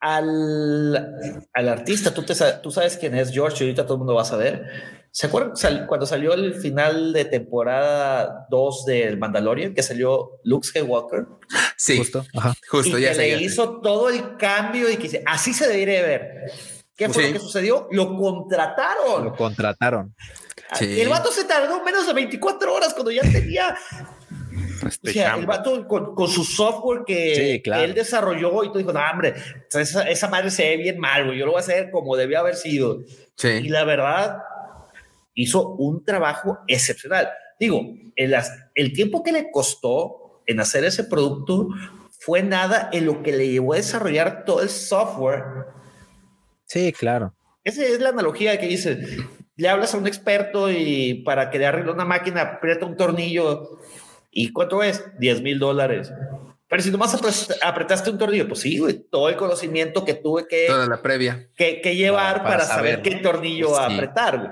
al, 0.00 1.16
al 1.54 1.68
artista? 1.70 2.12
¿Tú, 2.12 2.24
te, 2.24 2.34
tú 2.62 2.70
sabes 2.70 2.98
quién 2.98 3.14
es 3.14 3.32
George, 3.32 3.64
y 3.64 3.68
ahorita 3.68 3.84
todo 3.84 3.94
el 3.94 3.98
mundo 4.00 4.14
va 4.14 4.20
a 4.20 4.26
saber. 4.26 5.05
¿Se 5.18 5.28
acuerdan 5.28 5.56
sal- 5.56 5.86
cuando 5.86 6.04
salió 6.04 6.34
el 6.34 6.56
final 6.56 7.14
de 7.14 7.24
temporada 7.24 8.46
2 8.50 8.84
del 8.84 9.16
Mandalorian, 9.16 9.72
que 9.72 9.82
salió 9.82 10.32
Luke 10.44 10.66
Skywalker? 10.68 11.24
Sí, 11.74 11.96
Justo. 11.96 12.22
Ajá. 12.36 12.52
justo, 12.68 12.98
y 12.98 13.02
ya 13.02 13.12
que 13.12 13.18
le 13.36 13.40
hizo 13.42 13.80
todo 13.80 14.10
el 14.10 14.36
cambio 14.36 14.90
y 14.90 14.96
que 14.96 15.04
dice, 15.04 15.22
así 15.24 15.54
se 15.54 15.68
debería 15.68 16.02
ver. 16.02 16.28
¿Qué 16.94 17.08
fue 17.08 17.22
Sí. 17.22 17.28
lo 17.28 17.32
que 17.32 17.38
sucedió? 17.40 17.88
Lo 17.92 18.14
contrataron. 18.14 19.24
Lo 19.24 19.34
contrataron. 19.34 20.14
Sí. 20.74 20.84
Y 20.84 21.00
el 21.00 21.08
vato 21.08 21.32
se 21.32 21.44
tardó 21.44 21.82
menos 21.82 22.06
de 22.06 22.12
24 22.12 22.74
horas 22.74 22.92
cuando 22.92 23.10
ya 23.10 23.22
tenía 23.22 23.74
Este 24.86 25.08
o 25.08 25.12
sea, 25.14 25.36
el 25.36 25.46
vato 25.46 25.88
con, 25.88 26.14
con 26.14 26.28
su 26.28 26.44
software 26.44 27.04
que, 27.06 27.34
Sí, 27.34 27.62
claro. 27.62 27.80
que 27.80 27.84
él 27.88 27.94
desarrolló 27.94 28.64
y 28.64 28.70
tú 28.70 28.76
dijo, 28.78 28.92
no, 28.92 29.00
hombre, 29.10 29.34
esa, 29.72 30.02
esa 30.10 30.28
madre 30.28 30.50
se 30.50 30.62
ve 30.64 30.76
bien 30.76 30.98
mal, 30.98 31.24
güey. 31.24 31.38
Yo 31.38 31.46
lo 31.46 31.52
voy 31.52 31.60
a 31.60 31.62
hacer 31.62 31.90
como 31.90 32.16
debía 32.16 32.40
haber 32.40 32.54
sido. 32.56 33.00
Y 33.00 33.06
Sí. 33.36 33.68
la 33.68 33.84
verdad, 33.84 34.36
hizo 35.36 35.68
un 35.76 36.04
trabajo 36.04 36.58
excepcional. 36.66 37.28
Digo, 37.60 37.82
el, 38.16 38.34
el 38.74 38.92
tiempo 38.92 39.22
que 39.22 39.30
le 39.32 39.50
costó 39.52 40.42
en 40.46 40.58
hacer 40.60 40.84
ese 40.84 41.04
producto 41.04 41.68
fue 42.18 42.42
nada 42.42 42.88
en 42.92 43.06
lo 43.06 43.22
que 43.22 43.32
le 43.32 43.48
llevó 43.48 43.74
a 43.74 43.76
desarrollar 43.76 44.44
todo 44.44 44.60
el 44.62 44.68
software. 44.70 45.44
Sí, 46.64 46.92
claro. 46.92 47.34
Esa 47.62 47.84
es 47.84 48.00
la 48.00 48.08
analogía 48.10 48.58
que 48.58 48.66
dice, 48.66 48.98
le 49.56 49.68
hablas 49.68 49.94
a 49.94 49.98
un 49.98 50.06
experto 50.06 50.70
y 50.70 51.22
para 51.24 51.50
que 51.50 51.58
le 51.58 51.66
arregle 51.66 51.92
una 51.92 52.04
máquina, 52.04 52.42
aprieta 52.42 52.86
un 52.86 52.96
tornillo. 52.96 53.78
¿Y 54.30 54.52
cuánto 54.52 54.82
es? 54.82 55.04
10 55.18 55.42
mil 55.42 55.58
dólares. 55.58 56.12
Pero 56.68 56.82
si 56.82 56.90
nomás 56.90 57.14
apre- 57.20 57.56
apretaste 57.62 58.10
un 58.10 58.18
tornillo, 58.18 58.48
pues 58.48 58.60
sí, 58.60 58.78
güey, 58.78 58.94
todo 59.10 59.28
el 59.28 59.36
conocimiento 59.36 60.04
que 60.04 60.14
tuve 60.14 60.46
que, 60.48 60.66
Toda 60.66 60.86
la 60.86 61.00
previa. 61.00 61.48
que, 61.56 61.80
que 61.80 61.94
llevar 61.96 62.38
Para- 62.38 62.44
para, 62.44 62.56
para 62.58 62.64
saber 62.66 62.96
saber. 62.96 63.02
qué 63.02 63.16
tornillo 63.22 63.68
Sí. 63.68 63.94
apretar, 63.94 64.38
güey. 64.38 64.50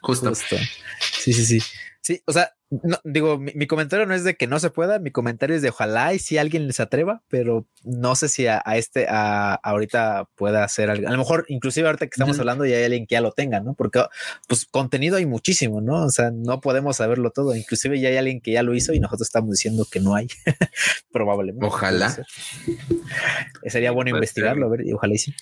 Justo. 0.00 0.28
Justo. 0.30 0.56
Sí, 1.00 1.32
sí, 1.32 1.44
sí. 1.44 1.62
Sí, 2.00 2.22
o 2.26 2.32
sea, 2.32 2.54
no, 2.70 2.98
digo, 3.04 3.38
mi, 3.38 3.52
mi 3.54 3.66
comentario 3.66 4.06
no 4.06 4.14
es 4.14 4.24
de 4.24 4.36
que 4.36 4.46
no 4.46 4.58
se 4.60 4.70
pueda, 4.70 4.98
mi 4.98 5.10
comentario 5.10 5.56
es 5.56 5.62
de 5.62 5.70
ojalá 5.70 6.14
y 6.14 6.18
si 6.18 6.38
alguien 6.38 6.66
les 6.66 6.80
atreva, 6.80 7.22
pero 7.28 7.66
no 7.82 8.14
sé 8.14 8.28
si 8.28 8.46
a, 8.46 8.62
a 8.64 8.76
este, 8.76 9.06
a, 9.08 9.54
ahorita 9.54 10.28
pueda 10.34 10.64
hacer 10.64 10.90
algo. 10.90 11.08
A 11.08 11.10
lo 11.10 11.18
mejor, 11.18 11.44
inclusive 11.48 11.86
ahorita 11.86 12.06
que 12.06 12.14
estamos 12.14 12.38
hablando, 12.38 12.64
ya 12.66 12.76
hay 12.76 12.84
alguien 12.84 13.06
que 13.06 13.14
ya 13.14 13.20
lo 13.20 13.32
tenga, 13.32 13.60
¿no? 13.60 13.74
Porque 13.74 14.02
pues 14.46 14.66
contenido 14.66 15.16
hay 15.16 15.26
muchísimo, 15.26 15.80
¿no? 15.80 16.04
O 16.04 16.10
sea, 16.10 16.30
no 16.30 16.60
podemos 16.60 16.96
saberlo 16.96 17.30
todo. 17.30 17.54
Inclusive 17.54 18.00
ya 18.00 18.10
hay 18.10 18.16
alguien 18.16 18.40
que 18.40 18.52
ya 18.52 18.62
lo 18.62 18.74
hizo 18.74 18.92
y 18.92 19.00
nosotros 19.00 19.28
estamos 19.28 19.50
diciendo 19.50 19.86
que 19.90 20.00
no 20.00 20.14
hay. 20.14 20.28
Probablemente. 21.12 21.66
Ojalá. 21.66 22.10
ser. 22.10 22.26
Sería 23.66 23.90
bueno 23.90 24.10
investigarlo, 24.10 24.66
a 24.66 24.70
ver, 24.70 24.86
y 24.86 24.92
ojalá 24.92 25.14
y 25.14 25.18
sí. 25.18 25.34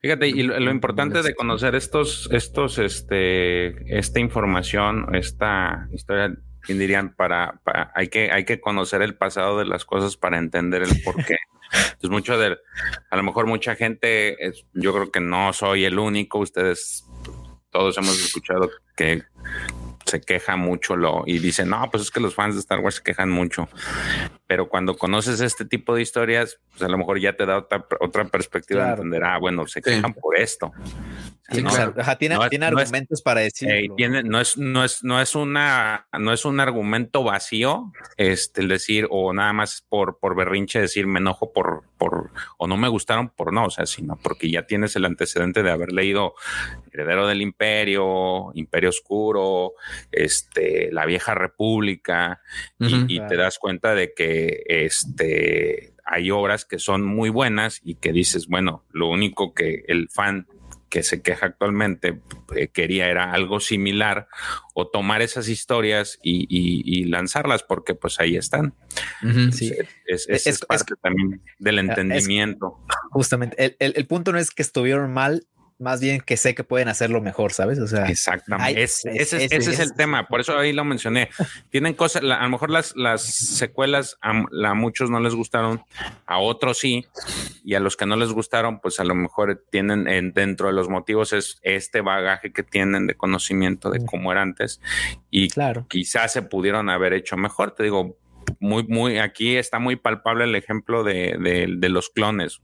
Fíjate, 0.00 0.28
y 0.28 0.42
lo, 0.44 0.58
lo 0.60 0.70
importante 0.70 1.22
de 1.22 1.34
conocer 1.34 1.74
estos, 1.74 2.28
estos, 2.32 2.78
este, 2.78 3.98
esta 3.98 4.20
información, 4.20 5.14
esta 5.16 5.88
historia, 5.92 6.36
¿quién 6.62 6.78
dirían? 6.78 7.14
Para, 7.16 7.60
para- 7.64 7.90
hay 7.96 8.08
que, 8.08 8.30
hay 8.30 8.44
que 8.44 8.60
conocer 8.60 9.02
el 9.02 9.16
pasado 9.16 9.58
de 9.58 9.64
las 9.64 9.84
cosas 9.84 10.16
para 10.16 10.38
entender 10.38 10.82
el 10.82 11.02
porqué. 11.02 11.36
Entonces, 11.72 12.10
mucho 12.10 12.38
de, 12.38 12.56
a 13.10 13.16
lo 13.16 13.22
mejor 13.24 13.46
mucha 13.46 13.74
gente, 13.74 14.36
yo 14.72 14.92
creo 14.94 15.10
que 15.10 15.20
no 15.20 15.52
soy 15.52 15.84
el 15.84 15.98
único, 15.98 16.38
ustedes 16.38 17.04
todos 17.70 17.98
hemos 17.98 18.18
escuchado 18.24 18.70
que 18.96 19.24
se 20.06 20.20
queja 20.22 20.56
mucho 20.56 20.96
lo 20.96 21.24
y 21.26 21.38
dicen, 21.40 21.68
no, 21.68 21.90
pues 21.90 22.04
es 22.04 22.10
que 22.10 22.20
los 22.20 22.34
fans 22.34 22.54
de 22.54 22.60
Star 22.60 22.78
Wars 22.78 22.94
se 22.96 23.02
quejan 23.02 23.28
mucho. 23.28 23.68
Pero 24.48 24.68
cuando 24.68 24.96
conoces 24.96 25.40
este 25.40 25.64
tipo 25.66 25.94
de 25.94 26.02
historias, 26.02 26.58
pues 26.70 26.82
a 26.82 26.88
lo 26.88 26.98
mejor 26.98 27.20
ya 27.20 27.34
te 27.36 27.46
da 27.46 27.58
otra, 27.58 27.86
otra 28.00 28.24
perspectiva 28.24 28.84
de 28.86 28.90
entender, 28.92 29.22
ah, 29.22 29.38
bueno, 29.38 29.66
se 29.68 29.80
Sí. 29.80 29.90
quejan 29.90 30.14
por 30.14 30.36
esto. 30.36 30.72
O 30.74 31.54
sea, 31.54 31.54
Sí, 31.56 31.62
no, 31.62 31.70
claro. 31.70 31.94
ajá, 31.98 32.16
tiene, 32.18 32.34
No 32.34 32.44
es- 32.44 32.50
tiene 32.50 32.70
no 32.70 32.78
es- 32.78 32.82
argumentos 32.88 33.22
para 33.22 33.40
decir. 33.42 33.70
eh, 33.70 33.88
tiene, 33.96 34.22
no 34.22 34.40
es, 34.40 34.58
no 34.58 34.84
es, 34.84 35.04
no 35.04 35.20
es 35.20 35.34
una, 35.34 36.06
no 36.18 36.32
es 36.32 36.44
un 36.44 36.60
argumento 36.60 37.22
vacío, 37.22 37.92
este, 38.16 38.60
el 38.62 38.68
decir, 38.68 39.06
o 39.10 39.32
nada 39.32 39.52
más 39.52 39.84
por, 39.88 40.18
por 40.18 40.34
berrinche 40.34 40.80
decir 40.80 41.06
me 41.06 41.20
enojo 41.20 41.52
por, 41.52 41.84
por, 41.98 42.30
o 42.58 42.66
no 42.66 42.76
me 42.76 42.88
gustaron 42.88 43.28
por 43.30 43.52
no, 43.52 43.66
o 43.66 43.70
sea, 43.70 43.86
sino 43.86 44.16
porque 44.22 44.50
ya 44.50 44.66
tienes 44.66 44.94
el 44.96 45.04
antecedente 45.06 45.62
de 45.62 45.70
haber 45.70 45.92
leído 45.92 46.34
Heredero 46.92 47.26
del 47.26 47.40
Imperio, 47.42 48.50
Imperio 48.54 48.90
Oscuro, 48.90 49.72
este, 50.12 50.90
La 50.92 51.06
Vieja 51.06 51.34
República, 51.34 52.40
y- 52.78 52.86
Ujú. 52.94 53.04
y, 53.08 53.16
Claro. 53.16 53.28
te 53.30 53.36
das 53.36 53.58
cuenta 53.58 53.94
de 53.94 54.12
que, 54.14 54.37
este, 54.66 55.94
hay 56.04 56.30
obras 56.30 56.64
que 56.64 56.78
son 56.78 57.04
muy 57.04 57.30
buenas 57.30 57.80
y 57.84 57.96
que 57.96 58.12
dices, 58.12 58.46
bueno, 58.48 58.84
lo 58.92 59.08
único 59.08 59.54
que 59.54 59.84
el 59.88 60.08
fan 60.08 60.46
que 60.88 61.02
se 61.02 61.20
queja 61.20 61.44
actualmente 61.46 62.18
eh, 62.56 62.68
quería 62.68 63.08
era 63.08 63.32
algo 63.32 63.60
similar 63.60 64.26
o 64.74 64.88
tomar 64.88 65.20
esas 65.20 65.48
historias 65.50 66.18
y, 66.22 66.46
y- 66.48 66.82
y 67.00 67.04
lanzarlas 67.04 67.62
porque 67.62 67.94
pues 67.94 68.18
ahí 68.20 68.36
están. 68.36 68.72
Sí. 69.52 69.70
Es, 70.06 70.26
Es- 70.26 70.28
es, 70.28 70.46
es- 70.46 70.60
parte 70.64 70.94
también 71.02 71.42
del 71.58 71.78
es- 71.78 71.84
entendimiento. 71.90 72.78
Justamente. 73.10 73.62
El, 73.62 73.76
el- 73.80 73.92
el 73.96 74.06
punto 74.06 74.32
no 74.32 74.38
es 74.38 74.50
que 74.50 74.62
estuvieron 74.62 75.12
mal, 75.12 75.46
más 75.78 76.00
bien 76.00 76.20
que 76.20 76.36
sé 76.36 76.54
que 76.56 76.64
pueden 76.64 76.88
hacerlo 76.88 77.20
mejor, 77.20 77.52
¿sabes? 77.52 77.78
O 77.78 77.86
sea, 77.86 78.06
Exactamente. 78.06 78.82
Es- 78.82 79.04
es- 79.04 79.32
ese, 79.32 79.44
ese- 79.44 79.56
ese 79.56 79.70
es 79.72 79.78
el 79.78 79.94
tema. 79.94 80.26
Por 80.26 80.40
eso 80.40 80.58
ahí 80.58 80.72
lo 80.72 80.84
mencioné. 80.84 81.28
Tienen 81.70 81.94
cosas, 81.94 82.22
a 82.22 82.42
lo 82.42 82.48
mejor 82.48 82.70
las, 82.70 82.96
las 82.96 83.22
secuelas 83.22 84.18
a, 84.20 84.30
a 84.30 84.74
muchos 84.74 85.08
no 85.10 85.20
les 85.20 85.34
gustaron, 85.34 85.82
a 86.26 86.38
otros 86.38 86.78
sí, 86.78 87.06
y 87.64 87.74
a 87.74 87.80
los 87.80 87.96
que 87.96 88.06
no 88.06 88.16
les 88.16 88.32
gustaron, 88.32 88.80
pues 88.80 88.98
a 89.00 89.04
lo 89.04 89.14
mejor 89.14 89.64
tienen 89.70 90.08
en- 90.08 90.32
dentro 90.32 90.66
de 90.66 90.72
los 90.72 90.88
motivos 90.88 91.32
es 91.32 91.58
este 91.62 92.00
bagaje 92.00 92.52
que 92.52 92.62
tienen 92.62 93.06
de 93.06 93.14
conocimiento 93.14 93.90
de 93.90 94.04
cómo 94.04 94.32
era 94.32 94.42
antes 94.42 94.80
y 95.30 95.48
claro. 95.48 95.86
quizás 95.88 96.32
se 96.32 96.42
pudieron 96.42 96.88
haber 96.90 97.12
hecho 97.12 97.36
mejor. 97.36 97.70
Te 97.72 97.84
digo, 97.84 98.16
muy, 98.60 98.82
muy, 98.84 99.18
aquí 99.18 99.56
está 99.56 99.78
muy 99.78 99.94
palpable 99.96 100.44
el 100.44 100.54
ejemplo 100.56 101.04
de, 101.04 101.36
de- 101.38 101.66
de 101.76 101.88
los 101.88 102.10
clones. 102.10 102.60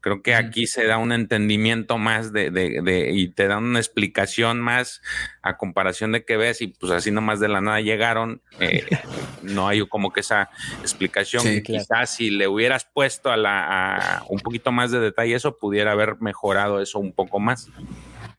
Creo 0.00 0.22
que 0.22 0.34
aquí 0.34 0.66
se 0.66 0.86
da 0.86 0.96
un 0.98 1.12
entendimiento 1.12 1.98
más 1.98 2.32
de, 2.32 2.50
de- 2.50 2.80
de- 2.82 3.10
y 3.12 3.28
te 3.28 3.46
dan 3.48 3.64
una 3.64 3.78
explicación 3.78 4.58
más 4.60 5.02
a 5.42 5.56
comparación 5.56 6.12
de 6.12 6.24
que 6.24 6.36
ves 6.36 6.62
y 6.62 6.68
pues 6.68 6.90
así 6.92 7.10
nomás 7.10 7.38
de 7.40 7.48
la 7.48 7.60
nada 7.60 7.80
llegaron. 7.80 8.40
eh, 8.60 8.84
no 9.42 9.68
hay 9.68 9.86
como 9.88 10.12
que 10.12 10.20
esa 10.20 10.48
explicación. 10.80 11.42
Sí, 11.42 11.56
Y 11.56 11.62
claro. 11.62 11.82
Quizás 11.84 12.14
si 12.16 12.30
le 12.30 12.48
hubieras 12.48 12.86
puesto 12.92 13.30
a 13.30 13.36
la 13.36 13.96
a 13.96 14.22
un 14.28 14.40
poquito 14.40 14.72
más 14.72 14.90
de 14.90 15.00
detalle 15.00 15.34
eso 15.34 15.56
pudiera 15.58 15.92
haber 15.92 16.16
mejorado 16.20 16.80
eso 16.80 16.98
un 16.98 17.12
poco 17.12 17.38
más. 17.38 17.68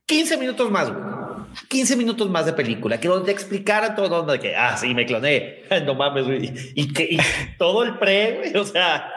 15 0.07 0.37
minutos 0.37 0.69
más, 0.71 0.89
güey. 0.91 1.01
15 1.69 1.95
minutos 1.95 2.29
más 2.29 2.45
de 2.45 2.53
película, 2.53 2.99
que 2.99 3.07
donde 3.07 3.31
explicara 3.31 3.93
todo, 3.95 4.23
donde 4.23 4.39
que, 4.39 4.55
ah, 4.55 4.75
sí, 4.77 4.93
me 4.93 5.05
cloné, 5.05 5.63
no 5.85 5.95
mames, 5.95 6.25
güey. 6.25 6.53
Y, 6.75 6.91
que, 6.93 7.03
y 7.03 7.17
todo 7.57 7.83
el 7.83 7.97
pre, 7.97 8.37
güey, 8.37 8.55
o 8.57 8.65
sea, 8.65 9.11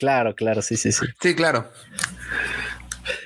Claro, 0.00 0.34
claro, 0.34 0.62
sí, 0.62 0.78
sí, 0.78 0.92
sí. 0.92 1.04
Sí, 1.20 1.34
claro. 1.34 1.70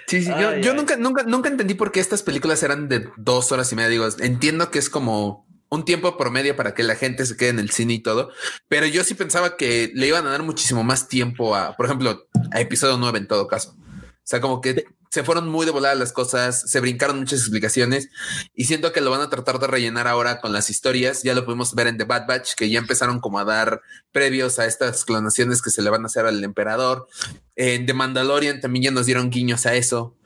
Sí, 0.09 0.23
sí, 0.23 0.29
yo, 0.29 0.51
Ay, 0.51 0.63
yo 0.63 0.75
nunca, 0.75 0.97
nunca, 0.97 1.23
nunca 1.23 1.49
entendí 1.49 1.75
por 1.75 1.93
qué 1.93 2.01
estas 2.01 2.25
películas 2.25 2.63
eran 2.65 2.89
de 2.89 3.09
dos 3.17 3.53
horas 3.53 3.73
y 3.73 3.77
media. 3.77 3.89
Digo, 3.89 4.09
entiendo 4.19 4.73
que 4.73 4.81
es 4.81 4.91
como 4.91 5.47
un 5.69 5.85
tiempo 5.85 6.17
promedio 6.17 6.57
para 6.57 6.75
que 6.75 6.83
la 6.83 6.97
gente 6.97 7.25
se 7.27 7.37
quede 7.37 7.51
en 7.51 7.59
el 7.61 7.71
cine 7.71 7.95
y 7.95 8.03
todo, 8.03 8.31
pero 8.69 8.87
yo 8.87 9.05
sí 9.05 9.15
pensaba 9.15 9.57
que 9.57 9.93
le 9.95 10.09
iban 10.09 10.27
a 10.27 10.31
dar 10.31 10.43
muchísimo 10.43 10.83
más 10.83 11.09
tiempo 11.09 11.55
a, 11.55 11.77
por 11.77 11.87
ejemplo, 11.87 12.27
a 12.53 12.61
episodio 12.61 12.97
9 12.97 13.19
en 13.19 13.29
todo 13.29 13.47
caso. 13.47 13.77
O 14.25 14.27
sea, 14.27 14.41
como 14.41 14.63
que 14.63 14.87
se 15.11 15.23
fueron 15.23 15.49
muy 15.49 15.67
de 15.67 15.71
volada 15.71 15.95
las 15.95 16.13
cosas, 16.13 16.63
se 16.69 16.81
brincaron 16.81 17.19
muchas 17.19 17.41
explicaciones 17.41 18.09
y 18.55 18.65
siento 18.65 18.93
que 18.93 19.03
lo 19.03 19.11
van 19.11 19.21
a 19.21 19.29
tratar 19.29 19.59
de 19.59 19.67
rellenar 19.67 20.09
ahora 20.09 20.41
con 20.41 20.53
las 20.53 20.71
historias. 20.71 21.23
Ya 21.23 21.35
lo 21.35 21.45
pudimos 21.45 21.75
ver 21.75 21.89
en 21.89 21.99
The 21.99 22.05
Bad 22.05 22.27
Batch, 22.27 22.55
que 22.55 22.71
ya 22.71 22.79
empezaron 22.79 23.21
como 23.21 23.39
a 23.39 23.45
dar 23.45 23.83
previos 24.13 24.59
a 24.59 24.65
estas 24.65 25.05
clonaciones 25.05 25.61
que 25.61 25.71
se 25.71 25.83
le 25.83 25.91
van 25.91 26.03
a 26.03 26.07
hacer 26.07 26.25
al 26.25 26.43
emperador. 26.43 27.07
En 27.55 27.85
The 27.85 27.93
Mandalorian 27.93 28.61
también 28.61 28.85
ya 28.87 28.91
nos 28.91 29.07
dieron 29.07 29.31
guiños 29.31 29.67
a 29.67 29.75
eso, 29.75 30.17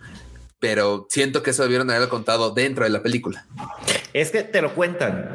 pero 0.60 1.06
siento 1.10 1.42
que 1.42 1.50
eso 1.50 1.64
debieron 1.64 1.90
haberlo 1.90 2.08
contado 2.08 2.52
dentro 2.52 2.84
de 2.84 2.90
la 2.90 3.02
película. 3.02 3.46
es 4.14 4.30
que 4.30 4.44
te 4.44 4.62
lo 4.62 4.74
cuentan 4.74 5.28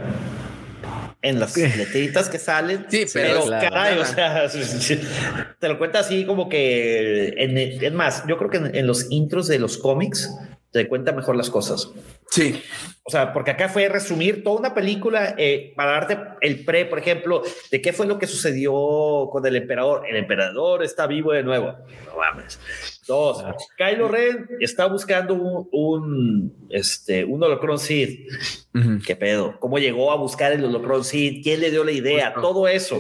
en 1.24 1.40
las 1.40 1.58
letritas 1.78 2.30
que 2.30 2.38
salen. 2.38 2.86
Sí, 2.90 3.06
pero 3.12 3.46
claro, 3.46 3.70
caray, 3.70 3.98
o 3.98 4.06
sea, 4.06 4.48
te 5.60 5.68
lo 5.68 5.80
cuenta 5.80 6.00
así 6.00 6.26
como 6.26 6.50
que, 6.50 7.34
en, 7.38 7.58
es 7.58 7.94
más, 7.94 8.24
yo 8.28 8.38
creo 8.38 8.50
que 8.52 8.58
en, 8.58 8.76
en 8.76 8.86
los 8.86 9.10
intros 9.10 9.48
de 9.48 9.58
los 9.58 9.78
cómics 9.78 10.30
te 10.74 10.88
cuenta 10.88 11.12
mejor 11.12 11.36
las 11.36 11.52
cosas. 11.52 11.90
Sí, 12.30 12.60
O 13.04 13.12
sea, 13.12 13.32
porque 13.32 13.52
acá 13.52 13.70
fue 13.70 13.88
resumir 13.90 14.44
toda 14.44 14.60
una 14.60 14.74
película 14.74 15.36
eh, 15.38 15.72
para 15.76 15.92
darte 15.92 16.18
el 16.42 16.66
pre, 16.66 16.86
por 16.86 16.98
ejemplo, 16.98 17.44
de 17.72 17.82
qué 17.82 17.94
fue 17.94 18.08
lo 18.08 18.18
que 18.18 18.26
sucedió 18.26 19.30
con 19.32 19.46
el 19.46 19.56
emperador. 19.56 20.08
El 20.08 20.16
emperador 20.16 20.84
está 20.84 21.06
vivo 21.06 21.32
de 21.32 21.44
nuevo. 21.44 21.76
No 22.08 22.18
mames. 22.18 22.60
Dos, 23.06 23.44
Kylo 23.78 24.08
Ren 24.08 24.48
está 24.62 24.88
buscando 24.88 25.36
un, 25.36 25.68
un, 25.72 26.68
este, 26.70 27.24
un 27.24 27.44
holocron 27.44 27.78
Sith. 27.78 28.28
Ujú. 28.74 29.00
¿Qué 29.06 29.16
pedo? 29.16 29.60
¿Cómo 29.60 29.78
llegó 29.78 30.12
a 30.12 30.16
buscar 30.16 30.54
el 30.54 30.66
holocron 30.66 31.04
Sith? 31.04 31.44
¿Quién 31.44 31.60
le 31.60 31.70
dio 31.70 31.84
la 31.84 31.92
idea? 31.92 32.34
Todo 32.34 32.68
eso. 32.68 33.00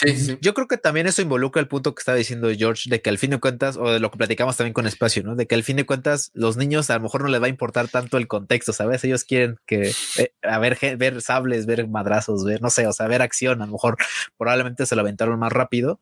Sí, 0.00 0.16
sí. 0.16 0.38
Yo 0.40 0.54
creo 0.54 0.68
que 0.68 0.76
también 0.76 1.06
eso 1.06 1.22
involucra 1.22 1.60
el 1.60 1.68
punto 1.68 1.94
que 1.94 2.00
estaba 2.00 2.16
diciendo 2.16 2.48
George, 2.56 2.88
de 2.90 3.00
que 3.00 3.10
al 3.10 3.18
fin 3.18 3.30
de 3.30 3.40
cuentas, 3.40 3.76
o 3.76 3.90
de 3.90 4.00
lo 4.00 4.10
que 4.10 4.18
platicamos 4.18 4.56
también 4.56 4.72
con 4.72 4.86
Espacio, 4.86 5.22
¿no? 5.22 5.36
De 5.36 5.46
que 5.46 5.54
al 5.54 5.62
fin 5.62 5.76
de 5.76 5.86
cuentas, 5.86 6.30
los 6.34 6.56
niños 6.56 6.90
a 6.90 6.94
lo 6.94 7.00
mejor 7.00 7.22
no 7.22 7.28
les 7.28 7.40
va 7.40 7.46
a 7.46 7.50
importar 7.50 7.88
tanto 7.88 8.16
el 8.16 8.28
contexto, 8.28 8.72
¿sabes? 8.72 9.04
Ellos 9.04 9.24
quieren 9.24 9.58
que, 9.66 9.92
eh, 10.18 10.32
a 10.42 10.58
ver, 10.58 10.78
ver 10.96 11.22
sables, 11.22 11.66
ver 11.66 11.86
madrazos, 11.88 12.44
ver, 12.44 12.60
no 12.62 12.70
sé, 12.70 12.86
o 12.86 12.92
sea, 12.92 13.06
ver 13.06 13.22
acción, 13.22 13.62
a 13.62 13.66
lo 13.66 13.72
mejor 13.72 13.96
probablemente 14.36 14.86
se 14.86 14.94
lo 14.94 15.02
aventaron 15.02 15.38
más 15.38 15.52
rápido. 15.52 16.00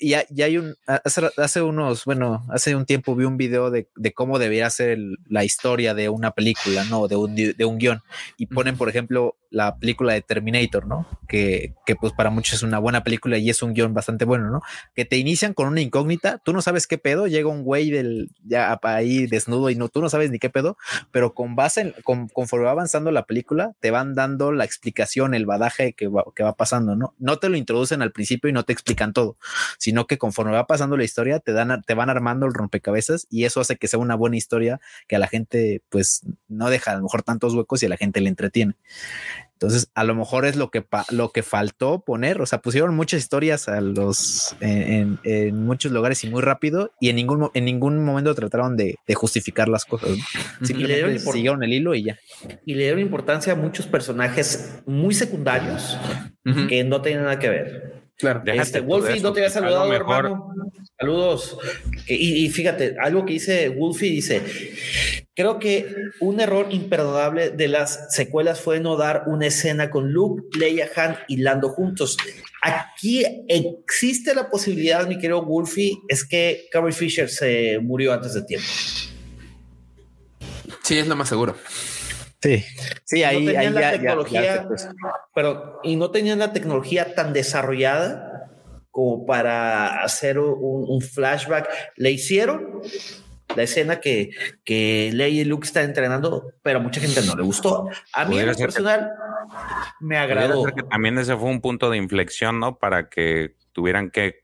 Y 0.00 0.14
hay, 0.14 0.24
y 0.34 0.42
hay 0.42 0.58
un, 0.58 0.74
hace, 0.86 1.22
hace 1.36 1.62
unos, 1.62 2.04
bueno, 2.04 2.44
hace 2.50 2.74
un 2.74 2.86
tiempo 2.86 3.14
vi 3.14 3.24
un 3.24 3.36
video 3.36 3.70
de, 3.70 3.88
de 3.94 4.12
cómo 4.12 4.38
debería 4.38 4.68
ser 4.70 4.90
el- 4.90 5.18
la 5.28 5.44
historia 5.44 5.94
de 5.94 6.08
una 6.08 6.32
película, 6.32 6.84
¿no? 6.84 7.06
De 7.08 7.14
un, 7.16 7.34
de 7.36 7.64
un 7.64 7.78
guion. 7.78 8.02
Y 8.36 8.46
ponen, 8.46 8.76
por 8.76 8.88
ejemplo, 8.88 9.36
la 9.50 9.76
película 9.78 10.12
de 10.12 10.22
Terminator, 10.22 10.86
¿no? 10.86 11.06
Que, 11.28 11.74
que 11.86 11.94
pues 11.94 12.12
para 12.12 12.30
muchos 12.30 12.54
es 12.56 12.62
una 12.64 12.78
buena 12.80 13.04
película 13.04 13.38
y 13.38 13.48
es 13.48 13.62
un 13.62 13.72
guion 13.74 13.94
bastante 13.94 14.24
bueno, 14.24 14.50
¿no? 14.50 14.60
Que 14.94 15.04
te 15.04 15.16
inician 15.18 15.54
con 15.54 15.68
una 15.68 15.80
incógnita, 15.80 16.38
tú 16.38 16.52
no 16.52 16.60
sabes 16.62 16.86
qué 16.88 16.98
pedo, 16.98 17.26
llega 17.28 17.48
un 17.48 17.62
güey 17.62 17.90
del 17.90 18.30
ya 18.44 18.78
ahí 18.82 19.26
desnudo 19.28 19.70
y 19.70 19.76
no, 19.76 19.88
tú 19.88 20.00
no 20.02 20.08
sabes 20.08 20.30
ni 20.32 20.38
qué 20.40 20.50
pedo, 20.50 20.76
pero 21.12 21.32
con 21.32 21.54
base 21.54 21.80
en, 21.82 21.94
con- 22.02 22.28
conforme 22.28 22.66
va 22.66 22.72
avanzando 22.72 23.12
la 23.12 23.24
película, 23.24 23.72
te 23.80 23.92
van 23.92 24.14
dando 24.14 24.50
la 24.50 24.64
explicación, 24.64 25.32
el 25.32 25.46
badaje 25.46 25.92
que 25.92 26.08
va, 26.08 26.24
que 26.34 26.42
va 26.42 26.54
pasando, 26.56 26.96
¿no? 26.96 27.14
No 27.18 27.38
te 27.38 27.48
lo 27.48 27.56
introducen 27.56 28.02
al 28.02 28.10
principio 28.12 28.50
y 28.50 28.52
no 28.52 28.64
te 28.64 28.72
explican 28.72 29.12
todo, 29.12 29.36
sino 29.78 30.06
que 30.06 30.18
conforme 30.18 30.52
va 30.52 30.66
pasando 30.66 30.96
la 30.96 31.04
historia, 31.04 31.38
te 31.40 31.52
dan, 31.52 31.82
te 31.82 31.94
van 31.94 32.10
armando 32.10 32.46
el 32.46 32.54
rompecabezas 32.54 33.26
y 33.30 33.44
eso 33.44 33.60
hace 33.60 33.76
que 33.76 33.88
sea 33.88 33.98
una 33.98 34.14
buena 34.14 34.36
historia 34.36 34.80
que 35.08 35.16
a 35.16 35.18
la 35.18 35.26
gente, 35.28 35.82
pues, 35.88 36.22
no 36.48 36.70
deja 36.70 36.92
a 36.92 36.96
lo 36.96 37.02
mejor 37.02 37.22
tantos 37.22 37.54
huecos 37.54 37.82
y 37.82 37.86
a 37.86 37.88
la 37.88 37.96
gente 37.96 38.20
le 38.20 38.28
entretiene. 38.28 38.74
Entonces, 39.54 39.88
a 39.94 40.04
lo 40.04 40.14
mejor 40.14 40.44
es 40.44 40.54
lo 40.56 40.70
que, 40.70 40.84
lo 41.10 41.32
que 41.32 41.42
faltó 41.42 42.00
poner. 42.00 42.42
O 42.42 42.46
sea, 42.46 42.60
pusieron 42.60 42.94
muchas 42.94 43.20
historias 43.20 43.68
a 43.68 43.80
los 43.80 44.54
en, 44.60 44.82
en- 44.82 45.18
en 45.24 45.64
muchos 45.64 45.92
lugares 45.92 46.22
y 46.24 46.28
muy 46.28 46.42
rápido, 46.42 46.92
y 47.00 47.08
en 47.08 47.16
ningún, 47.16 47.50
en 47.54 47.64
ningún 47.64 48.04
momento 48.04 48.34
trataron 48.34 48.76
de, 48.76 48.96
de 49.06 49.14
justificar 49.14 49.68
las 49.68 49.86
cosas. 49.86 50.10
¿no? 50.10 50.16
le 50.16 50.66
Simplemente 50.66 51.18
siguieron 51.32 51.62
el 51.64 51.72
hilo 51.72 51.94
y 51.94 52.04
ya. 52.04 52.18
Y 52.66 52.74
le 52.74 52.82
dieron 52.82 53.00
importancia 53.00 53.54
a 53.54 53.56
muchos 53.56 53.86
personajes 53.86 54.82
muy 54.84 55.14
secundarios 55.14 55.96
que 56.68 56.84
no 56.84 57.00
tienen 57.00 57.22
nada 57.22 57.38
que 57.38 57.48
ver. 57.48 58.05
Claro. 58.18 58.40
Déjate 58.44 58.62
Este, 58.62 58.80
Wolfie, 58.80 59.20
no 59.20 59.32
te 59.32 59.40
había 59.40 59.50
saludado, 59.50 59.88
mejor- 59.88 60.24
hermano. 60.26 60.54
Saludos. 60.98 61.58
Y, 62.06 62.46
y 62.46 62.48
fíjate, 62.50 62.96
algo 63.00 63.26
que 63.26 63.34
dice 63.34 63.68
Wolfie 63.68 64.10
dice: 64.10 64.40
Creo 65.34 65.58
que 65.58 65.94
un 66.20 66.40
error 66.40 66.68
imperdonable 66.70 67.50
de 67.50 67.68
las 67.68 68.14
secuelas 68.14 68.60
fue 68.62 68.80
no 68.80 68.96
dar 68.96 69.24
una 69.26 69.46
escena 69.48 69.90
con 69.90 70.10
Luke, 70.12 70.58
Leia, 70.58 70.88
Han 70.96 71.16
y 71.28 71.36
Lando 71.38 71.68
juntos. 71.68 72.16
Aquí 72.62 73.22
existe 73.48 74.34
la 74.34 74.48
posibilidad, 74.48 75.06
mi 75.06 75.16
querido 75.18 75.44
Wolfie, 75.44 75.98
es 76.08 76.24
que 76.26 76.66
Carrie 76.72 76.92
Fisher 76.92 77.28
se 77.28 77.78
murió 77.82 78.14
antes 78.14 78.32
de 78.32 78.42
tiempo. 78.42 78.66
Sí, 80.82 80.98
es 80.98 81.06
lo 81.06 81.16
más 81.16 81.28
seguro. 81.28 81.54
Sí, 82.46 82.64
sí, 83.04 83.24
ahí, 83.24 83.44
no 83.46 83.58
ahí 83.58 83.70
la 83.70 83.80
ya- 83.80 83.90
tecnología, 83.92 84.42
ya- 84.44 84.68
pero 85.34 85.80
y 85.82 85.96
no 85.96 86.10
tenían 86.12 86.38
la 86.38 86.52
tecnología 86.52 87.14
tan 87.14 87.32
desarrollada 87.32 88.50
como 88.92 89.26
para 89.26 90.02
hacer 90.04 90.38
un, 90.38 90.84
un 90.88 91.00
flashback. 91.00 91.68
Le 91.96 92.12
hicieron 92.12 92.80
la 93.54 93.62
escena 93.64 94.00
que, 94.00 94.30
que 94.64 95.10
Leia 95.12 95.42
y 95.42 95.44
Luke 95.44 95.66
están 95.66 95.84
entrenando, 95.84 96.52
pero 96.62 96.78
a 96.78 96.82
mucha 96.82 97.00
gente 97.00 97.20
no 97.26 97.34
le 97.34 97.42
gustó. 97.42 97.88
A 98.12 98.24
mí 98.26 98.38
en 98.38 98.46
lo 98.46 98.54
que- 98.54 98.62
personal 98.62 99.10
me 100.00 100.16
agradó. 100.18 100.64
que 100.66 100.82
también 100.84 101.18
ese 101.18 101.36
fue 101.36 101.48
un 101.50 101.60
punto 101.60 101.90
de 101.90 101.96
inflexión, 101.96 102.60
¿no? 102.60 102.78
Para 102.78 103.08
que 103.08 103.54
tuvieran 103.72 104.10
que 104.10 104.40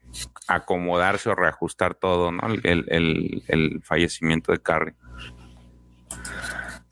acomodarse 0.48 1.30
o 1.30 1.34
reajustar 1.34 1.94
todo, 1.94 2.32
¿no? 2.32 2.46
El, 2.46 2.60
el- 2.64 2.84
el- 2.88 3.42
el 3.48 3.80
fallecimiento 3.84 4.52
de 4.52 4.58
Carrie. 4.60 4.94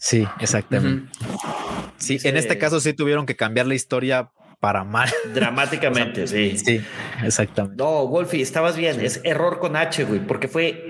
Sí, 0.00 0.26
exactamente. 0.40 1.12
Sí, 1.98 2.18
en 2.24 2.36
este 2.38 2.56
caso 2.58 2.80
sí 2.80 2.92
tuvieron 2.94 3.26
que 3.26 3.36
cambiar 3.36 3.66
la 3.66 3.74
historia 3.74 4.30
para 4.58 4.82
mal. 4.84 5.08
Dramáticamente, 5.34 6.26
sí. 6.26 6.56
Sí, 6.64 6.82
exactamente. 7.22 7.76
No, 7.82 8.06
Wolfie, 8.08 8.42
estabas 8.42 8.76
bien. 8.76 9.00
Es 9.00 9.20
error 9.24 9.58
con 9.58 9.76
H, 9.76 10.04
güey, 10.04 10.20
porque 10.26 10.48
fue 10.48 10.82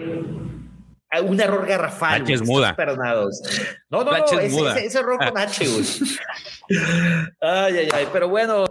un 1.24 1.41
error 1.41 1.66
garrafal. 1.66 2.23
H 2.23 2.32
es 2.35 2.43
muda. 2.43 2.74
Perdonados. 2.77 3.43
No, 3.91 4.05
no, 4.05 4.12
La 4.12 4.19
H 4.19 4.35
no, 4.37 4.41
es 4.41 4.47
es, 4.47 4.53
muda. 4.53 4.77
es- 4.78 4.85
es 4.87 4.95
error 4.95 5.19
con 5.19 5.37
H, 5.39 5.66
güey. 5.69 5.85
Ay, 7.41 7.78
ay, 7.78 7.89
ay. 7.93 8.09
Pero 8.12 8.28
bueno, 8.28 8.65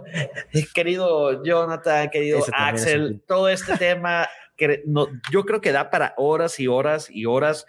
querido 0.74 1.42
Jonathan, 1.44 2.08
querido 2.10 2.38
Ese 2.38 2.50
es 2.50 2.56
Axel, 2.58 3.22
todo 3.26 3.48
este 3.48 3.76
tema. 3.76 4.26
que 4.56 4.82
no, 4.86 5.06
yo 5.32 5.44
creo 5.44 5.60
que 5.62 5.72
da 5.72 5.90
para 5.90 6.14
horas 6.18 6.60
y 6.60 6.66
horas 6.66 7.08
y 7.10 7.24
horas. 7.26 7.66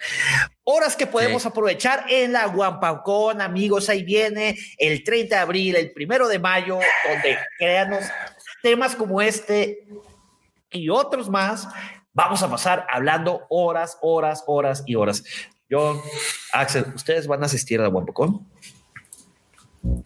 Horas 0.74 0.96
que 0.96 1.06
podemos 1.06 1.46
aprovechar 1.46 2.06
en 2.10 2.32
la 2.32 2.46
Guampacón, 2.48 3.42
amigos. 3.42 3.90
Ahí 3.90 4.04
viene 4.04 4.58
el 4.78 5.04
30 5.04 5.36
de 5.36 5.42
abril, 5.42 5.76
el 5.76 5.92
primero 5.92 6.28
de 6.30 6.40
mayo, 6.40 6.80
donde 7.08 7.38
créanos 7.58 8.06
temas 8.64 8.96
como 8.96 9.22
este 9.22 9.86
y 10.72 10.88
otros 10.90 11.30
más. 11.30 11.68
Vamos 12.14 12.42
a 12.42 12.50
pasar 12.50 12.88
hablando 12.90 13.46
horas, 13.50 13.98
horas, 14.02 14.44
horas 14.48 14.84
y 14.86 14.96
horas. 14.96 15.24
Yo, 15.70 16.02
Axel, 16.54 16.86
¿ustedes 16.96 17.28
van 17.28 17.44
a 17.44 17.48
asistir 17.48 17.80
a 17.80 17.84
la 17.84 17.90
Guampacón? 17.90 18.48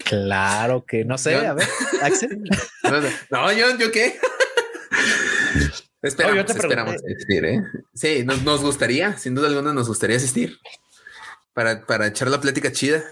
Claro 0.04 0.84
que 0.86 1.06
no 1.06 1.18
sé. 1.20 1.34
Yo- 1.34 1.50
A 1.50 1.54
ver, 1.54 1.68
Axel. 2.02 2.42
No, 3.30 3.52
yo, 3.52 3.78
yo 3.78 3.92
qué. 3.92 4.18
Esperamos, 6.08 6.38
No, 6.38 6.46
te 6.46 6.52
esperamos 6.54 6.94
pregunté. 6.96 7.14
asistir, 7.14 7.46
¿eh? 7.46 7.64
Sí, 7.94 8.24
nos, 8.26 8.44
nos 8.44 8.62
gustaría, 8.62 9.18
sin 9.18 9.36
duda 9.36 9.48
alguna, 9.48 9.74
nos 9.74 9.88
gustaría 9.88 10.18
asistir 10.18 10.58
para, 11.54 11.86
para 11.86 12.08
echar 12.08 12.28
la 12.30 12.40
plática 12.42 12.72
chida. 12.72 13.04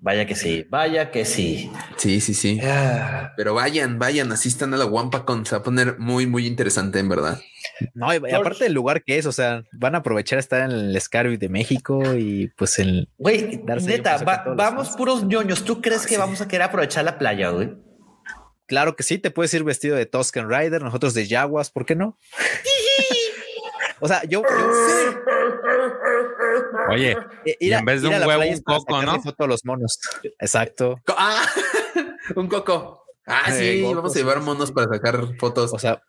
Vaya 0.00 0.26
que 0.26 0.36
sí, 0.36 0.64
vaya 0.70 1.10
que 1.10 1.24
sí. 1.24 1.72
Sí, 1.96 2.20
sí, 2.20 2.32
sí. 2.32 2.60
Ah, 2.62 3.32
Pero 3.36 3.54
vayan, 3.54 3.98
vayan, 3.98 4.30
asistan 4.30 4.72
a 4.72 4.76
la 4.76 4.86
Wampacon. 4.86 5.44
Se 5.44 5.56
va 5.56 5.60
a 5.60 5.62
poner 5.64 5.98
muy, 5.98 6.26
muy 6.28 6.46
interesante, 6.46 7.00
en 7.00 7.08
verdad. 7.08 7.40
No, 7.94 8.12
y, 8.14 8.18
aparte 8.32 8.64
del 8.64 8.74
lugar 8.74 9.02
que 9.02 9.18
es, 9.18 9.26
o 9.26 9.32
sea, 9.32 9.64
van 9.72 9.96
a 9.96 9.98
aprovechar 9.98 10.38
estar 10.38 10.60
en 10.70 10.76
el 10.76 11.00
Scarby 11.00 11.36
de 11.36 11.48
México 11.48 12.14
y 12.14 12.46
pues 12.56 12.78
en 12.78 13.08
Güey, 13.18 13.60
neta, 13.84 14.18
va- 14.18 14.44
vamos 14.56 14.86
fans. 14.88 14.96
puros 14.96 15.24
ñoños. 15.24 15.64
¿Tú 15.64 15.82
crees 15.82 16.06
que 16.06 16.16
vamos 16.16 16.40
a 16.40 16.46
querer 16.46 16.62
aprovechar 16.62 17.04
la 17.04 17.18
playa, 17.18 17.48
güey? 17.50 17.74
Claro 18.68 18.94
que 18.94 19.02
sí, 19.02 19.18
te 19.18 19.32
puedes 19.32 19.52
ir 19.54 19.64
vestido 19.64 19.96
de 19.96 20.06
Tusken 20.06 20.48
Rider, 20.48 20.80
nosotros 20.82 21.14
de 21.14 21.26
Jaguas, 21.26 21.70
¿por 21.70 21.84
qué 21.84 21.96
no? 21.96 22.16
o 24.00 24.06
sea, 24.06 24.22
yo, 24.24 24.42
yo- 24.42 25.22
Oye, 26.90 27.16
eh, 27.44 27.56
Y 27.60 27.72
en 27.72 27.84
vez 27.84 28.02
de 28.02 28.08
un 28.08 28.14
huevo, 28.26 28.42
un 28.42 28.60
coco, 28.62 29.02
¿no? 29.02 29.20
foto 29.20 29.44
a 29.44 29.46
los 29.46 29.64
monos. 29.64 29.98
Exacto. 30.38 31.00
Ah, 31.08 31.42
un 32.36 32.48
coco. 32.48 33.04
Ah, 33.26 33.50
sí, 33.52 33.80
Eh, 33.84 33.92
vamos 33.94 34.14
a 34.14 34.18
llevar 34.18 34.40
monos 34.40 34.68
sí. 34.68 34.74
para 34.74 34.88
sacar 34.88 35.20
fotos. 35.38 35.72
O 35.74 35.78
sea, 35.78 36.02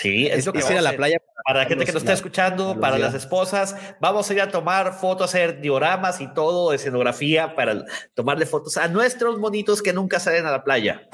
Sí, 0.00 0.26
es, 0.26 0.38
es, 0.38 0.46
lo 0.46 0.52
que 0.52 0.58
ir 0.58 0.78
a 0.78 0.82
la 0.82 0.96
playa 0.96 1.18
Para 1.46 1.60
la 1.60 1.66
gente 1.66 1.84
que 1.84 1.92
nos 1.92 2.02
está 2.02 2.14
escuchando, 2.14 2.80
para 2.80 2.96
días. 2.96 3.12
las 3.12 3.22
esposas, 3.22 3.76
vamos 4.00 4.28
a 4.28 4.32
ir 4.34 4.40
a 4.40 4.50
tomar 4.50 4.92
fotos, 4.94 5.30
hacer 5.30 5.60
dioramas 5.60 6.20
y 6.20 6.32
todo, 6.34 6.72
escenografía 6.72 7.54
para 7.54 7.84
tomarle 8.14 8.46
fotos 8.46 8.76
a 8.76 8.88
nuestros 8.88 9.38
monitos 9.38 9.82
que 9.82 9.92
nunca 9.92 10.18
salen 10.18 10.46
a 10.46 10.50
la 10.50 10.64
playa. 10.64 11.08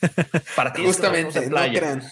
Para 0.56 0.72
ti 0.72 0.84
Justamente, 0.84 1.38
en 1.38 1.44
no 1.44 1.50
playa. 1.50 1.78
crean. 1.80 2.02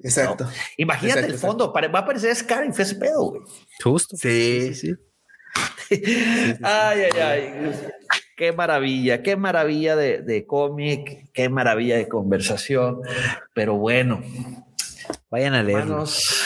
Exacto. 0.00 0.48
Imagínate 0.76 1.20
Exacto, 1.20 1.34
el 1.34 1.40
fondo, 1.40 1.72
va 1.72 1.98
a 1.98 2.02
aparecer 2.02 2.34
Scarif 2.34 2.78
ese 2.78 2.96
pedo, 2.96 3.22
güey. 3.30 3.42
Justo. 3.82 4.16
Sí. 4.16 4.74
sí. 4.74 4.94
Ay, 6.62 7.02
ay, 7.14 7.20
ay. 7.20 7.72
Qué 8.36 8.52
maravilla, 8.52 9.22
qué 9.22 9.36
maravilla 9.36 9.96
de, 9.96 10.22
de 10.22 10.46
cómic, 10.46 11.30
qué 11.32 11.48
maravilla 11.48 11.96
de 11.96 12.06
conversación. 12.06 13.00
Pero 13.54 13.76
bueno, 13.76 14.22
Vayan 15.30 15.54
a 15.54 15.62
leerlo. 15.62 15.82
hermanos, 15.82 16.44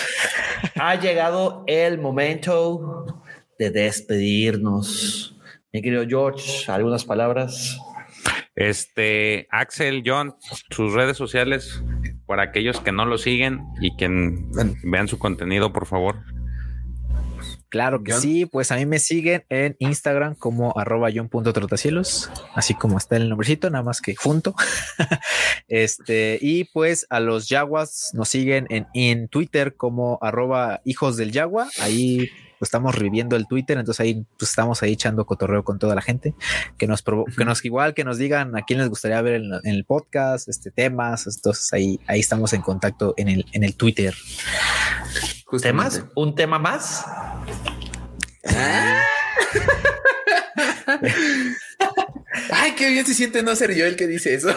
ha 0.75 0.95
llegado 0.97 1.65
el 1.67 1.99
momento 1.99 3.07
de 3.59 3.71
despedirnos. 3.71 5.37
Mi 5.73 5.83
querido 5.83 6.05
George, 6.07 6.71
algunas 6.71 7.05
palabras. 7.05 7.79
este 8.55 9.47
Axel, 9.51 10.03
John, 10.05 10.35
sus 10.71 10.93
redes 10.93 11.17
sociales 11.17 11.83
para 12.27 12.43
aquellos 12.43 12.81
que 12.81 12.93
no 12.93 13.07
lo 13.07 13.19
siguen 13.19 13.61
y 13.81 13.97
que 13.97 14.09
vean 14.85 15.09
su 15.09 15.19
contenido, 15.19 15.73
por 15.73 15.87
favor. 15.87 16.17
Claro 17.73 18.05
que 18.05 18.13
John. 18.13 18.21
sí, 18.21 18.45
pues 18.45 18.71
a 18.71 18.77
mí 18.77 18.85
me 18.85 18.99
siguen 18.99 19.45
en 19.49 19.77
Instagram 19.79 20.35
como 20.35 20.79
arroba 20.79 21.09
john.trotacielos, 21.13 22.31
así 22.55 22.75
como 22.75 22.99
está 22.99 23.17
el 23.17 23.31
nombrecito, 23.31 23.71
nada 23.71 23.83
más 23.83 24.03
que 24.03 24.15
junto. 24.15 24.55
este, 25.69 26.39
y 26.41 26.65
pues 26.65 27.07
a 27.09 27.19
los 27.21 27.49
Yaguas 27.49 28.11
nos 28.13 28.29
siguen 28.29 28.67
en, 28.69 28.87
en 28.95 29.29
Twitter 29.29 29.75
como 29.75 30.19
arroba 30.21 30.83
hijos 30.85 31.17
del 31.17 31.33
Yagua, 31.33 31.71
ahí 31.81 32.29
estamos 32.61 32.95
reviviendo 32.95 33.35
el 33.35 33.49
Twitter, 33.49 33.77
entonces 33.77 33.99
ahí 34.01 34.25
pues, 34.39 34.51
estamos 34.51 34.83
ahí 34.85 34.93
echando 34.93 35.25
cotorreo 35.27 35.65
con 35.65 35.81
toda 35.81 35.97
la 35.97 36.03
gente, 36.03 36.35
que 36.79 36.87
nos, 36.87 37.05
provo- 37.05 37.25
que 37.37 37.45
nos 37.45 37.65
igual 37.65 37.93
que 37.93 38.05
nos 38.05 38.19
digan 38.19 38.55
a 38.57 38.63
quién 38.63 38.79
les 38.79 38.89
gustaría 38.89 39.21
ver 39.21 39.35
en, 39.43 39.53
en 39.65 39.75
el 39.75 39.85
podcast, 39.85 40.49
este 40.49 40.71
temas, 40.71 41.27
entonces 41.27 41.73
ahí, 41.73 41.99
ahí 42.07 42.21
estamos 42.21 42.53
en 42.53 42.61
contacto 42.63 43.15
en 43.17 43.29
el, 43.29 43.47
en 43.53 43.65
el 43.65 43.75
Twitter. 43.75 44.15
Justamente. 45.53 45.99
¿Temas? 45.99 46.11
¿Un 46.17 46.35
tema 46.35 46.59
más? 46.59 47.05
Ah. 48.47 49.05
Ay, 52.51 52.73
qué 52.75 52.89
bien 52.89 53.05
se 53.05 53.13
siente 53.13 53.43
no 53.43 53.55
ser 53.55 53.75
yo 53.75 53.85
el 53.85 53.97
que 53.97 54.07
dice 54.07 54.33
eso. 54.33 54.49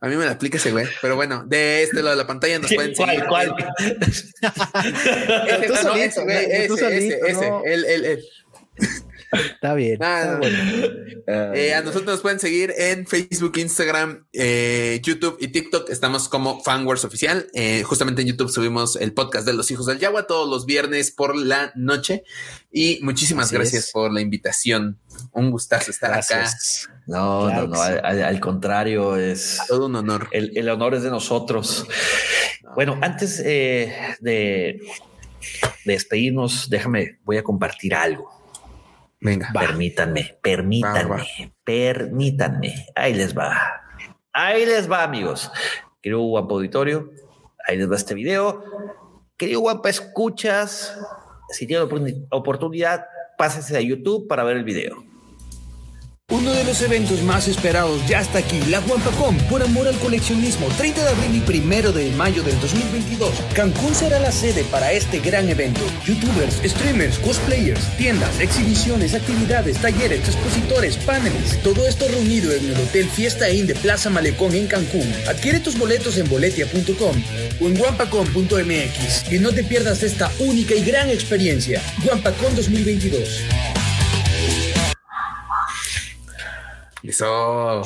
A 0.00 0.08
mí 0.08 0.16
me 0.16 0.24
la 0.24 0.30
aplica 0.30 0.56
ese 0.56 0.72
güey. 0.72 0.86
Pero 1.02 1.16
bueno, 1.16 1.44
de 1.46 1.82
este 1.82 1.96
lado 1.96 2.16
de 2.16 2.16
la 2.16 2.26
pantalla 2.26 2.58
nos 2.60 2.72
pueden 2.72 2.96
seguir. 2.96 3.22
¿Cuál, 3.28 3.54
cuál? 3.54 3.74
Ese, 4.08 5.66
Tú 5.66 5.74
no, 5.74 5.82
solito, 5.82 6.04
ese, 6.06 6.22
güey, 6.22 6.44
ese, 6.46 6.64
ese, 6.64 6.76
solito, 6.78 7.26
ese, 7.26 7.50
no. 7.50 7.62
él, 7.62 7.84
él, 7.84 8.04
él. 8.06 8.24
Está 9.32 9.74
bien. 9.74 9.98
Ah, 10.02 10.38
está. 10.40 11.54
Eh, 11.56 11.74
a 11.74 11.80
nosotros 11.82 12.04
nos 12.06 12.20
pueden 12.20 12.38
seguir 12.38 12.72
en 12.76 13.06
Facebook, 13.06 13.56
Instagram, 13.56 14.26
eh, 14.32 15.00
YouTube 15.02 15.36
y 15.40 15.48
TikTok. 15.48 15.90
Estamos 15.90 16.28
como 16.28 16.62
Fanwars 16.62 17.04
Oficial. 17.04 17.48
Eh, 17.52 17.82
justamente 17.82 18.22
en 18.22 18.28
YouTube 18.28 18.50
subimos 18.50 18.96
el 18.96 19.12
podcast 19.12 19.46
de 19.46 19.52
los 19.52 19.70
hijos 19.70 19.86
del 19.86 19.98
Yagua 19.98 20.26
todos 20.26 20.48
los 20.48 20.66
viernes 20.66 21.10
por 21.10 21.34
la 21.36 21.72
noche. 21.74 22.22
Y 22.70 23.00
muchísimas 23.02 23.46
Así 23.46 23.56
gracias 23.56 23.84
es. 23.86 23.92
por 23.92 24.12
la 24.12 24.20
invitación. 24.20 24.98
Un 25.32 25.50
gustazo 25.50 25.90
estar 25.90 26.12
acá. 26.12 26.48
No, 27.06 27.46
Claro 27.46 27.68
no, 27.68 27.74
no, 27.74 27.84
sí. 27.84 27.92
al, 28.02 28.40
contrario, 28.40 29.16
es 29.16 29.58
Todo 29.66 29.86
un 29.86 29.96
honor. 29.96 30.28
el, 30.32 30.56
el 30.56 30.68
honor 30.68 30.94
es 30.94 31.02
de 31.02 31.10
nosotros. 31.10 31.86
Bueno, 32.74 32.98
antes 33.00 33.38
de, 33.42 33.92
de 34.20 34.80
despedirnos, 35.84 36.68
déjame, 36.68 37.18
voy 37.24 37.38
a 37.38 37.42
compartir 37.42 37.94
algo. 37.94 38.35
Venga. 39.20 39.50
Permítanme, 39.52 40.38
permítanme, 40.42 41.04
Va, 41.04 41.16
va. 41.16 41.24
permítanme. 41.64 42.86
Ahí 42.94 43.14
les 43.14 43.36
va. 43.36 43.56
Ahí 44.32 44.66
les 44.66 44.90
va, 44.90 45.02
amigos. 45.02 45.50
Querido 46.02 46.20
Guampa 46.20 46.54
Auditorio, 46.54 47.10
ahí 47.66 47.76
les 47.78 47.90
va 47.90 47.96
este 47.96 48.14
video. 48.14 48.62
Querido 49.36 49.60
Guampa, 49.60 49.88
escuchas. 49.88 50.98
Si 51.50 51.66
tienen 51.66 51.88
opor- 51.88 52.26
oportunidad, 52.30 53.06
pásense 53.38 53.76
a 53.76 53.80
YouTube 53.80 54.28
para 54.28 54.44
ver 54.44 54.56
el 54.56 54.64
video. 54.64 55.04
Uno 56.32 56.52
de 56.52 56.64
los 56.64 56.82
eventos 56.82 57.22
más 57.22 57.46
esperados 57.46 58.04
ya 58.08 58.20
está 58.20 58.40
aquí, 58.40 58.60
la 58.68 58.80
Guampacom, 58.80 59.38
por 59.48 59.62
amor 59.62 59.86
al 59.86 59.96
coleccionismo, 60.00 60.66
30 60.76 61.04
de 61.04 61.08
abril 61.10 61.36
y 61.36 61.60
1 61.60 61.92
de 61.92 62.10
mayo 62.16 62.42
del 62.42 62.58
2022. 62.58 63.30
Cancún 63.54 63.94
será 63.94 64.18
la 64.18 64.32
sede 64.32 64.64
para 64.64 64.90
este 64.90 65.20
gran 65.20 65.48
evento. 65.48 65.82
Youtubers, 66.04 66.60
streamers, 66.64 67.20
cosplayers, 67.20 67.96
tiendas, 67.96 68.40
exhibiciones, 68.40 69.14
actividades, 69.14 69.80
talleres, 69.80 70.26
expositores, 70.26 70.96
paneles, 70.96 71.62
todo 71.62 71.86
esto 71.86 72.08
reunido 72.08 72.52
en 72.52 72.70
el 72.70 72.76
Hotel 72.76 73.08
Fiesta 73.08 73.48
Inn 73.48 73.68
de 73.68 73.76
Plaza 73.76 74.10
Malecón 74.10 74.52
en 74.56 74.66
Cancún. 74.66 75.08
Adquiere 75.28 75.60
tus 75.60 75.78
boletos 75.78 76.18
en 76.18 76.28
boletia.com 76.28 77.22
o 77.60 77.66
en 77.68 77.76
guampacom.mx 77.76 79.32
y 79.32 79.38
no 79.38 79.52
te 79.52 79.62
pierdas 79.62 80.02
esta 80.02 80.32
única 80.40 80.74
y 80.74 80.82
gran 80.82 81.08
experiencia. 81.08 81.80
Guampacom 82.02 82.52
2022. 82.56 83.85
Eso. 87.08 87.82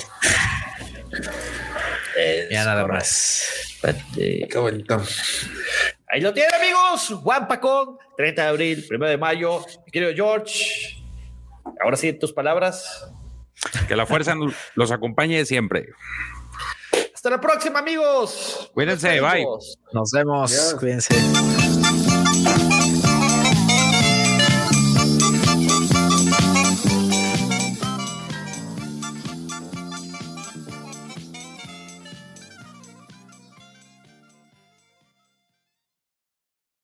Es 2.16 2.51
Ya 2.51 2.64
nada 2.64 2.86
más. 2.86 3.78
Qué 4.14 4.48
bonito. 4.56 5.02
Ahí 6.09 6.20
lo 6.20 6.34
tienen, 6.34 6.55
amigos. 6.55 7.10
Guampacón, 7.22 7.98
30 8.16 8.42
de 8.42 8.48
abril, 8.48 8.86
1 8.90 9.06
de 9.06 9.16
mayo. 9.16 9.64
Mi 9.86 9.92
querido 9.92 10.12
George, 10.14 11.02
ahora 11.82 11.97
sí, 11.97 12.12
tus 12.12 12.32
palabras. 12.32 13.06
Que 13.86 13.94
la 13.94 14.06
fuerza 14.06 14.34
los 14.74 14.90
acompañe 14.90 15.44
siempre. 15.44 15.90
Hasta 17.14 17.30
la 17.30 17.40
próxima, 17.40 17.80
amigos. 17.80 18.70
Cuídense, 18.72 19.20
Nos 19.20 19.32
bye. 19.32 19.47
Nos 19.92 20.10
vemos. 20.10 20.52
Adiós. 20.52 20.76
Cuídense. 20.80 21.69